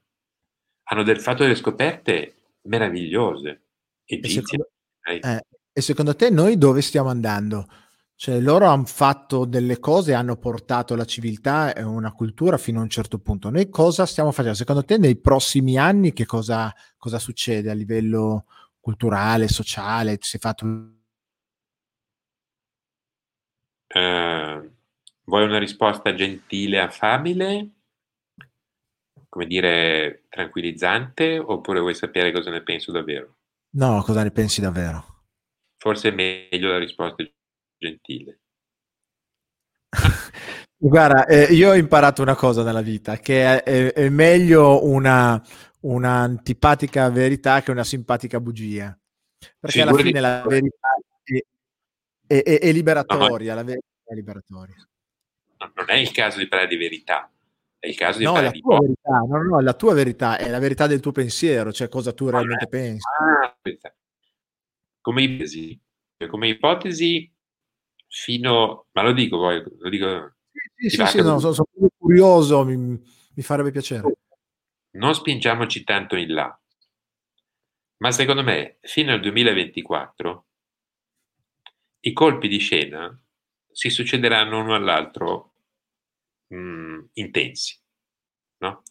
Hanno 0.85 1.03
del, 1.05 1.21
fatto 1.21 1.43
delle 1.43 1.55
scoperte 1.55 2.35
meravigliose. 2.63 3.63
Egizi. 4.05 4.39
E 4.39 4.43
secondo, 4.43 4.71
eh, 5.05 5.47
e 5.73 5.81
secondo 5.81 6.17
te 6.17 6.31
noi 6.31 6.59
dove 6.59 6.83
stiamo 6.83 7.09
andando? 7.09 7.67
Cioè, 8.15 8.41
loro 8.41 8.67
hanno 8.67 8.85
fatto 8.85 9.45
delle 9.45 9.79
cose, 9.79 10.15
hanno 10.15 10.37
portato 10.37 10.95
la 10.95 11.05
civiltà 11.05 11.73
e 11.75 11.83
una 11.83 12.13
cultura 12.13 12.57
fino 12.57 12.79
a 12.79 12.83
un 12.83 12.89
certo 12.89 13.19
punto. 13.19 13.51
Noi 13.51 13.69
cosa 13.69 14.07
stiamo 14.07 14.31
facendo? 14.31 14.57
Secondo 14.57 14.85
te, 14.85 14.97
nei 14.97 15.17
prossimi 15.17 15.77
anni, 15.77 16.13
che 16.13 16.27
cosa, 16.27 16.73
cosa 16.97 17.19
succede 17.19 17.71
a 17.71 17.75
livello 17.75 18.47
culturale, 18.79 19.49
sociale? 19.49 20.19
Si 20.21 20.37
è 20.37 20.41
fatto. 20.41 20.65
Uh, 23.95 24.71
vuoi 25.25 25.45
una 25.45 25.59
risposta 25.59 26.15
gentile, 26.15 26.81
affabile? 26.81 27.82
Come 29.33 29.47
dire, 29.47 30.25
tranquillizzante? 30.29 31.39
Oppure 31.39 31.81
vuoi 31.81 31.95
sapere 31.95 32.33
cosa 32.33 32.51
ne 32.51 32.63
penso 32.63 32.93
davvero? 32.93 33.37
No, 33.77 34.03
cosa 34.03 34.23
ne 34.23 34.31
pensi 34.31 34.61
davvero? 34.61 35.23
Forse 35.79 36.11
è 36.11 36.13
meglio 36.13 36.69
la 36.69 36.77
risposta 36.77 37.25
gentile. 37.79 38.41
Guarda, 40.77 41.25
eh, 41.25 41.45
io 41.45 41.71
ho 41.71 41.75
imparato 41.75 42.21
una 42.21 42.35
cosa 42.35 42.63
nella 42.63 42.83
vita, 42.83 43.17
che 43.17 43.63
è, 43.63 43.93
è 43.95 44.09
meglio 44.11 44.85
una, 44.85 45.43
un'antipatica 45.81 47.09
verità 47.09 47.63
che 47.63 47.71
una 47.71 47.85
simpatica 47.85 48.39
bugia. 48.39 48.95
Perché 49.59 49.81
alla 49.81 49.95
fine 49.95 50.21
la 50.21 50.45
verità 50.47 50.89
è, 51.23 51.43
è, 52.27 52.43
è, 52.43 52.59
è 52.61 52.71
liberatoria, 52.71 53.55
no, 53.55 53.61
la 53.61 53.65
verità 53.65 53.87
è 54.05 54.15
liberatoria. 54.15 54.89
Non 55.57 55.87
è 55.89 55.95
il 55.95 56.11
caso 56.11 56.37
di 56.37 56.49
parlare 56.49 56.69
di 56.69 56.77
verità, 56.77 57.33
è 57.83 57.89
il 57.89 57.97
caso 57.97 58.19
di 58.19 58.25
no, 58.25 58.35
parlare 58.35 58.61
di 58.61 58.63
verità, 58.65 59.19
no, 59.27 59.43
no, 59.43 59.61
la 59.61 59.75
tua 59.75 59.93
verità 59.93 60.39
è 60.39 60.49
la 60.49 60.61
verità 60.61 60.87
del 60.87 61.01
tuo 61.01 61.11
pensiero, 61.11 61.73
cioè 61.73 61.89
cosa 61.89 62.13
tu 62.13 62.29
realmente 62.29 62.67
ah, 62.67 62.69
pensi. 62.69 63.01
Ah, 63.19 63.57
come 65.01 65.23
ipotesi, 65.23 65.81
come 66.29 66.47
ipotesi 66.47 67.29
fino, 68.07 68.87
ma 68.93 69.03
lo 69.03 69.13
dico 69.13 69.37
poi, 69.37 69.65
lo 69.81 69.89
dico. 69.89 70.35
Sì, 70.77 70.91
sì, 70.91 71.07
sì, 71.07 71.23
no, 71.23 71.41
sono, 71.41 71.55
sono, 71.55 71.67
curioso, 71.99 72.65
mi, 72.65 72.77
mi 72.77 73.43
farebbe 73.43 73.73
piacere. 73.73 74.17
Non 74.93 75.15
spingiamoci 75.15 75.83
tanto 75.83 76.15
in 76.15 76.33
là, 76.35 76.57
ma 77.97 78.13
secondo 78.13 78.45
me 78.45 78.79
fino 78.83 79.13
al 79.13 79.19
2024 79.19 80.47
i 82.05 82.13
colpi 82.13 82.47
di 82.47 82.59
scena 82.59 83.13
si 83.73 83.91
succederanno 83.91 84.61
uno 84.61 84.77
all'altro 84.77 85.52
mh, 86.53 86.57
mm, 86.57 87.05
intensi, 87.15 87.79
no? 88.59 88.83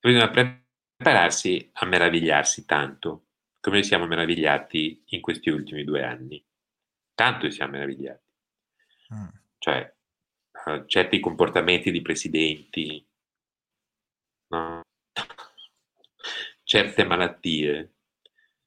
Bisogna 0.00 0.30
prepararsi 0.30 1.68
a 1.74 1.86
meravigliarsi 1.86 2.64
tanto 2.64 3.24
come 3.60 3.82
siamo 3.82 4.06
meravigliati 4.06 5.02
in 5.06 5.20
questi 5.20 5.50
ultimi 5.50 5.84
due 5.84 6.04
anni. 6.04 6.42
Tanto 7.14 7.50
siamo 7.50 7.72
meravigliati. 7.72 8.32
Mm. 9.14 9.28
Cioè, 9.58 9.94
uh, 10.66 10.86
certi 10.86 11.20
comportamenti 11.20 11.90
di 11.90 12.00
presidenti, 12.00 13.06
no? 14.48 14.82
certe 16.62 17.04
malattie, 17.04 17.92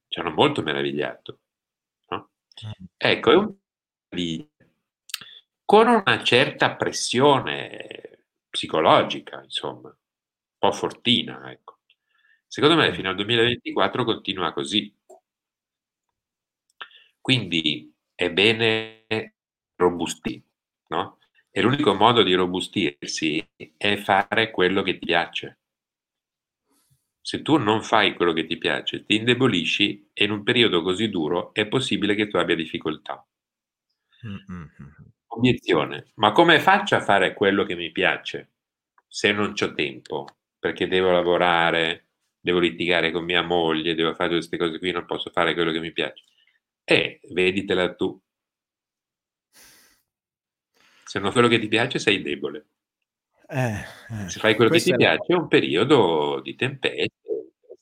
ci 0.08 0.20
hanno 0.20 0.30
molto 0.30 0.62
meravigliato. 0.62 1.40
No? 2.08 2.30
Mm. 2.66 2.84
Ecco, 2.96 3.30
è 3.30 3.34
un 3.34 3.56
con 5.64 5.88
una 5.88 6.22
certa 6.22 6.76
pressione 6.76 8.11
psicologica, 8.52 9.42
insomma, 9.42 9.88
un 9.88 9.96
po' 10.58 10.72
fortina, 10.72 11.50
ecco. 11.50 11.78
Secondo 12.46 12.76
me 12.76 12.92
fino 12.94 13.08
al 13.08 13.16
2024 13.16 14.04
continua 14.04 14.52
così. 14.52 14.94
Quindi 17.20 17.92
è 18.14 18.30
bene 18.30 19.06
robusti, 19.76 20.42
no? 20.88 21.18
E 21.50 21.60
l'unico 21.62 21.94
modo 21.94 22.22
di 22.22 22.34
robustirsi 22.34 23.46
è 23.76 23.96
fare 23.96 24.50
quello 24.50 24.82
che 24.82 24.98
ti 24.98 25.06
piace. 25.06 25.58
Se 27.20 27.42
tu 27.42 27.56
non 27.56 27.82
fai 27.82 28.14
quello 28.14 28.32
che 28.32 28.44
ti 28.46 28.58
piace, 28.58 29.04
ti 29.04 29.16
indebolisci 29.16 30.10
e 30.12 30.24
in 30.24 30.30
un 30.30 30.42
periodo 30.42 30.82
così 30.82 31.08
duro 31.08 31.54
è 31.54 31.66
possibile 31.66 32.14
che 32.14 32.28
tu 32.28 32.36
abbia 32.36 32.54
difficoltà. 32.54 33.26
Mm-hmm. 34.24 35.11
Obiezione, 35.34 36.12
ma 36.16 36.32
come 36.32 36.60
faccio 36.60 36.94
a 36.94 37.00
fare 37.00 37.32
quello 37.32 37.64
che 37.64 37.74
mi 37.74 37.90
piace 37.90 38.50
se 39.06 39.32
non 39.32 39.54
ho 39.58 39.74
tempo? 39.74 40.26
Perché 40.58 40.86
devo 40.86 41.10
lavorare, 41.10 42.08
devo 42.38 42.58
litigare 42.58 43.10
con 43.10 43.24
mia 43.24 43.42
moglie, 43.42 43.94
devo 43.94 44.14
fare 44.14 44.30
queste 44.30 44.58
cose 44.58 44.78
qui, 44.78 44.90
non 44.90 45.06
posso 45.06 45.30
fare 45.30 45.54
quello 45.54 45.72
che 45.72 45.80
mi 45.80 45.92
piace. 45.92 46.24
E 46.84 47.20
veditela 47.30 47.94
tu. 47.94 48.20
Se 51.04 51.18
non 51.18 51.32
quello 51.32 51.48
che 51.48 51.58
ti 51.58 51.68
piace, 51.68 51.98
sei 51.98 52.20
debole. 52.20 52.66
Eh, 53.48 53.84
eh, 54.10 54.28
Se 54.28 54.38
fai 54.38 54.54
quello 54.54 54.70
che 54.70 54.80
ti 54.80 54.94
piace, 54.94 55.32
è 55.32 55.34
un 55.34 55.48
periodo 55.48 56.40
di 56.42 56.54
tempeste 56.54 57.20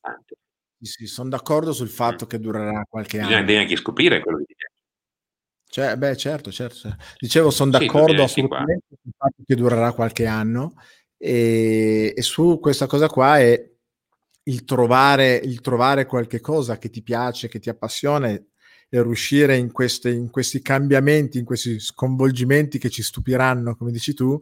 interessante. 0.01 0.37
Sì, 0.81 0.93
sì, 0.93 1.07
sono 1.07 1.29
d'accordo 1.29 1.73
sul 1.73 1.89
fatto 1.89 2.25
mm. 2.25 2.29
che 2.29 2.39
durerà 2.39 2.85
qualche 2.89 3.19
Bisogna 3.19 3.37
anno. 3.37 3.47
Bisogna 3.47 3.63
anche 3.65 3.77
scoprire 3.77 4.21
quello 4.21 4.39
che 4.39 4.45
ti 4.45 4.55
piace. 4.55 4.75
Cioè, 5.71 5.97
beh, 5.97 6.17
certo, 6.17 6.51
certo. 6.51 6.97
Dicevo, 7.19 7.51
sono 7.51 7.71
d'accordo 7.71 8.27
sì, 8.27 8.41
assolutamente 8.41 8.87
sul 9.01 9.13
fatto 9.17 9.43
che 9.47 9.55
durerà 9.55 9.93
qualche 9.93 10.27
anno 10.27 10.75
e, 11.17 12.13
e 12.17 12.23
su 12.23 12.59
questa 12.61 12.89
cosa 12.89 13.09
qua 13.09 13.39
è 13.39 13.71
il 14.45 14.65
trovare, 14.65 15.37
il 15.37 15.61
trovare 15.61 16.07
qualche 16.07 16.41
cosa 16.41 16.77
che 16.77 16.91
ti 16.91 17.03
piace, 17.03 17.47
che 17.47 17.61
ti 17.61 17.69
appassiona 17.69 18.29
e 18.31 18.47
riuscire 18.89 19.57
in, 19.57 19.71
queste, 19.71 20.11
in 20.11 20.29
questi 20.31 20.61
cambiamenti, 20.61 21.39
in 21.39 21.45
questi 21.45 21.79
sconvolgimenti 21.79 22.79
che 22.79 22.91
ci 22.91 23.05
stupiranno, 23.05 23.77
come 23.77 23.93
dici 23.93 24.13
tu, 24.13 24.41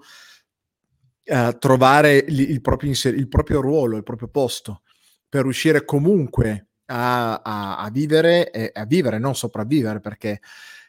a 1.27 1.53
trovare 1.53 2.25
il, 2.27 2.41
il, 2.41 2.63
proprio 2.63 2.89
inser- 2.89 3.15
il, 3.15 3.29
proprio 3.29 3.61
ruolo, 3.61 3.99
il 3.99 4.03
proprio 4.03 4.29
posto, 4.29 4.81
per 5.29 5.43
riuscire 5.43 5.85
comunque 5.85 6.69
a, 6.87 7.43
a, 7.43 7.77
a 7.77 7.91
vivere, 7.91 8.51
e, 8.51 8.71
a 8.73 8.87
vivere, 8.87 9.19
non 9.19 9.35
sopravvivere, 9.35 10.01
perché 10.01 10.41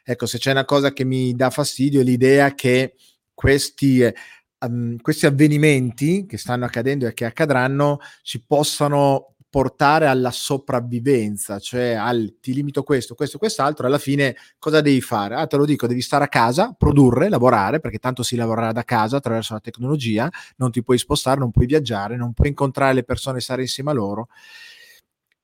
ecco, 0.04 0.26
se 0.26 0.38
c'è 0.38 0.50
una 0.52 0.64
cosa 0.64 0.92
che 0.92 1.04
mi 1.04 1.34
dà 1.34 1.50
fastidio 1.50 2.00
è 2.00 2.04
l'idea 2.04 2.54
che 2.54 2.94
questi 3.34 4.12
um, 4.60 4.96
questi 5.00 5.26
avvenimenti 5.26 6.26
che 6.26 6.38
stanno 6.38 6.64
accadendo 6.64 7.06
e 7.06 7.14
che 7.14 7.24
accadranno 7.24 7.98
ci 8.22 8.44
possano 8.44 9.34
portare 9.50 10.06
alla 10.06 10.30
sopravvivenza, 10.30 11.58
cioè 11.58 11.94
al 11.94 12.36
ti 12.40 12.54
limito 12.54 12.84
questo, 12.84 13.16
questo, 13.16 13.36
quest'altro, 13.36 13.84
alla 13.84 13.98
fine 13.98 14.36
cosa 14.60 14.80
devi 14.80 15.00
fare? 15.00 15.34
Ah, 15.34 15.46
te 15.48 15.56
lo 15.56 15.64
dico, 15.64 15.88
devi 15.88 16.02
stare 16.02 16.22
a 16.22 16.28
casa, 16.28 16.72
produrre, 16.78 17.28
lavorare, 17.28 17.80
perché 17.80 17.98
tanto 17.98 18.22
si 18.22 18.36
lavorerà 18.36 18.70
da 18.70 18.84
casa 18.84 19.16
attraverso 19.16 19.54
la 19.54 19.60
tecnologia, 19.60 20.30
non 20.58 20.70
ti 20.70 20.84
puoi 20.84 20.98
spostare, 20.98 21.40
non 21.40 21.50
puoi 21.50 21.66
viaggiare, 21.66 22.16
non 22.16 22.32
puoi 22.32 22.48
incontrare 22.48 22.94
le 22.94 23.02
persone 23.02 23.38
e 23.38 23.40
stare 23.40 23.62
insieme 23.62 23.90
a 23.90 23.94
loro. 23.94 24.28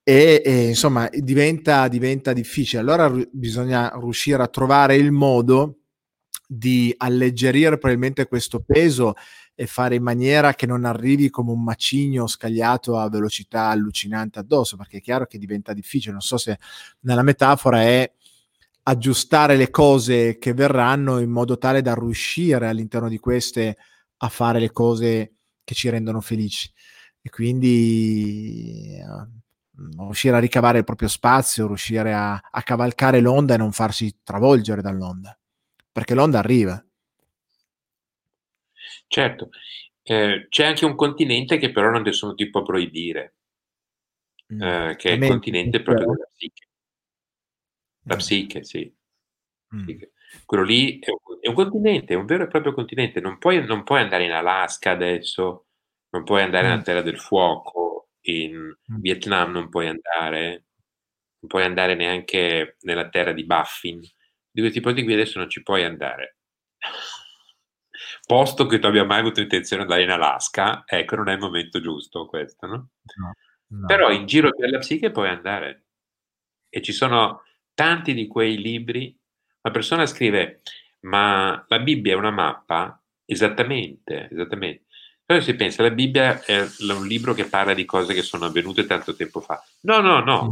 E, 0.09 0.41
e 0.45 0.69
insomma 0.69 1.09
diventa, 1.11 1.89
diventa 1.89 2.33
difficile. 2.33 2.81
Allora 2.81 3.09
r- 3.09 3.29
bisogna 3.33 3.93
riuscire 3.99 4.41
a 4.41 4.47
trovare 4.47 4.95
il 4.95 5.11
modo 5.11 5.79
di 6.47 6.95
alleggerire 6.97 7.77
probabilmente 7.77 8.29
questo 8.29 8.61
peso 8.61 9.15
e 9.53 9.67
fare 9.67 9.97
in 9.97 10.05
maniera 10.05 10.55
che 10.55 10.65
non 10.65 10.85
arrivi 10.85 11.29
come 11.29 11.51
un 11.51 11.65
macigno 11.65 12.29
scagliato 12.29 12.97
a 12.97 13.09
velocità 13.09 13.67
allucinante 13.67 14.39
addosso, 14.39 14.77
perché 14.77 14.99
è 14.99 15.01
chiaro 15.01 15.27
che 15.27 15.39
diventa 15.39 15.73
difficile. 15.73 16.13
Non 16.13 16.21
so 16.21 16.37
se 16.37 16.57
nella 17.01 17.23
metafora 17.23 17.83
è 17.83 18.09
aggiustare 18.85 19.57
le 19.57 19.71
cose 19.71 20.39
che 20.39 20.55
verranno 20.55 21.19
in 21.19 21.31
modo 21.31 21.59
tale 21.59 21.83
da 21.83 21.95
riuscire 21.95 22.69
all'interno 22.69 23.09
di 23.09 23.19
queste 23.19 23.77
a 24.19 24.29
fare 24.29 24.61
le 24.61 24.71
cose 24.71 25.33
che 25.65 25.75
ci 25.75 25.89
rendono 25.89 26.21
felici. 26.21 26.73
E 27.21 27.29
quindi 27.29 29.01
uh, 29.03 29.45
riuscire 29.77 30.37
a 30.37 30.41
ricavare 30.41 30.79
il 30.79 30.85
proprio 30.85 31.09
spazio, 31.09 31.67
riuscire 31.67 32.13
a, 32.13 32.35
a 32.35 32.63
cavalcare 32.63 33.21
l'onda 33.21 33.55
e 33.55 33.59
non 33.59 33.73
farsi 33.73 34.21
travolgere 34.23 34.83
dall'onda, 34.83 35.39
perché 35.93 36.15
l'onda 36.15 36.39
arriva. 36.39 36.83
Certo, 39.09 39.51
eh, 40.03 40.47
c'è 40.49 40.67
anche 40.67 40.85
un 40.85 40.95
continente 40.95 41.59
che 41.59 41.71
però 41.71 41.91
non 41.91 42.03
nessuno 42.03 42.35
ti 42.35 42.49
può 42.49 42.63
proibire, 42.63 43.35
mm. 44.53 44.63
eh, 44.63 44.97
che 44.97 45.11
è 45.11 45.13
il 45.13 45.27
continente 45.27 45.83
proprio 45.83 46.07
della 46.13 46.29
psiche. 46.33 46.67
La 48.03 48.15
mm. 48.15 48.19
psiche, 48.19 48.65
sì. 48.65 48.95
Mm. 49.75 49.89
Quello 50.45 50.63
lì 50.63 50.99
è 50.99 51.11
un, 51.11 51.39
è 51.41 51.49
un, 51.49 51.55
continente, 51.55 52.15
è 52.15 52.17
un 52.17 52.27
vero 52.27 52.45
e 52.45 52.49
proprio 52.49 52.73
continente. 52.73 53.21
Non 53.21 53.39
puoi, 53.39 53.65
non 53.65 53.85
puoi 53.85 54.01
andare 54.01 54.25
in 54.25 54.33
Alaska 54.33 54.93
adesso, 54.93 55.67
non 56.11 56.25
puoi 56.25 56.43
andare 56.43 56.67
mm. 56.67 56.71
nella 56.71 56.83
Terra 56.83 57.03
del 57.03 57.19
Fuoco, 57.19 57.96
in 58.31 58.57
mm. 58.57 59.01
Vietnam 59.01 59.53
non 59.53 59.69
puoi 59.69 59.89
andare, 59.89 60.65
non 61.39 61.49
puoi 61.49 61.65
andare 61.65 61.95
neanche 61.95 62.77
nella 62.81 63.09
terra 63.09 63.33
di 63.33 63.45
Baffin. 63.45 64.01
Di 64.01 64.61
questi 64.61 64.81
posti 64.81 65.05
qui 65.05 65.13
adesso 65.13 65.39
non 65.39 65.51
ci 65.51 65.63
puoi 65.63 65.85
andare 65.85 66.39
posto 68.27 68.67
che 68.67 68.79
tu 68.79 68.87
abbia 68.87 69.05
mai 69.05 69.21
avuto 69.21 69.41
intenzione 69.41 69.85
di 69.85 69.93
andare 69.93 70.11
in 70.11 70.15
Alaska, 70.15 70.83
ecco, 70.85 71.17
non 71.17 71.29
è 71.29 71.35
il 71.35 71.39
momento 71.39 71.81
giusto 71.81 72.27
questo, 72.27 72.67
no? 72.67 72.89
no, 73.17 73.35
no. 73.69 73.87
Però 73.87 74.11
in 74.11 74.27
giro 74.27 74.51
per 74.51 74.71
la 74.71 74.79
psiche 74.79 75.11
puoi 75.11 75.29
andare. 75.29 75.85
E 76.69 76.83
ci 76.83 76.93
sono 76.93 77.43
tanti 77.73 78.13
di 78.13 78.27
quei 78.27 78.59
libri. 78.59 79.17
Una 79.63 79.73
persona 79.73 80.07
scrive, 80.07 80.63
ma 81.01 81.65
la 81.69 81.79
Bibbia 81.79 82.15
è 82.15 82.17
una 82.17 82.31
mappa? 82.31 83.01
Esattamente, 83.25 84.29
esattamente. 84.31 84.86
Però 85.27 85.41
si 85.41 85.57
pensa, 85.57 85.83
la 85.83 85.91
Bibbia 85.91 86.41
è 86.45 86.61
un 86.61 87.05
libro 87.05 87.35
che 87.35 87.47
parla 87.47 87.75
di 87.75 87.85
cose 87.85 88.15
che 88.15 88.23
sono 88.23 88.45
avvenute 88.45 88.87
tanto 88.87 89.17
tempo 89.17 89.41
fa. 89.41 89.61
No, 89.81 90.01
no, 90.01 90.21
no, 90.21 90.51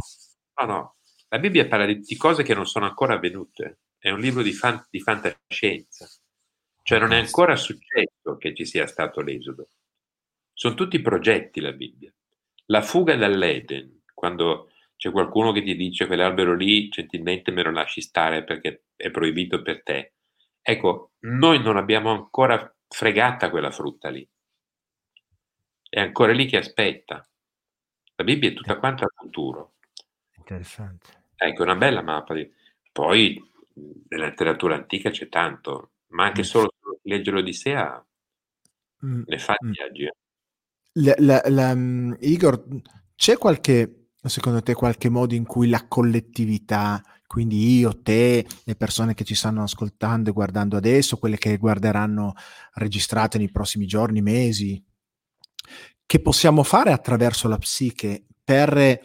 no, 0.59 0.65
no. 0.65 0.95
La 1.29 1.39
Bibbia 1.39 1.65
parla 1.65 1.85
di, 1.85 1.99
di 2.01 2.17
cose 2.17 2.43
che 2.43 2.53
non 2.53 2.67
sono 2.67 2.85
ancora 2.85 3.13
avvenute. 3.13 3.79
È 3.97 4.09
un 4.09 4.19
libro 4.19 4.41
di, 4.41 4.51
fan, 4.51 4.85
di 4.89 4.99
fantascienza. 4.99 6.09
Cioè 6.83 6.99
non 6.99 7.13
è 7.13 7.17
ancora 7.17 7.55
successo 7.55 8.35
che 8.37 8.53
ci 8.53 8.65
sia 8.65 8.85
stato 8.85 9.21
l'esodo. 9.21 9.69
Sono 10.51 10.75
tutti 10.75 10.99
progetti 10.99 11.61
la 11.61 11.71
Bibbia. 11.71 12.13
La 12.65 12.81
fuga 12.81 13.15
dall'Eden, 13.15 14.01
quando 14.13 14.71
c'è 14.97 15.09
qualcuno 15.09 15.53
che 15.53 15.63
ti 15.63 15.75
dice 15.77 16.05
quell'albero 16.05 16.53
lì 16.53 16.89
gentilmente 16.89 17.51
me 17.51 17.63
lo 17.63 17.71
lasci 17.71 18.01
stare 18.01 18.43
perché 18.43 18.83
è 18.97 19.09
proibito 19.09 19.61
per 19.61 19.83
te. 19.83 20.15
Ecco, 20.61 21.13
noi 21.21 21.61
non 21.61 21.77
abbiamo 21.77 22.11
ancora 22.11 22.75
fregata 22.89 23.49
quella 23.49 23.71
frutta 23.71 24.09
lì. 24.09 24.27
È 25.95 26.01
ancora 26.01 26.33
lì 26.33 26.45
che 26.45 26.57
aspetta. 26.57 27.25
La 28.15 28.23
Bibbia 28.25 28.49
è 28.49 28.53
tutta 28.53 28.77
quanta 28.77 29.05
al 29.05 29.13
futuro. 29.15 29.75
Interessante. 30.35 31.23
Ecco, 31.37 31.63
una 31.63 31.77
bella 31.77 32.01
mappa. 32.01 32.33
Di... 32.33 32.51
Poi 32.91 33.41
nella 34.09 34.25
letteratura 34.25 34.75
antica 34.75 35.09
c'è 35.09 35.29
tanto, 35.29 35.91
ma 36.07 36.25
anche 36.25 36.43
solo 36.43 36.73
leggere 37.03 37.37
l'Odissea 37.37 38.05
mm. 39.05 39.21
ne 39.25 39.39
fa 39.39 39.55
mm. 39.63 39.71
viaggi. 39.71 40.03
Eh. 40.03 40.13
La, 40.95 41.15
la, 41.19 41.41
la, 41.45 41.73
mm, 41.73 42.15
Igor, 42.19 42.65
c'è 43.15 43.37
qualche, 43.37 44.09
secondo 44.21 44.61
te, 44.61 44.73
qualche 44.73 45.07
modo 45.07 45.33
in 45.33 45.45
cui 45.45 45.69
la 45.69 45.87
collettività, 45.87 47.01
quindi 47.25 47.79
io, 47.79 48.01
te, 48.01 48.45
le 48.65 48.75
persone 48.75 49.13
che 49.13 49.23
ci 49.23 49.33
stanno 49.33 49.63
ascoltando 49.63 50.29
e 50.29 50.33
guardando 50.33 50.75
adesso, 50.75 51.15
quelle 51.15 51.37
che 51.37 51.55
guarderanno 51.55 52.33
registrate 52.73 53.37
nei 53.37 53.49
prossimi 53.49 53.85
giorni, 53.85 54.21
mesi, 54.21 54.83
che 56.05 56.21
possiamo 56.21 56.63
fare 56.63 56.91
attraverso 56.91 57.47
la 57.47 57.57
psiche 57.57 58.25
per 58.43 58.99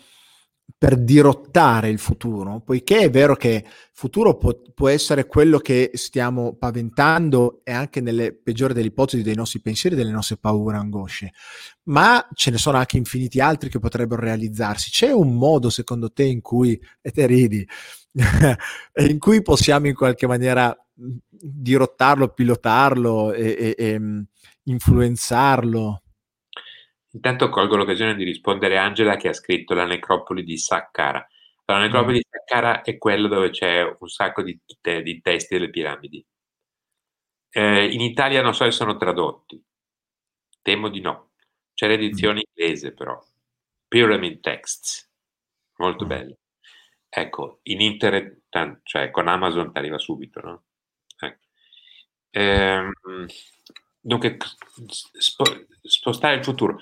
per 0.76 0.96
dirottare 0.96 1.88
il 1.90 1.98
futuro, 1.98 2.60
poiché 2.60 3.00
è 3.00 3.10
vero 3.10 3.36
che 3.36 3.64
il 3.66 3.90
futuro 3.92 4.36
può, 4.36 4.58
può, 4.74 4.88
essere 4.88 5.26
quello 5.26 5.58
che 5.58 5.90
stiamo 5.94 6.54
paventando 6.54 7.60
e 7.64 7.72
anche 7.72 8.00
nelle 8.00 8.32
peggiori 8.34 8.72
delle 8.72 8.86
ipotesi 8.86 9.22
dei 9.22 9.34
nostri 9.34 9.60
pensieri, 9.60 9.96
delle 9.96 10.10
nostre 10.10 10.38
paure 10.38 10.78
angosce, 10.78 11.32
ma 11.84 12.26
ce 12.32 12.50
ne 12.50 12.56
sono 12.56 12.78
anche 12.78 12.96
infiniti 12.96 13.40
altri 13.40 13.68
che 13.68 13.78
potrebbero 13.78 14.22
realizzarsi. 14.22 14.90
C'è 14.90 15.10
un 15.10 15.36
modo, 15.36 15.70
secondo 15.70 16.10
te, 16.12 16.24
in 16.24 16.40
cui, 16.40 16.80
e 17.00 17.10
te 17.10 17.26
ridi, 17.26 17.66
in 19.06 19.18
cui 19.18 19.42
possiamo 19.42 19.86
in 19.86 19.94
qualche 19.94 20.26
maniera 20.26 20.74
dirottarlo, 20.94 22.28
pilotarlo 22.28 23.32
e, 23.32 23.74
e, 23.76 23.84
e 23.84 24.00
influenzarlo? 24.62 26.02
Intanto 27.12 27.48
colgo 27.48 27.76
l'occasione 27.76 28.14
di 28.14 28.24
rispondere 28.24 28.78
a 28.78 28.84
Angela 28.84 29.16
che 29.16 29.28
ha 29.28 29.32
scritto 29.32 29.74
la 29.74 29.84
necropoli 29.84 30.44
di 30.44 30.56
Saqqara. 30.56 31.26
La 31.64 31.78
necropoli 31.78 32.14
mm. 32.14 32.16
di 32.16 32.26
Saqqara 32.28 32.82
è 32.82 32.98
quella 32.98 33.28
dove 33.28 33.50
c'è 33.50 33.82
un 33.82 34.08
sacco 34.08 34.42
di, 34.42 34.58
te, 34.80 35.02
di 35.02 35.20
testi 35.20 35.54
delle 35.54 35.70
piramidi. 35.70 36.24
Eh, 37.52 37.92
in 37.92 38.00
Italia 38.00 38.42
non 38.42 38.54
so 38.54 38.64
se 38.64 38.70
sono 38.70 38.96
tradotti, 38.96 39.60
temo 40.62 40.88
di 40.88 41.00
no. 41.00 41.30
C'è 41.74 41.88
l'edizione 41.88 42.40
mm. 42.40 42.42
inglese 42.52 42.92
però, 42.92 43.20
Pyramid 43.88 44.40
Texts, 44.40 45.10
molto 45.76 46.04
mm. 46.04 46.08
bello. 46.08 46.36
Ecco, 47.08 47.58
in 47.64 47.80
internet, 47.80 48.80
cioè 48.84 49.10
con 49.10 49.26
Amazon 49.26 49.72
ti 49.72 49.78
arriva 49.78 49.98
subito, 49.98 50.40
no? 50.40 50.64
Ecco. 51.18 51.44
Ehm, 52.30 52.92
dunque, 53.98 54.36
spo- 54.86 55.66
spostare 55.82 56.36
il 56.36 56.44
futuro. 56.44 56.78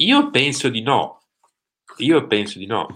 Io 0.00 0.30
penso 0.30 0.70
di 0.70 0.80
no. 0.80 1.24
Io 1.98 2.26
penso 2.26 2.58
di 2.58 2.64
no. 2.66 2.86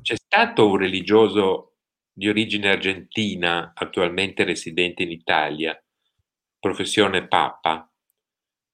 C'è 0.00 0.16
stato 0.16 0.66
un 0.66 0.78
religioso 0.78 1.76
di 2.10 2.28
origine 2.28 2.70
argentina, 2.70 3.72
attualmente 3.74 4.44
residente 4.44 5.02
in 5.02 5.10
Italia, 5.10 5.78
professione 6.58 7.26
Papa, 7.26 7.90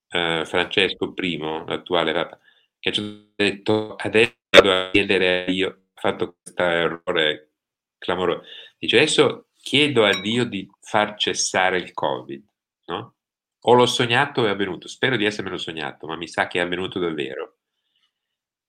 eh, 0.09 0.45
Francesco 0.47 1.13
I, 1.17 1.39
l'attuale 1.39 2.13
Papa, 2.13 2.39
che 2.79 2.93
ci 2.93 3.01
ha 3.01 3.33
detto 3.35 3.97
adesso 3.97 4.37
vado 4.51 4.73
a 4.73 4.91
chiedere 4.91 5.43
a 5.43 5.51
Dio, 5.51 5.69
ha 5.95 6.01
fatto 6.01 6.37
questo 6.41 6.63
errore 6.63 7.55
clamoroso, 7.99 8.45
dice 8.79 8.97
adesso 8.99 9.49
chiedo 9.57 10.05
a 10.05 10.17
Dio 10.21 10.45
di 10.45 10.69
far 10.81 11.17
cessare 11.17 11.79
il 11.79 11.93
Covid, 11.93 12.45
no? 12.87 13.15
O 13.63 13.75
l'ho 13.75 13.87
sognato 13.87 14.43
o 14.43 14.47
è 14.47 14.51
avvenuto, 14.51 14.87
spero 14.87 15.17
di 15.17 15.25
essermelo 15.25 15.59
sognato, 15.59 16.07
ma 16.07 16.17
mi 16.17 16.29
sa 16.29 16.47
che 16.47 16.59
è 16.61 16.63
avvenuto 16.63 16.99
davvero. 16.99 17.60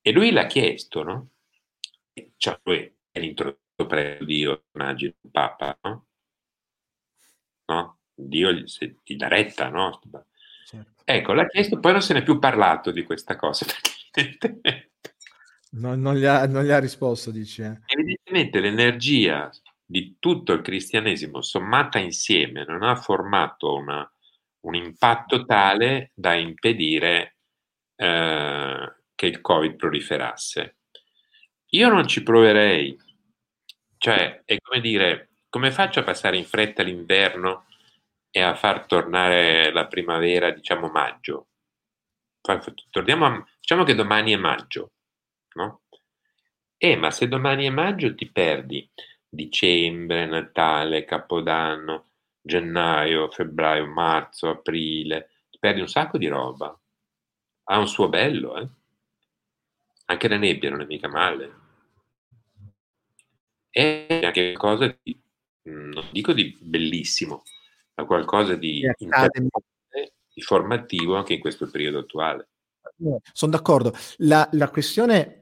E 0.01 0.11
lui 0.11 0.31
l'ha 0.31 0.47
chiesto, 0.47 1.03
no? 1.03 1.29
Cioè, 2.37 2.59
lui 2.63 2.91
è 3.11 3.19
l'introdotto 3.19 3.85
per 3.87 4.25
Dio, 4.25 4.65
immagino, 4.73 5.13
il 5.21 5.31
Papa, 5.31 5.77
no? 5.83 6.07
no? 7.65 7.99
Dio 8.13 8.51
gli, 8.51 8.65
gli 9.03 9.15
dà 9.15 9.27
retta, 9.27 9.69
no? 9.69 10.01
Certo. 10.65 11.03
Ecco, 11.05 11.33
l'ha 11.33 11.45
chiesto, 11.47 11.79
poi 11.79 11.91
non 11.91 12.01
se 12.01 12.13
n'è 12.13 12.23
più 12.23 12.39
parlato 12.39 12.91
di 12.91 13.03
questa 13.03 13.35
cosa, 13.35 13.65
non, 15.71 15.99
non, 15.99 16.15
gli, 16.15 16.25
ha, 16.25 16.47
non 16.47 16.63
gli, 16.63 16.71
ha, 16.71 16.79
risposto, 16.79 17.31
dice. 17.31 17.81
Eh. 17.85 17.93
Evidentemente 17.93 18.59
l'energia 18.59 19.49
di 19.85 20.15
tutto 20.19 20.53
il 20.53 20.61
cristianesimo 20.61 21.41
sommata 21.41 21.99
insieme 21.99 22.63
non 22.65 22.81
ha 22.81 22.95
formato 22.95 23.75
una, 23.75 24.09
un 24.61 24.75
impatto 24.75 25.45
tale 25.45 26.11
da 26.13 26.33
impedire 26.33 27.35
eh, 27.95 29.00
che 29.21 29.27
il 29.27 29.39
Covid 29.39 29.75
proliferasse. 29.75 30.77
Io 31.73 31.89
non 31.89 32.07
ci 32.07 32.23
proverei, 32.23 32.97
cioè 33.99 34.41
è 34.43 34.57
come 34.59 34.81
dire, 34.81 35.33
come 35.47 35.69
faccio 35.69 35.99
a 35.99 36.03
passare 36.03 36.37
in 36.37 36.45
fretta 36.45 36.81
l'inverno 36.81 37.67
e 38.31 38.41
a 38.41 38.55
far 38.55 38.87
tornare 38.87 39.71
la 39.71 39.85
primavera, 39.85 40.49
diciamo 40.49 40.87
maggio? 40.87 41.49
Torniamo 42.89 43.25
a, 43.27 43.47
diciamo 43.59 43.83
che 43.83 43.93
domani 43.93 44.31
è 44.31 44.37
maggio, 44.37 44.93
no? 45.53 45.83
Eh, 46.75 46.95
ma 46.95 47.11
se 47.11 47.27
domani 47.27 47.67
è 47.67 47.69
maggio 47.69 48.15
ti 48.15 48.27
perdi 48.31 48.89
dicembre, 49.29 50.25
Natale, 50.25 51.05
Capodanno, 51.05 52.13
gennaio, 52.41 53.29
febbraio, 53.29 53.85
marzo, 53.85 54.49
aprile, 54.49 55.29
perdi 55.59 55.81
un 55.81 55.87
sacco 55.87 56.17
di 56.17 56.27
roba. 56.27 56.75
Ha 57.65 57.77
un 57.77 57.87
suo 57.87 58.09
bello, 58.09 58.57
eh? 58.57 58.67
Anche 60.11 60.27
la 60.27 60.37
nebbia 60.37 60.69
non 60.69 60.81
è 60.81 60.85
mica 60.85 61.07
male. 61.07 61.59
E 63.69 64.21
anche 64.23 64.53
qualcosa 64.57 64.95
di, 65.01 65.19
mm, 65.69 65.91
non 65.91 66.09
dico 66.11 66.33
di 66.33 66.57
bellissimo, 66.59 67.43
ma 67.95 68.05
qualcosa 68.05 68.55
di, 68.55 68.85
di 68.97 70.41
formativo 70.41 71.15
anche 71.15 71.33
in 71.33 71.39
questo 71.39 71.69
periodo 71.69 71.99
attuale. 71.99 72.49
Sono 73.31 73.51
d'accordo. 73.51 73.93
La, 74.17 74.47
la 74.51 74.69
questione 74.69 75.41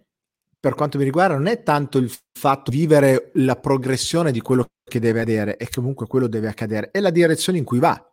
per 0.60 0.76
quanto 0.76 0.98
mi 0.98 1.06
riguarda, 1.06 1.36
non 1.36 1.48
è 1.48 1.64
tanto 1.64 1.98
il 2.00 2.14
fatto 2.38 2.70
di 2.70 2.78
vivere 2.78 3.32
la 3.36 3.56
progressione 3.56 4.32
di 4.32 4.41
quello 4.41 4.66
che 4.84 5.00
deve 5.00 5.22
accadere 5.22 5.58
e 5.58 5.70
comunque 5.70 6.06
quello 6.06 6.28
deve 6.28 6.50
accadere, 6.50 6.90
è 6.91 7.00
la 7.00 7.12
direzione 7.12 7.58
in 7.58 7.64
cui 7.64 7.80
va. 7.80 8.09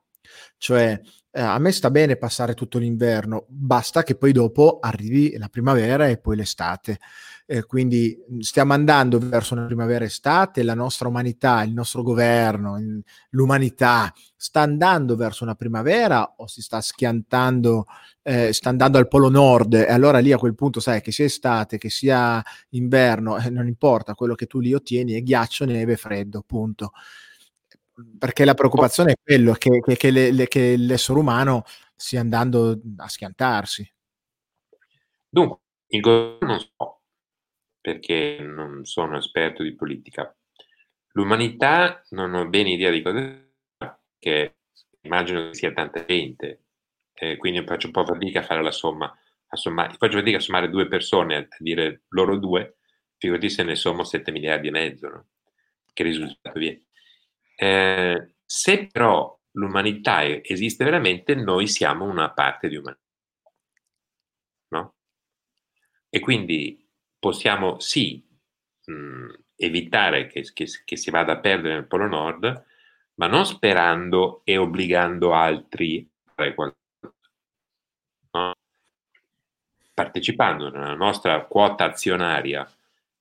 Cioè, 0.58 1.00
eh, 1.36 1.40
a 1.40 1.58
me 1.58 1.70
sta 1.70 1.90
bene 1.90 2.16
passare 2.16 2.54
tutto 2.54 2.78
l'inverno, 2.78 3.44
basta 3.48 4.02
che 4.02 4.16
poi 4.16 4.32
dopo 4.32 4.78
arrivi 4.80 5.36
la 5.36 5.48
primavera 5.48 6.08
e 6.08 6.16
poi 6.18 6.36
l'estate. 6.36 6.98
Eh, 7.48 7.64
quindi 7.64 8.16
stiamo 8.40 8.72
andando 8.72 9.18
verso 9.18 9.54
una 9.54 9.66
primavera-estate, 9.66 10.62
la 10.62 10.74
nostra 10.74 11.08
umanità, 11.08 11.62
il 11.62 11.74
nostro 11.74 12.02
governo, 12.02 12.76
l'umanità 13.30 14.12
sta 14.34 14.62
andando 14.62 15.14
verso 15.14 15.44
una 15.44 15.54
primavera 15.54 16.34
o 16.38 16.46
si 16.48 16.62
sta 16.62 16.80
schiantando, 16.80 17.84
eh, 18.22 18.52
sta 18.52 18.70
andando 18.70 18.98
al 18.98 19.06
polo 19.06 19.28
nord 19.28 19.74
e 19.74 19.92
allora 19.92 20.18
lì 20.18 20.32
a 20.32 20.38
quel 20.38 20.54
punto 20.54 20.80
sai 20.80 21.02
che 21.02 21.12
sia 21.12 21.26
estate, 21.26 21.78
che 21.78 21.90
sia 21.90 22.42
inverno, 22.70 23.36
eh, 23.38 23.50
non 23.50 23.66
importa, 23.68 24.14
quello 24.14 24.34
che 24.34 24.46
tu 24.46 24.58
lì 24.58 24.72
ottieni 24.74 25.12
è 25.12 25.22
ghiaccio, 25.22 25.66
neve, 25.66 25.96
freddo, 25.96 26.42
punto. 26.44 26.92
Perché 28.18 28.44
la 28.44 28.54
preoccupazione 28.54 29.12
è 29.12 29.16
quello, 29.22 29.52
che, 29.52 29.80
che, 29.80 29.96
che, 29.96 30.10
le, 30.10 30.46
che 30.48 30.76
l'essere 30.76 31.18
umano 31.18 31.64
stia 31.94 32.20
andando 32.20 32.78
a 32.96 33.08
schiantarsi. 33.08 33.90
Dunque, 35.28 35.58
il 35.88 36.00
governo 36.00 36.46
non 36.46 36.58
so, 36.58 37.00
perché 37.80 38.38
non 38.40 38.84
sono 38.84 39.16
esperto 39.16 39.62
di 39.62 39.74
politica. 39.74 40.34
L'umanità 41.12 42.02
non 42.10 42.34
ho 42.34 42.46
bene 42.48 42.72
idea 42.72 42.90
di 42.90 43.02
cosa 43.02 43.44
che 44.18 44.56
immagino 45.02 45.48
che 45.48 45.54
sia 45.54 45.72
tanta 45.72 46.04
gente, 46.04 46.64
eh, 47.14 47.36
quindi 47.36 47.64
faccio 47.64 47.86
un 47.86 47.92
po' 47.92 48.04
fatica 48.04 48.40
a 48.40 48.42
fare 48.42 48.62
la 48.62 48.72
somma, 48.72 49.06
a 49.06 49.56
sommare, 49.56 49.94
faccio 49.98 50.18
fatica 50.18 50.36
a 50.36 50.40
sommare 50.40 50.68
due 50.68 50.88
persone, 50.88 51.36
a 51.36 51.46
dire 51.58 52.02
loro 52.08 52.38
due, 52.38 52.76
figurati 53.16 53.48
se 53.48 53.62
ne 53.62 53.76
sommo 53.76 54.04
7 54.04 54.30
miliardi 54.32 54.68
e 54.68 54.70
mezzo, 54.70 55.08
no? 55.08 55.26
che 55.92 56.02
risultato 56.02 56.58
viene. 56.58 56.85
Eh, 57.58 58.34
se 58.44 58.86
però 58.86 59.36
l'umanità 59.52 60.22
esiste 60.24 60.84
veramente, 60.84 61.34
noi 61.34 61.66
siamo 61.66 62.04
una 62.04 62.30
parte 62.30 62.68
di 62.68 62.76
umanità. 62.76 63.00
No? 64.68 64.94
E 66.08 66.20
quindi 66.20 66.86
possiamo 67.18 67.80
sì 67.80 68.22
mh, 68.84 69.32
evitare 69.56 70.26
che, 70.26 70.42
che, 70.52 70.66
che, 70.84 70.96
si 70.96 71.10
vada 71.10 71.32
a 71.32 71.38
perdere 71.38 71.74
nel 71.74 71.86
Polo 71.86 72.06
Nord, 72.06 72.64
ma 73.14 73.26
non 73.26 73.46
sperando 73.46 74.42
e 74.44 74.58
obbligando 74.58 75.32
altri 75.32 76.06
a 76.26 76.32
fare 76.34 76.54
qualcosa. 76.54 76.84
No? 78.32 78.54
Partecipando 79.94 80.68
nella 80.68 80.94
nostra 80.94 81.42
quota 81.46 81.84
azionaria, 81.86 82.70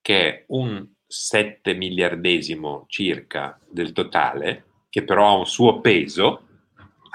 che 0.02 0.28
è 0.28 0.44
un 0.50 0.86
7 1.18 1.74
miliardesimo 1.74 2.86
circa 2.88 3.58
del 3.70 3.94
totale, 3.94 4.66
che 4.90 5.04
però 5.06 5.30
ha 5.30 5.38
un 5.38 5.48
suo 5.48 5.80
peso, 5.80 6.48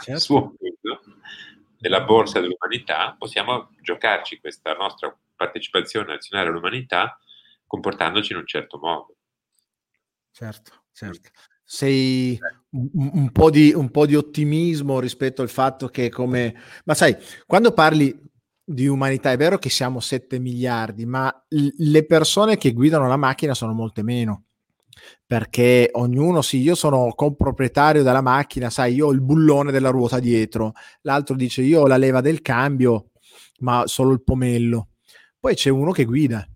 certo. 0.02 0.20
suo 0.20 0.54
peso 0.58 1.02
nella 1.80 2.02
borsa 2.02 2.40
dell'umanità, 2.40 3.14
possiamo 3.18 3.70
giocarci 3.82 4.40
questa 4.40 4.72
nostra 4.72 5.14
partecipazione 5.36 6.14
azionaria 6.14 6.50
all'umanità 6.50 7.18
comportandoci 7.66 8.32
in 8.32 8.38
un 8.38 8.46
certo 8.46 8.78
modo. 8.78 9.16
Certo, 10.30 10.84
certo. 10.92 11.30
Sei 11.62 12.38
un, 12.70 12.90
un, 12.92 13.32
po 13.32 13.50
di, 13.50 13.72
un 13.72 13.90
po' 13.90 14.06
di 14.06 14.16
ottimismo 14.16 14.98
rispetto 14.98 15.42
al 15.42 15.50
fatto 15.50 15.88
che 15.88 16.08
come... 16.08 16.54
Ma 16.84 16.94
sai, 16.94 17.16
quando 17.46 17.72
parli 17.72 18.29
di 18.72 18.86
umanità. 18.86 19.32
È 19.32 19.36
vero 19.36 19.58
che 19.58 19.68
siamo 19.68 20.00
7 20.00 20.38
miliardi, 20.38 21.04
ma 21.06 21.32
le 21.48 22.06
persone 22.06 22.56
che 22.56 22.72
guidano 22.72 23.08
la 23.08 23.16
macchina 23.16 23.54
sono 23.54 23.72
molte 23.72 24.02
meno 24.02 24.44
perché 25.26 25.88
ognuno, 25.92 26.42
sì, 26.42 26.58
io 26.58 26.74
sono 26.74 27.12
comproprietario 27.14 28.02
della 28.02 28.20
macchina, 28.20 28.68
sai, 28.68 28.94
io 28.94 29.06
ho 29.06 29.12
il 29.12 29.20
bullone 29.20 29.72
della 29.72 29.90
ruota 29.90 30.18
dietro, 30.18 30.72
l'altro 31.02 31.36
dice 31.36 31.62
io 31.62 31.82
ho 31.82 31.86
la 31.86 31.96
leva 31.96 32.20
del 32.20 32.42
cambio, 32.42 33.10
ma 33.60 33.86
solo 33.86 34.12
il 34.12 34.22
pomello. 34.22 34.88
Poi 35.38 35.54
c'è 35.54 35.70
uno 35.70 35.92
che 35.92 36.04
guida, 36.04 36.46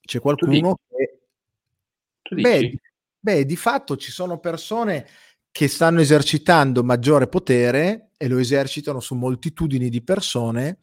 c'è 0.00 0.20
qualcuno 0.20 0.78
che... 0.88 2.40
Beh, 2.40 2.78
beh, 3.18 3.44
di 3.44 3.56
fatto 3.56 3.96
ci 3.96 4.10
sono 4.10 4.38
persone 4.38 5.06
che 5.50 5.68
stanno 5.68 6.00
esercitando 6.00 6.82
maggiore 6.82 7.26
potere 7.26 8.10
e 8.16 8.28
lo 8.28 8.38
esercitano 8.38 9.00
su 9.00 9.14
moltitudini 9.14 9.88
di 9.88 10.02
persone 10.02 10.78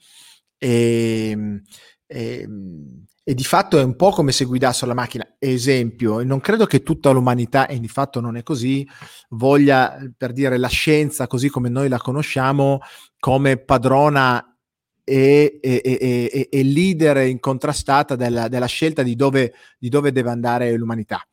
e, 0.61 1.29
ehm, 1.31 1.61
e, 2.05 2.41
ehm, 2.41 3.05
e, 3.23 3.33
di 3.33 3.43
fatto 3.43 3.79
è 3.79 3.83
un 3.83 3.95
po' 3.95 4.11
come 4.11 4.31
se 4.31 4.45
guidassero 4.45 4.87
la 4.87 4.93
macchina. 4.93 5.35
Esempio, 5.39 6.23
non 6.23 6.39
credo 6.39 6.65
che 6.65 6.83
tutta 6.83 7.09
l'umanità, 7.09 7.67
e 7.67 7.79
di 7.79 7.87
fatto 7.87 8.19
non 8.19 8.37
è 8.37 8.43
così, 8.43 8.87
voglia, 9.29 9.97
per 10.15 10.33
dire, 10.33 10.57
la 10.57 10.67
scienza 10.67 11.27
così 11.27 11.49
come 11.49 11.69
noi 11.69 11.89
la 11.89 11.97
conosciamo, 11.97 12.79
come 13.19 13.57
padrona 13.57 14.55
e, 15.03 15.59
e, 15.61 15.81
e, 15.83 16.47
e 16.51 16.63
leader 16.63 17.17
incontrastata 17.27 18.15
della, 18.15 18.47
della 18.47 18.65
scelta 18.67 19.01
di 19.01 19.15
dove, 19.15 19.53
di 19.79 19.89
dove, 19.89 20.11
deve 20.11 20.29
andare 20.29 20.75
l'umanità. 20.75 21.25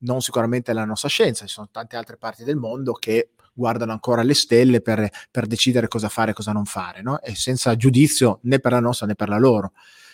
Non 0.00 0.20
sicuramente 0.20 0.72
la 0.74 0.84
nostra 0.84 1.08
scienza, 1.08 1.46
ci 1.46 1.54
sono 1.54 1.68
tante 1.70 1.96
altre 1.96 2.18
parti 2.18 2.44
del 2.44 2.56
mondo 2.56 2.92
che 2.92 3.30
guardano 3.54 3.92
ancora 3.92 4.22
le 4.22 4.34
stelle 4.34 4.80
per, 4.80 5.08
per 5.30 5.46
decidere 5.46 5.88
cosa 5.88 6.08
fare 6.08 6.32
e 6.32 6.34
cosa 6.34 6.52
non 6.52 6.64
fare, 6.64 7.00
no? 7.00 7.20
e 7.22 7.34
senza 7.34 7.74
giudizio 7.76 8.40
né 8.42 8.58
per 8.58 8.72
la 8.72 8.80
nostra 8.80 9.06
né 9.06 9.14
per 9.14 9.28
la 9.28 9.38
loro. 9.38 9.72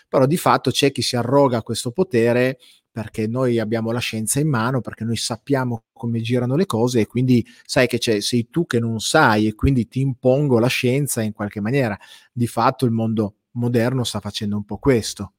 Però 0.08 0.26
di 0.26 0.36
fatto 0.36 0.70
c'è 0.70 0.92
chi 0.92 1.02
si 1.02 1.16
arroga 1.16 1.62
questo 1.62 1.92
potere 1.92 2.58
perché 2.90 3.28
noi 3.28 3.58
abbiamo 3.60 3.92
la 3.92 4.00
scienza 4.00 4.40
in 4.40 4.48
mano, 4.48 4.80
perché 4.80 5.04
noi 5.04 5.16
sappiamo 5.16 5.84
come 5.92 6.20
girano 6.20 6.56
le 6.56 6.66
cose 6.66 7.00
e 7.00 7.06
quindi 7.06 7.46
sai 7.64 7.86
che 7.86 7.98
c'è, 7.98 8.20
sei 8.20 8.48
tu 8.50 8.66
che 8.66 8.80
non 8.80 8.98
sai 8.98 9.46
e 9.46 9.54
quindi 9.54 9.86
ti 9.86 10.00
impongo 10.00 10.58
la 10.58 10.66
scienza 10.66 11.22
in 11.22 11.32
qualche 11.32 11.60
maniera. 11.60 11.96
Di 12.32 12.48
fatto 12.48 12.84
il 12.84 12.90
mondo 12.90 13.36
moderno 13.52 14.02
sta 14.02 14.18
facendo 14.18 14.56
un 14.56 14.64
po' 14.64 14.78
questo. 14.78 15.34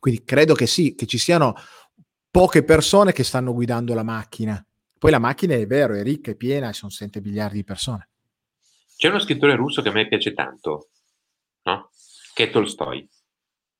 Quindi 0.00 0.24
credo 0.24 0.54
che 0.54 0.66
sì, 0.66 0.94
che 0.96 1.06
ci 1.06 1.18
siano 1.18 1.54
poche 2.28 2.64
persone 2.64 3.12
che 3.12 3.22
stanno 3.22 3.54
guidando 3.54 3.94
la 3.94 4.02
macchina. 4.02 4.64
Poi 4.98 5.10
la 5.10 5.18
macchina 5.18 5.54
è 5.54 5.66
vero, 5.66 5.94
è 5.94 6.02
ricca, 6.02 6.30
è 6.30 6.36
piena, 6.36 6.72
ci 6.72 6.80
sono 6.80 6.90
7 6.90 7.20
miliardi 7.20 7.56
di 7.56 7.64
persone. 7.64 8.08
C'è 8.96 9.08
uno 9.08 9.18
scrittore 9.18 9.54
russo 9.54 9.82
che 9.82 9.90
a 9.90 9.92
me 9.92 10.08
piace 10.08 10.32
tanto, 10.32 10.88
no? 11.62 11.90
che 12.32 12.44
è 12.44 12.50
Tolstoi. 12.50 13.08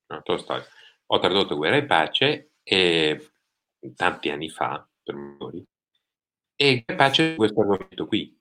No, 0.08 0.22
Tolstoi. 0.22 0.62
Ho 1.06 1.18
tradotto 1.18 1.56
Guerra 1.56 1.76
e 1.76 1.86
Pace 1.86 2.50
e, 2.62 3.30
tanti 3.94 4.28
anni 4.28 4.50
fa, 4.50 4.86
per 5.02 5.14
noi, 5.14 5.64
e 6.56 6.84
pace 6.96 7.34
questo 7.34 7.60
argomento 7.60 8.06
qui. 8.06 8.34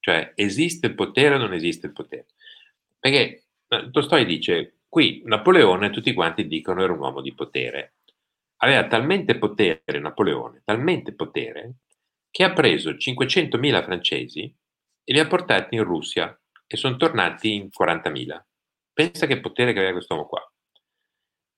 Cioè, 0.00 0.32
esiste 0.34 0.88
il 0.88 0.94
potere 0.94 1.36
o 1.36 1.38
non 1.38 1.54
esiste 1.54 1.86
il 1.86 1.92
potere? 1.92 2.26
Perché 2.98 3.44
eh, 3.68 3.90
Tolstoi 3.90 4.24
dice, 4.24 4.80
qui 4.88 5.22
Napoleone 5.24 5.90
tutti 5.90 6.12
quanti 6.12 6.48
dicono 6.48 6.82
era 6.82 6.92
un 6.92 6.98
uomo 6.98 7.20
di 7.20 7.32
potere. 7.32 7.94
Aveva 8.64 8.86
talmente 8.86 9.38
potere 9.38 9.98
Napoleone, 9.98 10.62
talmente 10.64 11.14
potere, 11.14 11.78
che 12.30 12.44
ha 12.44 12.52
preso 12.52 12.90
500.000 12.90 13.82
francesi 13.82 14.42
e 15.04 15.12
li 15.12 15.18
ha 15.18 15.26
portati 15.26 15.74
in 15.74 15.84
Russia 15.84 16.36
e 16.66 16.76
sono 16.76 16.96
tornati 16.96 17.54
in 17.54 17.68
40.000. 17.76 18.40
Pensa 18.92 19.26
che 19.26 19.40
potere 19.40 19.72
che 19.72 19.78
aveva 19.78 19.94
quest'uomo 19.94 20.26
qua. 20.26 20.52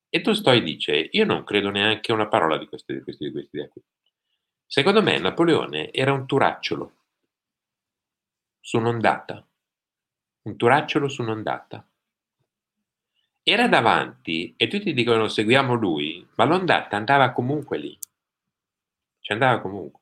E 0.09 0.21
Tolstoi 0.21 0.63
dice, 0.63 1.09
io 1.11 1.25
non 1.25 1.45
credo 1.45 1.71
neanche 1.71 2.13
una 2.13 2.29
parola 2.29 2.57
di 2.57 2.67
queste, 2.67 2.95
di 2.95 3.03
queste, 3.03 3.27
di 3.27 3.33
queste 3.33 3.69
qui. 3.69 3.83
Secondo 4.67 5.03
me 5.03 5.19
Napoleone 5.19 5.93
era 5.93 6.13
un 6.13 6.25
turacciolo 6.25 6.95
su 8.61 8.79
un'ondata, 8.79 9.47
un 10.43 10.57
turacciolo 10.57 11.09
su 11.09 11.23
un'ondata. 11.23 11.87
Era 13.43 13.69
davanti 13.69 14.55
e 14.57 14.69
tutti 14.69 14.95
dicono 14.95 15.29
seguiamo 15.29 15.75
lui, 15.75 16.24
ma 16.37 16.45
l'ondata 16.45 16.97
andava 16.97 17.33
comunque 17.33 17.79
lì. 17.79 17.99
Ci 19.21 19.33
andava 19.33 19.61
comunque. 19.61 20.01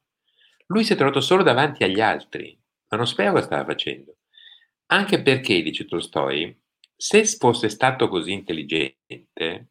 Lui 0.66 0.84
si 0.84 0.92
è 0.94 0.96
trovato 0.96 1.20
solo 1.20 1.42
davanti 1.42 1.84
agli 1.84 2.00
altri, 2.00 2.58
ma 2.88 2.96
non 2.96 3.06
sapeva 3.06 3.32
cosa 3.32 3.44
stava 3.44 3.64
facendo. 3.64 4.16
Anche 4.86 5.22
perché, 5.22 5.62
dice 5.62 5.84
Tolstoi, 5.84 6.60
se 6.96 7.24
fosse 7.24 7.68
stato 7.68 8.08
così 8.08 8.32
intelligente, 8.32 9.68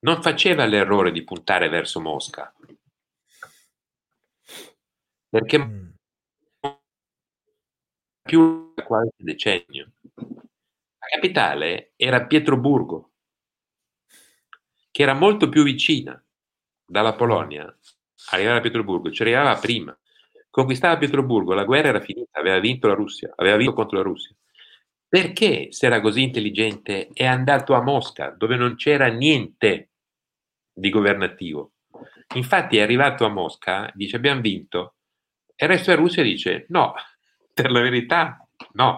non 0.00 0.22
faceva 0.22 0.64
l'errore 0.66 1.12
di 1.12 1.24
puntare 1.24 1.68
verso 1.68 2.00
Mosca. 2.00 2.52
Perché 5.28 5.58
mm. 5.58 5.88
più 8.22 8.74
qualche 8.74 9.22
decennio. 9.22 9.92
La 10.14 11.06
capitale 11.14 11.92
era 11.96 12.24
Pietroburgo, 12.24 13.12
che 14.96 15.02
era 15.02 15.12
molto 15.12 15.50
più 15.50 15.62
vicina 15.62 16.18
dalla 16.86 17.12
Polonia. 17.12 17.64
Arrivare 18.30 18.56
a 18.56 18.60
Pietroburgo, 18.62 19.10
ci 19.10 19.20
arrivava 19.20 19.54
prima. 19.56 19.94
Conquistava 20.48 20.96
Pietroburgo, 20.96 21.52
la 21.52 21.64
guerra 21.64 21.88
era 21.88 22.00
finita, 22.00 22.40
aveva 22.40 22.58
vinto 22.60 22.88
la 22.88 22.94
Russia, 22.94 23.30
aveva 23.36 23.58
vinto 23.58 23.74
contro 23.74 23.98
la 23.98 24.02
Russia. 24.02 24.34
Perché, 25.06 25.70
se 25.70 25.84
era 25.84 26.00
così 26.00 26.22
intelligente, 26.22 27.10
è 27.12 27.26
andato 27.26 27.74
a 27.74 27.82
Mosca, 27.82 28.30
dove 28.30 28.56
non 28.56 28.76
c'era 28.76 29.08
niente 29.08 29.90
di 30.72 30.88
governativo? 30.88 31.72
Infatti 32.36 32.78
è 32.78 32.80
arrivato 32.80 33.26
a 33.26 33.28
Mosca, 33.28 33.92
dice 33.92 34.16
abbiamo 34.16 34.40
vinto, 34.40 34.94
e 35.54 35.66
il 35.66 35.72
resto 35.72 35.90
della 35.90 36.00
Russia 36.00 36.22
dice 36.22 36.64
no, 36.70 36.94
per 37.52 37.70
la 37.70 37.82
verità 37.82 38.48
no. 38.72 38.96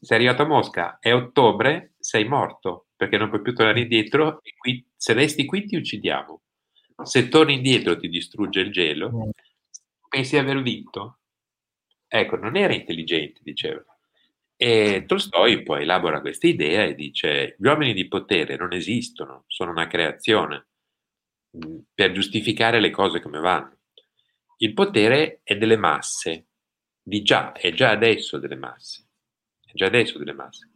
Sei 0.00 0.16
arrivato 0.16 0.42
a 0.42 0.46
Mosca, 0.46 0.98
è 0.98 1.14
ottobre, 1.14 1.92
sei 1.96 2.24
morto, 2.26 2.86
perché 2.96 3.18
non 3.18 3.28
puoi 3.28 3.42
più 3.42 3.54
tornare 3.54 3.80
indietro 3.80 4.40
e 4.42 4.54
qui, 4.56 4.85
se 4.96 5.12
resti 5.12 5.44
qui 5.44 5.64
ti 5.66 5.76
uccidiamo. 5.76 6.42
Se 7.02 7.28
torni 7.28 7.54
indietro 7.54 7.96
ti 7.96 8.08
distrugge 8.08 8.60
il 8.60 8.72
gelo, 8.72 9.30
pensi 10.08 10.32
di 10.32 10.40
aver 10.40 10.62
vinto? 10.62 11.18
Ecco, 12.08 12.36
non 12.36 12.56
era 12.56 12.74
intelligente, 12.74 13.40
diceva. 13.42 13.84
E 14.56 15.04
Tolstoi 15.06 15.62
poi 15.62 15.82
elabora 15.82 16.20
questa 16.20 16.46
idea 16.46 16.84
e 16.84 16.94
dice: 16.94 17.56
Gli 17.58 17.66
uomini 17.66 17.92
di 17.92 18.08
potere 18.08 18.56
non 18.56 18.72
esistono, 18.72 19.44
sono 19.46 19.70
una 19.70 19.86
creazione 19.86 20.68
mm, 21.56 21.78
per 21.92 22.12
giustificare 22.12 22.80
le 22.80 22.90
cose 22.90 23.20
come 23.20 23.38
vanno. 23.38 23.80
Il 24.58 24.72
potere 24.72 25.40
è 25.42 25.56
delle 25.58 25.76
masse, 25.76 26.46
di 27.02 27.22
già, 27.22 27.52
è 27.52 27.72
già 27.72 27.90
adesso 27.90 28.38
delle 28.38 28.56
masse, 28.56 29.08
è 29.62 29.72
già 29.74 29.86
adesso 29.86 30.16
delle 30.16 30.32
masse, 30.32 30.70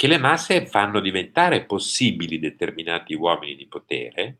che 0.00 0.06
le 0.06 0.16
masse 0.16 0.64
fanno 0.64 0.98
diventare 0.98 1.66
possibili 1.66 2.38
determinati 2.38 3.12
uomini 3.12 3.54
di 3.54 3.66
potere, 3.66 4.38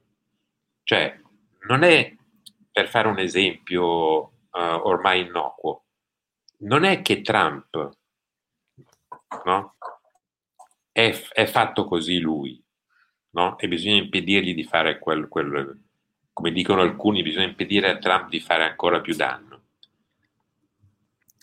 cioè 0.85 1.21
non 1.67 1.83
è, 1.83 2.17
per 2.73 2.89
fare 2.89 3.09
un 3.09 3.19
esempio 3.19 3.83
uh, 3.83 4.31
ormai 4.53 5.21
innocuo, 5.21 5.85
non 6.61 6.85
è 6.85 7.03
che 7.03 7.21
Trump 7.21 7.91
no? 9.45 9.77
È, 10.91 11.27
è, 11.31 11.45
fatto 11.45 11.85
così 11.85 12.21
lui, 12.21 12.59
no? 13.33 13.59
E 13.59 13.69
bisogna 13.69 13.97
impedirgli 13.97 14.55
di 14.55 14.65
fare 14.65 14.99
quel, 14.99 15.29
quel, 15.29 15.79
come 16.33 16.53
dicono 16.53 16.81
alcuni, 16.81 17.23
bisogna 17.23 17.49
impedire 17.49 17.91
a 17.91 17.99
Trump 17.99 18.31
di 18.31 18.41
fare 18.41 18.65
ancora 18.65 19.03
più 19.03 19.15
danno. 19.15 19.65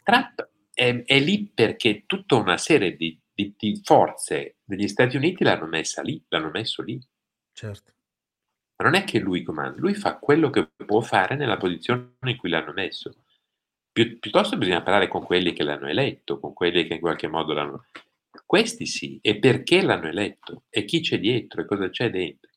Trump 0.02 0.49
è, 0.73 1.03
è 1.06 1.19
lì 1.19 1.52
perché 1.53 2.07
tutta 2.07 2.34
una 2.34 2.57
serie 2.57 2.95
di, 2.95 3.15
di, 3.38 3.53
di, 3.55 3.80
forze 3.84 4.55
degli 4.64 4.88
Stati 4.88 5.15
Uniti 5.15 5.43
l'hanno 5.43 5.68
messa 5.68 6.01
lì, 6.01 6.19
l'hanno 6.30 6.49
messo 6.49 6.81
lì. 6.81 6.99
Certo. 7.53 7.93
Ma 8.77 8.85
non 8.85 8.95
è 8.95 9.03
che 9.03 9.19
lui 9.19 9.43
comanda, 9.43 9.80
lui 9.80 9.93
fa 9.93 10.18
quello 10.18 10.49
che 10.49 10.68
può 10.85 11.01
fare 11.01 11.35
nella 11.35 11.57
posizione 11.57 12.15
in 12.22 12.38
cui 12.38 12.49
l'hanno 12.49 12.73
messo. 12.73 13.14
Pi- 13.91 14.18
piuttosto 14.18 14.57
bisogna 14.57 14.81
parlare 14.81 15.07
con 15.07 15.23
quelli 15.23 15.53
che 15.53 15.64
l'hanno 15.64 15.88
eletto, 15.88 16.39
con 16.39 16.53
quelli 16.53 16.88
che 16.88 16.95
in 16.95 16.99
qualche 16.99 17.27
modo 17.27 17.53
l'hanno... 17.53 17.85
Questi 18.43 18.88
sì, 18.88 19.19
e 19.22 19.38
perché 19.38 19.84
l'hanno 19.84 20.07
eletto, 20.07 20.64
e 20.69 20.85
chi 20.85 21.01
c'è 21.01 21.19
dietro, 21.19 21.61
e 21.61 21.65
cosa 21.65 21.89
c'è 21.89 22.09
dentro. 22.09 22.51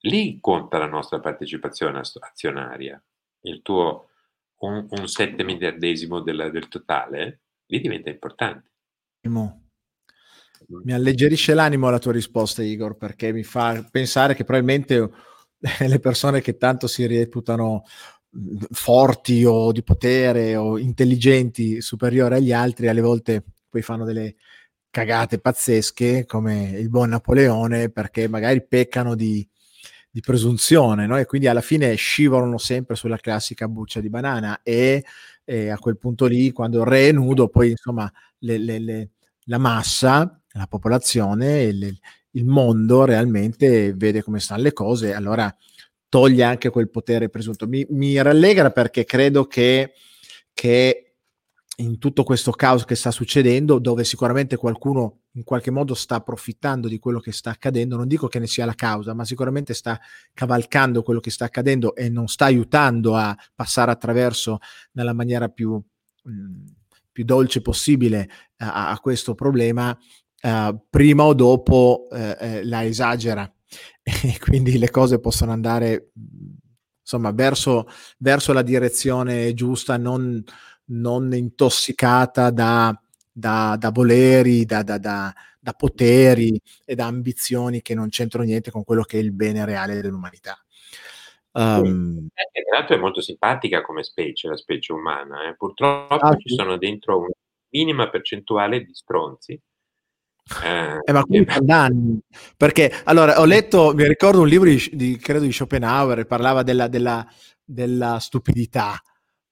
Lì 0.00 0.38
conta 0.40 0.78
la 0.78 0.86
nostra 0.86 1.20
partecipazione 1.20 2.00
azionaria, 2.00 3.00
il 3.42 3.62
tuo 3.62 4.10
un, 4.58 4.86
un 4.90 5.08
7 5.08 5.42
miliardesimo 5.44 6.20
del, 6.20 6.50
del 6.52 6.68
totale, 6.68 7.42
lì 7.66 7.80
diventa 7.80 8.10
importante. 8.10 8.70
Mi 10.68 10.92
alleggerisce 10.92 11.54
l'animo 11.54 11.90
la 11.90 11.98
tua 11.98 12.12
risposta, 12.12 12.62
Igor, 12.62 12.96
perché 12.96 13.32
mi 13.32 13.42
fa 13.42 13.86
pensare 13.90 14.34
che 14.34 14.44
probabilmente 14.44 15.10
le 15.86 15.98
persone 15.98 16.40
che 16.40 16.56
tanto 16.56 16.86
si 16.86 17.06
reputano 17.06 17.84
forti 18.70 19.44
o 19.44 19.70
di 19.72 19.82
potere 19.82 20.56
o 20.56 20.78
intelligenti 20.78 21.80
superiori 21.80 22.34
agli 22.34 22.52
altri, 22.52 22.88
alle 22.88 23.00
volte 23.00 23.44
poi 23.68 23.82
fanno 23.82 24.04
delle 24.04 24.36
cagate 24.90 25.40
pazzesche 25.40 26.24
come 26.24 26.70
il 26.78 26.88
buon 26.88 27.10
Napoleone 27.10 27.90
perché 27.90 28.28
magari 28.28 28.64
peccano 28.64 29.14
di, 29.14 29.46
di 30.08 30.20
presunzione 30.20 31.06
no? 31.06 31.16
e 31.16 31.26
quindi 31.26 31.48
alla 31.48 31.60
fine 31.60 31.94
scivolano 31.94 32.58
sempre 32.58 32.94
sulla 32.94 33.16
classica 33.16 33.66
buccia 33.66 34.00
di 34.00 34.08
banana 34.08 34.60
e, 34.62 35.04
e 35.44 35.68
a 35.68 35.78
quel 35.78 35.98
punto 35.98 36.26
lì 36.26 36.52
quando 36.52 36.80
il 36.80 36.86
re 36.86 37.08
è 37.08 37.12
nudo 37.12 37.48
poi 37.48 37.70
insomma 37.70 38.10
le, 38.38 38.58
le, 38.58 38.78
le, 38.78 39.10
la 39.46 39.58
massa, 39.58 40.40
la 40.56 40.66
popolazione, 40.66 41.62
il, 41.62 41.98
il 42.30 42.44
mondo 42.44 43.04
realmente 43.04 43.92
vede 43.94 44.22
come 44.22 44.40
stanno 44.40 44.62
le 44.62 44.72
cose 44.72 45.14
allora 45.14 45.54
toglie 46.08 46.44
anche 46.44 46.70
quel 46.70 46.90
potere 46.90 47.28
presunto. 47.28 47.66
Mi, 47.66 47.84
mi 47.90 48.20
rallegra 48.22 48.70
perché 48.70 49.04
credo 49.04 49.46
che, 49.46 49.94
che, 50.52 51.16
in 51.78 51.98
tutto 51.98 52.22
questo 52.22 52.52
caos 52.52 52.84
che 52.84 52.94
sta 52.94 53.10
succedendo, 53.10 53.80
dove 53.80 54.04
sicuramente 54.04 54.56
qualcuno 54.56 55.22
in 55.32 55.42
qualche 55.42 55.72
modo 55.72 55.94
sta 55.94 56.14
approfittando 56.14 56.86
di 56.86 57.00
quello 57.00 57.18
che 57.18 57.32
sta 57.32 57.50
accadendo, 57.50 57.96
non 57.96 58.06
dico 58.06 58.28
che 58.28 58.38
ne 58.38 58.46
sia 58.46 58.64
la 58.64 58.74
causa, 58.74 59.12
ma 59.12 59.24
sicuramente 59.24 59.74
sta 59.74 60.00
cavalcando 60.32 61.02
quello 61.02 61.18
che 61.18 61.30
sta 61.30 61.46
accadendo 61.46 61.96
e 61.96 62.08
non 62.08 62.28
sta 62.28 62.44
aiutando 62.44 63.16
a 63.16 63.36
passare 63.52 63.90
attraverso 63.90 64.58
nella 64.92 65.14
maniera 65.14 65.48
più, 65.48 65.72
mh, 65.72 66.30
mm, 66.30 66.66
più 67.10 67.24
dolce 67.24 67.60
possibile 67.60 68.28
a, 68.58 68.90
a 68.90 69.00
questo 69.00 69.34
problema, 69.34 69.98
uh, 70.44 70.78
prima 70.90 71.24
o 71.24 71.34
dopo 71.34 72.06
uh, 72.10 72.14
eh, 72.14 72.64
la 72.64 72.84
esagera 72.84 73.50
e 74.02 74.38
quindi 74.38 74.78
le 74.78 74.90
cose 74.90 75.18
possono 75.18 75.52
andare 75.52 76.10
insomma 77.00 77.32
verso, 77.32 77.86
verso 78.18 78.52
la 78.52 78.62
direzione 78.62 79.52
giusta, 79.54 79.96
non, 79.96 80.42
non 80.86 81.34
intossicata 81.34 82.50
da, 82.50 82.98
da, 83.30 83.76
da 83.78 83.90
voleri, 83.90 84.64
da, 84.64 84.82
da, 84.82 84.98
da, 84.98 85.72
poteri 85.76 86.58
e 86.84 86.94
da 86.94 87.06
ambizioni 87.06 87.82
che 87.82 87.94
non 87.94 88.08
c'entrano 88.08 88.46
niente 88.46 88.70
con 88.70 88.84
quello 88.84 89.02
che 89.02 89.18
è 89.18 89.22
il 89.22 89.32
bene 89.32 89.64
reale 89.64 90.00
dell'umanità. 90.00 90.56
Um, 91.52 92.28
eh, 92.34 92.62
tra 92.62 92.78
l'altro 92.78 92.96
è 92.96 92.98
molto 92.98 93.20
simpatica 93.20 93.82
come 93.82 94.02
specie, 94.02 94.48
la 94.48 94.56
specie 94.56 94.92
umana. 94.92 95.48
Eh. 95.48 95.56
Purtroppo 95.56 96.14
ah, 96.14 96.36
ci 96.36 96.54
sono 96.54 96.78
dentro 96.78 97.18
una 97.18 97.28
minima 97.68 98.08
percentuale 98.08 98.82
di 98.82 98.94
stronzi 98.94 99.60
eh, 100.62 100.98
eh, 101.02 101.12
ma 101.12 101.24
qui 101.24 101.42
da 101.62 101.84
anni 101.84 102.20
perché 102.56 102.92
allora 103.04 103.40
ho 103.40 103.46
letto 103.46 103.94
mi 103.94 104.06
ricordo 104.06 104.42
un 104.42 104.48
libro 104.48 104.68
di, 104.68 104.90
di 104.92 105.16
credo 105.16 105.44
di 105.44 105.52
Schopenhauer 105.52 106.26
parlava 106.26 106.62
della, 106.62 106.88
della, 106.88 107.26
della 107.64 108.18
stupidità. 108.18 109.00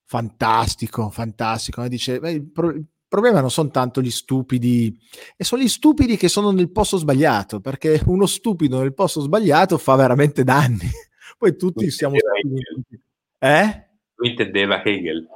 Fantastico 0.05 1.09
fantastico. 1.09 1.89
Dice 1.89 2.21
beh, 2.21 2.31
il, 2.33 2.51
pro, 2.51 2.69
il, 2.69 2.85
problema 3.09 3.41
non 3.41 3.51
sono 3.51 3.71
tanto 3.71 4.03
gli 4.03 4.11
stupidi 4.11 4.95
e 5.37 5.45
sono 5.45 5.63
gli 5.63 5.69
stupidi 5.69 6.19
che 6.19 6.29
sono 6.29 6.51
nel 6.51 6.71
posto 6.71 6.99
sbagliato 6.99 7.61
perché 7.61 8.03
uno 8.07 8.27
stupido 8.27 8.81
nel 8.81 8.93
posto 8.93 9.21
sbagliato 9.23 9.79
fa 9.79 9.97
veramente 9.97 10.45
danni. 10.45 10.89
Poi 11.39 11.57
tutti 11.57 11.91
siamo 11.91 12.17
stupidi. 12.19 13.01
Eh? 13.39 13.87
lui 14.17 14.31
intendeva 14.31 14.85
Hegel. 14.85 15.27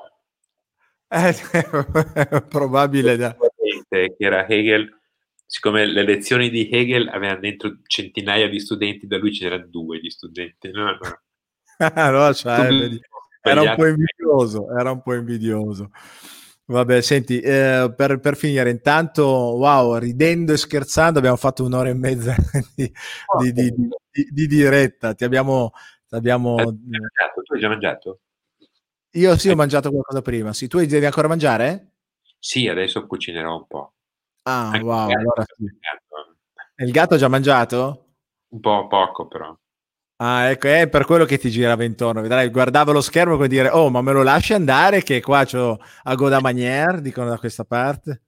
Eh, 1.08 1.34
probabile 2.48 3.16
da... 3.16 3.36
che 3.88 4.14
era 4.18 4.46
Hegel 4.46 4.95
siccome 5.47 5.86
le 5.86 6.02
lezioni 6.02 6.51
di 6.51 6.68
Hegel 6.68 7.09
avevano 7.09 7.40
dentro 7.40 7.78
centinaia 7.86 8.48
di 8.48 8.60
studenti, 8.60 9.06
da 9.06 9.16
lui 9.16 9.31
c'erano 9.31 9.66
due 9.68 10.01
di 10.01 10.10
studenti. 10.10 10.70
No, 10.70 10.85
no. 10.85 10.98
no 12.10 12.35
cioè, 12.35 12.68
era 13.40 13.62
un 13.62 13.74
po' 13.77 13.86
invidioso, 13.86 14.77
era 14.77 14.90
un 14.90 15.02
po' 15.02 15.14
invidioso. 15.14 15.90
Vabbè, 16.68 17.01
senti, 17.01 17.39
eh, 17.39 17.93
per, 17.97 18.18
per, 18.18 18.36
finire, 18.36 18.70
intanto, 18.70 19.23
wow, 19.24 19.98
ridendo 19.98 20.52
e 20.52 20.56
scherzando, 20.56 21.20
abbiamo 21.20 21.36
fatto 21.36 21.64
un'ora 21.64 21.90
e 21.90 21.94
mezza 21.94 22.35
di, 22.74 22.93
oh, 23.27 23.43
di, 23.43 23.52
di, 23.52 23.73
di 24.32 24.47
diretta. 24.47 25.14
Ti 25.14 25.23
abbiamo... 25.24 25.70
Ti 26.09 26.16
abbiamo... 26.16 26.56
Mangiato? 26.56 27.43
Tu 27.44 27.55
hai 27.55 27.60
già 27.60 27.68
mangiato? 27.68 28.20
Io 29.12 29.36
sì, 29.39 29.48
ho 29.48 29.55
mangiato 29.55 29.90
qualcosa 29.90 30.23
prima. 30.23 30.52
Sì, 30.52 30.66
tu 30.66 30.85
devi 30.85 31.05
ancora 31.05 31.28
mangiare? 31.28 31.93
Sì, 32.36 32.66
adesso 32.66 33.06
cucinerò 33.06 33.56
un 33.56 33.66
po'. 33.68 33.95
Ah, 34.48 34.68
Anche 34.68 34.85
wow. 34.85 35.10
Allora 35.10 35.44
sì. 35.44 35.64
Il 36.85 36.93
gatto 36.93 37.14
ha 37.14 37.18
già 37.18 37.28
mangiato? 37.28 38.05
Un 38.48 38.60
po' 38.60 38.86
poco, 38.86 39.27
però. 39.27 39.56
Ah, 40.18 40.51
ecco, 40.51 40.68
è 40.68 40.89
per 40.89 41.05
quello 41.05 41.24
che 41.24 41.36
ti 41.36 41.51
girava 41.51 41.85
intorno. 41.85 42.20
Vedrai, 42.23 42.48
guardavo 42.48 42.93
lo 42.93 43.01
schermo 43.01 43.36
per 43.36 43.48
dire, 43.48 43.68
oh, 43.68 43.90
ma 43.90 44.01
me 44.02 44.12
lo 44.12 44.23
lasci 44.23 44.55
andare 44.55 45.02
che 45.02 45.20
qua 45.20 45.44
c'ho 45.44 45.78
a 46.05 46.14
Goda 46.14 46.40
Manier, 46.40 47.01
dicono 47.01 47.28
da 47.28 47.39
questa 47.39 47.64
parte. 47.64 48.23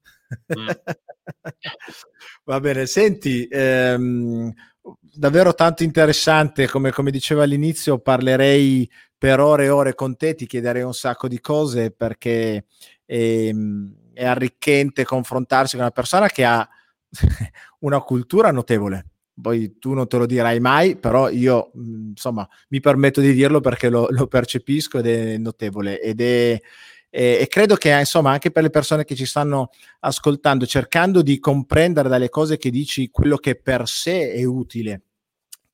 Mm. 0.58 0.66
Va 2.44 2.60
bene, 2.60 2.86
senti, 2.86 3.46
ehm, 3.48 4.52
davvero 5.00 5.54
tanto 5.54 5.82
interessante, 5.84 6.66
come, 6.68 6.90
come 6.90 7.10
dicevo 7.10 7.42
all'inizio, 7.42 7.98
parlerei 8.00 8.90
per 9.16 9.40
ore 9.40 9.64
e 9.66 9.68
ore 9.68 9.94
con 9.94 10.16
te, 10.16 10.34
ti 10.34 10.46
chiederei 10.46 10.82
un 10.82 10.94
sacco 10.94 11.28
di 11.28 11.40
cose 11.40 11.90
perché 11.90 12.66
ehm, 13.06 13.94
è 14.18 14.24
arricchente 14.24 15.04
confrontarsi 15.04 15.76
con 15.76 15.84
una 15.84 15.92
persona 15.92 16.26
che 16.26 16.44
ha 16.44 16.68
una 17.80 18.00
cultura 18.00 18.50
notevole. 18.50 19.06
Poi 19.40 19.78
tu 19.78 19.92
non 19.94 20.08
te 20.08 20.16
lo 20.16 20.26
dirai 20.26 20.58
mai, 20.58 20.96
però 20.96 21.28
io 21.28 21.70
insomma 21.74 22.48
mi 22.70 22.80
permetto 22.80 23.20
di 23.20 23.32
dirlo 23.32 23.60
perché 23.60 23.88
lo, 23.88 24.08
lo 24.10 24.26
percepisco 24.26 24.98
ed 24.98 25.06
è 25.06 25.38
notevole 25.38 26.00
ed 26.00 26.20
è, 26.20 26.60
e, 27.08 27.46
credo 27.48 27.76
che 27.76 27.96
insomma 27.96 28.32
anche 28.32 28.50
per 28.50 28.64
le 28.64 28.70
persone 28.70 29.04
che 29.04 29.14
ci 29.14 29.24
stanno 29.24 29.70
ascoltando, 30.00 30.66
cercando 30.66 31.22
di 31.22 31.38
comprendere 31.38 32.08
dalle 32.08 32.30
cose 32.30 32.56
che 32.56 32.70
dici 32.70 33.10
quello 33.10 33.36
che 33.36 33.54
per 33.54 33.86
sé 33.86 34.32
è 34.32 34.42
utile, 34.42 35.02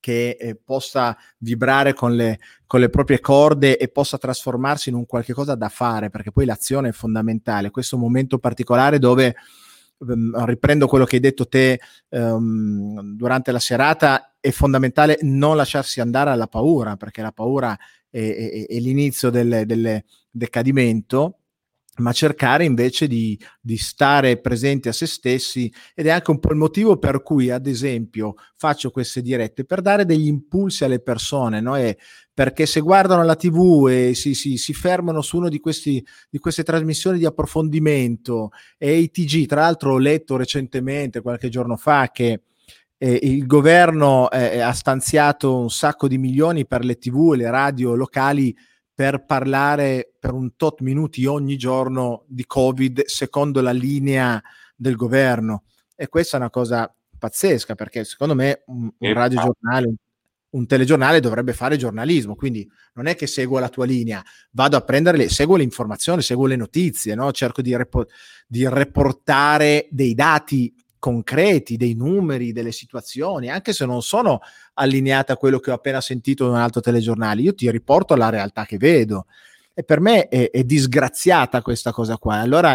che 0.04 0.36
eh, 0.38 0.54
possa 0.54 1.16
vibrare 1.38 1.94
con 1.94 2.14
le, 2.14 2.38
con 2.66 2.80
le, 2.80 2.90
proprie 2.90 3.20
corde 3.20 3.78
e 3.78 3.88
possa 3.88 4.18
trasformarsi 4.18 4.90
in 4.90 4.96
un 4.96 5.06
qualche 5.06 5.32
cosa 5.32 5.54
da 5.54 5.70
fare, 5.70 6.10
perché 6.10 6.30
poi 6.30 6.44
l'azione 6.44 6.90
è 6.90 6.92
fondamentale. 6.92 7.70
Questo 7.70 7.96
momento 7.96 8.38
particolare 8.38 8.98
dove 8.98 9.34
ehm, 10.06 10.44
riprendo 10.44 10.88
quello 10.88 11.06
che 11.06 11.14
hai 11.14 11.22
detto 11.22 11.48
te 11.48 11.80
um, 12.10 13.16
durante 13.16 13.50
la 13.50 13.58
serata, 13.58 14.34
è 14.38 14.50
fondamentale 14.50 15.16
non 15.22 15.56
lasciarsi 15.56 16.02
andare 16.02 16.28
alla 16.28 16.48
paura, 16.48 16.96
perché 16.96 17.22
la 17.22 17.32
paura 17.32 17.74
è, 18.10 18.18
è, 18.18 18.66
è 18.66 18.78
l'inizio 18.80 19.30
del, 19.30 19.62
del 19.64 20.04
decadimento 20.30 21.43
ma 21.96 22.12
cercare 22.12 22.64
invece 22.64 23.06
di, 23.06 23.38
di, 23.60 23.76
stare 23.76 24.38
presenti 24.40 24.88
a 24.88 24.92
se 24.92 25.06
stessi 25.06 25.72
ed 25.94 26.06
è 26.06 26.10
anche 26.10 26.30
un 26.30 26.40
po' 26.40 26.50
il 26.50 26.56
motivo 26.56 26.98
per 26.98 27.22
cui, 27.22 27.50
ad 27.50 27.66
esempio, 27.66 28.34
faccio 28.56 28.90
queste 28.90 29.22
dirette 29.22 29.64
per 29.64 29.80
dare 29.80 30.04
degli 30.04 30.26
impulsi 30.26 30.84
alle 30.84 31.00
persone, 31.00 31.60
no? 31.60 31.76
perché 32.32 32.66
se 32.66 32.80
guardano 32.80 33.22
la 33.22 33.36
TV 33.36 33.86
e 33.88 34.14
si, 34.14 34.34
si, 34.34 34.56
si 34.56 34.74
fermano 34.74 35.22
su 35.22 35.36
una 35.36 35.48
di, 35.48 35.60
di, 36.30 36.38
queste 36.38 36.62
trasmissioni 36.64 37.18
di 37.18 37.26
approfondimento 37.26 38.50
e 38.76 38.98
i 38.98 39.10
TG, 39.10 39.46
tra 39.46 39.60
l'altro 39.60 39.92
ho 39.92 39.98
letto 39.98 40.36
recentemente, 40.36 41.20
qualche 41.20 41.48
giorno 41.48 41.76
fa, 41.76 42.10
che 42.12 42.40
eh, 42.98 43.18
il 43.22 43.46
governo 43.46 44.30
eh, 44.30 44.58
ha 44.60 44.72
stanziato 44.72 45.56
un 45.58 45.70
sacco 45.70 46.08
di 46.08 46.18
milioni 46.18 46.66
per 46.66 46.84
le 46.84 46.96
TV 46.96 47.32
e 47.34 47.36
le 47.36 47.50
radio 47.50 47.94
locali 47.94 48.54
per 48.94 49.24
parlare 49.24 50.14
per 50.18 50.32
un 50.32 50.54
tot 50.56 50.80
minuti 50.80 51.26
ogni 51.26 51.56
giorno 51.56 52.24
di 52.28 52.46
Covid 52.46 53.04
secondo 53.06 53.60
la 53.60 53.72
linea 53.72 54.40
del 54.76 54.94
governo. 54.94 55.64
E 55.96 56.08
questa 56.08 56.36
è 56.36 56.40
una 56.40 56.50
cosa 56.50 56.92
pazzesca 57.18 57.74
perché 57.74 58.04
secondo 58.04 58.34
me 58.34 58.62
un, 58.66 58.90
un 58.96 59.12
radiogiornale, 59.12 59.86
un, 59.86 59.94
un 60.50 60.66
telegiornale 60.66 61.20
dovrebbe 61.20 61.52
fare 61.52 61.76
giornalismo, 61.76 62.36
quindi 62.36 62.68
non 62.94 63.06
è 63.06 63.16
che 63.16 63.26
seguo 63.26 63.58
la 63.58 63.68
tua 63.68 63.84
linea, 63.84 64.22
vado 64.52 64.76
a 64.76 64.82
prendere 64.82 65.16
le, 65.16 65.28
seguo 65.28 65.56
le 65.56 65.64
informazioni, 65.64 66.22
seguo 66.22 66.46
le 66.46 66.56
notizie, 66.56 67.14
no? 67.14 67.32
cerco 67.32 67.62
di, 67.62 67.74
repo, 67.76 68.06
di 68.46 68.68
reportare 68.68 69.88
dei 69.90 70.14
dati 70.14 70.72
concreti, 71.04 71.76
dei 71.76 71.92
numeri, 71.92 72.50
delle 72.50 72.72
situazioni, 72.72 73.50
anche 73.50 73.74
se 73.74 73.84
non 73.84 74.00
sono 74.00 74.40
allineate 74.72 75.32
a 75.32 75.36
quello 75.36 75.58
che 75.58 75.70
ho 75.70 75.74
appena 75.74 76.00
sentito 76.00 76.44
in 76.44 76.52
un 76.52 76.56
altro 76.56 76.80
telegiornale, 76.80 77.42
io 77.42 77.54
ti 77.54 77.70
riporto 77.70 78.14
alla 78.14 78.30
realtà 78.30 78.64
che 78.64 78.78
vedo. 78.78 79.26
E 79.74 79.84
per 79.84 80.00
me 80.00 80.28
è, 80.28 80.50
è 80.50 80.64
disgraziata 80.64 81.60
questa 81.60 81.92
cosa 81.92 82.16
qua. 82.16 82.36
Allora 82.36 82.74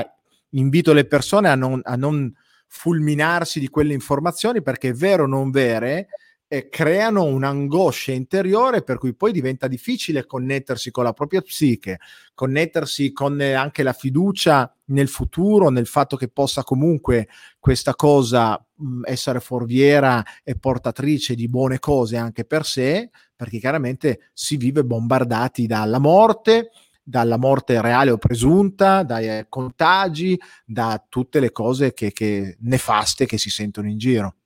invito 0.50 0.94
le 0.94 1.06
persone 1.06 1.50
a 1.50 1.56
non, 1.56 1.82
a 1.84 1.96
non 1.96 2.32
fulminarsi 2.68 3.60
di 3.60 3.68
quelle 3.68 3.94
informazioni 3.94 4.62
perché 4.62 4.94
vero 4.94 5.24
o 5.24 5.28
non 5.28 5.50
vere 5.50 6.10
eh, 6.52 6.68
creano 6.68 7.26
un'angoscia 7.26 8.12
interiore 8.12 8.82
per 8.82 8.98
cui 8.98 9.14
poi 9.14 9.32
diventa 9.32 9.68
difficile 9.68 10.26
connettersi 10.26 10.90
con 10.90 11.04
la 11.04 11.14
propria 11.14 11.42
psiche, 11.42 12.00
connettersi 12.34 13.12
con 13.14 13.40
eh, 13.40 13.54
anche 13.54 13.84
la 13.84 13.94
fiducia 13.94 14.76
nel 14.86 15.08
futuro, 15.10 15.70
nel 15.70 15.86
fatto 15.86 16.18
che 16.18 16.28
possa 16.28 16.64
comunque 16.64 17.28
questa 17.60 17.94
cosa 17.94 18.60
mh, 18.76 19.02
essere 19.06 19.40
forviera 19.40 20.26
e 20.44 20.58
portatrice 20.58 21.36
di 21.36 21.48
buone 21.48 21.78
cose 21.78 22.18
anche 22.18 22.46
per 22.46 22.66
sé, 22.66 23.12
perché 23.36 23.60
chiaramente 23.60 24.32
si 24.34 24.58
vive 24.58 24.84
bombardati 24.84 25.68
dalla 25.68 26.00
morte, 26.00 26.72
dalla 27.04 27.38
morte 27.38 27.80
reale 27.80 28.10
o 28.10 28.18
presunta, 28.18 29.04
dai 29.04 29.28
eh, 29.30 29.46
contagi, 29.50 30.40
da 30.66 31.04
tutte 31.08 31.40
le 31.40 31.52
cose 31.52 31.94
che, 31.94 32.12
che 32.12 32.58
nefaste 32.62 33.28
che 33.28 33.38
si 33.38 33.52
sentono 33.52 33.88
in 33.88 34.00
giro. 34.00 34.39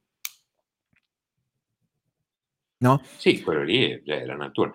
No? 2.83 3.01
Sì, 3.15 3.41
quello 3.41 3.63
lì 3.63 3.91
è, 3.91 4.01
cioè, 4.05 4.25
la 4.25 4.35
natura. 4.35 4.73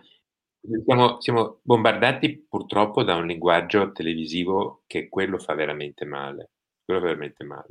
Siamo, 0.85 1.21
siamo, 1.21 1.61
bombardati 1.63 2.47
purtroppo 2.49 3.03
da 3.03 3.15
un 3.17 3.27
linguaggio 3.27 3.93
televisivo 3.93 4.83
che 4.87 5.11
quello 5.11 5.39
fa 5.39 5.55
veramente 5.55 6.07
male. 6.07 6.51
Quello 6.85 7.01
fa 7.01 7.07
veramente 7.07 7.45
male. 7.45 7.69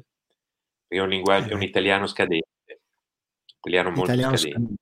È 0.88 1.00
un 1.00 1.10
linguaggio, 1.10 1.50
è 1.50 1.54
un 1.54 1.64
eh. 1.64 1.66
italiano 1.66 2.06
scadente. 2.06 2.48
Italiano 3.58 3.90
molto 3.90 4.12
italiano 4.12 4.38
scadente. 4.38 4.74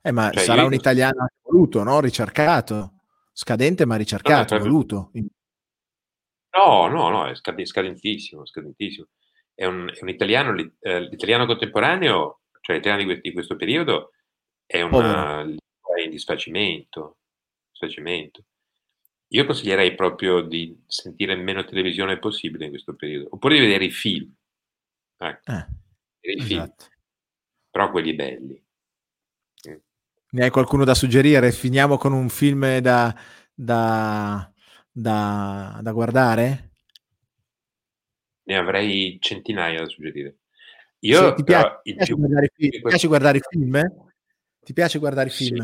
Eh, 0.00 0.10
ma 0.10 0.30
cioè, 0.30 0.42
sarà 0.42 0.64
un 0.64 0.72
italiano 0.72 1.28
voluto, 1.42 1.82
no? 1.82 2.00
Ricercato. 2.00 2.92
Scadente 3.32 3.84
ma 3.84 3.96
ricercato, 3.96 4.56
no, 4.56 4.62
voluto. 4.62 5.10
No, 6.56 6.86
no, 6.88 7.10
no, 7.10 7.26
è 7.28 7.34
scadentissimo, 7.34 8.46
scadentissimo. 8.46 9.08
È 9.52 9.66
un, 9.66 9.90
è 9.94 9.98
un 10.00 10.08
italiano, 10.08 10.56
eh, 10.80 11.00
l'italiano 11.00 11.44
contemporaneo, 11.44 12.40
cioè 12.62 12.76
l'italiano 12.76 13.12
di, 13.12 13.20
di 13.20 13.32
questo 13.34 13.56
periodo, 13.56 14.12
è 14.66 14.82
una 14.82 15.42
lingua 15.42 16.02
in 16.04 16.10
disfacimento, 16.10 17.18
disfacimento. 17.70 18.44
Io 19.28 19.44
consiglierei 19.44 19.94
proprio 19.94 20.40
di 20.40 20.84
sentire 20.86 21.34
meno 21.36 21.64
televisione 21.64 22.18
possibile 22.18 22.64
in 22.64 22.70
questo 22.70 22.94
periodo, 22.94 23.28
oppure 23.30 23.54
di 23.54 23.60
vedere 23.60 23.84
i 23.84 23.90
film. 23.90 24.32
Ecco. 25.16 25.52
Eh, 25.52 26.32
i 26.32 26.40
film. 26.42 26.60
Esatto. 26.62 26.84
Però 27.70 27.90
quelli 27.90 28.14
belli. 28.14 28.64
Ne 30.28 30.42
hai 30.42 30.50
qualcuno 30.50 30.84
da 30.84 30.94
suggerire? 30.94 31.52
Finiamo 31.52 31.96
con 31.96 32.12
un 32.12 32.28
film 32.28 32.78
da, 32.78 33.14
da, 33.54 34.52
da, 34.90 35.78
da 35.80 35.92
guardare? 35.92 36.72
Ne 38.42 38.56
avrei 38.56 39.18
centinaia 39.20 39.80
da 39.80 39.88
suggerire. 39.88 40.38
Io, 41.00 41.28
sì, 41.28 41.34
ti, 41.36 41.44
piace, 41.44 41.80
ti, 41.82 41.94
piace 41.94 42.14
più, 42.14 42.26
film, 42.26 42.70
ti 42.70 42.80
piace 42.82 43.06
guardare 43.06 43.38
i 43.38 43.40
film? 43.48 44.05
Ti 44.66 44.72
piace 44.72 44.98
guardare 44.98 45.28
i 45.28 45.32
film? 45.32 45.62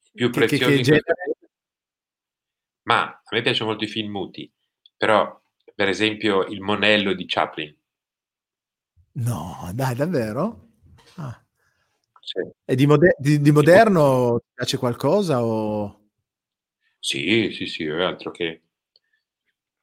Sì. 0.00 0.10
Più 0.12 0.30
preziosi 0.30 0.64
che, 0.64 0.76
che 0.76 0.82
genere... 0.82 1.04
Ma 2.82 3.02
a 3.02 3.20
me 3.32 3.42
piacciono 3.42 3.70
molto 3.70 3.82
i 3.82 3.88
film 3.88 4.12
muti, 4.12 4.48
però 4.96 5.42
per 5.74 5.88
esempio 5.88 6.44
Il 6.44 6.60
Monello 6.60 7.14
di 7.14 7.24
Chaplin. 7.26 7.76
No, 9.14 9.72
dai, 9.74 9.96
davvero? 9.96 10.68
Ah. 11.16 11.44
Sì. 12.20 12.48
E 12.64 12.76
di, 12.76 12.86
moder- 12.86 13.16
di, 13.18 13.40
di 13.40 13.50
moderno 13.50 14.38
ti 14.38 14.52
piace 14.54 14.78
qualcosa? 14.78 15.44
O... 15.44 16.10
Sì, 17.00 17.50
sì, 17.52 17.66
sì, 17.66 17.88
altro 17.88 18.30
che... 18.30 18.62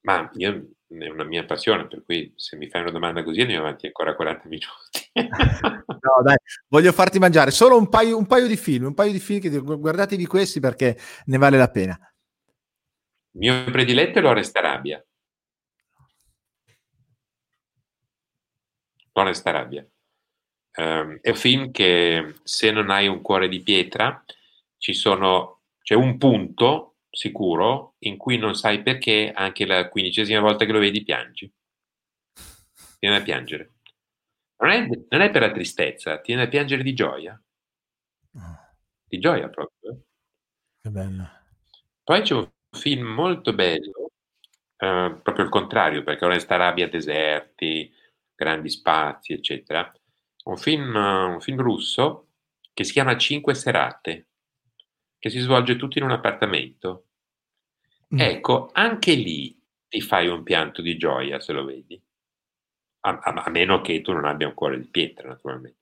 Ma 0.04 0.32
io 0.36 0.76
è 1.00 1.10
una 1.10 1.24
mia 1.24 1.46
passione, 1.46 1.88
per 1.88 2.04
cui 2.04 2.34
se 2.36 2.56
mi 2.56 2.70
fai 2.70 2.82
una 2.82 2.92
domanda 2.92 3.24
così 3.24 3.42
andiamo 3.42 3.66
avanti 3.66 3.88
ancora 3.88 4.16
40 4.16 4.48
minuti. 4.48 5.12
no, 5.14 6.22
dai, 6.24 6.38
voglio 6.68 6.92
farti 6.92 7.20
mangiare 7.20 7.52
solo 7.52 7.78
un 7.78 7.90
paio, 7.90 8.18
un 8.18 8.28
paio 8.28 8.48
di 8.48 8.58
film, 8.58 8.86
un 8.86 8.94
paio 8.94 9.12
di 9.12 9.20
film 9.20 9.40
che 9.40 9.50
guardatevi 9.60 10.26
questi 10.26 10.60
perché 10.60 10.98
ne 11.26 11.38
vale 11.38 11.58
la 11.58 11.70
pena. 11.70 11.98
Il 13.32 13.40
mio 13.40 13.64
prediletto 13.72 14.20
è 14.20 14.22
Lawrence 14.22 14.52
Arabia. 14.54 15.04
Lawrence 19.14 19.42
Arabia. 19.46 19.88
Um, 20.76 21.20
è 21.22 21.30
un 21.30 21.36
film 21.36 21.72
che 21.72 22.36
se 22.44 22.72
non 22.72 22.90
hai 22.90 23.08
un 23.08 23.22
cuore 23.22 23.48
di 23.48 23.62
pietra 23.62 24.24
ci 24.78 24.94
sono, 24.94 25.62
c'è 25.82 25.94
un 25.94 26.18
punto 26.18 26.93
sicuro 27.14 27.94
in 28.00 28.18
cui 28.18 28.38
non 28.38 28.56
sai 28.56 28.82
perché 28.82 29.32
anche 29.34 29.66
la 29.68 29.88
quindicesima 29.88 30.40
volta 30.40 30.66
che 30.66 30.72
lo 30.72 30.80
vedi 30.80 31.04
piangi. 31.04 31.52
Viene 33.00 33.18
a 33.18 33.22
piangere. 33.22 33.74
Non 34.58 34.72
è, 34.72 34.88
non 35.10 35.22
è 35.22 35.30
per 35.30 35.42
la 35.42 35.52
tristezza, 35.52 36.18
ti 36.18 36.28
viene 36.28 36.44
a 36.44 36.48
piangere 36.48 36.82
di 36.82 36.94
gioia. 36.94 37.40
Di 39.06 39.20
gioia 39.20 39.48
proprio. 39.50 39.92
Eh. 39.92 39.98
Che 40.82 40.90
bello. 40.90 41.30
Poi 42.04 42.22
c'è 42.22 42.34
un 42.34 42.50
film 42.72 43.06
molto 43.06 43.54
bello, 43.54 44.12
eh, 44.78 45.20
proprio 45.22 45.46
il 45.46 45.52
contrario, 45.52 46.04
perché 46.04 46.26
ora 46.26 46.40
sta 46.40 46.56
rabbia 46.56 46.90
deserti, 46.90 47.94
grandi 48.34 48.70
spazi, 48.70 49.34
eccetera. 49.34 49.90
Un 50.46 50.58
film, 50.58 50.96
un 50.96 51.40
film 51.42 51.62
russo 51.62 52.30
che 52.74 52.84
si 52.84 52.92
chiama 52.92 53.18
Cinque 53.18 53.54
serate 53.54 54.30
che 55.24 55.30
si 55.30 55.40
svolge 55.40 55.78
tutto 55.78 55.98
in 56.00 56.04
un 56.04 56.12
appartamento. 56.12 57.06
Mm. 58.14 58.20
Ecco, 58.20 58.72
anche 58.74 59.14
lì 59.14 59.58
ti 59.88 60.02
fai 60.02 60.28
un 60.28 60.44
pianto 60.44 60.82
di 60.82 60.98
gioia 60.98 61.40
se 61.40 61.54
lo 61.54 61.64
vedi. 61.64 61.98
A, 63.06 63.20
a, 63.24 63.44
a, 63.46 63.50
meno 63.50 63.80
che 63.80 64.02
tu 64.02 64.12
non 64.12 64.26
abbia 64.26 64.50
un 64.50 64.54
cuore 64.54 64.78
di 64.78 64.90
pietra, 64.90 65.30
naturalmente. 65.30 65.80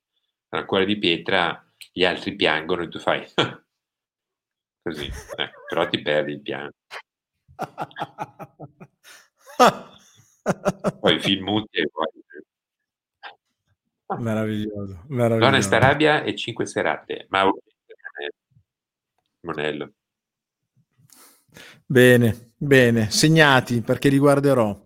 tra 0.47 0.63
cuore 0.63 0.85
di 0.85 0.95
pietra, 0.95 1.65
gli 1.91 2.05
altri 2.05 2.35
piangono 2.35 2.83
e 2.83 2.87
tu 2.87 2.99
fai 2.99 3.25
così, 4.83 5.07
eh, 5.07 5.51
però 5.67 5.87
ti 5.89 5.99
perdi 6.03 6.33
il 6.33 6.41
piano. 6.41 6.69
poi 10.99 11.19
film 11.19 11.45
muti 11.45 11.79
e 11.79 11.89
poi... 11.89 12.09
Meraviglioso, 14.19 15.03
meraviglioso. 15.07 15.49
L'Onesta 15.49 15.77
Arabia 15.77 16.21
e 16.21 16.35
Cinque 16.35 16.67
Serate, 16.67 17.25
Mauro 17.29 17.61
Monello. 19.41 19.93
Bene, 21.85 22.53
bene, 22.55 23.09
segnati 23.09 23.81
perché 23.81 24.09
li 24.09 24.17
guarderò. 24.17 24.85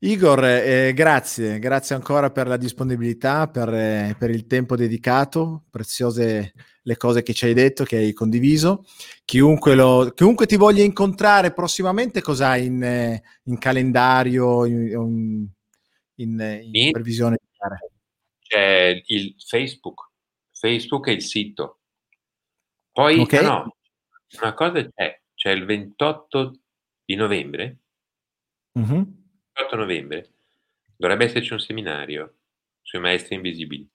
Igor, 0.00 0.44
eh, 0.44 0.92
grazie, 0.94 1.58
grazie 1.58 1.96
ancora 1.96 2.30
per 2.30 2.46
la 2.46 2.56
disponibilità, 2.56 3.48
per, 3.48 3.68
eh, 3.74 4.14
per, 4.16 4.30
il 4.30 4.46
tempo 4.46 4.76
dedicato, 4.76 5.64
preziose 5.68 6.52
le 6.82 6.96
cose 6.96 7.24
che 7.24 7.34
ci 7.34 7.46
hai 7.46 7.52
detto, 7.52 7.82
che 7.82 7.96
hai 7.96 8.12
condiviso. 8.12 8.84
Chiunque, 9.24 9.74
lo, 9.74 10.12
chiunque 10.14 10.46
ti 10.46 10.56
voglia 10.56 10.84
incontrare 10.84 11.52
prossimamente, 11.52 12.22
cosa 12.22 12.50
hai 12.50 12.66
in, 12.66 12.82
eh, 12.82 13.22
in 13.44 13.58
calendario, 13.58 14.64
in, 14.66 15.48
in, 16.14 16.60
in 16.72 16.90
previsione? 16.92 17.38
C'è 18.40 19.02
il 19.04 19.34
Facebook, 19.44 20.10
Facebook 20.52 21.08
è 21.08 21.10
il 21.10 21.22
sito. 21.22 21.80
Poi, 22.92 23.18
okay. 23.18 23.42
no, 23.42 23.77
una 24.40 24.54
cosa 24.54 24.88
c'è, 24.88 25.20
c'è 25.34 25.50
il 25.50 25.64
28 25.64 26.60
di 27.04 27.14
novembre. 27.14 27.78
Mm-hmm 28.78 29.02
18 29.58 29.76
novembre 29.76 30.28
dovrebbe 30.96 31.24
esserci 31.24 31.52
un 31.52 31.58
seminario 31.58 32.36
sui 32.80 33.00
maestri 33.00 33.34
invisibili. 33.34 33.88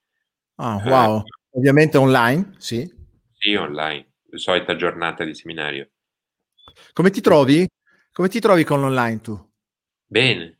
Ah, 0.55 0.81
wow. 0.85 1.19
Eh, 1.19 1.23
Ovviamente 1.51 1.97
online, 1.97 2.55
sì. 2.57 2.91
Sì, 3.37 3.55
online, 3.55 4.13
solita 4.35 4.75
giornata 4.75 5.23
di 5.23 5.33
seminario. 5.33 5.89
Come 6.93 7.09
ti 7.11 7.21
trovi? 7.21 7.67
Come 8.11 8.27
ti 8.27 8.39
trovi 8.39 8.63
con 8.63 8.81
l'online 8.81 9.21
tu? 9.21 9.51
Bene. 10.05 10.59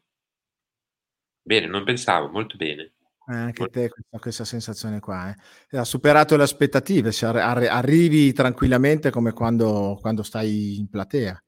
Bene, 1.42 1.68
non 1.68 1.84
pensavo, 1.84 2.30
molto 2.30 2.58
bene. 2.58 2.93
Eh, 3.26 3.36
anche 3.36 3.68
te 3.70 3.90
questa, 3.90 4.20
questa 4.20 4.46
sensazione 4.46 5.00
qua. 5.00 5.34
Eh. 5.70 5.78
Ha 5.78 5.86
superato 5.86 6.36
le 6.36 6.44
aspettative, 6.44 7.12
se 7.12 7.26
arri- 7.26 7.68
arrivi 7.68 8.34
tranquillamente 8.34 9.12
come 9.12 9.32
quando, 9.32 9.98
quando 10.02 10.24
stai 10.24 10.78
in 10.78 10.90
platea. 10.90 11.42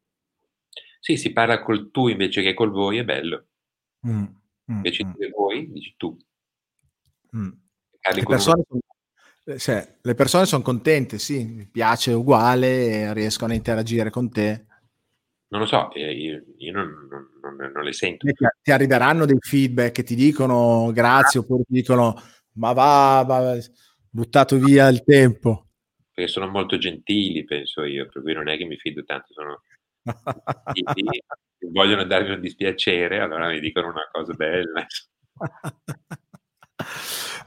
Sì, 1.00 1.18
si 1.18 1.34
parla 1.34 1.62
col 1.62 1.92
tu 1.92 2.08
invece 2.08 2.42
che 2.42 2.54
col 2.54 2.72
voi, 2.72 2.98
è 2.98 3.04
bello. 3.04 3.48
Mm, 4.08 4.24
mm, 4.24 4.76
invece 4.76 5.06
mm. 5.06 5.12
di 5.18 5.30
voi, 5.30 5.72
dici 5.72 5.94
tu. 5.98 6.18
Mm. 7.36 7.52
Le 8.14 8.24
persone, 8.24 8.64
sono, 8.68 8.80
eh, 9.46 9.60
cioè, 9.60 9.98
le 10.02 10.14
persone 10.16 10.46
sono 10.46 10.64
contente, 10.64 11.20
sì, 11.20 11.44
mi 11.44 11.68
piace 11.68 12.12
uguale, 12.14 13.14
riescono 13.14 13.52
a 13.52 13.56
interagire 13.56 14.10
con 14.10 14.30
te. 14.32 14.66
Non 15.56 15.64
lo 15.64 15.70
so, 15.70 15.90
eh, 15.94 16.12
io, 16.12 16.44
io 16.58 16.74
non, 16.74 17.08
non, 17.10 17.72
non, 17.72 17.84
le 17.86 17.94
sento. 17.94 18.28
Ti 18.62 18.72
arriveranno 18.72 19.26
dei 19.26 19.38
feedback 19.40 19.94
che 19.94 20.04
ti 20.04 20.14
dicono 20.14 20.92
grazie 20.92 21.40
oppure 21.40 21.64
ti 21.64 21.76
dicono 21.76 22.22
ma 22.56 22.74
va, 22.74 23.24
va, 23.26 23.58
buttato 24.10 24.58
via 24.58 24.90
il 24.90 25.02
tempo. 25.06 25.68
Perché 26.12 26.30
sono 26.30 26.50
molto 26.50 26.78
gentili, 26.78 27.46
penso 27.46 27.86
io, 27.86 28.10
per 28.10 28.22
cui 28.22 28.34
non 28.34 28.50
è 28.50 28.58
che 28.58 28.66
mi 28.66 28.76
fido 28.76 29.06
tanto, 29.06 29.28
sono 29.32 29.62
vogliono 31.72 32.04
darmi 32.04 32.32
un 32.32 32.42
dispiacere, 32.42 33.22
allora 33.22 33.48
mi 33.48 33.62
dicono 33.62 33.88
una 33.88 34.10
cosa 34.12 34.34
bella. 34.34 34.86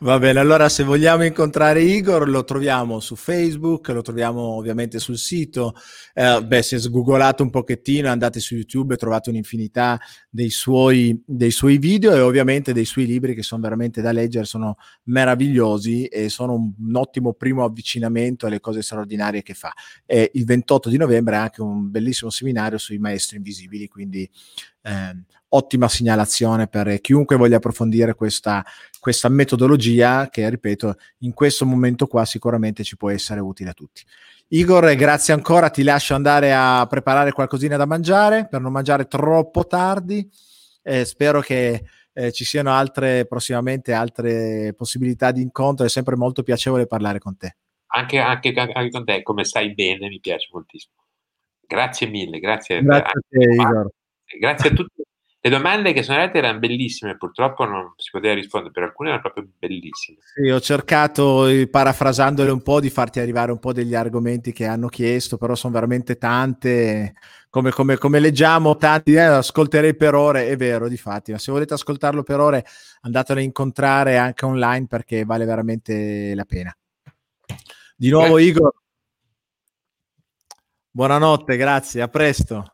Va 0.01 0.19
bene, 0.21 0.39
allora 0.39 0.69
se 0.69 0.85
vogliamo 0.85 1.25
incontrare 1.25 1.83
Igor 1.83 2.29
lo 2.29 2.45
troviamo 2.45 3.01
su 3.01 3.17
Facebook, 3.17 3.89
lo 3.89 4.01
troviamo 4.01 4.41
ovviamente 4.41 5.01
sul 5.01 5.19
sito. 5.19 5.75
Eh, 6.15 6.41
beh, 6.43 6.63
se 6.63 6.79
sgoogolate 6.79 7.43
un 7.43 7.51
pochettino, 7.51 8.09
andate 8.09 8.39
su 8.39 8.55
YouTube 8.55 8.95
e 8.95 8.97
trovate 8.97 9.31
un'infinità 9.31 9.99
dei 10.31 10.51
suoi, 10.51 11.21
dei 11.27 11.51
suoi 11.51 11.79
video 11.79 12.15
e 12.15 12.21
ovviamente 12.21 12.73
dei 12.73 12.85
suoi 12.85 13.07
libri 13.07 13.35
che 13.35 13.43
sono 13.43 13.61
veramente 13.61 14.01
da 14.01 14.13
leggere, 14.13 14.45
sono 14.45 14.77
meravigliosi 15.05 16.07
e 16.07 16.29
sono 16.29 16.55
un, 16.55 16.73
un 16.79 16.95
ottimo 16.95 17.35
primo 17.35 17.65
avvicinamento 17.65 18.47
alle 18.47 18.61
cose 18.61 18.83
straordinarie 18.83 19.43
che 19.43 19.55
fa. 19.55 19.73
E 20.07 20.31
il 20.35 20.45
28 20.45 20.89
di 20.91 20.97
novembre 20.97 21.35
è 21.35 21.39
anche 21.39 21.61
un 21.61 21.91
bellissimo 21.91 22.31
seminario 22.31 22.79
sui 22.79 22.99
maestri 22.99 23.37
invisibili, 23.39 23.89
quindi 23.89 24.31
eh, 24.83 25.17
ottima 25.51 25.89
segnalazione 25.89 26.67
per 26.69 27.01
chiunque 27.01 27.37
voglia 27.37 27.57
approfondire 27.57 28.15
questa, 28.15 28.65
questa 29.01 29.29
metodologia 29.29 30.29
che, 30.29 30.49
ripeto, 30.49 30.97
in 31.19 31.33
questo 31.33 31.65
momento 31.65 32.07
qua 32.07 32.25
sicuramente 32.25 32.85
ci 32.85 32.97
può 32.97 33.11
essere 33.11 33.41
utile 33.41 33.71
a 33.71 33.75
tutti. 33.75 34.03
Igor, 34.49 34.95
grazie 34.95 35.35
ancora, 35.35 35.69
ti 35.69 35.83
lascio 35.83 36.15
andare 36.15 36.55
a 36.55 36.87
preparare 36.89 37.33
qualcosina 37.33 37.77
da 37.77 37.87
mangiare 37.87 38.47
per 38.49 38.61
non 38.61 38.73
mangiare 38.73 39.07
troppo 39.07 39.67
tardi. 39.67 40.29
Eh, 40.83 41.05
spero 41.05 41.41
che 41.41 41.85
eh, 42.15 42.33
ci 42.33 42.45
siano 42.45 42.73
altre 42.73 43.27
prossimamente 43.27 43.93
altre 43.93 44.73
possibilità 44.75 45.33
di 45.33 45.43
incontro, 45.43 45.85
è 45.85 45.89
sempre 45.91 46.17
molto 46.17 46.43
piacevole 46.43 46.87
parlare 46.87 47.19
con 47.19 47.37
te. 47.37 47.57
Anche, 47.91 48.19
anche, 48.19 48.53
anche 48.55 48.91
con 48.91 49.05
te, 49.05 49.23
come 49.23 49.45
stai 49.45 49.75
bene, 49.75 50.09
mi 50.09 50.19
piace 50.19 50.49
moltissimo. 50.53 50.95
Grazie 51.67 52.07
mille, 52.07 52.39
grazie. 52.39 52.83
Grazie 52.83 53.05
a 53.05 53.21
te, 53.29 53.55
Igor. 53.55 53.91
Grazie 54.39 54.71
a 54.71 54.73
tutti. 54.73 55.03
Le 55.49 55.57
domande 55.57 55.95
che 55.95 56.03
sono 56.03 56.19
arrivate 56.19 56.39
erano 56.39 56.59
bellissime, 56.59 57.17
purtroppo 57.17 57.65
non 57.65 57.95
si 57.97 58.11
poteva 58.11 58.35
rispondere, 58.35 58.71
per 58.71 58.83
alcune 58.83 59.09
erano 59.09 59.23
proprio 59.23 59.49
bellissime. 59.59 60.19
Sì, 60.21 60.51
ho 60.51 60.61
cercato, 60.61 61.47
eh, 61.47 61.67
parafrasandole 61.69 62.51
un 62.51 62.63
po', 62.63 62.81
di 62.81 62.91
farti 62.91 63.19
arrivare 63.19 63.51
un 63.51 63.59
po' 63.59 63.73
degli 63.73 63.95
argomenti 63.95 64.53
che 64.53 64.67
hanno 64.67 64.89
chiesto, 64.89 65.39
però 65.39 65.55
sono 65.55 65.73
veramente 65.73 66.19
tante. 66.19 67.15
Come, 67.49 67.71
come, 67.71 67.97
come 67.97 68.21
leggiamo, 68.21 68.77
tanti, 68.77 69.15
eh, 69.15 69.21
ascolterei 69.21 69.97
per 69.97 70.15
ore, 70.15 70.49
è 70.49 70.57
vero, 70.57 70.87
di 70.87 70.99
fatti, 70.99 71.33
ma 71.33 71.39
se 71.39 71.51
volete 71.51 71.73
ascoltarlo 71.73 72.23
per 72.23 72.41
ore 72.41 72.67
andatelo 73.01 73.41
a 73.41 73.43
incontrare 73.43 74.19
anche 74.19 74.45
online 74.45 74.87
perché 74.87 75.25
vale 75.25 75.47
veramente 75.47 76.35
la 76.35 76.45
pena. 76.45 76.77
Di 77.97 78.11
nuovo, 78.11 78.35
grazie. 78.35 78.51
Igor, 78.51 78.73
buonanotte, 80.91 81.57
grazie, 81.57 82.03
a 82.03 82.09
presto. 82.09 82.73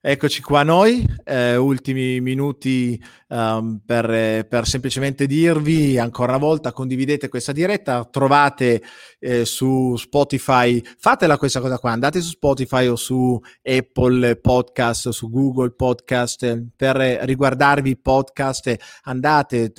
Eccoci 0.00 0.42
qua 0.42 0.62
noi, 0.62 1.04
eh, 1.24 1.56
ultimi 1.56 2.20
minuti 2.20 3.02
um, 3.30 3.80
per, 3.84 4.46
per, 4.46 4.64
semplicemente 4.64 5.26
dirvi 5.26 5.98
ancora 5.98 6.36
una 6.36 6.40
volta 6.40 6.70
condividete 6.70 7.28
questa 7.28 7.50
diretta, 7.50 8.04
trovate 8.04 8.80
eh, 9.18 9.44
su 9.44 9.96
Spotify, 9.96 10.80
fatela 10.98 11.36
questa 11.36 11.58
cosa 11.58 11.80
qua, 11.80 11.90
andate 11.90 12.20
su 12.20 12.28
Spotify 12.28 12.86
o 12.86 12.94
su 12.94 13.40
Apple 13.60 14.36
Podcast, 14.36 15.08
su 15.08 15.28
Google 15.30 15.72
Podcast 15.72 16.44
eh, 16.44 16.64
per 16.76 16.96
riguardarvi 16.96 17.90
i 17.90 17.98
podcast, 17.98 18.76
andate, 19.02 19.72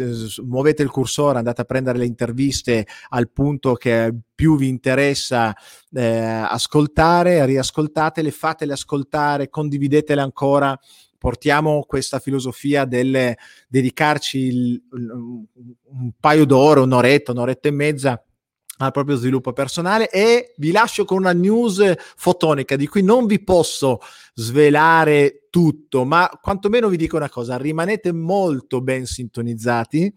muovete 0.46 0.84
il 0.84 0.90
cursore, 0.90 1.38
andate 1.38 1.62
a 1.62 1.64
prendere 1.64 1.98
le 1.98 2.06
interviste 2.06 2.86
al 3.08 3.32
punto 3.32 3.74
che 3.76 4.14
più 4.40 4.56
vi 4.56 4.70
interessa 4.70 5.54
eh, 5.92 6.08
ascoltare, 6.08 7.46
riascoltatele, 7.46 8.32
fatele 8.32 8.72
ascoltare, 8.72 9.50
condividetele 9.50 10.22
ancora. 10.22 10.80
Portiamo 11.18 11.84
questa 11.86 12.20
filosofia 12.20 12.86
del 12.86 13.36
dedicarci 13.68 14.38
il, 14.38 14.82
un 14.92 16.12
paio 16.18 16.46
d'ore, 16.46 16.80
un'oretta, 16.80 17.34
un'oretta 17.34 17.68
e 17.68 17.72
mezza 17.72 18.24
al 18.78 18.92
proprio 18.94 19.18
sviluppo 19.18 19.52
personale 19.52 20.10
e 20.10 20.54
vi 20.56 20.72
lascio 20.72 21.04
con 21.04 21.18
una 21.18 21.34
news 21.34 21.94
fotonica 22.16 22.78
di 22.78 22.88
cui 22.88 23.04
non 23.04 23.26
vi 23.26 23.44
posso 23.44 24.00
svelare 24.36 25.48
tutto, 25.50 26.06
ma 26.06 26.32
quantomeno 26.42 26.88
vi 26.88 26.96
dico 26.96 27.18
una 27.18 27.30
cosa, 27.30 27.58
rimanete 27.58 28.14
molto 28.14 28.80
ben 28.80 29.06
sintonizzati 29.06 30.14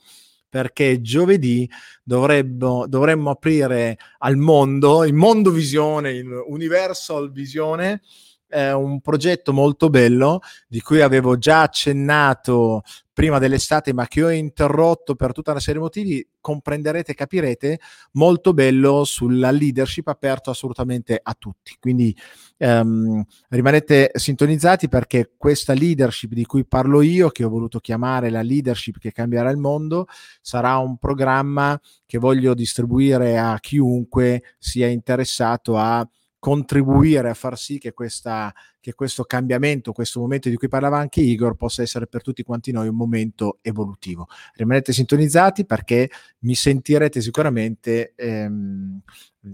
perché 0.52 1.00
giovedì 1.00 1.66
dovremmo, 2.02 2.86
dovremmo 2.86 3.30
aprire 3.30 3.96
al 4.18 4.36
mondo, 4.36 5.02
il 5.02 5.14
mondo 5.14 5.50
visione, 5.50 6.10
il 6.10 6.28
universal 6.46 7.32
visione, 7.32 8.02
eh, 8.50 8.70
un 8.70 9.00
progetto 9.00 9.54
molto 9.54 9.88
bello 9.88 10.40
di 10.68 10.82
cui 10.82 11.00
avevo 11.00 11.38
già 11.38 11.62
accennato 11.62 12.82
prima 13.12 13.38
dell'estate, 13.38 13.92
ma 13.92 14.06
che 14.06 14.24
ho 14.24 14.30
interrotto 14.30 15.14
per 15.14 15.32
tutta 15.32 15.50
una 15.50 15.60
serie 15.60 15.74
di 15.74 15.80
motivi, 15.80 16.28
comprenderete, 16.40 17.14
capirete, 17.14 17.78
molto 18.12 18.54
bello 18.54 19.04
sulla 19.04 19.50
leadership 19.50 20.08
aperto 20.08 20.50
assolutamente 20.50 21.20
a 21.22 21.34
tutti. 21.38 21.76
Quindi 21.78 22.16
ehm, 22.56 23.22
rimanete 23.50 24.12
sintonizzati 24.14 24.88
perché 24.88 25.32
questa 25.36 25.74
leadership 25.74 26.32
di 26.32 26.46
cui 26.46 26.64
parlo 26.64 27.02
io, 27.02 27.28
che 27.28 27.44
ho 27.44 27.48
voluto 27.48 27.80
chiamare 27.80 28.30
la 28.30 28.42
leadership 28.42 28.98
che 28.98 29.12
cambierà 29.12 29.50
il 29.50 29.58
mondo, 29.58 30.06
sarà 30.40 30.78
un 30.78 30.96
programma 30.96 31.78
che 32.06 32.18
voglio 32.18 32.54
distribuire 32.54 33.38
a 33.38 33.58
chiunque 33.60 34.42
sia 34.58 34.86
interessato 34.86 35.76
a 35.76 36.06
contribuire 36.42 37.28
a 37.28 37.34
far 37.34 37.56
sì 37.56 37.78
che, 37.78 37.92
questa, 37.92 38.52
che 38.80 38.94
questo 38.94 39.22
cambiamento, 39.22 39.92
questo 39.92 40.18
momento 40.18 40.48
di 40.48 40.56
cui 40.56 40.66
parlava 40.66 40.98
anche 40.98 41.20
Igor, 41.20 41.54
possa 41.54 41.82
essere 41.82 42.08
per 42.08 42.20
tutti 42.20 42.42
quanti 42.42 42.72
noi 42.72 42.88
un 42.88 42.96
momento 42.96 43.58
evolutivo. 43.62 44.26
Rimanete 44.54 44.92
sintonizzati 44.92 45.64
perché 45.64 46.10
mi 46.40 46.56
sentirete 46.56 47.20
sicuramente 47.20 48.14
ehm, 48.16 49.00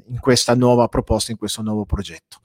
in 0.06 0.18
questa 0.18 0.54
nuova 0.54 0.88
proposta, 0.88 1.30
in 1.30 1.36
questo 1.36 1.60
nuovo 1.60 1.84
progetto. 1.84 2.38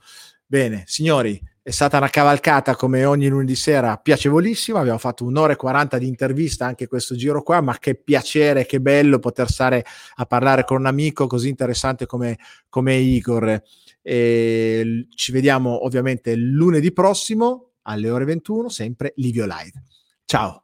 Bene, 0.44 0.82
signori, 0.84 1.40
è 1.62 1.70
stata 1.70 1.96
una 1.96 2.10
cavalcata 2.10 2.76
come 2.76 3.06
ogni 3.06 3.28
lunedì 3.28 3.54
sera 3.54 3.96
piacevolissima. 3.96 4.78
Abbiamo 4.78 4.98
fatto 4.98 5.24
un'ora 5.24 5.54
e 5.54 5.56
40 5.56 5.96
di 5.96 6.06
intervista 6.06 6.66
anche 6.66 6.86
questo 6.86 7.14
giro 7.14 7.42
qua, 7.42 7.62
ma 7.62 7.78
che 7.78 7.94
piacere, 7.94 8.66
che 8.66 8.78
bello 8.78 9.18
poter 9.20 9.48
stare 9.48 9.86
a 10.16 10.26
parlare 10.26 10.64
con 10.64 10.80
un 10.80 10.84
amico 10.84 11.26
così 11.26 11.48
interessante 11.48 12.04
come, 12.04 12.38
come 12.68 12.94
Igor. 12.96 13.62
E 14.06 15.06
ci 15.14 15.32
vediamo 15.32 15.84
ovviamente 15.86 16.36
lunedì 16.36 16.92
prossimo 16.92 17.72
alle 17.82 18.10
ore 18.10 18.26
21, 18.26 18.68
sempre 18.68 19.14
Livio 19.16 19.46
Live. 19.46 19.82
Ciao. 20.26 20.63